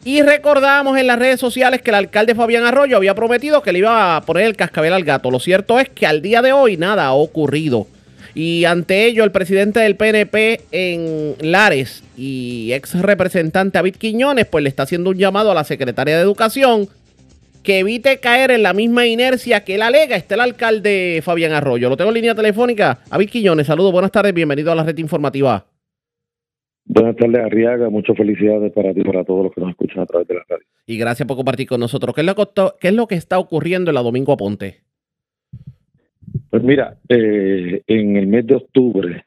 Y 0.05 0.23
recordamos 0.23 0.98
en 0.98 1.07
las 1.07 1.19
redes 1.19 1.39
sociales 1.39 1.82
que 1.82 1.90
el 1.90 1.97
alcalde 1.97 2.35
Fabián 2.35 2.65
Arroyo 2.65 2.97
había 2.97 3.15
prometido 3.15 3.62
que 3.62 3.73
le 3.73 3.81
iba 3.81 4.16
a 4.16 4.23
poner 4.23 4.47
el 4.47 4.57
cascabel 4.57 4.94
al 4.94 5.05
gato. 5.05 5.31
Lo 5.31 5.39
cierto 5.39 5.78
es 5.78 5.89
que 5.89 6.07
al 6.07 6.23
día 6.23 6.43
de 6.43 6.52
hoy 6.52 6.77
nada 6.77 7.07
ha 7.07 7.12
ocurrido. 7.12 7.86
Y 8.35 8.65
ante 8.65 9.07
ello, 9.07 9.24
el 9.24 9.32
presidente 9.32 9.81
del 9.81 9.97
PNP 9.97 10.62
en 10.70 11.35
Lares 11.40 12.02
y 12.16 12.73
ex 12.73 12.94
representante 12.94 13.78
David 13.78 13.97
Quiñones, 13.97 14.47
pues 14.47 14.62
le 14.62 14.70
está 14.70 14.85
haciendo 14.85 15.11
un 15.11 15.19
llamado 15.19 15.51
a 15.51 15.55
la 15.55 15.65
secretaria 15.65 16.16
de 16.16 16.23
Educación 16.23 16.89
que 17.62 17.81
evite 17.81 18.19
caer 18.20 18.51
en 18.51 18.62
la 18.62 18.73
misma 18.73 19.07
inercia 19.07 19.65
que 19.65 19.74
él 19.74 19.82
alega. 19.82 20.16
Está 20.16 20.35
el 20.35 20.41
alcalde 20.41 21.20
Fabián 21.23 21.53
Arroyo. 21.53 21.89
Lo 21.89 21.97
tengo 21.97 22.11
en 22.11 22.15
línea 22.15 22.35
telefónica. 22.35 23.01
Avid 23.11 23.31
Quiñones, 23.31 23.66
saludos, 23.66 23.93
buenas 23.93 24.12
tardes, 24.12 24.35
bienvenido 24.35 24.73
a 24.73 24.74
la 24.74 24.85
red 24.85 24.97
informativa. 24.99 25.66
Buenas 26.85 27.16
tardes, 27.16 27.39
Arriaga. 27.39 27.89
Muchas 27.89 28.16
felicidades 28.16 28.73
para 28.73 28.93
ti 28.93 29.01
y 29.01 29.05
para 29.05 29.24
todos 29.24 29.45
los 29.45 29.55
que 29.55 29.61
nos 29.61 29.70
escuchan 29.70 30.01
a 30.01 30.07
través 30.07 30.27
de 30.27 30.35
la 30.35 30.45
radio. 30.49 30.65
Y 30.87 30.99
gracias 30.99 31.27
por 31.27 31.37
compartir 31.37 31.69
con 31.69 31.78
nosotros. 31.78 32.15
¿Qué 32.15 32.23
es 32.23 32.27
lo 32.27 32.35
que, 32.35 32.43
qué 32.81 32.89
es 32.89 32.95
lo 32.95 33.07
que 33.07 33.15
está 33.15 33.39
ocurriendo 33.39 33.91
en 33.91 33.95
la 33.95 34.03
Domingo 34.03 34.32
Aponte? 34.32 34.81
Pues 36.51 36.62
mira, 36.65 36.97
eh, 37.09 37.82
en 37.87 38.16
el 38.16 38.27
mes 38.27 38.47
de 38.47 38.57
octubre 38.57 39.24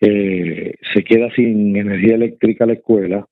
eh, 0.00 0.74
se 0.94 1.02
queda 1.02 1.32
sin 1.34 1.76
energía 1.76 2.14
eléctrica 2.14 2.66
la 2.66 2.74
escuela. 2.74 3.26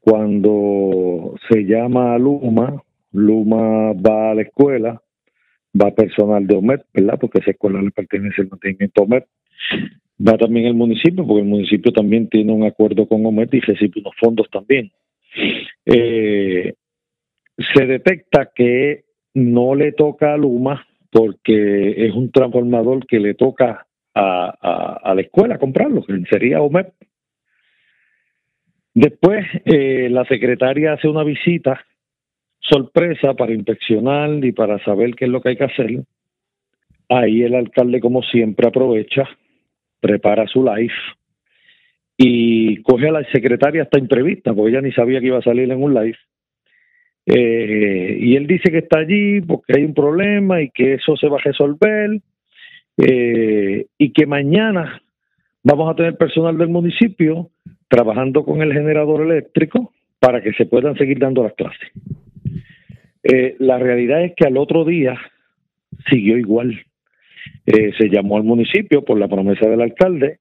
Cuando 0.00 1.34
se 1.48 1.62
llama 1.62 2.14
a 2.14 2.18
Luma, 2.18 2.82
Luma 3.12 3.92
va 3.92 4.30
a 4.30 4.34
la 4.34 4.42
escuela, 4.42 5.02
va 5.80 5.94
personal 5.94 6.46
de 6.46 6.56
OMED, 6.56 6.80
¿verdad? 6.92 7.18
Porque 7.20 7.38
esa 7.38 7.52
escuela 7.52 7.80
le 7.82 7.90
pertenece 7.90 8.42
el 8.42 8.48
mantenimiento 8.48 9.02
a 9.02 9.04
OMED. 9.04 9.22
Va 10.26 10.36
también 10.36 10.66
el 10.66 10.74
municipio, 10.74 11.26
porque 11.26 11.42
el 11.42 11.48
municipio 11.48 11.92
también 11.92 12.28
tiene 12.28 12.52
un 12.52 12.64
acuerdo 12.64 13.06
con 13.06 13.24
OMED 13.24 13.52
y 13.52 13.60
recibe 13.60 14.00
unos 14.00 14.14
fondos 14.20 14.48
también. 14.50 14.90
Eh, 15.86 16.74
se 17.74 17.86
detecta 17.86 18.50
que 18.54 19.04
no 19.34 19.74
le 19.74 19.92
toca 19.92 20.34
a 20.34 20.36
Luma 20.36 20.86
porque 21.10 22.06
es 22.06 22.14
un 22.14 22.30
transformador 22.30 23.06
que 23.06 23.20
le 23.20 23.34
toca 23.34 23.86
a, 24.14 25.12
la 25.14 25.20
escuela 25.20 25.58
comprarlo, 25.58 26.02
que 26.02 26.20
sería 26.28 26.60
OMED. 26.60 26.86
Después, 28.94 29.46
eh, 29.64 30.08
la 30.10 30.24
secretaria 30.24 30.94
hace 30.94 31.08
una 31.08 31.22
visita 31.22 31.84
sorpresa 32.60 33.34
para 33.34 33.52
inspeccionar 33.52 34.44
y 34.44 34.52
para 34.52 34.82
saber 34.84 35.14
qué 35.14 35.26
es 35.26 35.30
lo 35.30 35.40
que 35.40 35.50
hay 35.50 35.56
que 35.56 35.64
hacer. 35.64 36.02
Ahí 37.08 37.42
el 37.42 37.54
alcalde, 37.54 38.00
como 38.00 38.22
siempre, 38.22 38.68
aprovecha, 38.68 39.28
prepara 40.00 40.46
su 40.46 40.62
live 40.62 40.92
y 42.16 42.82
coge 42.82 43.08
a 43.08 43.12
la 43.12 43.24
secretaria 43.30 43.82
hasta 43.82 43.98
imprevista, 43.98 44.52
porque 44.52 44.70
ella 44.70 44.80
ni 44.80 44.92
sabía 44.92 45.20
que 45.20 45.28
iba 45.28 45.38
a 45.38 45.42
salir 45.42 45.70
en 45.70 45.82
un 45.82 45.94
live. 45.94 46.18
Eh, 47.26 48.18
y 48.20 48.36
él 48.36 48.46
dice 48.46 48.70
que 48.70 48.78
está 48.78 49.00
allí 49.00 49.40
porque 49.42 49.74
hay 49.76 49.84
un 49.84 49.94
problema 49.94 50.62
y 50.62 50.70
que 50.70 50.94
eso 50.94 51.16
se 51.16 51.28
va 51.28 51.36
a 51.36 51.42
resolver 51.42 52.20
eh, 52.96 53.86
y 53.98 54.12
que 54.12 54.26
mañana 54.26 55.02
vamos 55.62 55.90
a 55.90 55.94
tener 55.94 56.16
personal 56.16 56.56
del 56.56 56.68
municipio 56.68 57.50
trabajando 57.86 58.44
con 58.44 58.62
el 58.62 58.72
generador 58.72 59.22
eléctrico 59.22 59.92
para 60.18 60.42
que 60.42 60.52
se 60.54 60.66
puedan 60.66 60.96
seguir 60.96 61.18
dando 61.18 61.42
las 61.42 61.52
clases. 61.52 61.88
Eh, 63.30 63.56
la 63.58 63.78
realidad 63.78 64.24
es 64.24 64.32
que 64.34 64.46
al 64.46 64.56
otro 64.56 64.84
día 64.84 65.16
siguió 66.08 66.38
igual. 66.38 66.80
Eh, 67.66 67.92
se 67.98 68.08
llamó 68.08 68.36
al 68.38 68.44
municipio 68.44 69.04
por 69.04 69.18
la 69.18 69.28
promesa 69.28 69.68
del 69.68 69.80
alcalde 69.82 70.38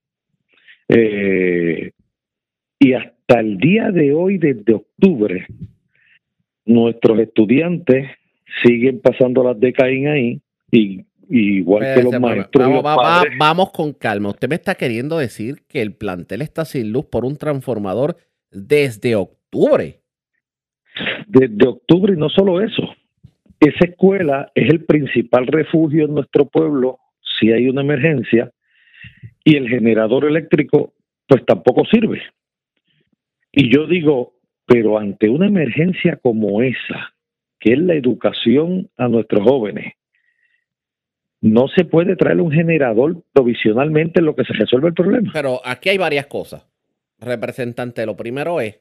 eh, 0.90 1.92
y 2.80 2.94
hasta 2.94 3.40
el 3.40 3.58
día 3.58 3.92
de 3.92 4.14
hoy, 4.14 4.38
desde 4.38 4.74
octubre, 4.74 5.46
nuestros 6.66 7.20
estudiantes 7.20 8.10
siguen 8.64 9.00
pasando 9.02 9.44
las 9.44 9.60
de 9.60 9.74
Caín 9.74 10.08
ahí 10.08 10.42
y, 10.72 11.06
igual 11.30 11.84
que 11.96 12.04
los 12.04 12.20
maestros. 12.20 12.68
y 12.68 12.72
vamos, 12.72 12.76
los 12.76 12.86
va- 12.86 12.96
va- 12.96 13.04
padres, 13.04 13.34
vamos 13.38 13.72
con 13.72 13.94
calma. 13.94 14.30
Usted 14.30 14.48
me 14.50 14.56
está 14.56 14.76
queriendo 14.76 15.18
decir 15.18 15.64
que 15.68 15.82
el 15.82 15.94
plantel 15.94 16.42
está 16.42 16.64
sin 16.66 16.92
luz 16.92 17.06
por 17.06 17.26
un 17.26 17.38
transformador 17.38 18.16
desde 18.52 19.16
octubre. 19.16 20.00
Desde 21.28 21.68
octubre 21.68 22.14
y 22.14 22.18
no 22.18 22.30
solo 22.30 22.62
eso. 22.62 22.84
Esa 23.60 23.86
escuela 23.86 24.52
es 24.54 24.70
el 24.70 24.86
principal 24.86 25.48
refugio 25.48 26.06
en 26.06 26.14
nuestro 26.14 26.46
pueblo 26.46 27.00
si 27.40 27.52
hay 27.52 27.68
una 27.68 27.82
emergencia 27.82 28.52
y 29.44 29.56
el 29.56 29.68
generador 29.68 30.26
eléctrico 30.26 30.94
pues 31.28 31.46
tampoco 31.46 31.86
sirve. 31.86 32.22
Y 33.52 33.74
yo 33.74 33.88
digo, 33.88 34.34
pero 34.66 34.98
ante 34.98 35.30
una 35.30 35.48
emergencia 35.48 36.18
como 36.18 36.62
esa, 36.62 37.14
que 37.60 37.74
es 37.74 37.80
la 37.80 37.96
educación 37.96 38.90
a 38.98 39.08
nuestros 39.08 39.44
jóvenes, 39.44 39.94
no 41.42 41.68
se 41.68 41.86
puede 41.86 42.16
traer 42.16 42.42
un 42.42 42.52
generador 42.52 43.24
provisionalmente 43.34 44.20
en 44.20 44.26
lo 44.26 44.36
que 44.36 44.44
se 44.44 44.54
resuelve 44.54 44.90
el 44.90 44.94
problema. 44.94 45.32
Pero 45.34 45.62
aquí 45.64 45.90
hay 45.90 45.98
varias 45.98 46.28
cosas. 46.28 46.68
Representante, 47.20 48.06
lo 48.06 48.16
primero 48.16 48.62
es, 48.62 48.80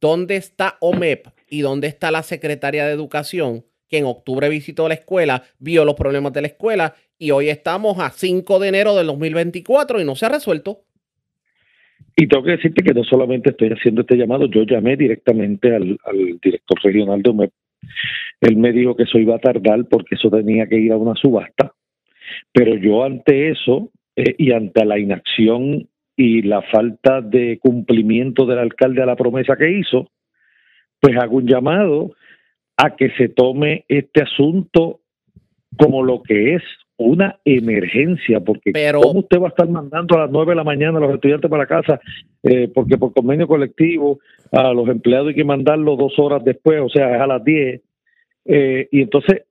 ¿dónde 0.00 0.36
está 0.36 0.76
OMEP 0.80 1.26
y 1.48 1.60
dónde 1.60 1.88
está 1.88 2.10
la 2.10 2.22
secretaria 2.22 2.86
de 2.86 2.92
Educación 2.92 3.64
que 3.88 3.98
en 3.98 4.04
octubre 4.04 4.48
visitó 4.48 4.88
la 4.88 4.94
escuela, 4.94 5.44
vio 5.58 5.84
los 5.84 5.94
problemas 5.94 6.32
de 6.32 6.42
la 6.42 6.48
escuela 6.48 6.94
y 7.18 7.30
hoy 7.30 7.48
estamos 7.48 7.98
a 7.98 8.10
5 8.10 8.58
de 8.58 8.68
enero 8.68 8.96
del 8.96 9.06
2024 9.06 10.00
y 10.00 10.04
no 10.04 10.16
se 10.16 10.26
ha 10.26 10.30
resuelto? 10.30 10.80
Y 12.16 12.26
tengo 12.26 12.44
que 12.44 12.52
decirte 12.52 12.82
que 12.82 12.94
no 12.94 13.04
solamente 13.04 13.50
estoy 13.50 13.68
haciendo 13.68 14.00
este 14.00 14.16
llamado, 14.16 14.46
yo 14.46 14.62
llamé 14.62 14.96
directamente 14.96 15.74
al, 15.74 15.98
director 16.42 16.78
regional 16.82 17.22
de 17.22 17.30
OMEP. 17.30 17.50
Él 18.40 18.56
me 18.56 18.72
dijo 18.72 18.96
que 18.96 19.04
eso 19.04 19.18
iba 19.18 19.36
a 19.36 19.38
tardar 19.38 19.86
porque 19.88 20.14
eso 20.14 20.30
tenía 20.30 20.66
que 20.66 20.78
ir 20.78 20.92
a 20.92 20.96
una 20.96 21.14
subasta. 21.14 21.72
Pero 22.52 22.74
yo 22.76 23.04
ante 23.04 23.50
eso 23.50 23.90
eh, 24.16 24.34
y 24.38 24.52
ante 24.52 24.84
la 24.84 24.98
inacción 24.98 25.88
y 26.16 26.42
la 26.42 26.62
falta 26.62 27.20
de 27.20 27.58
cumplimiento 27.58 28.46
del 28.46 28.58
alcalde 28.58 29.02
a 29.02 29.06
la 29.06 29.16
promesa 29.16 29.56
que 29.56 29.70
hizo, 29.70 30.10
pues 31.00 31.16
hago 31.16 31.36
un 31.36 31.46
llamado 31.46 32.12
a 32.76 32.96
que 32.96 33.10
se 33.10 33.28
tome 33.28 33.84
este 33.88 34.22
asunto 34.22 35.00
como 35.78 36.02
lo 36.02 36.22
que 36.22 36.54
es 36.54 36.62
una 36.98 37.38
emergencia, 37.44 38.40
porque 38.40 38.72
¿cómo 38.94 39.20
usted 39.20 39.38
va 39.38 39.46
a 39.46 39.50
estar 39.50 39.68
mandando 39.68 40.16
a 40.16 40.22
las 40.22 40.30
9 40.30 40.52
de 40.52 40.56
la 40.56 40.64
mañana 40.64 40.96
a 40.96 41.00
los 41.02 41.14
estudiantes 41.14 41.50
para 41.50 41.66
casa? 41.66 42.00
Eh, 42.42 42.70
porque 42.74 42.96
por 42.96 43.12
convenio 43.12 43.46
colectivo 43.46 44.18
a 44.50 44.72
los 44.72 44.88
empleados 44.88 45.28
hay 45.28 45.34
que 45.34 45.44
mandarlo 45.44 45.96
dos 45.96 46.18
horas 46.18 46.42
después, 46.42 46.80
o 46.80 46.88
sea, 46.88 47.14
es 47.14 47.20
a 47.20 47.26
las 47.26 47.44
10. 47.44 47.82
Eh, 48.46 48.88
y 48.90 49.02
entonces 49.02 49.42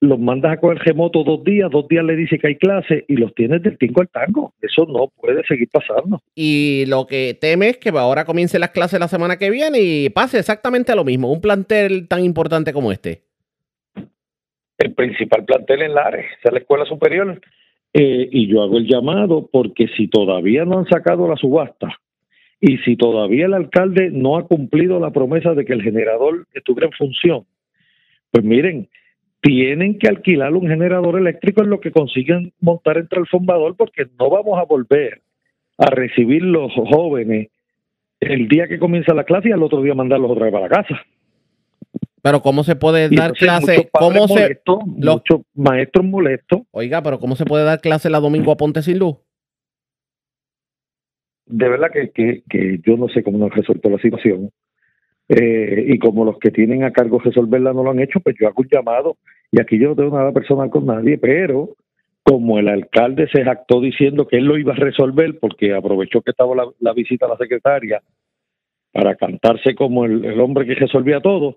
los 0.00 0.18
mandas 0.18 0.52
a 0.52 0.56
coger 0.58 0.78
remoto 0.78 1.24
dos 1.24 1.42
días, 1.42 1.70
dos 1.70 1.88
días 1.88 2.04
le 2.04 2.14
dice 2.14 2.38
que 2.38 2.48
hay 2.48 2.56
clase 2.56 3.04
y 3.08 3.16
los 3.16 3.34
tienes 3.34 3.62
del 3.62 3.78
tingo 3.78 4.00
al 4.00 4.08
tango. 4.08 4.54
Eso 4.62 4.86
no 4.86 5.08
puede 5.20 5.44
seguir 5.44 5.68
pasando. 5.72 6.22
Y 6.34 6.84
lo 6.86 7.06
que 7.06 7.36
teme 7.40 7.70
es 7.70 7.78
que 7.78 7.90
ahora 7.90 8.24
comiencen 8.24 8.60
las 8.60 8.70
clases 8.70 9.00
la 9.00 9.08
semana 9.08 9.38
que 9.38 9.50
viene 9.50 9.78
y 9.80 10.08
pase 10.10 10.38
exactamente 10.38 10.94
lo 10.94 11.04
mismo, 11.04 11.32
un 11.32 11.40
plantel 11.40 12.06
tan 12.06 12.24
importante 12.24 12.72
como 12.72 12.92
este. 12.92 13.22
el 14.78 14.94
principal 14.94 15.44
plantel 15.44 15.82
en 15.82 15.94
Lares, 15.94 16.26
es 16.42 16.52
la 16.52 16.58
escuela 16.58 16.84
superior. 16.84 17.40
Eh, 17.92 18.28
y 18.30 18.46
yo 18.46 18.62
hago 18.62 18.78
el 18.78 18.86
llamado 18.86 19.48
porque 19.50 19.88
si 19.96 20.08
todavía 20.08 20.64
no 20.64 20.78
han 20.78 20.86
sacado 20.86 21.26
la 21.26 21.36
subasta 21.36 21.88
y 22.60 22.76
si 22.78 22.96
todavía 22.96 23.46
el 23.46 23.54
alcalde 23.54 24.10
no 24.12 24.36
ha 24.36 24.46
cumplido 24.46 25.00
la 25.00 25.10
promesa 25.10 25.54
de 25.54 25.64
que 25.64 25.72
el 25.72 25.82
generador 25.82 26.46
estuviera 26.52 26.86
en 26.86 26.92
función, 26.92 27.44
pues 28.30 28.44
miren, 28.44 28.88
tienen 29.40 29.98
que 29.98 30.08
alquilar 30.08 30.52
un 30.54 30.68
generador 30.68 31.18
eléctrico 31.18 31.62
en 31.62 31.70
lo 31.70 31.80
que 31.80 31.92
consiguen 31.92 32.52
montar 32.60 32.98
el 32.98 33.08
transformador 33.08 33.76
porque 33.76 34.06
no 34.18 34.30
vamos 34.30 34.58
a 34.58 34.64
volver 34.64 35.22
a 35.78 35.86
recibir 35.90 36.42
los 36.42 36.72
jóvenes 36.72 37.48
el 38.20 38.48
día 38.48 38.66
que 38.66 38.78
comienza 38.78 39.14
la 39.14 39.24
clase 39.24 39.50
y 39.50 39.52
al 39.52 39.62
otro 39.62 39.80
día 39.82 39.94
mandarlos 39.94 40.30
otra 40.30 40.46
vez 40.46 40.52
para 40.52 40.68
la 40.68 40.76
casa. 40.76 41.00
Pero 42.20 42.42
¿cómo 42.42 42.64
se 42.64 42.74
puede 42.74 43.08
dar 43.08 43.30
entonces 43.30 43.38
clase? 43.38 43.76
muchos 43.76 43.90
¿Cómo 43.92 44.28
se 44.28 44.60
muchos 44.86 45.40
maestros 45.54 46.04
molestos. 46.04 46.62
Oiga, 46.72 47.00
pero 47.02 47.20
¿cómo 47.20 47.36
se 47.36 47.44
puede 47.44 47.64
dar 47.64 47.80
clase 47.80 48.10
la 48.10 48.18
domingo 48.18 48.50
a 48.50 48.56
Ponte 48.56 48.82
sin 48.82 48.98
luz? 48.98 49.16
de 51.48 51.68
verdad 51.68 51.88
que, 51.92 52.10
que, 52.10 52.42
que 52.48 52.78
yo 52.86 52.96
no 52.96 53.08
sé 53.08 53.22
cómo 53.22 53.38
no 53.38 53.46
han 53.46 53.50
resuelto 53.50 53.88
la 53.88 53.98
situación. 53.98 54.50
Eh, 55.28 55.84
y 55.88 55.98
como 55.98 56.24
los 56.24 56.38
que 56.38 56.50
tienen 56.50 56.84
a 56.84 56.92
cargo 56.92 57.18
resolverla 57.18 57.72
no 57.72 57.82
lo 57.82 57.90
han 57.90 58.00
hecho, 58.00 58.20
pues 58.20 58.36
yo 58.40 58.46
hago 58.46 58.62
un 58.62 58.68
llamado. 58.70 59.16
Y 59.50 59.60
aquí 59.60 59.78
yo 59.78 59.90
no 59.90 59.96
tengo 59.96 60.16
nada 60.16 60.32
personal 60.32 60.70
con 60.70 60.86
nadie, 60.86 61.18
pero 61.18 61.76
como 62.22 62.58
el 62.58 62.68
alcalde 62.68 63.28
se 63.32 63.44
jactó 63.44 63.80
diciendo 63.80 64.26
que 64.26 64.36
él 64.36 64.44
lo 64.44 64.58
iba 64.58 64.72
a 64.72 64.76
resolver 64.76 65.38
porque 65.38 65.74
aprovechó 65.74 66.20
que 66.20 66.32
estaba 66.32 66.54
la, 66.54 66.66
la 66.80 66.92
visita 66.92 67.26
a 67.26 67.30
la 67.30 67.36
secretaria 67.36 68.02
para 68.92 69.14
cantarse 69.16 69.74
como 69.74 70.04
el, 70.04 70.24
el 70.24 70.40
hombre 70.40 70.66
que 70.66 70.74
resolvía 70.74 71.20
todo, 71.20 71.56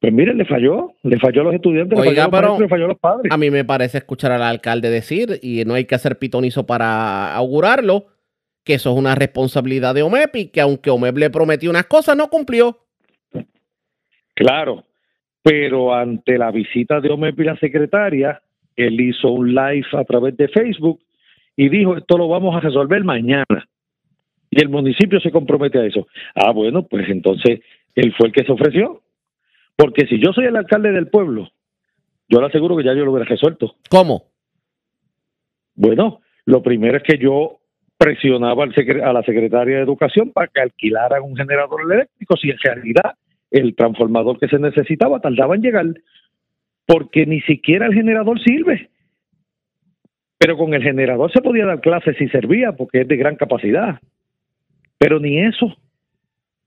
pues 0.00 0.12
mire, 0.12 0.32
le 0.32 0.44
falló, 0.44 0.92
le 1.02 1.18
falló 1.18 1.40
a 1.40 1.44
los 1.44 1.54
estudiantes, 1.54 1.98
le 1.98 2.04
falló 2.04 2.22
a 2.22 2.24
los 2.24 2.32
maestros, 2.32 2.60
le 2.60 2.68
falló 2.68 2.84
a 2.84 2.88
los 2.88 2.98
padres. 2.98 3.32
a 3.32 3.36
mí 3.36 3.50
me 3.50 3.64
parece 3.64 3.98
escuchar 3.98 4.30
al 4.30 4.42
alcalde 4.42 4.90
decir, 4.90 5.40
y 5.42 5.64
no 5.64 5.74
hay 5.74 5.86
que 5.86 5.96
hacer 5.96 6.18
pitonizo 6.18 6.66
para 6.66 7.34
augurarlo, 7.34 8.06
que 8.64 8.74
eso 8.74 8.92
es 8.92 8.96
una 8.96 9.16
responsabilidad 9.16 9.94
de 9.94 10.02
OMEP 10.02 10.36
y 10.36 10.46
que 10.48 10.60
aunque 10.60 10.90
OMEP 10.90 11.16
le 11.18 11.30
prometió 11.30 11.68
unas 11.68 11.86
cosas, 11.86 12.16
no 12.16 12.28
cumplió. 12.28 12.78
Claro, 14.38 14.84
pero 15.42 15.92
ante 15.92 16.38
la 16.38 16.52
visita 16.52 17.00
de 17.00 17.10
OMEP 17.10 17.40
y 17.40 17.44
la 17.44 17.56
secretaria, 17.56 18.40
él 18.76 19.00
hizo 19.00 19.32
un 19.32 19.52
live 19.52 19.88
a 19.94 20.04
través 20.04 20.36
de 20.36 20.46
Facebook 20.46 21.00
y 21.56 21.68
dijo, 21.68 21.96
esto 21.96 22.16
lo 22.16 22.28
vamos 22.28 22.54
a 22.54 22.60
resolver 22.60 23.02
mañana. 23.02 23.68
Y 24.48 24.62
el 24.62 24.68
municipio 24.68 25.18
se 25.18 25.32
compromete 25.32 25.80
a 25.80 25.86
eso. 25.86 26.06
Ah, 26.36 26.52
bueno, 26.52 26.84
pues 26.84 27.08
entonces 27.08 27.62
él 27.96 28.14
fue 28.16 28.28
el 28.28 28.32
que 28.32 28.44
se 28.44 28.52
ofreció. 28.52 29.02
Porque 29.74 30.06
si 30.06 30.20
yo 30.20 30.32
soy 30.32 30.44
el 30.44 30.54
alcalde 30.54 30.92
del 30.92 31.08
pueblo, 31.08 31.50
yo 32.28 32.40
le 32.40 32.46
aseguro 32.46 32.76
que 32.76 32.84
ya 32.84 32.94
yo 32.94 33.04
lo 33.04 33.10
hubiera 33.10 33.28
resuelto. 33.28 33.74
¿Cómo? 33.90 34.26
Bueno, 35.74 36.20
lo 36.44 36.62
primero 36.62 36.98
es 36.98 37.02
que 37.02 37.18
yo 37.18 37.58
presionaba 37.96 38.62
al 38.62 39.02
a 39.02 39.12
la 39.12 39.22
secretaria 39.24 39.78
de 39.78 39.82
Educación 39.82 40.30
para 40.30 40.46
que 40.46 40.60
alquilaran 40.60 41.24
un 41.24 41.36
generador 41.36 41.92
eléctrico 41.92 42.36
si 42.36 42.50
en 42.50 42.58
realidad 42.58 43.16
el 43.50 43.74
transformador 43.74 44.38
que 44.38 44.48
se 44.48 44.58
necesitaba 44.58 45.20
tardaba 45.20 45.54
en 45.54 45.62
llegar, 45.62 45.86
porque 46.86 47.26
ni 47.26 47.40
siquiera 47.42 47.86
el 47.86 47.94
generador 47.94 48.40
sirve. 48.40 48.90
Pero 50.38 50.56
con 50.56 50.74
el 50.74 50.82
generador 50.82 51.32
se 51.32 51.40
podía 51.40 51.66
dar 51.66 51.80
clases 51.80 52.16
si 52.16 52.28
servía, 52.28 52.72
porque 52.72 53.02
es 53.02 53.08
de 53.08 53.16
gran 53.16 53.36
capacidad. 53.36 54.00
Pero 54.98 55.18
ni 55.18 55.38
eso. 55.38 55.76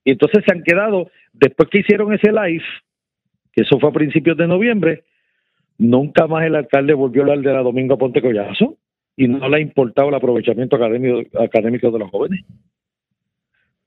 Y 0.04 0.12
entonces 0.12 0.44
se 0.46 0.54
han 0.54 0.64
quedado, 0.64 1.10
después 1.34 1.70
que 1.70 1.80
hicieron 1.80 2.14
ese 2.14 2.32
live, 2.32 2.64
que 3.54 3.64
eso 3.64 3.80
fue 3.80 3.90
a 3.90 3.94
principios 3.94 4.38
de 4.38 4.48
noviembre, 4.48 5.04
nunca 5.78 6.28
más 6.28 6.46
el 6.46 6.56
alcalde 6.56 6.94
volvió 6.94 7.22
a 7.22 7.26
hablar 7.26 7.40
de 7.42 7.54
la 7.54 7.64
Domingo 7.64 7.98
Ponte 7.98 8.22
Collazo 8.22 8.78
y 9.16 9.28
no 9.28 9.48
le 9.48 9.58
ha 9.58 9.60
importado 9.60 10.10
el 10.10 10.16
aprovechamiento 10.16 10.76
académico, 10.76 11.40
académico 11.40 11.92
de 11.92 12.00
los 12.00 12.10
jóvenes. 12.10 12.44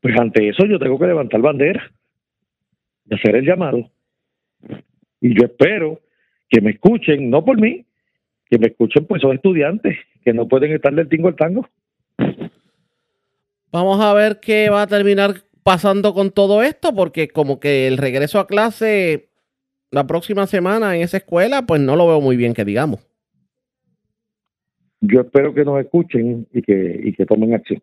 Pues 0.00 0.18
ante 0.18 0.48
eso 0.48 0.66
yo 0.66 0.78
tengo 0.78 0.98
que 0.98 1.06
levantar 1.06 1.40
bandera 1.40 1.90
y 3.08 3.14
hacer 3.14 3.36
el 3.36 3.46
llamado. 3.46 3.90
Y 5.20 5.38
yo 5.38 5.46
espero 5.46 6.00
que 6.48 6.60
me 6.60 6.72
escuchen, 6.72 7.30
no 7.30 7.44
por 7.44 7.60
mí, 7.60 7.84
que 8.50 8.58
me 8.58 8.68
escuchen 8.68 9.06
pues 9.06 9.22
esos 9.22 9.34
estudiantes 9.34 9.96
que 10.24 10.32
no 10.32 10.48
pueden 10.48 10.72
estar 10.72 10.94
del 10.94 11.08
tingo 11.08 11.28
al 11.28 11.36
tango. 11.36 11.68
Vamos 13.72 14.00
a 14.00 14.14
ver 14.14 14.38
qué 14.40 14.70
va 14.70 14.82
a 14.82 14.86
terminar 14.86 15.34
pasando 15.62 16.14
con 16.14 16.30
todo 16.30 16.62
esto, 16.62 16.94
porque 16.94 17.28
como 17.28 17.58
que 17.58 17.88
el 17.88 17.98
regreso 17.98 18.38
a 18.38 18.46
clase 18.46 19.30
la 19.90 20.06
próxima 20.06 20.46
semana 20.46 20.96
en 20.96 21.02
esa 21.02 21.16
escuela, 21.16 21.62
pues 21.62 21.80
no 21.80 21.96
lo 21.96 22.06
veo 22.06 22.20
muy 22.20 22.36
bien 22.36 22.54
que 22.54 22.64
digamos. 22.64 23.00
Yo 25.00 25.20
espero 25.20 25.52
que 25.54 25.64
nos 25.64 25.80
escuchen 25.80 26.46
y 26.52 26.62
que, 26.62 27.00
y 27.04 27.12
que 27.12 27.26
tomen 27.26 27.54
acción. 27.54 27.82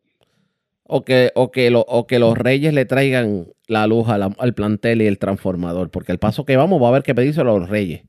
O 0.93 1.05
que, 1.05 1.31
o, 1.35 1.51
que 1.51 1.69
lo- 1.69 1.85
o 1.87 2.05
que 2.05 2.19
los 2.19 2.37
reyes 2.37 2.73
le 2.73 2.83
traigan 2.85 3.45
la 3.67 3.87
luz 3.87 4.09
a 4.09 4.17
la- 4.17 4.35
al 4.37 4.53
plantel 4.53 5.01
y 5.01 5.07
el 5.07 5.19
transformador, 5.19 5.89
porque 5.89 6.11
el 6.11 6.19
paso 6.19 6.43
que 6.43 6.57
vamos 6.57 6.81
va 6.81 6.87
a 6.87 6.89
haber 6.89 7.03
que 7.03 7.15
pedírselo 7.15 7.55
a 7.55 7.59
los 7.59 7.69
reyes. 7.69 8.01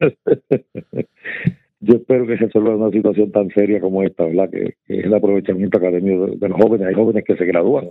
Yo 1.80 1.94
espero 1.94 2.26
que 2.26 2.36
se 2.38 2.46
resuelva 2.46 2.76
una 2.76 2.90
situación 2.90 3.30
tan 3.32 3.48
seria 3.50 3.80
como 3.80 4.02
esta, 4.02 4.24
¿verdad? 4.24 4.50
Que, 4.50 4.74
que 4.86 4.98
es 5.00 5.04
el 5.06 5.14
aprovechamiento 5.14 5.78
académico 5.78 6.26
de, 6.26 6.36
de 6.36 6.48
los 6.48 6.60
jóvenes. 6.60 6.88
Hay 6.88 6.94
jóvenes 6.94 7.24
que 7.24 7.36
se 7.36 7.44
gradúan 7.44 7.90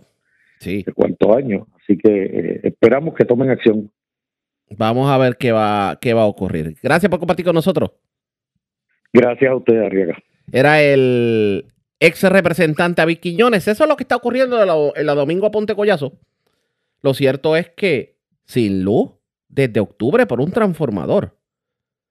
Sí. 0.59 0.83
de 0.83 0.91
cuarto 0.93 1.35
año. 1.35 1.67
Así 1.81 1.97
que 1.97 2.09
eh, 2.25 2.59
esperamos 2.63 3.13
que 3.15 3.25
tomen 3.25 3.49
acción. 3.49 3.91
Vamos 4.77 5.09
a 5.09 5.17
ver 5.17 5.37
qué 5.37 5.51
va, 5.51 5.97
qué 6.01 6.13
va 6.13 6.23
a 6.23 6.27
ocurrir. 6.27 6.75
Gracias 6.81 7.09
por 7.09 7.19
compartir 7.19 7.45
con 7.45 7.55
nosotros. 7.55 7.91
Gracias 9.13 9.51
a 9.51 9.55
usted, 9.55 9.77
Arriaga. 9.81 10.17
Era 10.51 10.81
el 10.81 11.65
ex 12.05 12.23
representante 12.23 13.01
David 13.01 13.19
Quiñones. 13.19 13.67
Eso 13.67 13.83
es 13.83 13.89
lo 13.89 13.95
que 13.95 14.03
está 14.03 14.15
ocurriendo 14.15 14.61
en 14.61 14.67
la, 14.67 14.75
en 14.95 15.05
la 15.05 15.15
Domingo 15.15 15.47
a 15.47 15.51
Ponte 15.51 15.75
Collazo. 15.75 16.13
Lo 17.01 17.13
cierto 17.13 17.55
es 17.55 17.69
que 17.69 18.15
sin 18.45 18.83
luz 18.83 19.11
desde 19.49 19.79
octubre 19.79 20.25
por 20.25 20.41
un 20.41 20.51
transformador. 20.51 21.35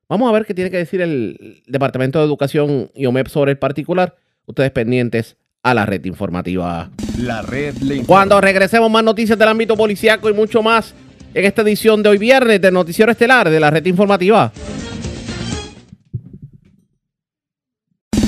Vamos 0.08 0.28
a 0.28 0.32
ver 0.32 0.44
qué 0.44 0.54
tiene 0.54 0.70
que 0.70 0.76
decir 0.76 1.00
el 1.00 1.62
Departamento 1.66 2.18
de 2.18 2.26
Educación 2.26 2.90
y 2.94 3.06
OMEP 3.06 3.28
sobre 3.28 3.52
el 3.52 3.58
particular. 3.58 4.16
Ustedes 4.46 4.70
pendientes 4.70 5.36
a 5.62 5.74
la 5.74 5.86
red 5.86 6.04
informativa. 6.04 6.90
La 7.18 7.42
red 7.42 7.74
le 7.78 7.96
informa. 7.96 8.06
Cuando 8.06 8.40
regresemos 8.40 8.90
más 8.90 9.02
noticias 9.02 9.38
del 9.38 9.48
ámbito 9.48 9.76
policiaco 9.76 10.28
y 10.28 10.34
mucho 10.34 10.62
más 10.62 10.94
en 11.32 11.44
esta 11.44 11.62
edición 11.62 12.02
de 12.02 12.10
hoy 12.10 12.18
viernes 12.18 12.60
del 12.60 12.74
Noticiero 12.74 13.10
Estelar 13.10 13.48
de 13.48 13.58
la 13.58 13.70
red 13.70 13.84
informativa. 13.86 14.52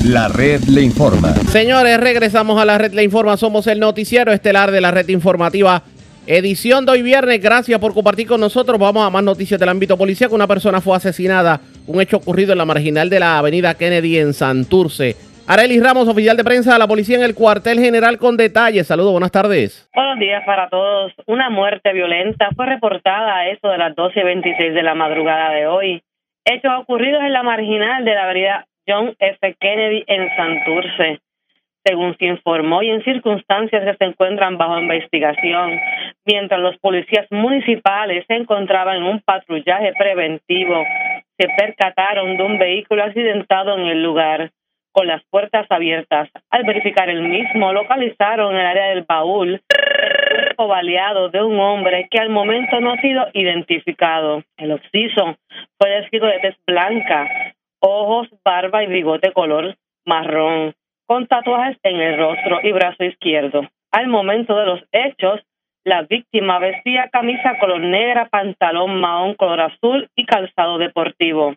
La 0.08 0.28
red 0.28 0.60
le 0.72 0.82
informa. 0.82 1.30
Señores, 1.50 1.98
regresamos 1.98 2.62
a 2.62 2.64
la 2.64 2.78
red 2.78 2.92
le 2.92 3.02
informa. 3.02 3.36
Somos 3.36 3.66
el 3.66 3.80
Noticiero 3.80 4.30
Estelar 4.30 4.70
de 4.70 4.80
la 4.80 4.92
red 4.92 5.08
informativa. 5.08 5.82
Edición 6.28 6.86
de 6.86 6.92
hoy 6.92 7.02
viernes. 7.02 7.42
Gracias 7.42 7.80
por 7.80 7.92
compartir 7.92 8.28
con 8.28 8.40
nosotros. 8.40 8.78
Vamos 8.78 9.04
a 9.04 9.10
más 9.10 9.24
noticias 9.24 9.58
del 9.58 9.68
ámbito 9.68 9.98
policiaco. 9.98 10.36
Una 10.36 10.46
persona 10.46 10.80
fue 10.80 10.96
asesinada. 10.96 11.58
Un 11.88 12.00
hecho 12.00 12.18
ocurrido 12.18 12.52
en 12.52 12.58
la 12.58 12.64
marginal 12.64 13.10
de 13.10 13.18
la 13.18 13.38
avenida 13.38 13.74
Kennedy 13.74 14.18
en 14.18 14.32
Santurce. 14.32 15.16
Arelis 15.48 15.82
Ramos, 15.82 16.06
oficial 16.06 16.36
de 16.36 16.44
prensa 16.44 16.74
de 16.74 16.78
la 16.78 16.86
policía 16.86 17.16
en 17.16 17.24
el 17.24 17.34
cuartel 17.34 17.80
general 17.80 18.18
con 18.18 18.36
detalles. 18.36 18.86
Saludos, 18.86 19.10
buenas 19.10 19.32
tardes. 19.32 19.90
Buenos 19.92 20.20
días 20.20 20.44
para 20.46 20.68
todos. 20.68 21.14
Una 21.26 21.50
muerte 21.50 21.92
violenta 21.92 22.50
fue 22.54 22.66
reportada 22.66 23.38
a 23.38 23.48
eso 23.48 23.66
de 23.66 23.78
las 23.78 23.96
12.26 23.96 24.72
de 24.72 24.82
la 24.84 24.94
madrugada 24.94 25.50
de 25.50 25.66
hoy. 25.66 26.02
Hechos 26.44 26.70
ocurridos 26.80 27.24
en 27.24 27.32
la 27.32 27.42
marginal 27.42 28.04
de 28.04 28.14
la 28.14 28.22
avenida 28.22 28.66
John 28.86 29.14
F. 29.18 29.56
Kennedy 29.60 30.04
en 30.06 30.28
Santurce. 30.36 31.20
Según 31.84 32.16
se 32.18 32.26
informó 32.26 32.82
y 32.82 32.90
en 32.90 33.04
circunstancias 33.04 33.84
que 33.84 33.96
se 33.96 34.04
encuentran 34.04 34.58
bajo 34.58 34.80
investigación, 34.80 35.78
mientras 36.24 36.60
los 36.60 36.76
policías 36.78 37.26
municipales 37.30 38.24
se 38.26 38.34
encontraban 38.34 38.96
en 38.96 39.02
un 39.04 39.20
patrullaje 39.20 39.92
preventivo, 39.96 40.84
se 41.38 41.48
percataron 41.56 42.36
de 42.36 42.42
un 42.42 42.58
vehículo 42.58 43.04
accidentado 43.04 43.78
en 43.78 43.86
el 43.86 44.02
lugar 44.02 44.50
con 44.96 45.06
las 45.06 45.22
puertas 45.30 45.66
abiertas. 45.70 46.30
Al 46.50 46.64
verificar 46.64 47.10
el 47.10 47.22
mismo, 47.22 47.72
localizaron 47.72 48.54
en 48.54 48.60
el 48.60 48.66
área 48.66 48.86
del 48.88 49.04
baúl 49.04 49.60
el 49.60 49.60
cuerpo 50.56 50.68
baleado 50.68 51.28
de 51.28 51.42
un 51.42 51.60
hombre 51.60 52.08
que 52.10 52.18
al 52.18 52.30
momento 52.30 52.80
no 52.80 52.92
ha 52.92 53.00
sido 53.02 53.26
identificado. 53.34 54.42
El 54.56 54.72
occiso 54.72 55.36
fue 55.78 55.90
descrito 55.90 56.26
de 56.26 56.38
tez 56.40 56.56
blanca, 56.66 57.54
ojos, 57.86 58.28
barba 58.44 58.82
y 58.82 58.86
bigote 58.86 59.32
color 59.32 59.76
marrón, 60.04 60.74
con 61.06 61.26
tatuajes 61.26 61.76
en 61.82 61.96
el 61.96 62.18
rostro 62.18 62.60
y 62.62 62.72
brazo 62.72 63.04
izquierdo. 63.04 63.68
Al 63.92 64.08
momento 64.08 64.56
de 64.56 64.66
los 64.66 64.80
hechos, 64.92 65.40
la 65.84 66.02
víctima 66.02 66.58
vestía 66.58 67.08
camisa 67.12 67.58
color 67.60 67.80
negra, 67.80 68.28
pantalón 68.28 69.00
mahón 69.00 69.34
color 69.34 69.60
azul 69.60 70.08
y 70.16 70.26
calzado 70.26 70.78
deportivo. 70.78 71.54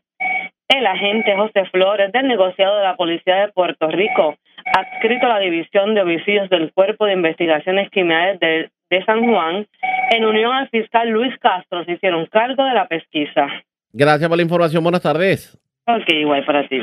El 0.67 0.85
agente 0.85 1.35
José 1.35 1.65
Flores 1.71 2.11
del 2.11 2.27
negociado 2.27 2.77
de 2.77 2.83
la 2.83 2.95
Policía 2.95 3.37
de 3.37 3.51
Puerto 3.51 3.87
Rico, 3.87 4.35
adscrito 4.65 5.25
a 5.25 5.29
la 5.29 5.39
División 5.39 5.95
de 5.95 6.01
Homicidios 6.01 6.49
del 6.49 6.71
Cuerpo 6.73 7.05
de 7.05 7.13
Investigaciones 7.13 7.89
Criminales 7.89 8.39
de, 8.39 9.05
San 9.05 9.25
Juan, 9.25 9.67
en 10.11 10.25
unión 10.25 10.53
al 10.53 10.69
fiscal 10.69 11.09
Luis 11.09 11.35
Castro, 11.39 11.83
se 11.85 11.93
hicieron 11.93 12.25
cargo 12.27 12.63
de 12.65 12.73
la 12.73 12.87
pesquisa. 12.87 13.47
Gracias 13.93 14.27
por 14.27 14.37
la 14.37 14.43
información. 14.43 14.83
Buenas 14.83 15.01
tardes. 15.01 15.57
Igual 16.07 16.45
para 16.45 16.67
ti. 16.67 16.77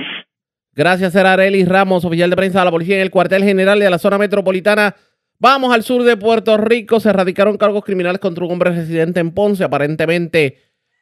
Gracias, 0.72 1.14
era 1.14 1.36
Ramos, 1.66 2.04
oficial 2.04 2.28
de 2.30 2.36
prensa 2.36 2.58
de 2.58 2.64
la 2.66 2.70
policía 2.70 2.96
en 2.96 3.02
el 3.02 3.10
cuartel 3.10 3.42
general 3.44 3.78
de 3.78 3.88
la 3.88 3.98
zona 3.98 4.18
metropolitana. 4.18 4.94
Vamos 5.38 5.74
al 5.74 5.82
sur 5.82 6.02
de 6.02 6.16
Puerto 6.16 6.56
Rico. 6.56 7.00
Se 7.00 7.10
erradicaron 7.10 7.56
cargos 7.56 7.84
criminales 7.84 8.20
contra 8.20 8.44
un 8.44 8.52
hombre 8.52 8.70
residente 8.70 9.20
en 9.20 9.32
Ponce. 9.32 9.64
Aparentemente 9.64 10.58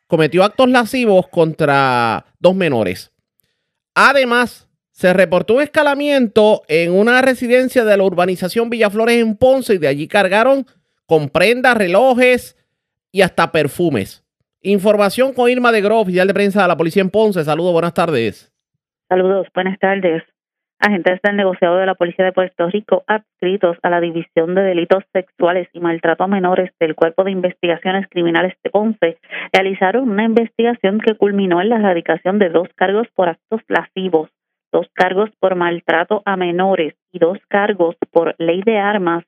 cometió 0.06 0.44
actos 0.44 0.68
lascivos 0.68 1.28
contra 1.28 2.24
dos 2.38 2.54
menores. 2.54 3.12
Además, 3.94 4.68
se 4.90 5.12
reportó 5.12 5.54
un 5.54 5.62
escalamiento 5.62 6.62
en 6.68 6.92
una 6.92 7.20
residencia 7.22 7.84
de 7.84 7.96
la 7.96 8.04
urbanización 8.04 8.70
Villaflores 8.70 9.20
en 9.20 9.36
Ponce 9.36 9.74
y 9.74 9.78
de 9.78 9.88
allí 9.88 10.08
cargaron 10.08 10.66
con 11.06 11.28
prendas, 11.28 11.76
relojes 11.76 12.56
y 13.12 13.22
hasta 13.22 13.52
perfumes. 13.52 14.23
Información 14.66 15.34
con 15.34 15.50
Irma 15.50 15.72
de 15.72 15.82
Gro, 15.82 16.00
oficial 16.00 16.26
de 16.26 16.32
prensa 16.32 16.62
de 16.62 16.68
la 16.68 16.76
policía 16.78 17.02
en 17.02 17.10
Ponce. 17.10 17.44
Saludos, 17.44 17.74
buenas 17.74 17.92
tardes. 17.92 18.50
Saludos, 19.10 19.46
buenas 19.54 19.78
tardes. 19.78 20.22
Agentes 20.78 21.20
del 21.22 21.36
negociado 21.36 21.76
de 21.76 21.84
la 21.84 21.94
Policía 21.94 22.24
de 22.24 22.32
Puerto 22.32 22.70
Rico, 22.70 23.04
adscritos 23.06 23.76
a 23.82 23.90
la 23.90 24.00
División 24.00 24.54
de 24.54 24.62
Delitos 24.62 25.04
Sexuales 25.12 25.68
y 25.74 25.80
Maltrato 25.80 26.24
a 26.24 26.28
Menores 26.28 26.70
del 26.80 26.94
Cuerpo 26.94 27.24
de 27.24 27.32
Investigaciones 27.32 28.06
Criminales 28.08 28.54
de 28.64 28.70
Ponce, 28.70 29.18
realizaron 29.52 30.08
una 30.08 30.24
investigación 30.24 30.98
que 30.98 31.14
culminó 31.14 31.60
en 31.60 31.68
la 31.68 31.76
erradicación 31.76 32.38
de 32.38 32.48
dos 32.48 32.68
cargos 32.74 33.06
por 33.14 33.28
actos 33.28 33.60
lascivos, 33.68 34.30
dos 34.72 34.86
cargos 34.94 35.28
por 35.40 35.56
maltrato 35.56 36.22
a 36.24 36.38
menores 36.38 36.94
y 37.12 37.18
dos 37.18 37.36
cargos 37.48 37.96
por 38.10 38.34
ley 38.38 38.62
de 38.64 38.78
armas 38.78 39.24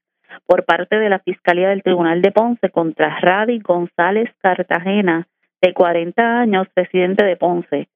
por 0.47 0.65
parte 0.65 0.99
de 0.99 1.09
la 1.09 1.19
Fiscalía 1.21 1.69
del 1.69 1.83
Tribunal 1.83 2.23
de 2.23 2.33
Ponce 2.33 2.71
contra 2.71 3.19
Radi 3.21 3.59
González 3.61 4.31
Cartagena, 4.41 5.27
de 5.61 5.73
40 5.73 6.41
años, 6.41 6.69
residente 6.75 7.25
de 7.25 7.37
Ponce. 7.37 7.89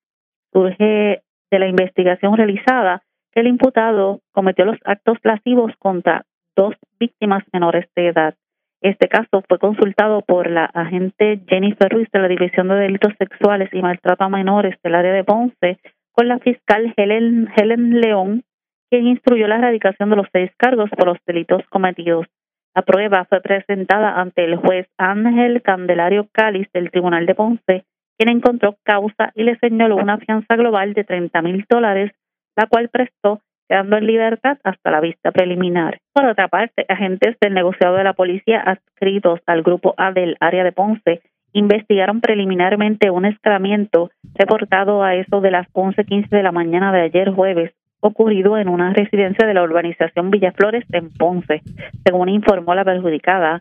Surge 0.53 1.23
de 1.51 1.59
la 1.59 1.69
investigación 1.69 2.37
realizada 2.37 3.03
que 3.33 3.41
el 3.41 3.47
imputado 3.47 4.21
cometió 4.33 4.65
los 4.65 4.79
actos 4.85 5.19
lascivos 5.23 5.73
contra 5.79 6.25
dos 6.57 6.75
víctimas 6.99 7.45
menores 7.53 7.87
de 7.95 8.09
edad. 8.09 8.35
Este 8.81 9.09
caso 9.09 9.43
fue 9.47 9.59
consultado 9.59 10.23
por 10.23 10.51
la 10.51 10.65
agente 10.65 11.41
Jennifer 11.47 11.91
Ruiz 11.91 12.09
de 12.13 12.19
la 12.19 12.29
División 12.29 12.69
de 12.69 12.77
Delitos 12.77 13.13
Sexuales 13.19 13.69
y 13.73 13.83
Maltrato 13.83 14.25
a 14.25 14.29
Menores 14.29 14.75
del 14.83 14.95
área 14.95 15.13
de 15.13 15.25
Ponce 15.25 15.79
con 16.13 16.29
la 16.29 16.39
fiscal 16.39 16.93
Helen, 16.97 17.49
Helen 17.55 18.01
León, 18.01 18.43
quien 18.91 19.07
instruyó 19.07 19.47
la 19.47 19.57
erradicación 19.57 20.11
de 20.11 20.17
los 20.17 20.27
seis 20.33 20.51
cargos 20.57 20.91
por 20.91 21.07
los 21.07 21.19
delitos 21.27 21.63
cometidos. 21.71 22.27
La 22.75 22.83
prueba 22.83 23.25
fue 23.25 23.41
presentada 23.41 24.21
ante 24.21 24.45
el 24.45 24.57
juez 24.57 24.87
Ángel 24.99 25.63
Candelario 25.63 26.29
Cáliz 26.33 26.69
del 26.73 26.91
Tribunal 26.91 27.27
de 27.27 27.35
Ponce, 27.35 27.85
quien 28.19 28.29
encontró 28.29 28.77
causa 28.83 29.33
y 29.35 29.45
le 29.45 29.57
señaló 29.59 29.97
una 29.97 30.19
fianza 30.19 30.57
global 30.57 30.93
de 30.95 31.05
30 31.05 31.43
mil 31.43 31.65
dólares 31.69 32.13
la 32.57 32.67
cual 32.67 32.89
prestó 32.89 33.41
quedando 33.69 33.97
en 33.97 34.07
libertad 34.07 34.59
hasta 34.65 34.91
la 34.91 35.01
vista 35.01 35.31
preliminar. 35.31 35.99
Por 36.13 36.27
otra 36.27 36.49
parte, 36.49 36.85
agentes 36.89 37.37
del 37.41 37.55
negociado 37.55 37.97
de 37.97 38.05
la 38.05 38.15
policía 38.15 38.61
adscritos 38.61 39.41
al 39.47 39.63
grupo 39.63 39.95
A 39.97 40.13
del 40.13 40.37
área 40.41 40.65
de 40.65 40.73
Ponce 40.73 41.23
investigaron 41.53 42.21
preliminarmente 42.21 43.11
un 43.11 43.25
escalamiento 43.25 44.11
reportado 44.35 45.03
a 45.03 45.15
eso 45.15 45.41
de 45.41 45.53
las 45.53 45.69
11:15 45.73 46.29
de 46.31 46.43
la 46.43 46.53
mañana 46.53 46.93
de 46.93 47.03
ayer 47.03 47.31
jueves 47.31 47.73
ocurrido 48.01 48.59
en 48.59 48.69
una 48.69 48.93
residencia 48.93 49.47
de 49.47 49.55
la 49.55 49.63
urbanización 49.63 50.31
Villaflores 50.31 50.85
en 50.93 51.11
Ponce. 51.11 51.63
Según 52.05 52.29
informó 52.29 52.75
la 52.75 52.85
perjudicada, 52.85 53.61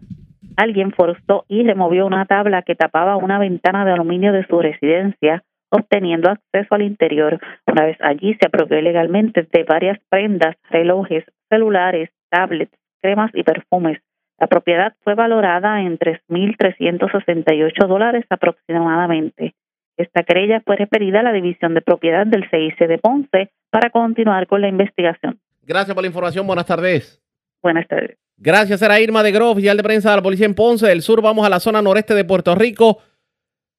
alguien 0.58 0.92
forzó 0.92 1.46
y 1.48 1.64
removió 1.64 2.06
una 2.06 2.26
tabla 2.26 2.62
que 2.62 2.76
tapaba 2.76 3.18
una 3.18 3.40
ventana 3.40 3.86
de 3.86 3.92
aluminio 3.92 4.34
de 4.34 4.46
su 4.46 4.60
residencia, 4.60 5.44
obteniendo 5.70 6.30
acceso 6.30 6.76
al 6.76 6.82
interior. 6.82 7.40
Una 7.68 7.86
vez 7.86 7.98
allí 8.02 8.36
se 8.36 8.48
apropió 8.48 8.82
legalmente 8.82 9.48
de 9.52 9.64
varias 9.64 10.00
prendas, 10.10 10.56
relojes, 10.70 11.26
celulares, 11.50 12.10
tablets, 12.30 12.74
cremas 13.02 13.32
y 13.34 13.44
perfumes. 13.44 14.00
La 14.40 14.48
propiedad 14.48 14.94
fue 15.04 15.16
valorada 15.16 15.82
en 15.82 15.98
3.368 15.98 17.88
dólares 17.88 18.26
aproximadamente. 18.30 19.54
Esta 20.00 20.24
querella 20.24 20.62
fue 20.66 20.78
referida 20.78 21.20
a 21.20 21.24
la 21.24 21.34
División 21.34 21.74
de 21.74 21.82
Propiedad 21.82 22.26
del 22.26 22.50
CIC 22.50 22.88
de 22.88 22.98
Ponce 23.00 23.52
para 23.70 23.90
continuar 23.90 24.48
con 24.48 24.62
la 24.62 24.70
investigación. 24.70 25.40
Gracias 25.64 25.94
por 25.94 26.02
la 26.02 26.08
información. 26.08 26.48
Buenas 26.48 26.66
tardes. 26.66 27.22
Buenas 27.62 27.86
tardes. 27.86 28.18
Gracias, 28.38 28.82
era 28.82 29.02
Irma 29.02 29.22
de 29.22 29.34
Gro, 29.34 29.52
oficial 29.52 29.76
de 29.76 29.84
prensa 29.84 30.12
de 30.12 30.16
la 30.16 30.22
policía 30.22 30.46
en 30.46 30.56
Ponce. 30.56 30.88
Del 30.88 31.02
sur 31.02 31.22
vamos 31.22 31.46
a 31.46 31.50
la 31.50 31.60
zona 31.60 31.82
noreste 31.82 32.16
de 32.16 32.24
Puerto 32.24 32.56
Rico 32.56 33.00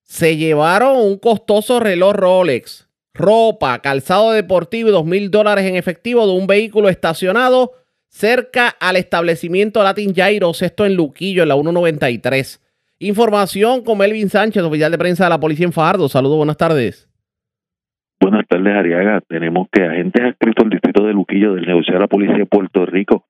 se 0.02 0.36
llevaron 0.36 0.96
un 0.96 1.18
costoso 1.18 1.80
reloj 1.80 2.12
Rolex, 2.14 2.88
ropa, 3.14 3.78
calzado 3.78 4.32
deportivo 4.32 4.90
y 4.90 4.92
dos 4.92 5.06
mil 5.06 5.30
dólares 5.30 5.64
en 5.64 5.76
efectivo 5.76 6.26
de 6.26 6.32
un 6.32 6.46
vehículo 6.46 6.90
estacionado 6.90 7.72
cerca 8.08 8.68
al 8.68 8.96
establecimiento 8.96 9.82
Latin 9.82 10.12
Gyros, 10.12 10.62
esto 10.62 10.84
en 10.84 10.96
Luquillo, 10.96 11.44
en 11.44 11.48
la 11.48 11.54
193. 11.54 12.59
Información 13.02 13.82
con 13.82 13.96
Melvin 13.96 14.28
Sánchez, 14.28 14.62
oficial 14.62 14.92
de 14.92 14.98
prensa 14.98 15.24
de 15.24 15.30
la 15.30 15.40
policía 15.40 15.64
en 15.64 15.72
Fajardo. 15.72 16.06
Saludos, 16.10 16.36
buenas 16.36 16.58
tardes. 16.58 17.08
Buenas 18.20 18.46
tardes, 18.46 18.76
Ariaga. 18.76 19.22
Tenemos 19.26 19.68
que 19.72 19.82
agentes 19.82 20.22
adscritos 20.22 20.64
al 20.64 20.70
distrito 20.70 21.06
de 21.06 21.14
Luquillo 21.14 21.54
del 21.54 21.64
negociado 21.64 21.94
de 21.94 22.04
la 22.04 22.08
Policía 22.08 22.36
de 22.36 22.44
Puerto 22.44 22.84
Rico 22.84 23.24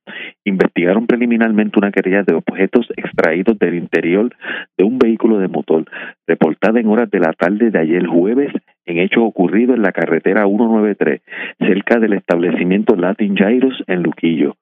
investigaron 0.45 1.07
preliminarmente 1.07 1.79
una 1.79 1.93
querella 1.93 2.25
de 2.25 2.35
objetos 2.35 2.89
extraídos 2.97 3.57
del 3.61 3.77
interior 3.77 4.35
de 4.77 4.85
un 4.85 4.99
vehículo 4.99 5.39
de 5.39 5.47
motor, 5.47 5.85
reportada 6.27 6.81
en 6.81 6.89
horas 6.89 7.09
de 7.09 7.21
la 7.21 7.33
tarde 7.33 7.71
de 7.71 7.79
ayer 7.79 8.07
jueves 8.07 8.53
en 8.87 8.99
hechos 8.99 9.23
ocurridos 9.23 9.77
en 9.77 9.83
la 9.83 9.93
carretera 9.93 10.47
193, 10.47 11.21
cerca 11.61 12.01
del 12.01 12.15
establecimiento 12.15 12.97
Latin 12.97 13.37
Gyros 13.37 13.85
en 13.87 14.03
Luquillo. 14.03 14.57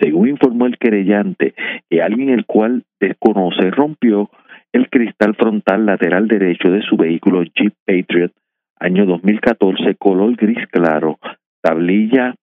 Según 0.00 0.30
informó 0.30 0.64
el 0.64 0.78
querellante, 0.78 1.52
que 1.90 2.00
alguien 2.00 2.30
el 2.30 2.46
cual 2.46 2.84
desconoce 2.98 3.70
rompió 3.70 4.30
el 4.74 4.90
cristal 4.90 5.36
frontal 5.36 5.86
lateral 5.86 6.26
derecho 6.26 6.68
de 6.68 6.82
su 6.82 6.96
vehículo 6.96 7.44
Jeep 7.44 7.74
Patriot 7.86 8.32
año 8.80 9.06
2014 9.06 9.94
color 9.94 10.34
gris 10.34 10.66
claro, 10.68 11.18
tablilla 11.62 12.34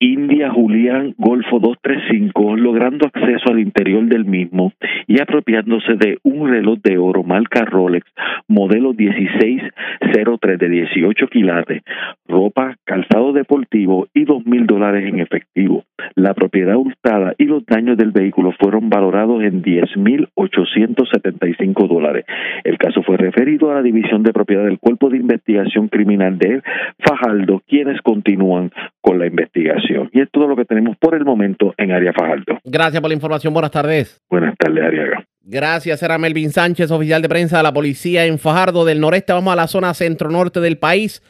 India 0.00 0.50
Julián 0.50 1.14
Golfo 1.16 1.60
235, 1.60 2.56
logrando 2.56 3.06
acceso 3.06 3.50
al 3.50 3.60
interior 3.60 4.04
del 4.04 4.24
mismo 4.24 4.72
y 5.06 5.20
apropiándose 5.20 5.94
de 5.94 6.18
un 6.24 6.50
reloj 6.50 6.78
de 6.82 6.98
oro 6.98 7.22
marca 7.22 7.64
Rolex, 7.64 8.04
modelo 8.48 8.92
1603 8.92 10.58
de 10.58 10.68
18 10.68 11.26
quilates, 11.28 11.82
ropa, 12.26 12.76
calzado 12.84 13.32
deportivo 13.32 14.08
y 14.12 14.24
dos 14.24 14.44
mil 14.44 14.66
dólares 14.66 15.06
en 15.06 15.20
efectivo. 15.20 15.84
La 16.16 16.34
propiedad 16.34 16.76
hurtada 16.76 17.34
y 17.38 17.44
los 17.44 17.64
daños 17.64 17.96
del 17.96 18.10
vehículo 18.10 18.52
fueron 18.58 18.90
valorados 18.90 19.42
en 19.42 19.62
10 19.62 19.96
mil 19.96 20.28
875 20.34 21.86
dólares. 21.86 22.24
El 22.64 22.78
caso 22.78 23.02
fue 23.02 23.16
referido 23.16 23.70
a 23.70 23.74
la 23.74 23.82
División 23.82 24.22
de 24.22 24.32
Propiedad 24.32 24.64
del 24.64 24.78
Cuerpo 24.78 25.08
de 25.08 25.18
Investigación 25.18 25.88
Criminal 25.88 26.36
de 26.38 26.62
Fajardo, 26.98 27.62
quienes 27.68 28.00
continúan 28.02 28.72
con 29.00 29.18
la 29.18 29.26
investigación. 29.26 29.93
Y 30.12 30.20
es 30.20 30.30
todo 30.30 30.46
lo 30.46 30.56
que 30.56 30.64
tenemos 30.64 30.96
por 30.98 31.14
el 31.14 31.24
momento 31.24 31.74
en 31.76 31.92
Área 31.92 32.12
Fajardo. 32.12 32.58
Gracias 32.64 33.00
por 33.00 33.10
la 33.10 33.14
información. 33.14 33.52
Buenas 33.52 33.70
tardes. 33.70 34.22
Buenas 34.28 34.56
tardes, 34.56 34.84
Ariaga. 34.84 35.26
Gracias, 35.46 36.02
era 36.02 36.16
Melvin 36.16 36.50
Sánchez, 36.50 36.90
oficial 36.90 37.20
de 37.20 37.28
prensa 37.28 37.58
de 37.58 37.62
la 37.62 37.72
policía 37.72 38.24
en 38.24 38.38
Fajardo 38.38 38.84
del 38.84 39.00
Noreste. 39.00 39.32
Vamos 39.32 39.52
a 39.52 39.56
la 39.56 39.66
zona 39.66 39.92
centro-norte 39.92 40.60
del 40.60 40.78
país. 40.78 41.22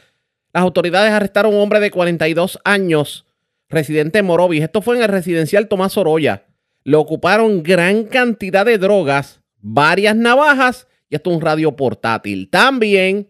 Las 0.53 0.63
autoridades 0.63 1.11
arrestaron 1.11 1.53
a 1.53 1.57
un 1.57 1.63
hombre 1.63 1.81
de 1.81 1.91
42 1.91 2.59
años, 2.63 3.25
residente 3.67 4.19
en 4.19 4.25
Morovis. 4.25 4.63
Esto 4.63 4.81
fue 4.81 4.95
en 4.95 5.03
el 5.03 5.09
residencial 5.09 5.67
Tomás 5.67 5.97
Oroya. 5.97 6.43
Le 6.85 6.95
ocuparon 6.95 7.61
gran 7.61 8.05
cantidad 8.05 8.65
de 8.65 8.77
drogas, 8.77 9.41
varias 9.59 10.15
navajas 10.15 10.87
y 11.09 11.15
hasta 11.15 11.29
un 11.29 11.41
radio 11.41 11.75
portátil. 11.75 12.49
También 12.49 13.27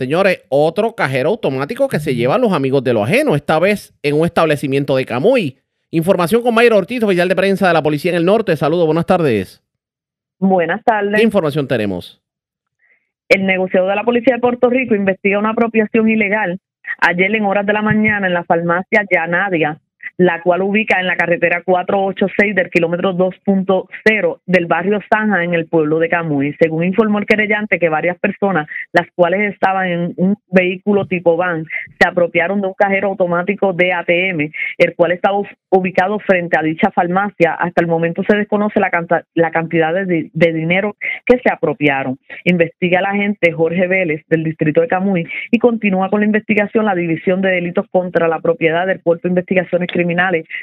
Señores, 0.00 0.46
otro 0.48 0.94
cajero 0.94 1.28
automático 1.28 1.86
que 1.86 1.98
se 1.98 2.14
lleva 2.14 2.36
a 2.36 2.38
los 2.38 2.54
amigos 2.54 2.82
de 2.82 2.94
lo 2.94 3.04
ajeno, 3.04 3.36
esta 3.36 3.58
vez 3.58 3.92
en 4.02 4.18
un 4.18 4.24
establecimiento 4.24 4.96
de 4.96 5.04
Camuy. 5.04 5.58
Información 5.90 6.42
con 6.42 6.54
Mayra 6.54 6.76
Ortiz, 6.76 7.02
oficial 7.02 7.28
de 7.28 7.36
prensa 7.36 7.68
de 7.68 7.74
la 7.74 7.82
Policía 7.82 8.12
en 8.12 8.16
el 8.16 8.24
Norte. 8.24 8.56
Saludos, 8.56 8.86
buenas 8.86 9.04
tardes. 9.04 9.62
Buenas 10.38 10.82
tardes. 10.84 11.16
¿Qué 11.16 11.22
información 11.22 11.68
tenemos? 11.68 12.22
El 13.28 13.44
negociador 13.44 13.90
de 13.90 13.96
la 13.96 14.04
Policía 14.04 14.36
de 14.36 14.40
Puerto 14.40 14.70
Rico 14.70 14.94
investiga 14.94 15.38
una 15.38 15.50
apropiación 15.50 16.08
ilegal 16.08 16.58
ayer 17.02 17.36
en 17.36 17.44
horas 17.44 17.66
de 17.66 17.74
la 17.74 17.82
mañana 17.82 18.26
en 18.26 18.32
la 18.32 18.44
farmacia 18.44 19.04
Yanadia 19.10 19.82
la 20.20 20.42
cual 20.42 20.60
ubica 20.60 21.00
en 21.00 21.06
la 21.06 21.16
carretera 21.16 21.62
486 21.64 22.54
del 22.54 22.68
kilómetro 22.68 23.14
2.0 23.14 24.40
del 24.44 24.66
barrio 24.66 25.00
Sanja 25.10 25.42
en 25.42 25.54
el 25.54 25.66
pueblo 25.66 25.98
de 25.98 26.10
Camuy. 26.10 26.54
Según 26.60 26.84
informó 26.84 27.20
el 27.20 27.24
querellante 27.24 27.78
que 27.78 27.88
varias 27.88 28.18
personas, 28.18 28.68
las 28.92 29.06
cuales 29.14 29.50
estaban 29.50 29.88
en 29.88 30.12
un 30.18 30.36
vehículo 30.50 31.06
tipo 31.06 31.38
van, 31.38 31.64
se 31.98 32.06
apropiaron 32.06 32.60
de 32.60 32.66
un 32.66 32.74
cajero 32.74 33.08
automático 33.08 33.72
de 33.72 33.94
ATM, 33.94 34.52
el 34.76 34.94
cual 34.94 35.12
estaba 35.12 35.40
ubicado 35.70 36.18
frente 36.18 36.58
a 36.58 36.62
dicha 36.62 36.90
farmacia. 36.90 37.54
Hasta 37.54 37.80
el 37.80 37.86
momento 37.86 38.22
se 38.28 38.36
desconoce 38.36 38.78
la, 38.78 38.90
la 39.34 39.50
cantidad 39.50 39.94
de, 39.94 40.28
de, 40.30 40.52
dinero 40.52 40.96
que 41.24 41.38
se 41.38 41.50
apropiaron. 41.50 42.18
Investiga 42.44 43.00
la 43.00 43.08
agente 43.08 43.52
Jorge 43.52 43.86
Vélez 43.86 44.22
del 44.28 44.44
distrito 44.44 44.82
de 44.82 44.88
Camuy 44.88 45.26
y 45.50 45.58
continúa 45.58 46.10
con 46.10 46.20
la 46.20 46.26
investigación 46.26 46.84
la 46.84 46.94
División 46.94 47.40
de 47.40 47.52
Delitos 47.52 47.86
contra 47.90 48.28
la 48.28 48.40
Propiedad 48.40 48.86
del 48.86 49.00
Cuerpo 49.00 49.22
de 49.22 49.30
Investigaciones 49.30 49.88
Criminales 49.90 50.09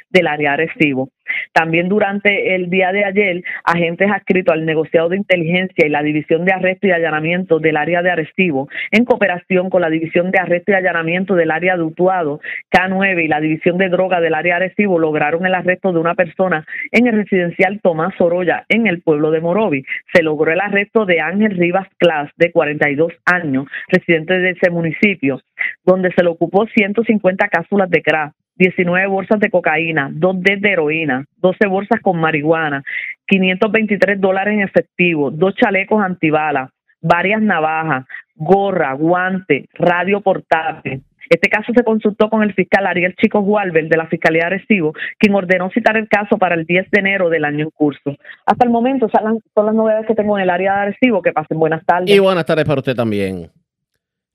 del 0.10 0.28
área 0.28 0.54
Arecibo. 0.54 1.10
También 1.54 1.90
durante 1.90 2.56
el 2.56 2.70
día 2.70 2.92
de 2.92 3.04
ayer, 3.04 3.44
agentes 3.64 4.10
adscritos 4.10 4.54
al 4.54 4.66
negociado 4.66 5.10
de 5.10 5.18
inteligencia 5.18 5.86
y 5.86 5.90
la 5.90 6.04
División 6.04 6.46
de 6.46 6.54
Arresto 6.54 6.88
y 6.88 6.92
Allanamiento 6.92 7.60
del 7.60 7.78
área 7.78 8.02
de 8.02 8.12
Arecibo, 8.12 8.70
en 8.92 9.06
cooperación 9.06 9.70
con 9.70 9.82
la 9.82 9.90
División 9.90 10.32
de 10.32 10.40
Arresto 10.40 10.72
y 10.72 10.76
Allanamiento 10.76 11.36
del 11.36 11.52
área 11.52 11.76
de 11.76 11.84
Utuado, 11.84 12.40
K9 12.72 13.26
y 13.26 13.28
la 13.28 13.42
División 13.42 13.78
de 13.78 13.90
Droga 13.90 14.22
del 14.22 14.34
área 14.34 14.60
de 14.60 14.66
Arecibo, 14.66 15.00
lograron 15.00 15.46
el 15.46 15.56
arresto 15.56 15.92
de 15.92 16.00
una 16.00 16.16
persona 16.16 16.66
en 16.92 17.08
el 17.08 17.16
residencial 17.16 17.80
Tomás 17.82 18.14
Oroya, 18.20 18.66
en 18.70 18.88
el 18.88 19.02
pueblo 19.02 19.32
de 19.32 19.42
Morovi. 19.42 19.84
Se 20.14 20.24
logró 20.24 20.52
el 20.52 20.62
arresto 20.62 21.06
de 21.06 21.20
Ángel 21.20 21.58
Rivas 21.58 21.88
Clas, 21.98 22.30
de 22.38 22.52
42 22.52 23.14
años, 23.26 23.66
residente 23.88 24.40
de 24.40 24.52
ese 24.52 24.70
municipio, 24.70 25.42
donde 25.84 26.12
se 26.14 26.24
le 26.24 26.30
ocupó 26.30 26.68
150 26.68 27.48
cápsulas 27.50 27.90
de 27.90 28.02
crack 28.02 28.34
19 28.58 29.08
bolsas 29.08 29.40
de 29.40 29.50
cocaína, 29.50 30.10
2 30.12 30.42
de 30.42 30.60
heroína, 30.64 31.26
12 31.38 31.68
bolsas 31.68 32.02
con 32.02 32.20
marihuana, 32.20 32.84
523 33.28 34.20
dólares 34.20 34.54
en 34.56 34.62
efectivo, 34.62 35.32
dos 35.32 35.56
chalecos 35.56 36.04
antibalas, 36.04 36.72
varias 37.02 37.42
navajas, 37.42 38.06
gorra, 38.36 38.94
guante, 38.94 39.68
radio 39.74 40.22
portátil. 40.22 41.04
Este 41.30 41.50
caso 41.50 41.74
se 41.76 41.84
consultó 41.84 42.30
con 42.30 42.42
el 42.42 42.54
fiscal 42.54 42.86
Ariel 42.86 43.16
Chico 43.16 43.42
Gualber 43.42 43.90
de 43.90 43.98
la 43.98 44.08
Fiscalía 44.08 44.46
de 44.46 44.58
Recibo, 44.58 44.94
quien 45.20 45.36
ordenó 45.36 45.70
citar 45.72 45.98
el 45.98 46.08
caso 46.08 46.38
para 46.38 46.56
el 46.56 46.66
10 46.66 46.90
de 46.90 47.00
enero 47.00 47.30
del 47.30 47.44
año 47.44 47.66
en 47.66 47.70
curso. 47.72 48.16
Hasta 48.46 48.66
el 48.66 48.72
momento 48.72 49.10
son 49.10 49.42
las, 49.56 49.76
novedades 49.76 50.08
que 50.08 50.16
tengo 50.16 50.38
en 50.38 50.44
el 50.44 50.50
área 50.50 50.80
de 50.80 50.86
Recibo. 50.92 51.22
Que 51.22 51.34
pasen 51.34 51.60
buenas 51.60 51.86
tardes. 51.86 52.10
Y 52.10 52.20
buenas 52.20 52.46
tardes 52.46 52.64
para 52.64 52.80
usted 52.80 52.96
también. 52.96 53.50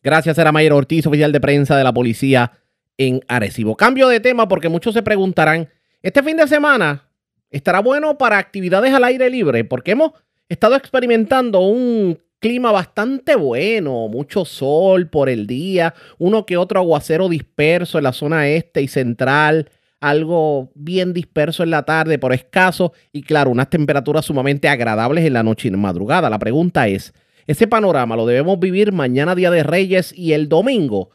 Gracias, 0.02 0.36
era 0.36 0.52
Mayer 0.52 0.72
Ortiz, 0.72 1.06
oficial 1.06 1.32
de 1.32 1.40
prensa 1.40 1.76
de 1.76 1.84
la 1.84 1.92
Policía 1.92 2.50
en 2.98 3.20
Arecibo. 3.28 3.76
Cambio 3.76 4.08
de 4.08 4.20
tema 4.20 4.48
porque 4.48 4.68
muchos 4.68 4.94
se 4.94 5.02
preguntarán, 5.02 5.68
¿este 6.02 6.22
fin 6.22 6.36
de 6.36 6.46
semana 6.46 7.08
estará 7.50 7.80
bueno 7.80 8.18
para 8.18 8.38
actividades 8.38 8.92
al 8.92 9.04
aire 9.04 9.30
libre? 9.30 9.64
Porque 9.64 9.92
hemos 9.92 10.12
estado 10.48 10.76
experimentando 10.76 11.60
un 11.60 12.18
clima 12.42 12.72
bastante 12.72 13.36
bueno, 13.36 14.08
mucho 14.08 14.44
sol 14.44 15.08
por 15.08 15.28
el 15.28 15.46
día, 15.46 15.94
uno 16.18 16.44
que 16.44 16.56
otro 16.56 16.80
aguacero 16.80 17.28
disperso 17.28 17.98
en 17.98 18.04
la 18.04 18.12
zona 18.12 18.48
este 18.48 18.82
y 18.82 18.88
central, 18.88 19.70
algo 20.00 20.72
bien 20.74 21.12
disperso 21.12 21.62
en 21.62 21.70
la 21.70 21.84
tarde, 21.84 22.18
por 22.18 22.32
escaso, 22.32 22.92
y 23.12 23.22
claro, 23.22 23.50
unas 23.50 23.70
temperaturas 23.70 24.24
sumamente 24.24 24.68
agradables 24.68 25.24
en 25.24 25.34
la 25.34 25.44
noche 25.44 25.68
y 25.68 25.72
en 25.72 25.78
madrugada. 25.78 26.28
La 26.28 26.40
pregunta 26.40 26.88
es, 26.88 27.14
¿ese 27.46 27.68
panorama 27.68 28.16
lo 28.16 28.26
debemos 28.26 28.58
vivir 28.58 28.90
mañana 28.90 29.36
Día 29.36 29.52
de 29.52 29.62
Reyes 29.62 30.12
y 30.12 30.32
el 30.32 30.48
domingo? 30.48 31.10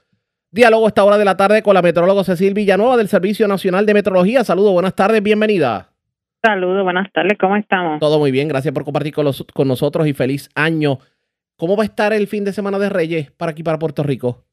Diálogo 0.49 0.86
a 0.86 0.88
esta 0.88 1.03
hora 1.03 1.18
de 1.18 1.26
la 1.26 1.36
tarde 1.36 1.61
con 1.61 1.74
la 1.74 1.82
metróloga 1.82 2.24
Cecil 2.24 2.53
Villanueva 2.53 2.95
del 2.95 3.10
Servicio 3.10 3.49
Nacional 3.49 3.86
de 3.86 3.94
Metrología. 3.94 4.45
Saludos, 4.45 4.72
buenas 4.72 4.95
tardes, 4.95 5.22
bienvenida. 5.22 5.90
Saludos, 6.41 6.84
buenas 6.84 7.11
tardes, 7.11 7.38
¿cómo 7.38 7.57
estamos? 7.57 7.99
Todo 7.99 8.18
muy 8.18 8.32
bien, 8.32 8.48
gracias 8.48 8.74
por 8.74 8.86
compartir 8.86 9.14
con, 9.14 9.30
con 9.53 9.68
nosotros 9.68 10.07
y 10.07 10.14
feliz 10.14 10.49
año. 10.56 10.99
¿Cómo 11.57 11.76
va 11.76 11.84
a 11.84 11.88
estar 11.88 12.14
el 12.14 12.28
fin 12.28 12.45
de 12.45 12.53
semana 12.53 12.80
de 12.80 12.88
Reyes 12.88 13.32
para 13.32 13.52
aquí, 13.52 13.61
para 13.61 13.78
Puerto 13.78 14.03
Rico? 14.03 14.45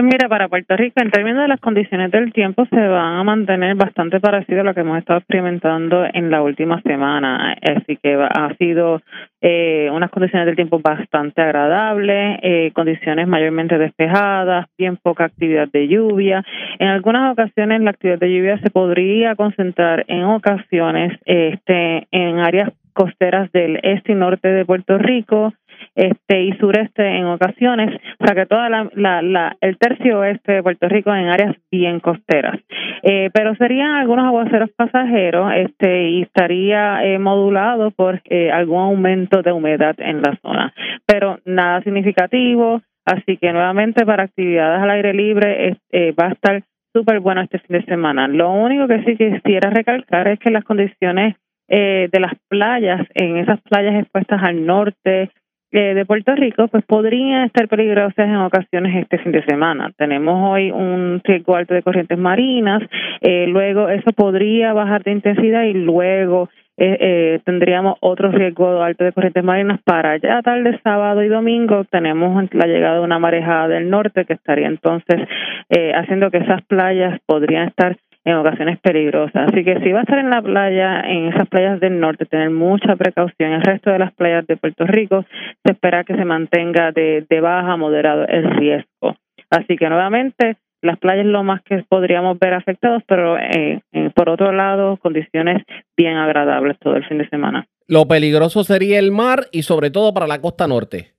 Mira, 0.00 0.28
para 0.28 0.48
Puerto 0.48 0.76
Rico, 0.76 1.00
en 1.02 1.10
términos 1.10 1.42
de 1.42 1.48
las 1.48 1.58
condiciones 1.58 2.12
del 2.12 2.32
tiempo, 2.32 2.64
se 2.66 2.76
van 2.76 3.16
a 3.16 3.24
mantener 3.24 3.74
bastante 3.74 4.20
parecido 4.20 4.60
a 4.60 4.64
lo 4.64 4.72
que 4.72 4.82
hemos 4.82 4.96
estado 4.96 5.18
experimentando 5.18 6.04
en 6.12 6.30
la 6.30 6.40
última 6.40 6.80
semana. 6.82 7.56
Así 7.60 7.96
que 8.00 8.14
ha 8.14 8.54
sido 8.58 9.02
eh, 9.40 9.90
unas 9.92 10.12
condiciones 10.12 10.46
del 10.46 10.54
tiempo 10.54 10.78
bastante 10.78 11.42
agradables, 11.42 12.38
eh, 12.42 12.70
condiciones 12.74 13.26
mayormente 13.26 13.76
despejadas, 13.76 14.66
bien 14.78 14.98
poca 14.98 15.24
actividad 15.24 15.66
de 15.66 15.88
lluvia. 15.88 16.44
En 16.78 16.86
algunas 16.86 17.32
ocasiones 17.32 17.80
la 17.80 17.90
actividad 17.90 18.20
de 18.20 18.32
lluvia 18.32 18.60
se 18.60 18.70
podría 18.70 19.34
concentrar 19.34 20.04
en 20.06 20.22
ocasiones 20.22 21.18
este, 21.24 22.06
en 22.12 22.38
áreas 22.38 22.70
costeras 22.92 23.50
del 23.52 23.80
este 23.82 24.12
y 24.12 24.14
norte 24.14 24.46
de 24.46 24.64
Puerto 24.64 24.96
Rico, 24.96 25.54
este 25.98 26.42
y 26.42 26.52
sureste 26.52 27.04
en 27.04 27.26
ocasiones, 27.26 28.00
o 28.20 28.24
sea 28.24 28.34
que 28.34 28.46
toda 28.46 28.68
la, 28.68 28.88
la, 28.94 29.56
el 29.60 29.76
tercio 29.78 30.20
oeste 30.20 30.52
de 30.52 30.62
Puerto 30.62 30.88
Rico 30.88 31.14
en 31.14 31.28
áreas 31.28 31.56
bien 31.70 32.00
costeras. 32.00 32.58
Eh, 33.02 33.30
pero 33.32 33.54
serían 33.56 33.92
algunos 33.92 34.26
aguaceros 34.26 34.70
pasajeros 34.76 35.52
este 35.54 36.08
y 36.08 36.22
estaría 36.22 37.04
eh, 37.04 37.18
modulado 37.18 37.90
por 37.90 38.20
eh, 38.24 38.50
algún 38.50 38.80
aumento 38.80 39.42
de 39.42 39.52
humedad 39.52 39.94
en 39.98 40.22
la 40.22 40.36
zona, 40.42 40.72
pero 41.06 41.38
nada 41.44 41.82
significativo, 41.82 42.80
así 43.04 43.36
que 43.36 43.52
nuevamente 43.52 44.06
para 44.06 44.24
actividades 44.24 44.82
al 44.82 44.90
aire 44.90 45.14
libre 45.14 45.76
eh, 45.90 46.12
va 46.12 46.26
a 46.26 46.32
estar 46.32 46.62
súper 46.94 47.20
bueno 47.20 47.42
este 47.42 47.58
fin 47.58 47.78
de 47.78 47.84
semana. 47.84 48.28
Lo 48.28 48.50
único 48.52 48.86
que 48.88 49.02
sí 49.04 49.16
quisiera 49.16 49.70
recalcar 49.70 50.28
es 50.28 50.38
que 50.38 50.50
las 50.50 50.64
condiciones 50.64 51.36
eh, 51.68 52.08
de 52.10 52.20
las 52.20 52.32
playas, 52.48 53.06
en 53.14 53.36
esas 53.36 53.60
playas 53.60 53.94
expuestas 54.00 54.42
al 54.42 54.64
norte, 54.64 55.30
eh, 55.70 55.94
de 55.94 56.06
Puerto 56.06 56.34
Rico, 56.34 56.68
pues 56.68 56.84
podrían 56.84 57.44
estar 57.44 57.68
peligrosas 57.68 58.26
en 58.26 58.36
ocasiones 58.36 58.96
este 58.96 59.18
fin 59.18 59.32
de 59.32 59.44
semana. 59.44 59.90
Tenemos 59.96 60.50
hoy 60.50 60.70
un 60.70 61.20
riesgo 61.24 61.56
alto 61.56 61.74
de 61.74 61.82
corrientes 61.82 62.18
marinas, 62.18 62.82
eh, 63.20 63.46
luego 63.48 63.88
eso 63.88 64.12
podría 64.12 64.72
bajar 64.72 65.02
de 65.04 65.12
intensidad 65.12 65.64
y 65.64 65.74
luego 65.74 66.48
eh, 66.80 66.96
eh, 67.00 67.40
tendríamos 67.44 67.96
otro 67.98 68.30
riesgo 68.30 68.80
alto 68.84 69.02
de 69.02 69.12
corrientes 69.12 69.42
marinas 69.42 69.80
para 69.82 70.16
ya 70.18 70.40
tarde 70.42 70.78
sábado 70.84 71.24
y 71.24 71.28
domingo 71.28 71.82
tenemos 71.90 72.44
la 72.52 72.68
llegada 72.68 72.98
de 72.98 73.00
una 73.00 73.18
marejada 73.18 73.66
del 73.66 73.90
norte 73.90 74.24
que 74.24 74.34
estaría 74.34 74.68
entonces 74.68 75.28
eh, 75.70 75.92
haciendo 75.92 76.30
que 76.30 76.38
esas 76.38 76.62
playas 76.66 77.18
podrían 77.26 77.66
estar 77.66 77.96
en 78.28 78.36
ocasiones 78.36 78.78
peligrosas. 78.80 79.48
Así 79.48 79.64
que 79.64 79.80
si 79.80 79.92
va 79.92 80.00
a 80.00 80.02
estar 80.02 80.18
en 80.18 80.30
la 80.30 80.42
playa, 80.42 81.00
en 81.00 81.28
esas 81.28 81.48
playas 81.48 81.80
del 81.80 81.98
norte, 81.98 82.26
tener 82.26 82.50
mucha 82.50 82.96
precaución. 82.96 83.52
El 83.52 83.62
resto 83.62 83.90
de 83.90 83.98
las 83.98 84.12
playas 84.14 84.46
de 84.46 84.56
Puerto 84.56 84.84
Rico 84.86 85.24
se 85.64 85.72
espera 85.72 86.04
que 86.04 86.14
se 86.14 86.24
mantenga 86.24 86.92
de, 86.92 87.24
de 87.28 87.40
baja 87.40 87.72
a 87.72 87.76
moderado 87.76 88.26
el 88.26 88.50
riesgo. 88.50 89.16
Así 89.50 89.76
que 89.76 89.88
nuevamente 89.88 90.56
las 90.82 90.98
playas 90.98 91.26
lo 91.26 91.42
más 91.42 91.62
que 91.62 91.82
podríamos 91.88 92.38
ver 92.38 92.54
afectados, 92.54 93.02
pero 93.06 93.36
eh, 93.38 93.80
eh, 93.92 94.10
por 94.14 94.28
otro 94.28 94.52
lado, 94.52 94.96
condiciones 94.98 95.62
bien 95.96 96.16
agradables 96.16 96.78
todo 96.78 96.96
el 96.96 97.04
fin 97.06 97.18
de 97.18 97.28
semana. 97.28 97.66
Lo 97.86 98.06
peligroso 98.06 98.64
sería 98.64 98.98
el 98.98 99.10
mar 99.10 99.46
y 99.50 99.62
sobre 99.62 99.90
todo 99.90 100.12
para 100.12 100.26
la 100.26 100.40
costa 100.40 100.66
norte. 100.66 101.17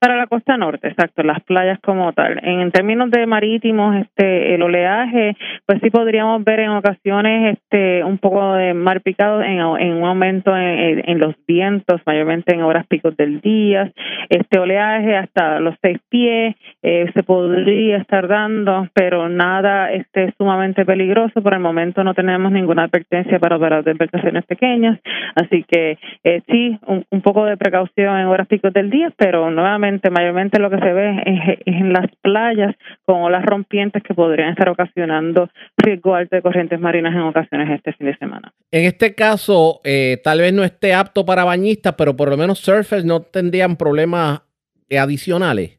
Para 0.00 0.14
la 0.14 0.28
costa 0.28 0.56
norte, 0.56 0.86
exacto, 0.86 1.24
las 1.24 1.42
playas 1.42 1.80
como 1.80 2.12
tal. 2.12 2.38
En, 2.44 2.70
términos 2.70 3.10
de 3.10 3.26
marítimos, 3.26 3.96
este, 3.96 4.54
el 4.54 4.62
oleaje, 4.62 5.36
pues 5.66 5.80
sí 5.82 5.90
podríamos 5.90 6.44
ver 6.44 6.60
en 6.60 6.70
ocasiones 6.70 7.58
este, 7.58 8.04
un 8.04 8.18
poco 8.18 8.54
de 8.54 8.74
mar 8.74 9.00
picado 9.00 9.42
en, 9.42 9.60
un 9.60 10.04
aumento 10.04 10.56
en, 10.56 11.18
los 11.18 11.34
vientos, 11.48 12.00
mayormente 12.06 12.54
en 12.54 12.62
horas 12.62 12.86
picos 12.86 13.16
del 13.16 13.40
día. 13.40 13.90
Este 14.28 14.60
oleaje 14.60 15.16
hasta 15.16 15.58
los 15.58 15.74
seis 15.82 15.98
pies 16.08 16.54
eh, 16.82 17.10
se 17.12 17.24
podría 17.24 17.96
estar 17.96 18.28
dando, 18.28 18.86
pero 18.94 19.28
nada 19.28 19.90
este, 19.90 20.32
sumamente 20.38 20.84
peligroso. 20.84 21.42
Por 21.42 21.54
el 21.54 21.60
momento 21.60 22.04
no 22.04 22.14
tenemos 22.14 22.52
ninguna 22.52 22.84
advertencia 22.84 23.40
para 23.40 23.56
operar 23.56 23.82
de 23.82 23.90
embarcaciones 23.90 24.44
pequeñas, 24.46 25.00
así 25.34 25.64
que 25.64 25.98
eh, 26.22 26.42
sí, 26.46 26.78
un, 26.86 27.04
un 27.10 27.20
poco 27.20 27.46
de 27.46 27.56
precaución 27.56 28.16
en 28.16 28.26
horas 28.26 28.46
picos 28.46 28.72
del 28.72 28.90
día, 28.90 29.12
pero 29.16 29.50
nuevamente 29.50 29.87
mayormente 30.10 30.58
lo 30.58 30.70
que 30.70 30.78
se 30.78 30.92
ve 30.92 31.22
es, 31.26 31.58
en 31.66 31.92
las 31.92 32.06
playas 32.22 32.74
con 33.04 33.22
olas 33.22 33.44
rompientes 33.44 34.02
que 34.02 34.14
podrían 34.14 34.50
estar 34.50 34.68
ocasionando 34.68 35.48
riesgo 35.76 36.14
alto 36.14 36.36
de 36.36 36.42
corrientes 36.42 36.80
marinas 36.80 37.14
en 37.14 37.20
ocasiones 37.20 37.70
este 37.70 37.92
fin 37.94 38.06
de 38.06 38.16
semana. 38.16 38.52
En 38.70 38.84
este 38.84 39.14
caso, 39.14 39.80
eh, 39.84 40.18
tal 40.22 40.40
vez 40.40 40.52
no 40.52 40.64
esté 40.64 40.94
apto 40.94 41.24
para 41.24 41.44
bañistas, 41.44 41.94
pero 41.96 42.16
por 42.16 42.28
lo 42.28 42.36
menos 42.36 42.58
surfers 42.58 43.04
no 43.04 43.20
tendrían 43.20 43.76
problemas 43.76 44.42
adicionales. 44.90 45.78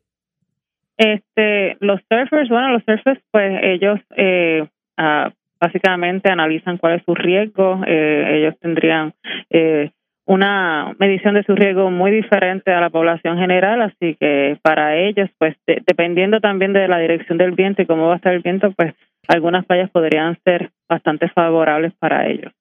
Este, 0.98 1.78
los 1.80 2.02
surfers, 2.10 2.50
bueno, 2.50 2.74
los 2.74 2.84
surfers, 2.84 3.22
pues 3.32 3.60
ellos 3.64 4.00
eh, 4.18 4.68
ah, 4.98 5.32
básicamente 5.60 6.30
analizan 6.30 6.78
cuál 6.78 6.96
es 6.96 7.04
su 7.06 7.16
riesgo. 7.16 7.82
Eh, 7.88 8.40
ellos 8.40 8.56
tendrían 8.60 9.14
eh, 9.50 9.92
una 10.30 10.96
medición 11.00 11.34
de 11.34 11.44
su 11.44 11.56
riesgo 11.56 11.90
muy 11.90 12.12
diferente 12.12 12.72
a 12.72 12.80
la 12.80 12.92
población 12.92 13.40
general, 13.40 13.82
así 13.82 14.16
que 14.20 14.60
para 14.62 14.96
ellos, 14.96 15.28
pues 15.40 15.56
dependiendo 15.66 16.40
también 16.40 16.72
de 16.72 16.88
la 16.88 17.00
dirección 17.00 17.40
del 17.40 17.54
viento 17.54 17.82
y 17.82 17.88
cómo 17.88 18.06
va 18.06 18.14
a 18.14 18.18
estar 18.18 18.34
el 18.36 18.44
viento, 18.44 18.72
pues 18.74 18.94
algunas 19.28 19.66
playas 19.66 19.90
podrían 19.90 20.38
ser 20.44 20.70
bastante 20.88 21.30
favorables 21.30 21.94
para 21.98 22.28
ellos. 22.28 22.54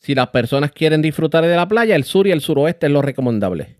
Si 0.00 0.14
las 0.14 0.28
personas 0.28 0.70
quieren 0.70 1.00
disfrutar 1.00 1.44
de 1.46 1.56
la 1.56 1.66
playa, 1.66 1.96
el 1.96 2.04
sur 2.04 2.26
y 2.26 2.30
el 2.30 2.42
suroeste 2.42 2.86
es 2.86 2.92
lo 2.92 3.00
recomendable. 3.00 3.78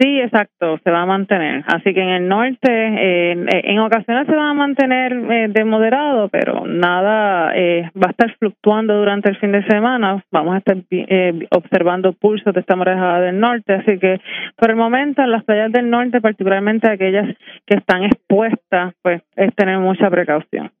Sí, 0.00 0.20
exacto, 0.20 0.80
se 0.82 0.90
va 0.90 1.02
a 1.02 1.06
mantener. 1.06 1.62
Así 1.68 1.94
que 1.94 2.02
en 2.02 2.08
el 2.08 2.28
norte, 2.28 2.68
en 2.68 3.78
ocasiones 3.78 4.26
se 4.26 4.34
va 4.34 4.50
a 4.50 4.54
mantener 4.54 5.12
eh, 5.12 5.46
de 5.48 5.64
moderado, 5.64 6.28
pero 6.28 6.66
nada 6.66 7.52
eh, 7.54 7.88
va 7.96 8.08
a 8.08 8.10
estar 8.10 8.36
fluctuando 8.38 8.96
durante 8.96 9.28
el 9.28 9.36
fin 9.36 9.52
de 9.52 9.64
semana. 9.66 10.24
Vamos 10.32 10.56
a 10.56 10.58
estar 10.58 10.76
eh, 10.90 11.46
observando 11.50 12.12
pulsos 12.12 12.52
de 12.52 12.60
esta 12.60 12.74
marejada 12.74 13.20
del 13.20 13.38
norte. 13.38 13.72
Así 13.72 13.96
que 14.00 14.20
por 14.56 14.70
el 14.70 14.76
momento 14.76 15.22
en 15.22 15.30
las 15.30 15.44
playas 15.44 15.70
del 15.70 15.88
norte, 15.88 16.20
particularmente 16.20 16.90
aquellas 16.90 17.28
que 17.64 17.76
están 17.76 18.02
expuestas, 18.02 18.94
pues 19.00 19.22
es 19.36 19.54
tener 19.54 19.78
mucha 19.78 20.10
precaución. 20.10 20.72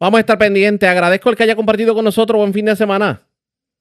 Vamos 0.00 0.18
a 0.18 0.20
estar 0.20 0.38
pendientes. 0.38 0.88
Agradezco 0.88 1.30
el 1.30 1.36
que 1.36 1.44
haya 1.44 1.54
compartido 1.54 1.94
con 1.94 2.04
nosotros. 2.04 2.36
Buen 2.38 2.52
fin 2.52 2.64
de 2.64 2.74
semana. 2.74 3.20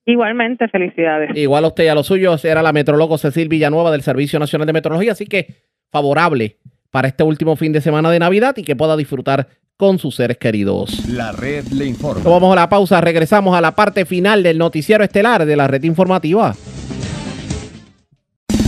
Igualmente, 0.06 0.68
felicidades. 0.68 1.36
Igual 1.36 1.66
a 1.66 1.68
usted 1.70 1.86
y 1.86 1.88
a 1.88 1.96
los 1.96 2.08
suyos, 2.08 2.46
era 2.46 2.62
la 2.62 2.74
metrólogo 2.74 3.18
Cecil 3.18 3.50
Villanueva 3.50 3.92
del 3.92 4.04
Servicio 4.04 4.40
Nacional 4.40 4.68
de 4.68 4.74
Meteorología, 4.74 5.14
así 5.14 5.26
que 5.26 5.48
favorable 5.92 6.58
para 6.92 7.08
este 7.08 7.24
último 7.24 7.56
fin 7.56 7.74
de 7.74 7.82
semana 7.82 8.12
de 8.12 8.20
Navidad 8.20 8.56
y 8.58 8.64
que 8.64 8.76
pueda 8.76 8.96
disfrutar 8.96 9.48
con 9.78 10.00
sus 10.00 10.16
seres 10.16 10.38
queridos. 10.38 11.08
La 11.10 11.32
red 11.32 11.66
le 11.68 11.86
informa. 11.86 12.24
vamos 12.24 12.54
a 12.54 12.56
la 12.56 12.70
pausa, 12.70 13.02
regresamos 13.02 13.56
a 13.58 13.62
la 13.62 13.76
parte 13.76 14.06
final 14.06 14.44
del 14.44 14.58
noticiero 14.58 15.04
estelar 15.04 15.46
de 15.46 15.56
la 15.56 15.68
red 15.68 15.84
informativa. 15.84 16.56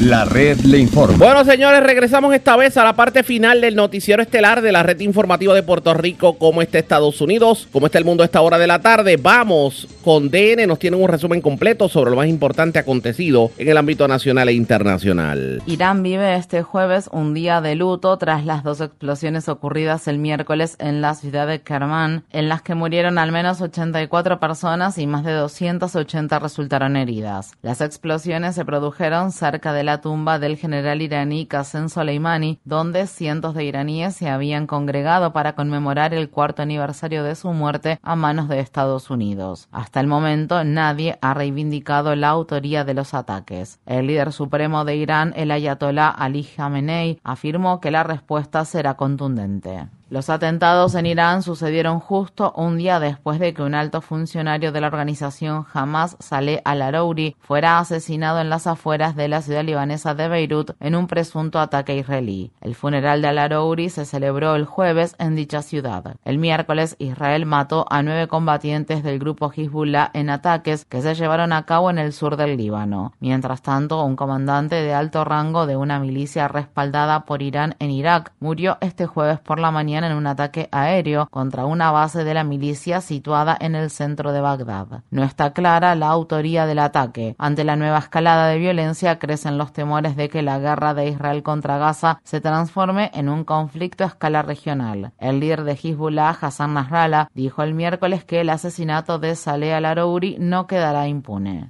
La 0.02 0.26
red 0.26 0.60
le 0.60 0.78
informa. 0.78 1.18
Bueno, 1.18 1.44
señores, 1.44 1.82
regresamos 1.82 2.32
esta 2.36 2.56
vez 2.56 2.78
a 2.78 2.84
la 2.84 2.94
parte 2.94 3.24
final 3.24 3.62
del 3.62 3.76
noticiero 3.76 4.22
estelar 4.22 4.62
de 4.62 4.72
la 4.72 4.84
red 4.84 5.00
informativa 5.00 5.56
de 5.56 5.64
Puerto 5.64 5.92
Rico. 5.96 6.38
¿Cómo 6.38 6.62
está 6.62 6.78
Estados 6.78 7.20
Unidos? 7.20 7.68
¿Cómo 7.72 7.88
está 7.88 7.98
el 7.98 8.06
mundo 8.06 8.22
a 8.22 8.28
esta 8.28 8.42
hora 8.42 8.60
de 8.60 8.68
la 8.68 8.80
tarde? 8.80 9.18
Vamos 9.18 9.88
con 10.04 10.30
DN. 10.30 10.68
Nos 10.68 10.78
tienen 10.78 11.02
un 11.02 11.10
resumen 11.10 11.42
completo 11.42 11.90
sobre 11.90 12.12
lo 12.12 12.16
más 12.16 12.28
importante 12.28 12.78
acontecido 12.78 13.50
en 13.58 13.70
el 13.70 13.78
ámbito 13.78 14.08
nacional 14.08 14.50
e 14.50 14.54
internacional. 14.54 15.64
Irán 15.66 16.04
vive 16.04 16.36
este 16.36 16.62
jueves 16.62 17.10
un 17.12 17.34
día 17.34 17.60
de 17.60 17.74
luto 17.74 18.16
tras 18.20 18.46
las 18.46 18.64
dos 18.64 18.82
explosiones 18.82 19.50
ocurridas 19.50 20.08
el 20.08 20.20
miércoles 20.20 20.76
en 20.78 21.02
la 21.02 21.16
ciudad 21.16 21.48
de 21.48 21.62
Kerman, 21.62 22.24
en 22.30 22.50
las 22.50 22.62
que 22.62 22.76
murieron 22.76 23.18
al 23.18 23.32
menos 23.32 23.62
84 23.62 24.40
personas 24.40 25.00
y 25.00 25.08
más 25.08 25.24
de 25.24 25.34
280 25.34 26.38
resultaron 26.38 26.98
heridas. 26.98 27.54
Las 27.64 27.82
explosiones 27.82 28.54
se 28.54 28.64
produjeron 28.64 29.32
cerca 29.32 29.74
de 29.74 29.87
la 29.88 30.02
tumba 30.02 30.38
del 30.38 30.58
general 30.58 31.02
iraní 31.02 31.48
Qasem 31.48 31.90
Soleimani, 31.90 32.60
donde 32.66 33.08
cientos 33.08 33.56
de 33.56 33.64
iraníes 33.64 34.16
se 34.16 34.30
habían 34.30 34.68
congregado 34.68 35.34
para 35.34 35.56
conmemorar 35.56 36.14
el 36.14 36.30
cuarto 36.30 36.62
aniversario 36.62 37.24
de 37.24 37.36
su 37.36 37.54
muerte 37.54 37.98
a 38.04 38.16
manos 38.16 38.50
de 38.50 38.60
Estados 38.60 39.10
Unidos. 39.10 39.70
Hasta 39.72 40.00
el 40.00 40.08
momento 40.08 40.64
nadie 40.64 41.18
ha 41.22 41.34
reivindicado 41.34 42.16
la 42.16 42.28
autoría 42.28 42.84
de 42.84 42.94
los 42.94 43.14
ataques. 43.14 43.80
El 43.86 44.08
líder 44.08 44.34
supremo 44.34 44.84
de 44.84 44.98
Irán, 44.98 45.34
el 45.36 45.52
ayatolá 45.52 46.10
Ali 46.10 46.44
Khamenei, 46.44 47.20
afirmó 47.24 47.80
que 47.80 47.90
la 47.90 48.04
respuesta 48.04 48.66
será 48.66 48.96
contundente. 48.96 49.88
Los 50.10 50.30
atentados 50.30 50.96
en 50.96 51.06
Irán 51.06 51.44
sucedieron 51.44 52.00
justo 52.00 52.54
un 52.56 52.78
día 52.78 53.02
después 53.02 53.40
de 53.40 53.54
que 53.54 53.62
un 53.62 53.76
alto 53.76 54.00
funcionario 54.00 54.72
de 54.72 54.80
la 54.80 54.88
organización 54.88 55.66
Hamas, 55.74 56.16
Saleh 56.22 56.62
al-Arouri, 56.64 57.36
fuera 57.42 57.78
asesinado 57.78 58.40
en 58.40 58.50
las 58.50 58.68
afueras 58.68 59.18
de 59.18 59.28
la 59.28 59.42
ciudad 59.42 59.66
libanesa 59.66 60.16
de 60.16 60.30
Beirut 60.30 60.72
en 60.80 60.96
un 60.96 61.08
presunto 61.08 61.60
ataque 61.60 61.98
israelí. 61.98 62.54
El 62.62 62.76
funeral 62.76 63.22
de 63.22 63.28
al-Arouri 63.28 63.90
se 63.90 64.06
celebró 64.06 64.56
el 64.56 64.64
jueves 64.64 65.14
en 65.20 65.36
dicha 65.36 65.62
ciudad. 65.62 66.16
El 66.24 66.38
miércoles, 66.38 66.96
Israel 67.00 67.46
mató 67.46 67.86
a 67.90 68.02
nueve 68.02 68.30
combatientes 68.30 69.04
del 69.04 69.20
grupo 69.20 69.52
Hezbollah 69.54 70.12
en 70.14 70.30
ataques 70.30 70.86
que 70.86 71.02
se 71.02 71.16
llevaron 71.16 71.52
a 71.52 71.66
cabo 71.66 71.90
en 71.90 71.98
el 71.98 72.14
sur 72.14 72.38
del 72.38 72.56
Líbano. 72.56 73.12
Mientras 73.20 73.62
tanto, 73.62 74.02
un 74.06 74.16
comandante 74.16 74.76
de 74.76 74.94
alto 74.94 75.26
rango 75.26 75.66
de 75.66 75.76
una 75.76 76.00
milicia 76.00 76.48
respaldada 76.48 77.26
por 77.26 77.42
Irán 77.42 77.76
en 77.80 77.92
Irak 77.92 78.32
murió 78.40 78.78
este 78.80 79.06
jueves 79.06 79.40
por 79.40 79.60
la 79.60 79.70
mañana 79.70 79.97
en 80.04 80.14
un 80.14 80.28
ataque 80.28 80.70
aéreo 80.72 81.28
contra 81.32 81.66
una 81.66 81.92
base 81.92 82.24
de 82.24 82.34
la 82.34 82.44
milicia 82.44 83.02
situada 83.02 83.58
en 83.60 83.76
el 83.76 83.90
centro 83.90 84.32
de 84.32 84.42
Bagdad. 84.42 85.04
No 85.12 85.24
está 85.24 85.54
clara 85.54 85.96
la 85.96 86.08
autoría 86.08 86.66
del 86.66 86.80
ataque. 86.80 87.36
Ante 87.38 87.64
la 87.64 87.76
nueva 87.76 88.00
escalada 88.00 88.48
de 88.48 88.58
violencia 88.58 89.20
crecen 89.20 89.58
los 89.58 89.74
temores 89.74 90.16
de 90.16 90.30
que 90.30 90.42
la 90.42 90.60
guerra 90.60 90.94
de 90.94 91.08
Israel 91.08 91.44
contra 91.44 91.78
Gaza 91.78 92.20
se 92.24 92.42
transforme 92.42 93.12
en 93.14 93.30
un 93.30 93.44
conflicto 93.44 94.04
a 94.04 94.08
escala 94.08 94.42
regional. 94.42 95.12
El 95.20 95.40
líder 95.40 95.64
de 95.64 95.74
Hezbollah, 95.74 96.38
Hassan 96.40 96.74
Nasrallah, 96.74 97.30
dijo 97.34 97.64
el 97.64 97.74
miércoles 97.74 98.24
que 98.24 98.42
el 98.42 98.50
asesinato 98.50 99.20
de 99.20 99.36
Saleh 99.36 99.74
al-Arouri 99.74 100.38
no 100.40 100.68
quedará 100.68 101.08
impune. 101.08 101.68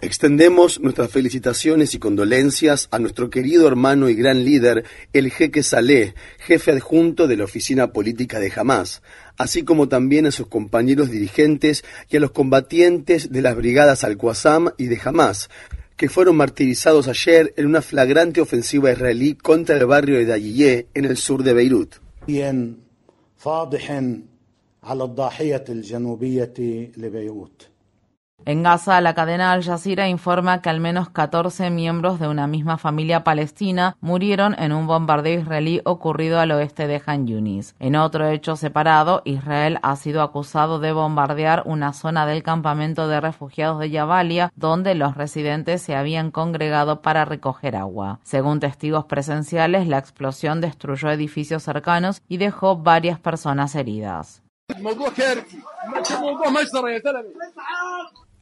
Extendemos 0.00 0.80
nuestras 0.80 1.10
felicitaciones 1.10 1.94
y 1.94 1.98
condolencias 1.98 2.88
a 2.90 2.98
nuestro 2.98 3.30
querido 3.30 3.66
hermano 3.66 4.08
y 4.08 4.14
gran 4.14 4.44
líder, 4.44 4.84
el 5.12 5.30
jeque 5.30 5.62
Saleh, 5.62 6.14
jefe 6.46 6.72
adjunto 6.72 7.26
de 7.28 7.36
la 7.36 7.44
oficina 7.44 7.92
política 7.92 8.40
de 8.40 8.52
Hamas, 8.54 9.02
así 9.36 9.62
como 9.62 9.88
también 9.88 10.26
a 10.26 10.30
sus 10.30 10.48
compañeros 10.48 11.10
dirigentes 11.10 11.84
y 12.08 12.16
a 12.16 12.20
los 12.20 12.32
combatientes 12.32 13.30
de 13.30 13.42
las 13.42 13.56
brigadas 13.56 14.04
Al-Qassam 14.04 14.70
y 14.76 14.86
de 14.86 15.00
Hamas, 15.04 15.50
que 15.96 16.08
fueron 16.08 16.36
martirizados 16.36 17.08
ayer 17.08 17.54
en 17.56 17.66
una 17.66 17.80
flagrante 17.80 18.40
ofensiva 18.40 18.90
israelí 18.90 19.34
contra 19.34 19.76
el 19.76 19.86
barrio 19.86 20.18
de 20.18 20.26
Dayiyeh 20.26 20.88
en 20.94 21.04
el 21.04 21.16
sur 21.16 21.42
de 21.42 21.52
Beirut. 21.52 21.94
En 28.44 28.64
Gaza, 28.64 29.00
la 29.00 29.14
cadena 29.14 29.52
Al 29.52 29.62
Jazeera 29.62 30.08
informa 30.08 30.62
que 30.62 30.68
al 30.68 30.80
menos 30.80 31.10
14 31.10 31.70
miembros 31.70 32.18
de 32.18 32.26
una 32.26 32.48
misma 32.48 32.76
familia 32.76 33.22
palestina 33.22 33.96
murieron 34.00 34.56
en 34.58 34.72
un 34.72 34.88
bombardeo 34.88 35.40
israelí 35.40 35.80
ocurrido 35.84 36.40
al 36.40 36.50
oeste 36.50 36.88
de 36.88 37.00
Han 37.06 37.28
Yunis. 37.28 37.76
En 37.78 37.94
otro 37.94 38.28
hecho 38.28 38.56
separado, 38.56 39.22
Israel 39.24 39.78
ha 39.82 39.94
sido 39.94 40.22
acusado 40.22 40.80
de 40.80 40.92
bombardear 40.92 41.62
una 41.66 41.92
zona 41.92 42.26
del 42.26 42.42
campamento 42.42 43.06
de 43.06 43.20
refugiados 43.20 43.78
de 43.78 43.90
Jabalia, 43.90 44.52
donde 44.56 44.96
los 44.96 45.16
residentes 45.16 45.82
se 45.82 45.94
habían 45.94 46.32
congregado 46.32 47.00
para 47.00 47.24
recoger 47.24 47.76
agua. 47.76 48.18
Según 48.24 48.58
testigos 48.58 49.04
presenciales, 49.04 49.86
la 49.86 49.98
explosión 49.98 50.60
destruyó 50.60 51.10
edificios 51.10 51.62
cercanos 51.62 52.22
y 52.28 52.38
dejó 52.38 52.76
varias 52.76 53.20
personas 53.20 53.76
heridas. 53.76 54.42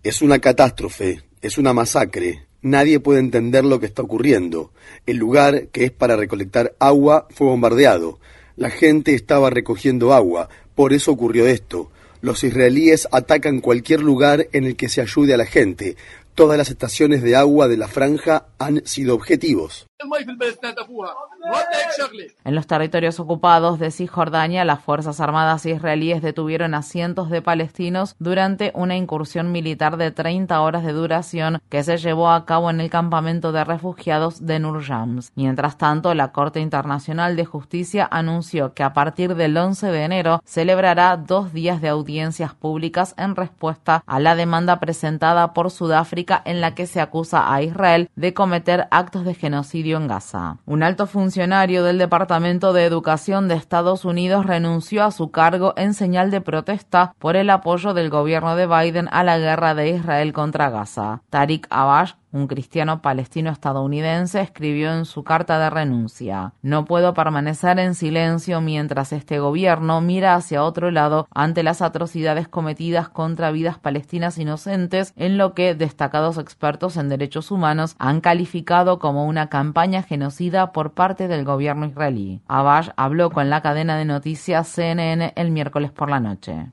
Es 0.03 0.23
una 0.23 0.39
catástrofe, 0.39 1.21
es 1.43 1.59
una 1.59 1.75
masacre. 1.75 2.47
Nadie 2.63 3.01
puede 3.01 3.21
entender 3.21 3.67
lo 3.67 3.81
que 3.81 3.85
está 3.85 4.01
ocurriendo. 4.01 4.73
El 5.05 5.19
lugar, 5.19 5.67
que 5.67 5.85
es 5.85 5.91
para 5.91 6.17
recolectar 6.17 6.75
agua, 6.79 7.29
fue 7.29 7.49
bombardeado. 7.49 8.19
La 8.57 8.71
gente 8.71 9.15
estaba 9.15 9.51
recogiendo 9.51 10.15
agua, 10.15 10.49
por 10.75 10.95
eso 10.95 11.13
ocurrió 11.13 11.47
esto. 11.47 11.91
Los 12.23 12.45
israelíes 12.45 13.09
atacan 13.13 13.61
cualquier 13.61 14.01
lugar 14.01 14.49
en 14.53 14.65
el 14.65 14.75
que 14.75 14.89
se 14.89 15.03
ayude 15.03 15.35
a 15.35 15.37
la 15.37 15.45
gente. 15.45 15.97
Todas 16.41 16.57
las 16.57 16.71
estaciones 16.71 17.23
de 17.23 17.37
agua 17.37 17.69
de 17.69 17.77
la 17.77 17.87
franja 17.87 18.47
han 18.59 18.81
sido 18.87 19.15
objetivos. 19.15 19.87
En 22.45 22.55
los 22.55 22.67
territorios 22.67 23.21
ocupados 23.21 23.79
de 23.79 23.91
Cisjordania, 23.91 24.65
las 24.65 24.83
Fuerzas 24.83 25.21
Armadas 25.21 25.67
israelíes 25.67 26.23
detuvieron 26.23 26.73
a 26.73 26.81
cientos 26.81 27.29
de 27.29 27.43
palestinos 27.43 28.17
durante 28.19 28.73
una 28.75 28.97
incursión 28.97 29.53
militar 29.53 29.99
de 29.99 30.11
30 30.11 30.59
horas 30.63 30.83
de 30.83 30.93
duración 30.93 31.61
que 31.69 31.83
se 31.83 31.99
llevó 31.99 32.31
a 32.31 32.47
cabo 32.47 32.71
en 32.71 32.81
el 32.81 32.89
campamento 32.89 33.53
de 33.53 33.63
refugiados 33.63 34.47
de 34.47 34.59
Nurjams. 34.59 35.33
Mientras 35.35 35.77
tanto, 35.77 36.15
la 36.15 36.33
Corte 36.33 36.61
Internacional 36.61 37.37
de 37.37 37.45
Justicia 37.45 38.09
anunció 38.11 38.73
que 38.73 38.83
a 38.83 38.95
partir 38.95 39.35
del 39.35 39.55
11 39.55 39.89
de 39.89 40.05
enero 40.05 40.41
celebrará 40.47 41.19
dos 41.19 41.53
días 41.53 41.83
de 41.83 41.89
audiencias 41.89 42.55
públicas 42.55 43.15
en 43.19 43.37
respuesta 43.37 44.03
a 44.07 44.19
la 44.19 44.35
demanda 44.35 44.81
presentada 44.81 45.53
por 45.53 45.71
Sudáfrica 45.71 46.30
en 46.45 46.61
la 46.61 46.75
que 46.75 46.87
se 46.87 47.01
acusa 47.01 47.53
a 47.53 47.63
Israel 47.63 48.11
de 48.17 48.35
cometer 48.35 48.87
actos 48.91 49.25
de 49.25 49.35
genocidio 49.35 49.97
en 49.97 50.09
Gaza. 50.09 50.59
Un 50.67 50.83
alto 50.83 51.07
funcionario 51.07 51.83
del 51.83 51.99
Departamento 51.99 52.73
de 52.73 52.85
Educación 52.85 53.49
de 53.49 53.55
Estados 53.55 54.05
Unidos 54.05 54.47
renunció 54.47 55.05
a 55.05 55.11
su 55.11 55.31
cargo 55.31 55.75
en 55.77 55.95
señal 55.95 56.31
de 56.31 56.41
protesta 56.41 57.15
por 57.19 57.37
el 57.37 57.51
apoyo 57.51 57.95
del 57.95 58.11
gobierno 58.11 58.57
de 58.57 58.67
Biden 58.67 59.09
a 59.11 59.25
la 59.25 59.39
guerra 59.39 59.75
de 59.75 59.91
Israel 59.91 60.33
contra 60.33 60.71
Gaza. 60.71 61.23
Tariq 61.31 61.67
Abash 61.71 62.13
un 62.33 62.47
cristiano 62.47 63.03
palestino 63.03 63.51
estadounidense 63.51 64.41
escribió 64.41 64.93
en 64.93 65.05
su 65.05 65.25
carta 65.25 65.59
de 65.59 65.71
renuncia, 65.71 66.53
No 66.63 66.85
puedo 66.85 67.15
permanecer 67.15 67.79
en 67.79 67.95
silencio 67.95 68.61
mientras 68.61 69.13
este 69.13 69.39
gobierno 69.39 70.01
mira 70.01 70.35
hacia 70.35 70.65
otro 70.65 70.91
lado 70.91 71.27
ante 71.35 71.63
las 71.63 71.83
atrocidades 71.83 72.49
cometidas 72.49 73.09
contra 73.09 73.51
vidas 73.51 73.79
palestinas 73.79 74.39
inocentes 74.39 75.13
en 75.17 75.39
lo 75.39 75.55
que 75.55 75.75
destacados 75.75 76.39
expertos 76.39 76.97
en 76.97 77.09
derechos 77.09 77.51
humanos 77.51 77.97
han 77.99 78.21
calificado 78.21 78.99
como 78.99 79.27
una 79.27 79.49
campaña 79.49 80.03
genocida 80.03 80.73
por 80.73 80.93
parte 80.93 81.29
del 81.29 81.45
gobierno 81.45 81.87
israelí. 81.87 82.43
Abash 82.49 82.91
habló 82.97 83.31
con 83.31 83.51
la 83.51 83.63
cadena 83.63 83.97
de 83.97 84.05
noticias 84.05 84.69
CNN 84.69 85.33
el 85.37 85.51
miércoles 85.51 85.91
por 85.93 86.11
la 86.11 86.21
noche. 86.21 86.71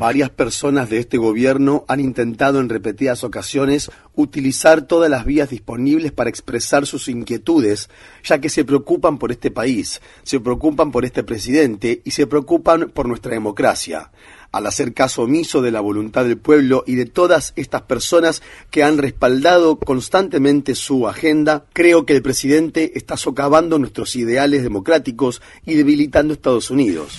Varias 0.00 0.30
personas 0.30 0.88
de 0.88 0.98
este 0.98 1.18
gobierno 1.18 1.84
han 1.88 2.00
intentado 2.00 2.60
en 2.60 2.68
repetidas 2.68 3.24
ocasiones 3.24 3.90
utilizar 4.14 4.82
todas 4.82 5.10
las 5.10 5.24
vías 5.24 5.50
disponibles 5.50 6.12
para 6.12 6.30
expresar 6.30 6.86
sus 6.86 7.08
inquietudes, 7.08 7.90
ya 8.24 8.40
que 8.40 8.48
se 8.48 8.64
preocupan 8.64 9.18
por 9.18 9.30
este 9.32 9.50
país, 9.50 10.00
se 10.22 10.40
preocupan 10.40 10.90
por 10.90 11.04
este 11.04 11.22
presidente 11.22 12.00
y 12.04 12.10
se 12.12 12.26
preocupan 12.26 12.90
por 12.90 13.06
nuestra 13.06 13.32
democracia 13.32 14.10
al 14.52 14.66
hacer 14.66 14.94
caso 14.94 15.22
omiso 15.22 15.62
de 15.62 15.70
la 15.70 15.80
voluntad 15.80 16.24
del 16.24 16.38
pueblo 16.38 16.84
y 16.86 16.94
de 16.94 17.06
todas 17.06 17.52
estas 17.56 17.82
personas 17.82 18.42
que 18.70 18.82
han 18.82 18.98
respaldado 18.98 19.78
constantemente 19.78 20.74
su 20.74 21.08
agenda, 21.08 21.64
creo 21.72 22.06
que 22.06 22.14
el 22.14 22.22
presidente 22.22 22.92
está 22.94 23.16
socavando 23.16 23.78
nuestros 23.78 24.16
ideales 24.16 24.62
democráticos 24.62 25.42
y 25.64 25.74
debilitando 25.74 26.34
Estados 26.34 26.70
Unidos. 26.70 27.16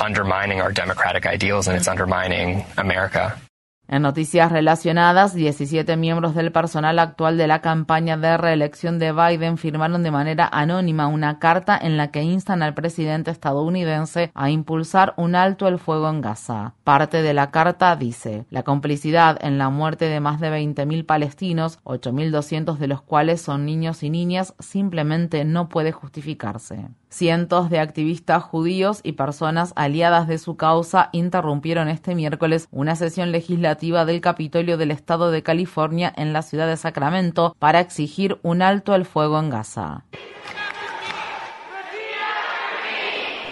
En 3.91 4.03
noticias 4.03 4.51
relacionadas, 4.51 5.33
17 5.33 5.97
miembros 5.97 6.35
del 6.35 6.51
personal 6.51 6.99
actual 6.99 7.39
de 7.39 7.47
la 7.47 7.61
campaña 7.61 8.17
de 8.17 8.37
reelección 8.37 8.99
de 8.99 9.11
Biden 9.11 9.57
firmaron 9.57 10.03
de 10.03 10.11
manera 10.11 10.47
anónima 10.51 11.07
una 11.07 11.39
carta 11.39 11.75
en 11.75 11.97
la 11.97 12.11
que 12.11 12.21
instan 12.21 12.61
al 12.61 12.75
presidente 12.75 13.31
estadounidense 13.31 14.31
a 14.35 14.51
impulsar 14.51 15.15
un 15.17 15.33
alto 15.33 15.67
el 15.67 15.79
fuego 15.79 16.07
en 16.07 16.21
Gaza. 16.21 16.75
Parte 16.83 17.23
de 17.23 17.33
la 17.33 17.49
carta 17.49 17.95
dice, 17.95 18.45
la 18.51 18.61
complicidad 18.61 19.39
en 19.41 19.57
la 19.57 19.69
muerte 19.69 20.05
de 20.05 20.19
más 20.19 20.39
de 20.39 20.51
20.000 20.51 21.07
palestinos, 21.07 21.79
8.200 21.83 22.77
de 22.77 22.87
los 22.87 23.01
cuales 23.01 23.41
son 23.41 23.65
niños 23.65 24.03
y 24.03 24.11
niñas, 24.11 24.53
simplemente 24.59 25.45
no 25.45 25.67
puede 25.67 25.91
justificarse. 25.93 26.89
Cientos 27.09 27.71
de 27.71 27.79
activistas 27.79 28.43
judíos 28.43 28.99
y 29.03 29.13
personas 29.13 29.73
aliadas 29.75 30.27
de 30.27 30.37
su 30.37 30.55
causa 30.57 31.09
interrumpieron 31.11 31.89
este 31.89 32.13
miércoles 32.13 32.67
una 32.71 32.95
sesión 32.95 33.31
legislativa 33.31 34.05
del 34.05 34.21
Capitolio 34.21 34.77
del 34.77 34.91
Estado 34.91 35.31
de 35.31 35.41
California 35.41 36.13
en 36.15 36.33
la 36.33 36.43
ciudad 36.43 36.67
de 36.67 36.77
Sacramento 36.77 37.55
para 37.57 37.79
exigir 37.79 38.37
un 38.43 38.61
alto 38.61 38.93
el 38.93 39.05
fuego 39.05 39.39
en 39.39 39.49
Gaza. 39.49 40.05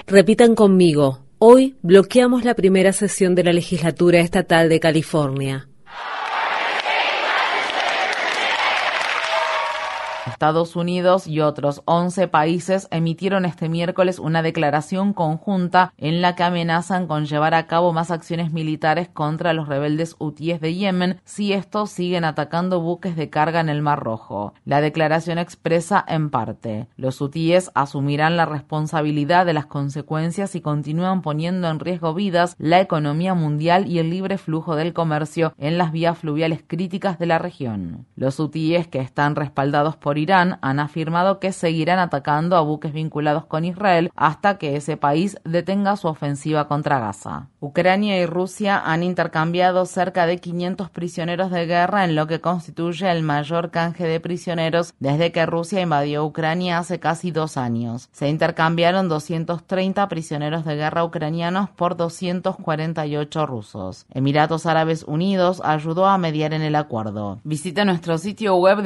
Repitan 0.05 0.53
conmigo. 0.53 1.19
Hoy 1.39 1.77
bloqueamos 1.81 2.45
la 2.45 2.53
primera 2.53 2.93
sesión 2.93 3.33
de 3.33 3.43
la 3.43 3.53
legislatura 3.53 4.19
estatal 4.19 4.69
de 4.69 4.79
California. 4.79 5.67
Estados 10.27 10.75
Unidos 10.75 11.27
y 11.27 11.39
otros 11.39 11.81
11 11.85 12.27
países 12.27 12.87
emitieron 12.91 13.45
este 13.45 13.69
miércoles 13.69 14.19
una 14.19 14.41
declaración 14.41 15.13
conjunta 15.13 15.93
en 15.97 16.21
la 16.21 16.35
que 16.35 16.43
amenazan 16.43 17.07
con 17.07 17.25
llevar 17.25 17.53
a 17.53 17.67
cabo 17.67 17.93
más 17.93 18.11
acciones 18.11 18.51
militares 18.51 19.09
contra 19.09 19.53
los 19.53 19.67
rebeldes 19.67 20.15
hutíes 20.19 20.59
de 20.61 20.75
Yemen 20.75 21.21
si 21.23 21.53
estos 21.53 21.91
siguen 21.91 22.25
atacando 22.25 22.81
buques 22.81 23.15
de 23.15 23.29
carga 23.29 23.59
en 23.59 23.69
el 23.69 23.81
Mar 23.81 23.99
Rojo. 23.99 24.53
La 24.65 24.81
declaración 24.81 25.37
expresa 25.37 26.03
en 26.07 26.29
parte, 26.29 26.87
los 26.97 27.21
hutíes 27.21 27.71
asumirán 27.73 28.37
la 28.37 28.45
responsabilidad 28.45 29.45
de 29.45 29.53
las 29.53 29.65
consecuencias 29.65 30.55
y 30.55 30.61
continúan 30.61 31.21
poniendo 31.21 31.69
en 31.69 31.79
riesgo 31.79 32.13
vidas, 32.13 32.55
la 32.59 32.81
economía 32.81 33.33
mundial 33.33 33.87
y 33.87 33.99
el 33.99 34.09
libre 34.09 34.37
flujo 34.37 34.75
del 34.75 34.93
comercio 34.93 35.53
en 35.57 35.77
las 35.77 35.91
vías 35.91 36.17
fluviales 36.17 36.63
críticas 36.65 37.17
de 37.19 37.25
la 37.25 37.39
región. 37.39 38.05
Los 38.15 38.39
hutíes 38.39 38.87
que 38.87 38.99
están 38.99 39.35
respaldados 39.35 39.95
por 39.95 40.16
Irán 40.17 40.59
han 40.61 40.79
afirmado 40.79 41.39
que 41.39 41.51
seguirán 41.51 41.99
atacando 41.99 42.55
a 42.55 42.61
buques 42.61 42.93
vinculados 42.93 43.45
con 43.45 43.65
Israel 43.65 44.11
hasta 44.15 44.57
que 44.57 44.75
ese 44.75 44.97
país 44.97 45.37
detenga 45.43 45.95
su 45.95 46.07
ofensiva 46.07 46.67
contra 46.67 46.99
Gaza. 46.99 47.47
Ucrania 47.59 48.19
y 48.19 48.25
Rusia 48.25 48.81
han 48.83 49.03
intercambiado 49.03 49.85
cerca 49.85 50.25
de 50.25 50.37
500 50.37 50.89
prisioneros 50.89 51.51
de 51.51 51.65
guerra 51.65 52.05
en 52.05 52.15
lo 52.15 52.27
que 52.27 52.41
constituye 52.41 53.11
el 53.11 53.23
mayor 53.23 53.71
canje 53.71 54.05
de 54.05 54.19
prisioneros 54.19 54.93
desde 54.99 55.31
que 55.31 55.45
Rusia 55.45 55.81
invadió 55.81 56.25
Ucrania 56.25 56.77
hace 56.77 56.99
casi 56.99 57.31
dos 57.31 57.57
años. 57.57 58.09
Se 58.11 58.29
intercambiaron 58.29 59.09
230 59.09 60.07
prisioneros 60.07 60.65
de 60.65 60.75
guerra 60.75 61.03
ucranianos 61.03 61.69
por 61.69 61.95
248 61.97 63.45
rusos. 63.45 64.05
Emiratos 64.13 64.65
Árabes 64.65 65.03
Unidos 65.03 65.61
ayudó 65.63 66.07
a 66.07 66.17
mediar 66.17 66.53
en 66.53 66.61
el 66.61 66.75
acuerdo. 66.75 67.39
Visite 67.43 67.85
nuestro 67.85 68.17
sitio 68.17 68.55
web 68.55 68.81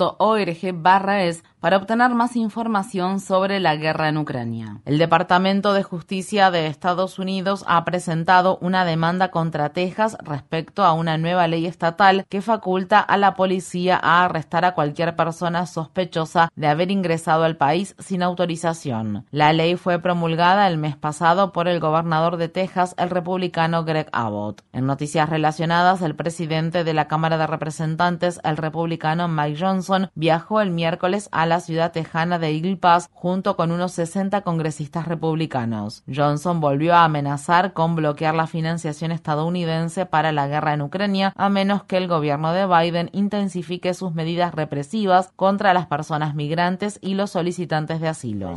democracynow.org 0.00 0.82
barra 0.82 1.24
es 1.24 1.44
para 1.60 1.76
obtener 1.76 2.10
más 2.14 2.36
información 2.36 3.20
sobre 3.20 3.60
la 3.60 3.76
guerra 3.76 4.08
en 4.08 4.16
Ucrania. 4.16 4.80
El 4.84 4.98
Departamento 4.98 5.72
de 5.72 5.82
Justicia 5.82 6.50
de 6.50 6.66
Estados 6.66 7.18
Unidos 7.18 7.64
ha 7.66 7.84
presentado 7.84 8.58
una 8.60 8.84
demanda 8.84 9.30
contra 9.30 9.70
Texas 9.70 10.16
respecto 10.22 10.84
a 10.84 10.94
una 10.94 11.18
nueva 11.18 11.46
ley 11.46 11.66
estatal 11.66 12.24
que 12.28 12.40
faculta 12.40 13.00
a 13.00 13.16
la 13.16 13.34
policía 13.34 14.00
a 14.02 14.24
arrestar 14.24 14.64
a 14.64 14.74
cualquier 14.74 15.16
persona 15.16 15.66
sospechosa 15.66 16.50
de 16.56 16.66
haber 16.66 16.90
ingresado 16.90 17.44
al 17.44 17.56
país 17.56 17.94
sin 17.98 18.22
autorización. 18.22 19.26
La 19.30 19.52
ley 19.52 19.76
fue 19.76 19.98
promulgada 19.98 20.66
el 20.66 20.78
mes 20.78 20.96
pasado 20.96 21.52
por 21.52 21.68
el 21.68 21.80
gobernador 21.80 22.36
de 22.38 22.48
Texas, 22.48 22.94
el 22.96 23.10
republicano 23.10 23.84
Greg 23.84 24.08
Abbott. 24.12 24.62
En 24.72 24.86
noticias 24.86 25.28
relacionadas, 25.28 26.00
el 26.02 26.16
presidente 26.16 26.84
de 26.84 26.94
la 26.94 27.08
Cámara 27.08 27.36
de 27.36 27.46
Representantes, 27.46 28.40
el 28.44 28.56
republicano 28.56 29.28
Mike 29.28 29.58
Johnson, 29.60 30.10
viajó 30.14 30.60
el 30.60 30.70
miércoles 30.70 31.28
a 31.32 31.49
la 31.50 31.60
ciudad 31.60 31.92
tejana 31.92 32.38
de 32.38 32.48
Eagle 32.48 32.76
Pass 32.76 33.10
junto 33.12 33.56
con 33.56 33.72
unos 33.72 33.92
60 33.92 34.40
congresistas 34.40 35.06
republicanos. 35.06 36.02
Johnson 36.06 36.60
volvió 36.60 36.94
a 36.94 37.04
amenazar 37.04 37.74
con 37.74 37.96
bloquear 37.96 38.34
la 38.34 38.46
financiación 38.46 39.12
estadounidense 39.12 40.06
para 40.06 40.32
la 40.32 40.46
guerra 40.46 40.72
en 40.72 40.80
Ucrania 40.82 41.34
a 41.36 41.48
menos 41.48 41.84
que 41.84 41.96
el 41.96 42.08
gobierno 42.08 42.52
de 42.52 42.66
Biden 42.66 43.10
intensifique 43.12 43.92
sus 43.94 44.14
medidas 44.14 44.54
represivas 44.54 45.32
contra 45.36 45.74
las 45.74 45.86
personas 45.86 46.34
migrantes 46.34 46.98
y 47.02 47.14
los 47.14 47.30
solicitantes 47.30 48.00
de 48.00 48.08
asilo. 48.08 48.54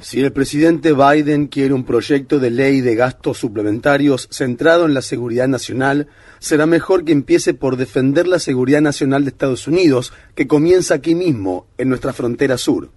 Si 0.00 0.20
el 0.20 0.32
presidente 0.32 0.92
Biden 0.92 1.46
quiere 1.46 1.74
un 1.74 1.84
proyecto 1.84 2.40
de 2.40 2.50
ley 2.50 2.80
de 2.80 2.96
gastos 2.96 3.38
suplementarios 3.38 4.28
centrado 4.32 4.84
en 4.86 4.94
la 4.94 5.02
seguridad 5.02 5.46
nacional, 5.46 6.08
será 6.44 6.66
mejor 6.66 7.04
que 7.04 7.12
empiece 7.12 7.54
por 7.54 7.78
defender 7.78 8.26
la 8.28 8.38
seguridad 8.38 8.82
nacional 8.82 9.24
de 9.24 9.30
Estados 9.30 9.66
Unidos, 9.66 10.12
que 10.34 10.46
comienza 10.46 10.94
aquí 10.94 11.14
mismo, 11.14 11.66
en 11.78 11.88
nuestra 11.88 12.12
frontera 12.12 12.58
sur. 12.58 12.90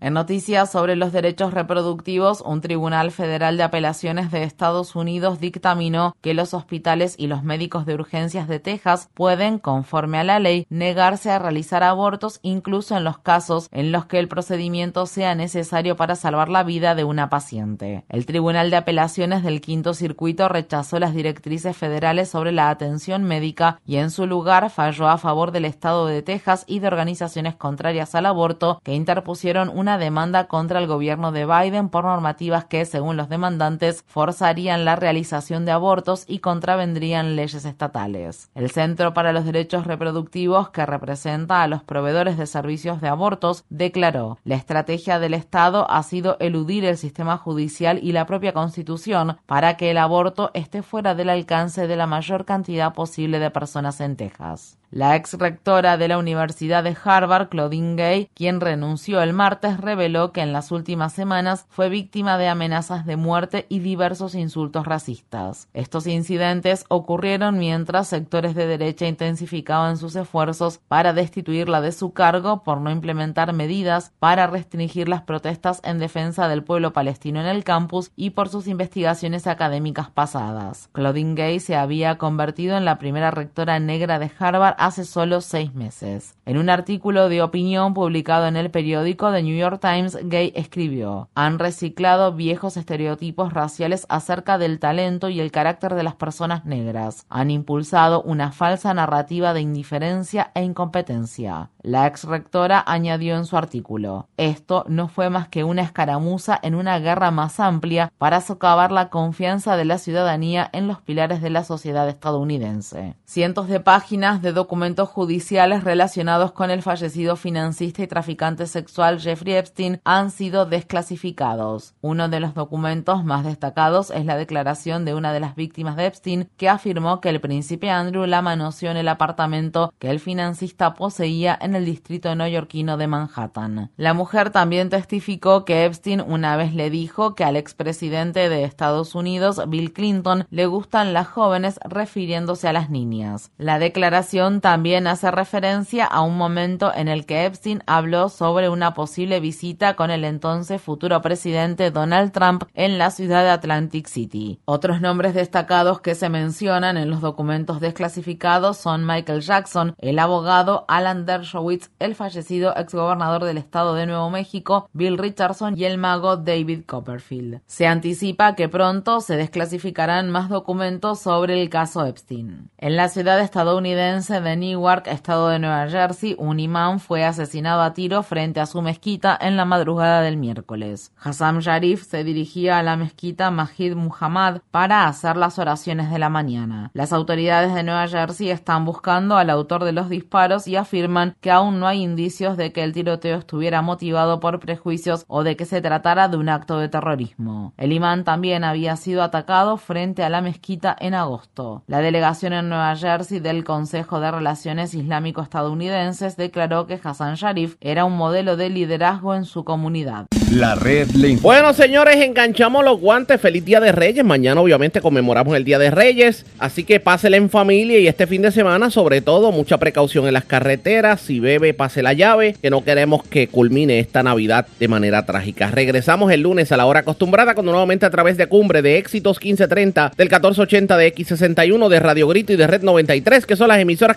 En 0.00 0.12
noticias 0.12 0.72
sobre 0.72 0.96
los 0.96 1.12
derechos 1.12 1.54
reproductivos, 1.54 2.40
un 2.40 2.60
tribunal 2.60 3.12
federal 3.12 3.56
de 3.56 3.62
apelaciones 3.62 4.32
de 4.32 4.42
Estados 4.42 4.96
Unidos 4.96 5.38
dictaminó 5.38 6.16
que 6.20 6.34
los 6.34 6.52
hospitales 6.52 7.14
y 7.16 7.28
los 7.28 7.44
médicos 7.44 7.86
de 7.86 7.94
urgencias 7.94 8.48
de 8.48 8.58
Texas 8.58 9.08
pueden, 9.14 9.58
conforme 9.58 10.18
a 10.18 10.24
la 10.24 10.40
ley, 10.40 10.66
negarse 10.68 11.30
a 11.30 11.38
realizar 11.38 11.84
abortos 11.84 12.40
incluso 12.42 12.96
en 12.96 13.04
los 13.04 13.18
casos 13.18 13.68
en 13.70 13.92
los 13.92 14.04
que 14.06 14.18
el 14.18 14.26
procedimiento 14.28 15.06
sea 15.06 15.36
necesario 15.36 15.96
para 15.96 16.16
salvar 16.16 16.48
la 16.48 16.64
vida 16.64 16.94
de 16.96 17.04
una 17.04 17.30
paciente. 17.30 18.04
El 18.08 18.26
Tribunal 18.26 18.70
de 18.70 18.76
Apelaciones 18.76 19.44
del 19.44 19.60
Quinto 19.60 19.94
Circuito 19.94 20.48
rechazó 20.48 20.98
las 20.98 21.14
directrices 21.14 21.76
federales 21.76 22.28
sobre 22.28 22.52
la 22.52 22.68
atención 22.68 23.22
médica 23.22 23.80
y 23.86 23.96
en 23.96 24.10
su 24.10 24.26
lugar 24.26 24.70
falló 24.70 25.08
a 25.08 25.18
favor 25.18 25.52
del 25.52 25.64
Estado 25.64 26.06
de 26.06 26.20
Texas 26.22 26.64
y 26.66 26.80
de 26.80 26.88
organizaciones 26.88 27.54
contrarias 27.54 28.14
al 28.16 28.26
aborto 28.26 28.80
que 28.82 28.94
interpusieron 28.94 29.70
una 29.70 29.93
demanda 29.98 30.48
contra 30.48 30.78
el 30.78 30.86
gobierno 30.86 31.32
de 31.32 31.46
Biden 31.46 31.88
por 31.88 32.04
normativas 32.04 32.64
que, 32.64 32.84
según 32.84 33.16
los 33.16 33.28
demandantes, 33.28 34.04
forzarían 34.06 34.84
la 34.84 34.96
realización 34.96 35.64
de 35.64 35.72
abortos 35.72 36.24
y 36.26 36.38
contravendrían 36.38 37.36
leyes 37.36 37.64
estatales. 37.64 38.50
El 38.54 38.70
Centro 38.70 39.14
para 39.14 39.32
los 39.32 39.44
Derechos 39.44 39.86
Reproductivos, 39.86 40.70
que 40.70 40.86
representa 40.86 41.62
a 41.62 41.68
los 41.68 41.82
proveedores 41.82 42.38
de 42.38 42.46
servicios 42.46 43.00
de 43.00 43.08
abortos, 43.08 43.64
declaró, 43.68 44.38
la 44.44 44.56
estrategia 44.56 45.18
del 45.18 45.34
Estado 45.34 45.90
ha 45.90 46.02
sido 46.02 46.36
eludir 46.40 46.84
el 46.84 46.96
sistema 46.96 47.36
judicial 47.36 47.98
y 48.02 48.12
la 48.12 48.26
propia 48.26 48.52
Constitución 48.52 49.38
para 49.46 49.76
que 49.76 49.90
el 49.90 49.98
aborto 49.98 50.50
esté 50.54 50.82
fuera 50.82 51.14
del 51.14 51.30
alcance 51.30 51.86
de 51.86 51.96
la 51.96 52.06
mayor 52.06 52.44
cantidad 52.44 52.94
posible 52.94 53.38
de 53.38 53.50
personas 53.50 54.00
en 54.00 54.16
Texas. 54.16 54.78
La 54.94 55.16
ex 55.16 55.34
rectora 55.34 55.96
de 55.96 56.06
la 56.06 56.18
Universidad 56.18 56.84
de 56.84 56.96
Harvard, 57.04 57.48
Claudine 57.48 57.96
Gay, 57.96 58.30
quien 58.32 58.60
renunció 58.60 59.22
el 59.22 59.32
martes, 59.32 59.80
reveló 59.80 60.30
que 60.30 60.40
en 60.40 60.52
las 60.52 60.70
últimas 60.70 61.12
semanas 61.12 61.66
fue 61.68 61.88
víctima 61.88 62.38
de 62.38 62.46
amenazas 62.46 63.04
de 63.04 63.16
muerte 63.16 63.66
y 63.68 63.80
diversos 63.80 64.36
insultos 64.36 64.86
racistas. 64.86 65.68
Estos 65.74 66.06
incidentes 66.06 66.84
ocurrieron 66.86 67.58
mientras 67.58 68.06
sectores 68.06 68.54
de 68.54 68.68
derecha 68.68 69.08
intensificaban 69.08 69.96
sus 69.96 70.14
esfuerzos 70.14 70.78
para 70.86 71.12
destituirla 71.12 71.80
de 71.80 71.90
su 71.90 72.12
cargo 72.12 72.62
por 72.62 72.80
no 72.80 72.92
implementar 72.92 73.52
medidas 73.52 74.12
para 74.20 74.46
restringir 74.46 75.08
las 75.08 75.22
protestas 75.22 75.80
en 75.82 75.98
defensa 75.98 76.46
del 76.46 76.62
pueblo 76.62 76.92
palestino 76.92 77.40
en 77.40 77.48
el 77.48 77.64
campus 77.64 78.12
y 78.14 78.30
por 78.30 78.48
sus 78.48 78.68
investigaciones 78.68 79.48
académicas 79.48 80.08
pasadas. 80.10 80.88
Claudine 80.92 81.34
Gay 81.34 81.58
se 81.58 81.74
había 81.74 82.16
convertido 82.16 82.76
en 82.76 82.84
la 82.84 83.00
primera 83.00 83.32
rectora 83.32 83.80
negra 83.80 84.20
de 84.20 84.30
Harvard 84.38 84.83
hace 84.84 85.06
solo 85.06 85.40
seis 85.40 85.74
meses. 85.74 86.34
En 86.44 86.58
un 86.58 86.68
artículo 86.68 87.30
de 87.30 87.40
opinión 87.40 87.94
publicado 87.94 88.46
en 88.46 88.56
el 88.56 88.70
periódico 88.70 89.32
The 89.32 89.42
New 89.42 89.56
York 89.56 89.80
Times, 89.80 90.18
Gay 90.24 90.52
escribió, 90.54 91.30
han 91.34 91.58
reciclado 91.58 92.34
viejos 92.34 92.76
estereotipos 92.76 93.54
raciales 93.54 94.04
acerca 94.10 94.58
del 94.58 94.78
talento 94.78 95.30
y 95.30 95.40
el 95.40 95.50
carácter 95.50 95.94
de 95.94 96.02
las 96.02 96.16
personas 96.16 96.66
negras. 96.66 97.24
Han 97.30 97.50
impulsado 97.50 98.20
una 98.22 98.52
falsa 98.52 98.92
narrativa 98.92 99.54
de 99.54 99.62
indiferencia 99.62 100.50
e 100.54 100.62
incompetencia. 100.62 101.70
La 101.80 102.06
ex 102.06 102.24
rectora 102.24 102.84
añadió 102.86 103.36
en 103.36 103.46
su 103.46 103.56
artículo, 103.56 104.28
esto 104.36 104.84
no 104.86 105.08
fue 105.08 105.30
más 105.30 105.48
que 105.48 105.64
una 105.64 105.82
escaramuza 105.82 106.58
en 106.62 106.74
una 106.74 106.98
guerra 106.98 107.30
más 107.30 107.58
amplia 107.58 108.12
para 108.18 108.42
socavar 108.42 108.92
la 108.92 109.08
confianza 109.08 109.78
de 109.78 109.86
la 109.86 109.96
ciudadanía 109.96 110.68
en 110.72 110.88
los 110.88 111.00
pilares 111.00 111.40
de 111.40 111.50
la 111.50 111.64
sociedad 111.64 112.06
estadounidense. 112.08 113.16
Cientos 113.24 113.68
de 113.68 113.80
páginas 113.80 114.42
de 114.42 114.52
documentos 114.52 114.73
judiciales 115.06 115.84
relacionados 115.84 116.52
con 116.52 116.70
el 116.70 116.82
fallecido 116.82 117.36
financista 117.36 118.02
y 118.02 118.06
traficante 118.06 118.66
sexual 118.66 119.20
Jeffrey 119.20 119.54
Epstein 119.54 120.00
han 120.04 120.30
sido 120.30 120.66
desclasificados. 120.66 121.94
Uno 122.00 122.28
de 122.28 122.40
los 122.40 122.54
documentos 122.54 123.24
más 123.24 123.44
destacados 123.44 124.10
es 124.10 124.24
la 124.24 124.36
declaración 124.36 125.04
de 125.04 125.14
una 125.14 125.32
de 125.32 125.40
las 125.40 125.54
víctimas 125.54 125.96
de 125.96 126.06
Epstein 126.06 126.48
que 126.56 126.68
afirmó 126.68 127.20
que 127.20 127.28
el 127.28 127.40
príncipe 127.40 127.88
Andrew 127.90 128.26
la 128.26 128.42
manoseó 128.42 128.90
en 128.90 128.96
el 128.96 129.08
apartamento 129.08 129.92
que 129.98 130.10
el 130.10 130.20
financista 130.20 130.94
poseía 130.94 131.56
en 131.60 131.74
el 131.76 131.84
distrito 131.84 132.34
neoyorquino 132.34 132.96
de 132.96 133.06
Manhattan. 133.06 133.90
La 133.96 134.12
mujer 134.12 134.50
también 134.50 134.90
testificó 134.90 135.64
que 135.64 135.84
Epstein 135.84 136.20
una 136.20 136.56
vez 136.56 136.74
le 136.74 136.90
dijo 136.90 137.34
que 137.34 137.44
al 137.44 137.56
expresidente 137.56 138.48
de 138.48 138.64
Estados 138.64 139.14
Unidos, 139.14 139.62
Bill 139.68 139.92
Clinton, 139.92 140.46
le 140.50 140.66
gustan 140.66 141.12
las 141.12 141.28
jóvenes 141.28 141.78
refiriéndose 141.84 142.68
a 142.68 142.72
las 142.72 142.90
niñas. 142.90 143.52
La 143.56 143.78
declaración 143.78 144.53
también 144.60 145.06
hace 145.06 145.30
referencia 145.30 146.04
a 146.04 146.22
un 146.22 146.36
momento 146.36 146.92
en 146.94 147.08
el 147.08 147.26
que 147.26 147.46
Epstein 147.46 147.82
habló 147.86 148.28
sobre 148.28 148.68
una 148.68 148.94
posible 148.94 149.40
visita 149.40 149.94
con 149.94 150.10
el 150.10 150.24
entonces 150.24 150.80
futuro 150.80 151.20
presidente 151.22 151.90
Donald 151.90 152.32
Trump 152.32 152.64
en 152.74 152.98
la 152.98 153.10
ciudad 153.10 153.42
de 153.42 153.50
Atlantic 153.50 154.06
City. 154.06 154.60
Otros 154.64 155.00
nombres 155.00 155.34
destacados 155.34 156.00
que 156.00 156.14
se 156.14 156.28
mencionan 156.28 156.96
en 156.96 157.10
los 157.10 157.20
documentos 157.20 157.80
desclasificados 157.80 158.76
son 158.76 159.06
Michael 159.06 159.40
Jackson, 159.40 159.94
el 159.98 160.18
abogado 160.18 160.84
Alan 160.88 161.26
Dershowitz, 161.26 161.90
el 161.98 162.14
fallecido 162.14 162.74
exgobernador 162.76 163.44
del 163.44 163.58
estado 163.58 163.94
de 163.94 164.06
Nuevo 164.06 164.30
México, 164.30 164.88
Bill 164.92 165.18
Richardson 165.18 165.76
y 165.76 165.84
el 165.84 165.98
mago 165.98 166.36
David 166.36 166.84
Copperfield. 166.86 167.60
Se 167.66 167.86
anticipa 167.86 168.54
que 168.54 168.68
pronto 168.68 169.20
se 169.20 169.36
desclasificarán 169.36 170.30
más 170.30 170.48
documentos 170.48 171.20
sobre 171.20 171.60
el 171.60 171.68
caso 171.68 172.04
Epstein. 172.06 172.70
En 172.78 172.96
la 172.96 173.08
ciudad 173.08 173.40
estadounidense 173.40 174.40
de 174.44 174.56
Newark, 174.56 175.08
estado 175.08 175.48
de 175.48 175.58
Nueva 175.58 175.88
Jersey, 175.88 176.36
un 176.38 176.60
imán 176.60 177.00
fue 177.00 177.24
asesinado 177.24 177.82
a 177.82 177.92
tiro 177.94 178.22
frente 178.22 178.60
a 178.60 178.66
su 178.66 178.80
mezquita 178.82 179.36
en 179.40 179.56
la 179.56 179.64
madrugada 179.64 180.20
del 180.20 180.36
miércoles. 180.36 181.12
Hassam 181.20 181.58
Sharif 181.58 182.04
se 182.04 182.22
dirigía 182.22 182.78
a 182.78 182.82
la 182.82 182.96
mezquita 182.96 183.50
Majid 183.50 183.94
Muhammad 183.94 184.60
para 184.70 185.08
hacer 185.08 185.36
las 185.36 185.58
oraciones 185.58 186.10
de 186.10 186.18
la 186.18 186.28
mañana. 186.28 186.90
Las 186.94 187.12
autoridades 187.12 187.74
de 187.74 187.82
Nueva 187.82 188.06
Jersey 188.06 188.50
están 188.50 188.84
buscando 188.84 189.36
al 189.36 189.50
autor 189.50 189.84
de 189.84 189.92
los 189.92 190.08
disparos 190.08 190.68
y 190.68 190.76
afirman 190.76 191.36
que 191.40 191.50
aún 191.50 191.80
no 191.80 191.86
hay 191.86 192.02
indicios 192.02 192.56
de 192.56 192.72
que 192.72 192.84
el 192.84 192.92
tiroteo 192.92 193.38
estuviera 193.38 193.82
motivado 193.82 194.40
por 194.40 194.60
prejuicios 194.60 195.24
o 195.26 195.42
de 195.42 195.56
que 195.56 195.64
se 195.64 195.80
tratara 195.80 196.28
de 196.28 196.36
un 196.36 196.48
acto 196.48 196.78
de 196.78 196.88
terrorismo. 196.88 197.72
El 197.76 197.92
imán 197.92 198.24
también 198.24 198.64
había 198.64 198.96
sido 198.96 199.22
atacado 199.22 199.78
frente 199.78 200.22
a 200.22 200.28
la 200.28 200.42
mezquita 200.42 200.94
en 200.98 201.14
agosto. 201.14 201.82
La 201.86 202.00
delegación 202.00 202.52
en 202.52 202.68
Nueva 202.68 202.94
Jersey 202.96 203.40
del 203.40 203.64
Consejo 203.64 204.20
de 204.20 204.26
Relaciones 204.34 204.94
Islámico-Estadounidenses 204.94 206.36
declaró 206.36 206.86
que 206.86 206.98
Hassan 207.02 207.36
Sharif 207.36 207.76
era 207.80 208.04
un 208.04 208.16
modelo 208.16 208.56
de 208.56 208.70
liderazgo 208.70 209.34
en 209.34 209.44
su 209.44 209.64
comunidad. 209.64 210.26
La 210.50 210.74
red 210.74 211.10
le 211.12 211.36
Bueno, 211.36 211.72
señores, 211.72 212.16
enganchamos 212.16 212.84
los 212.84 213.00
guantes. 213.00 213.40
Feliz 213.40 213.64
Día 213.64 213.80
de 213.80 213.92
Reyes. 213.92 214.24
Mañana, 214.24 214.60
obviamente, 214.60 215.00
conmemoramos 215.00 215.56
el 215.56 215.64
Día 215.64 215.78
de 215.78 215.90
Reyes. 215.90 216.44
Así 216.58 216.84
que 216.84 217.00
pásela 217.00 217.36
en 217.36 217.48
familia 217.48 217.98
y 217.98 218.06
este 218.06 218.26
fin 218.26 218.42
de 218.42 218.52
semana, 218.52 218.90
sobre 218.90 219.20
todo, 219.20 219.52
mucha 219.52 219.78
precaución 219.78 220.26
en 220.26 220.34
las 220.34 220.44
carreteras. 220.44 221.22
Si 221.22 221.40
bebe, 221.40 221.74
pase 221.74 222.02
la 222.02 222.12
llave, 222.12 222.56
que 222.60 222.70
no 222.70 222.84
queremos 222.84 223.24
que 223.24 223.48
culmine 223.48 223.98
esta 223.98 224.22
Navidad 224.22 224.66
de 224.78 224.86
manera 224.86 225.24
trágica. 225.24 225.70
Regresamos 225.70 226.30
el 226.30 226.42
lunes 226.42 226.70
a 226.72 226.76
la 226.76 226.86
hora 226.86 227.00
acostumbrada, 227.00 227.54
cuando 227.54 227.72
nuevamente 227.72 228.06
a 228.06 228.10
través 228.10 228.36
de 228.36 228.46
Cumbre 228.46 228.82
de 228.82 228.98
Éxitos 228.98 229.38
1530, 229.40 230.12
del 230.16 230.28
1480 230.28 230.96
de 230.96 231.14
X61, 231.14 231.88
de 231.88 232.00
Radio 232.00 232.28
Grito 232.28 232.52
y 232.52 232.56
de 232.56 232.66
Red 232.66 232.82
93, 232.82 233.46
que 233.46 233.56
son 233.56 233.68
las 233.68 233.78
emisoras 233.78 234.16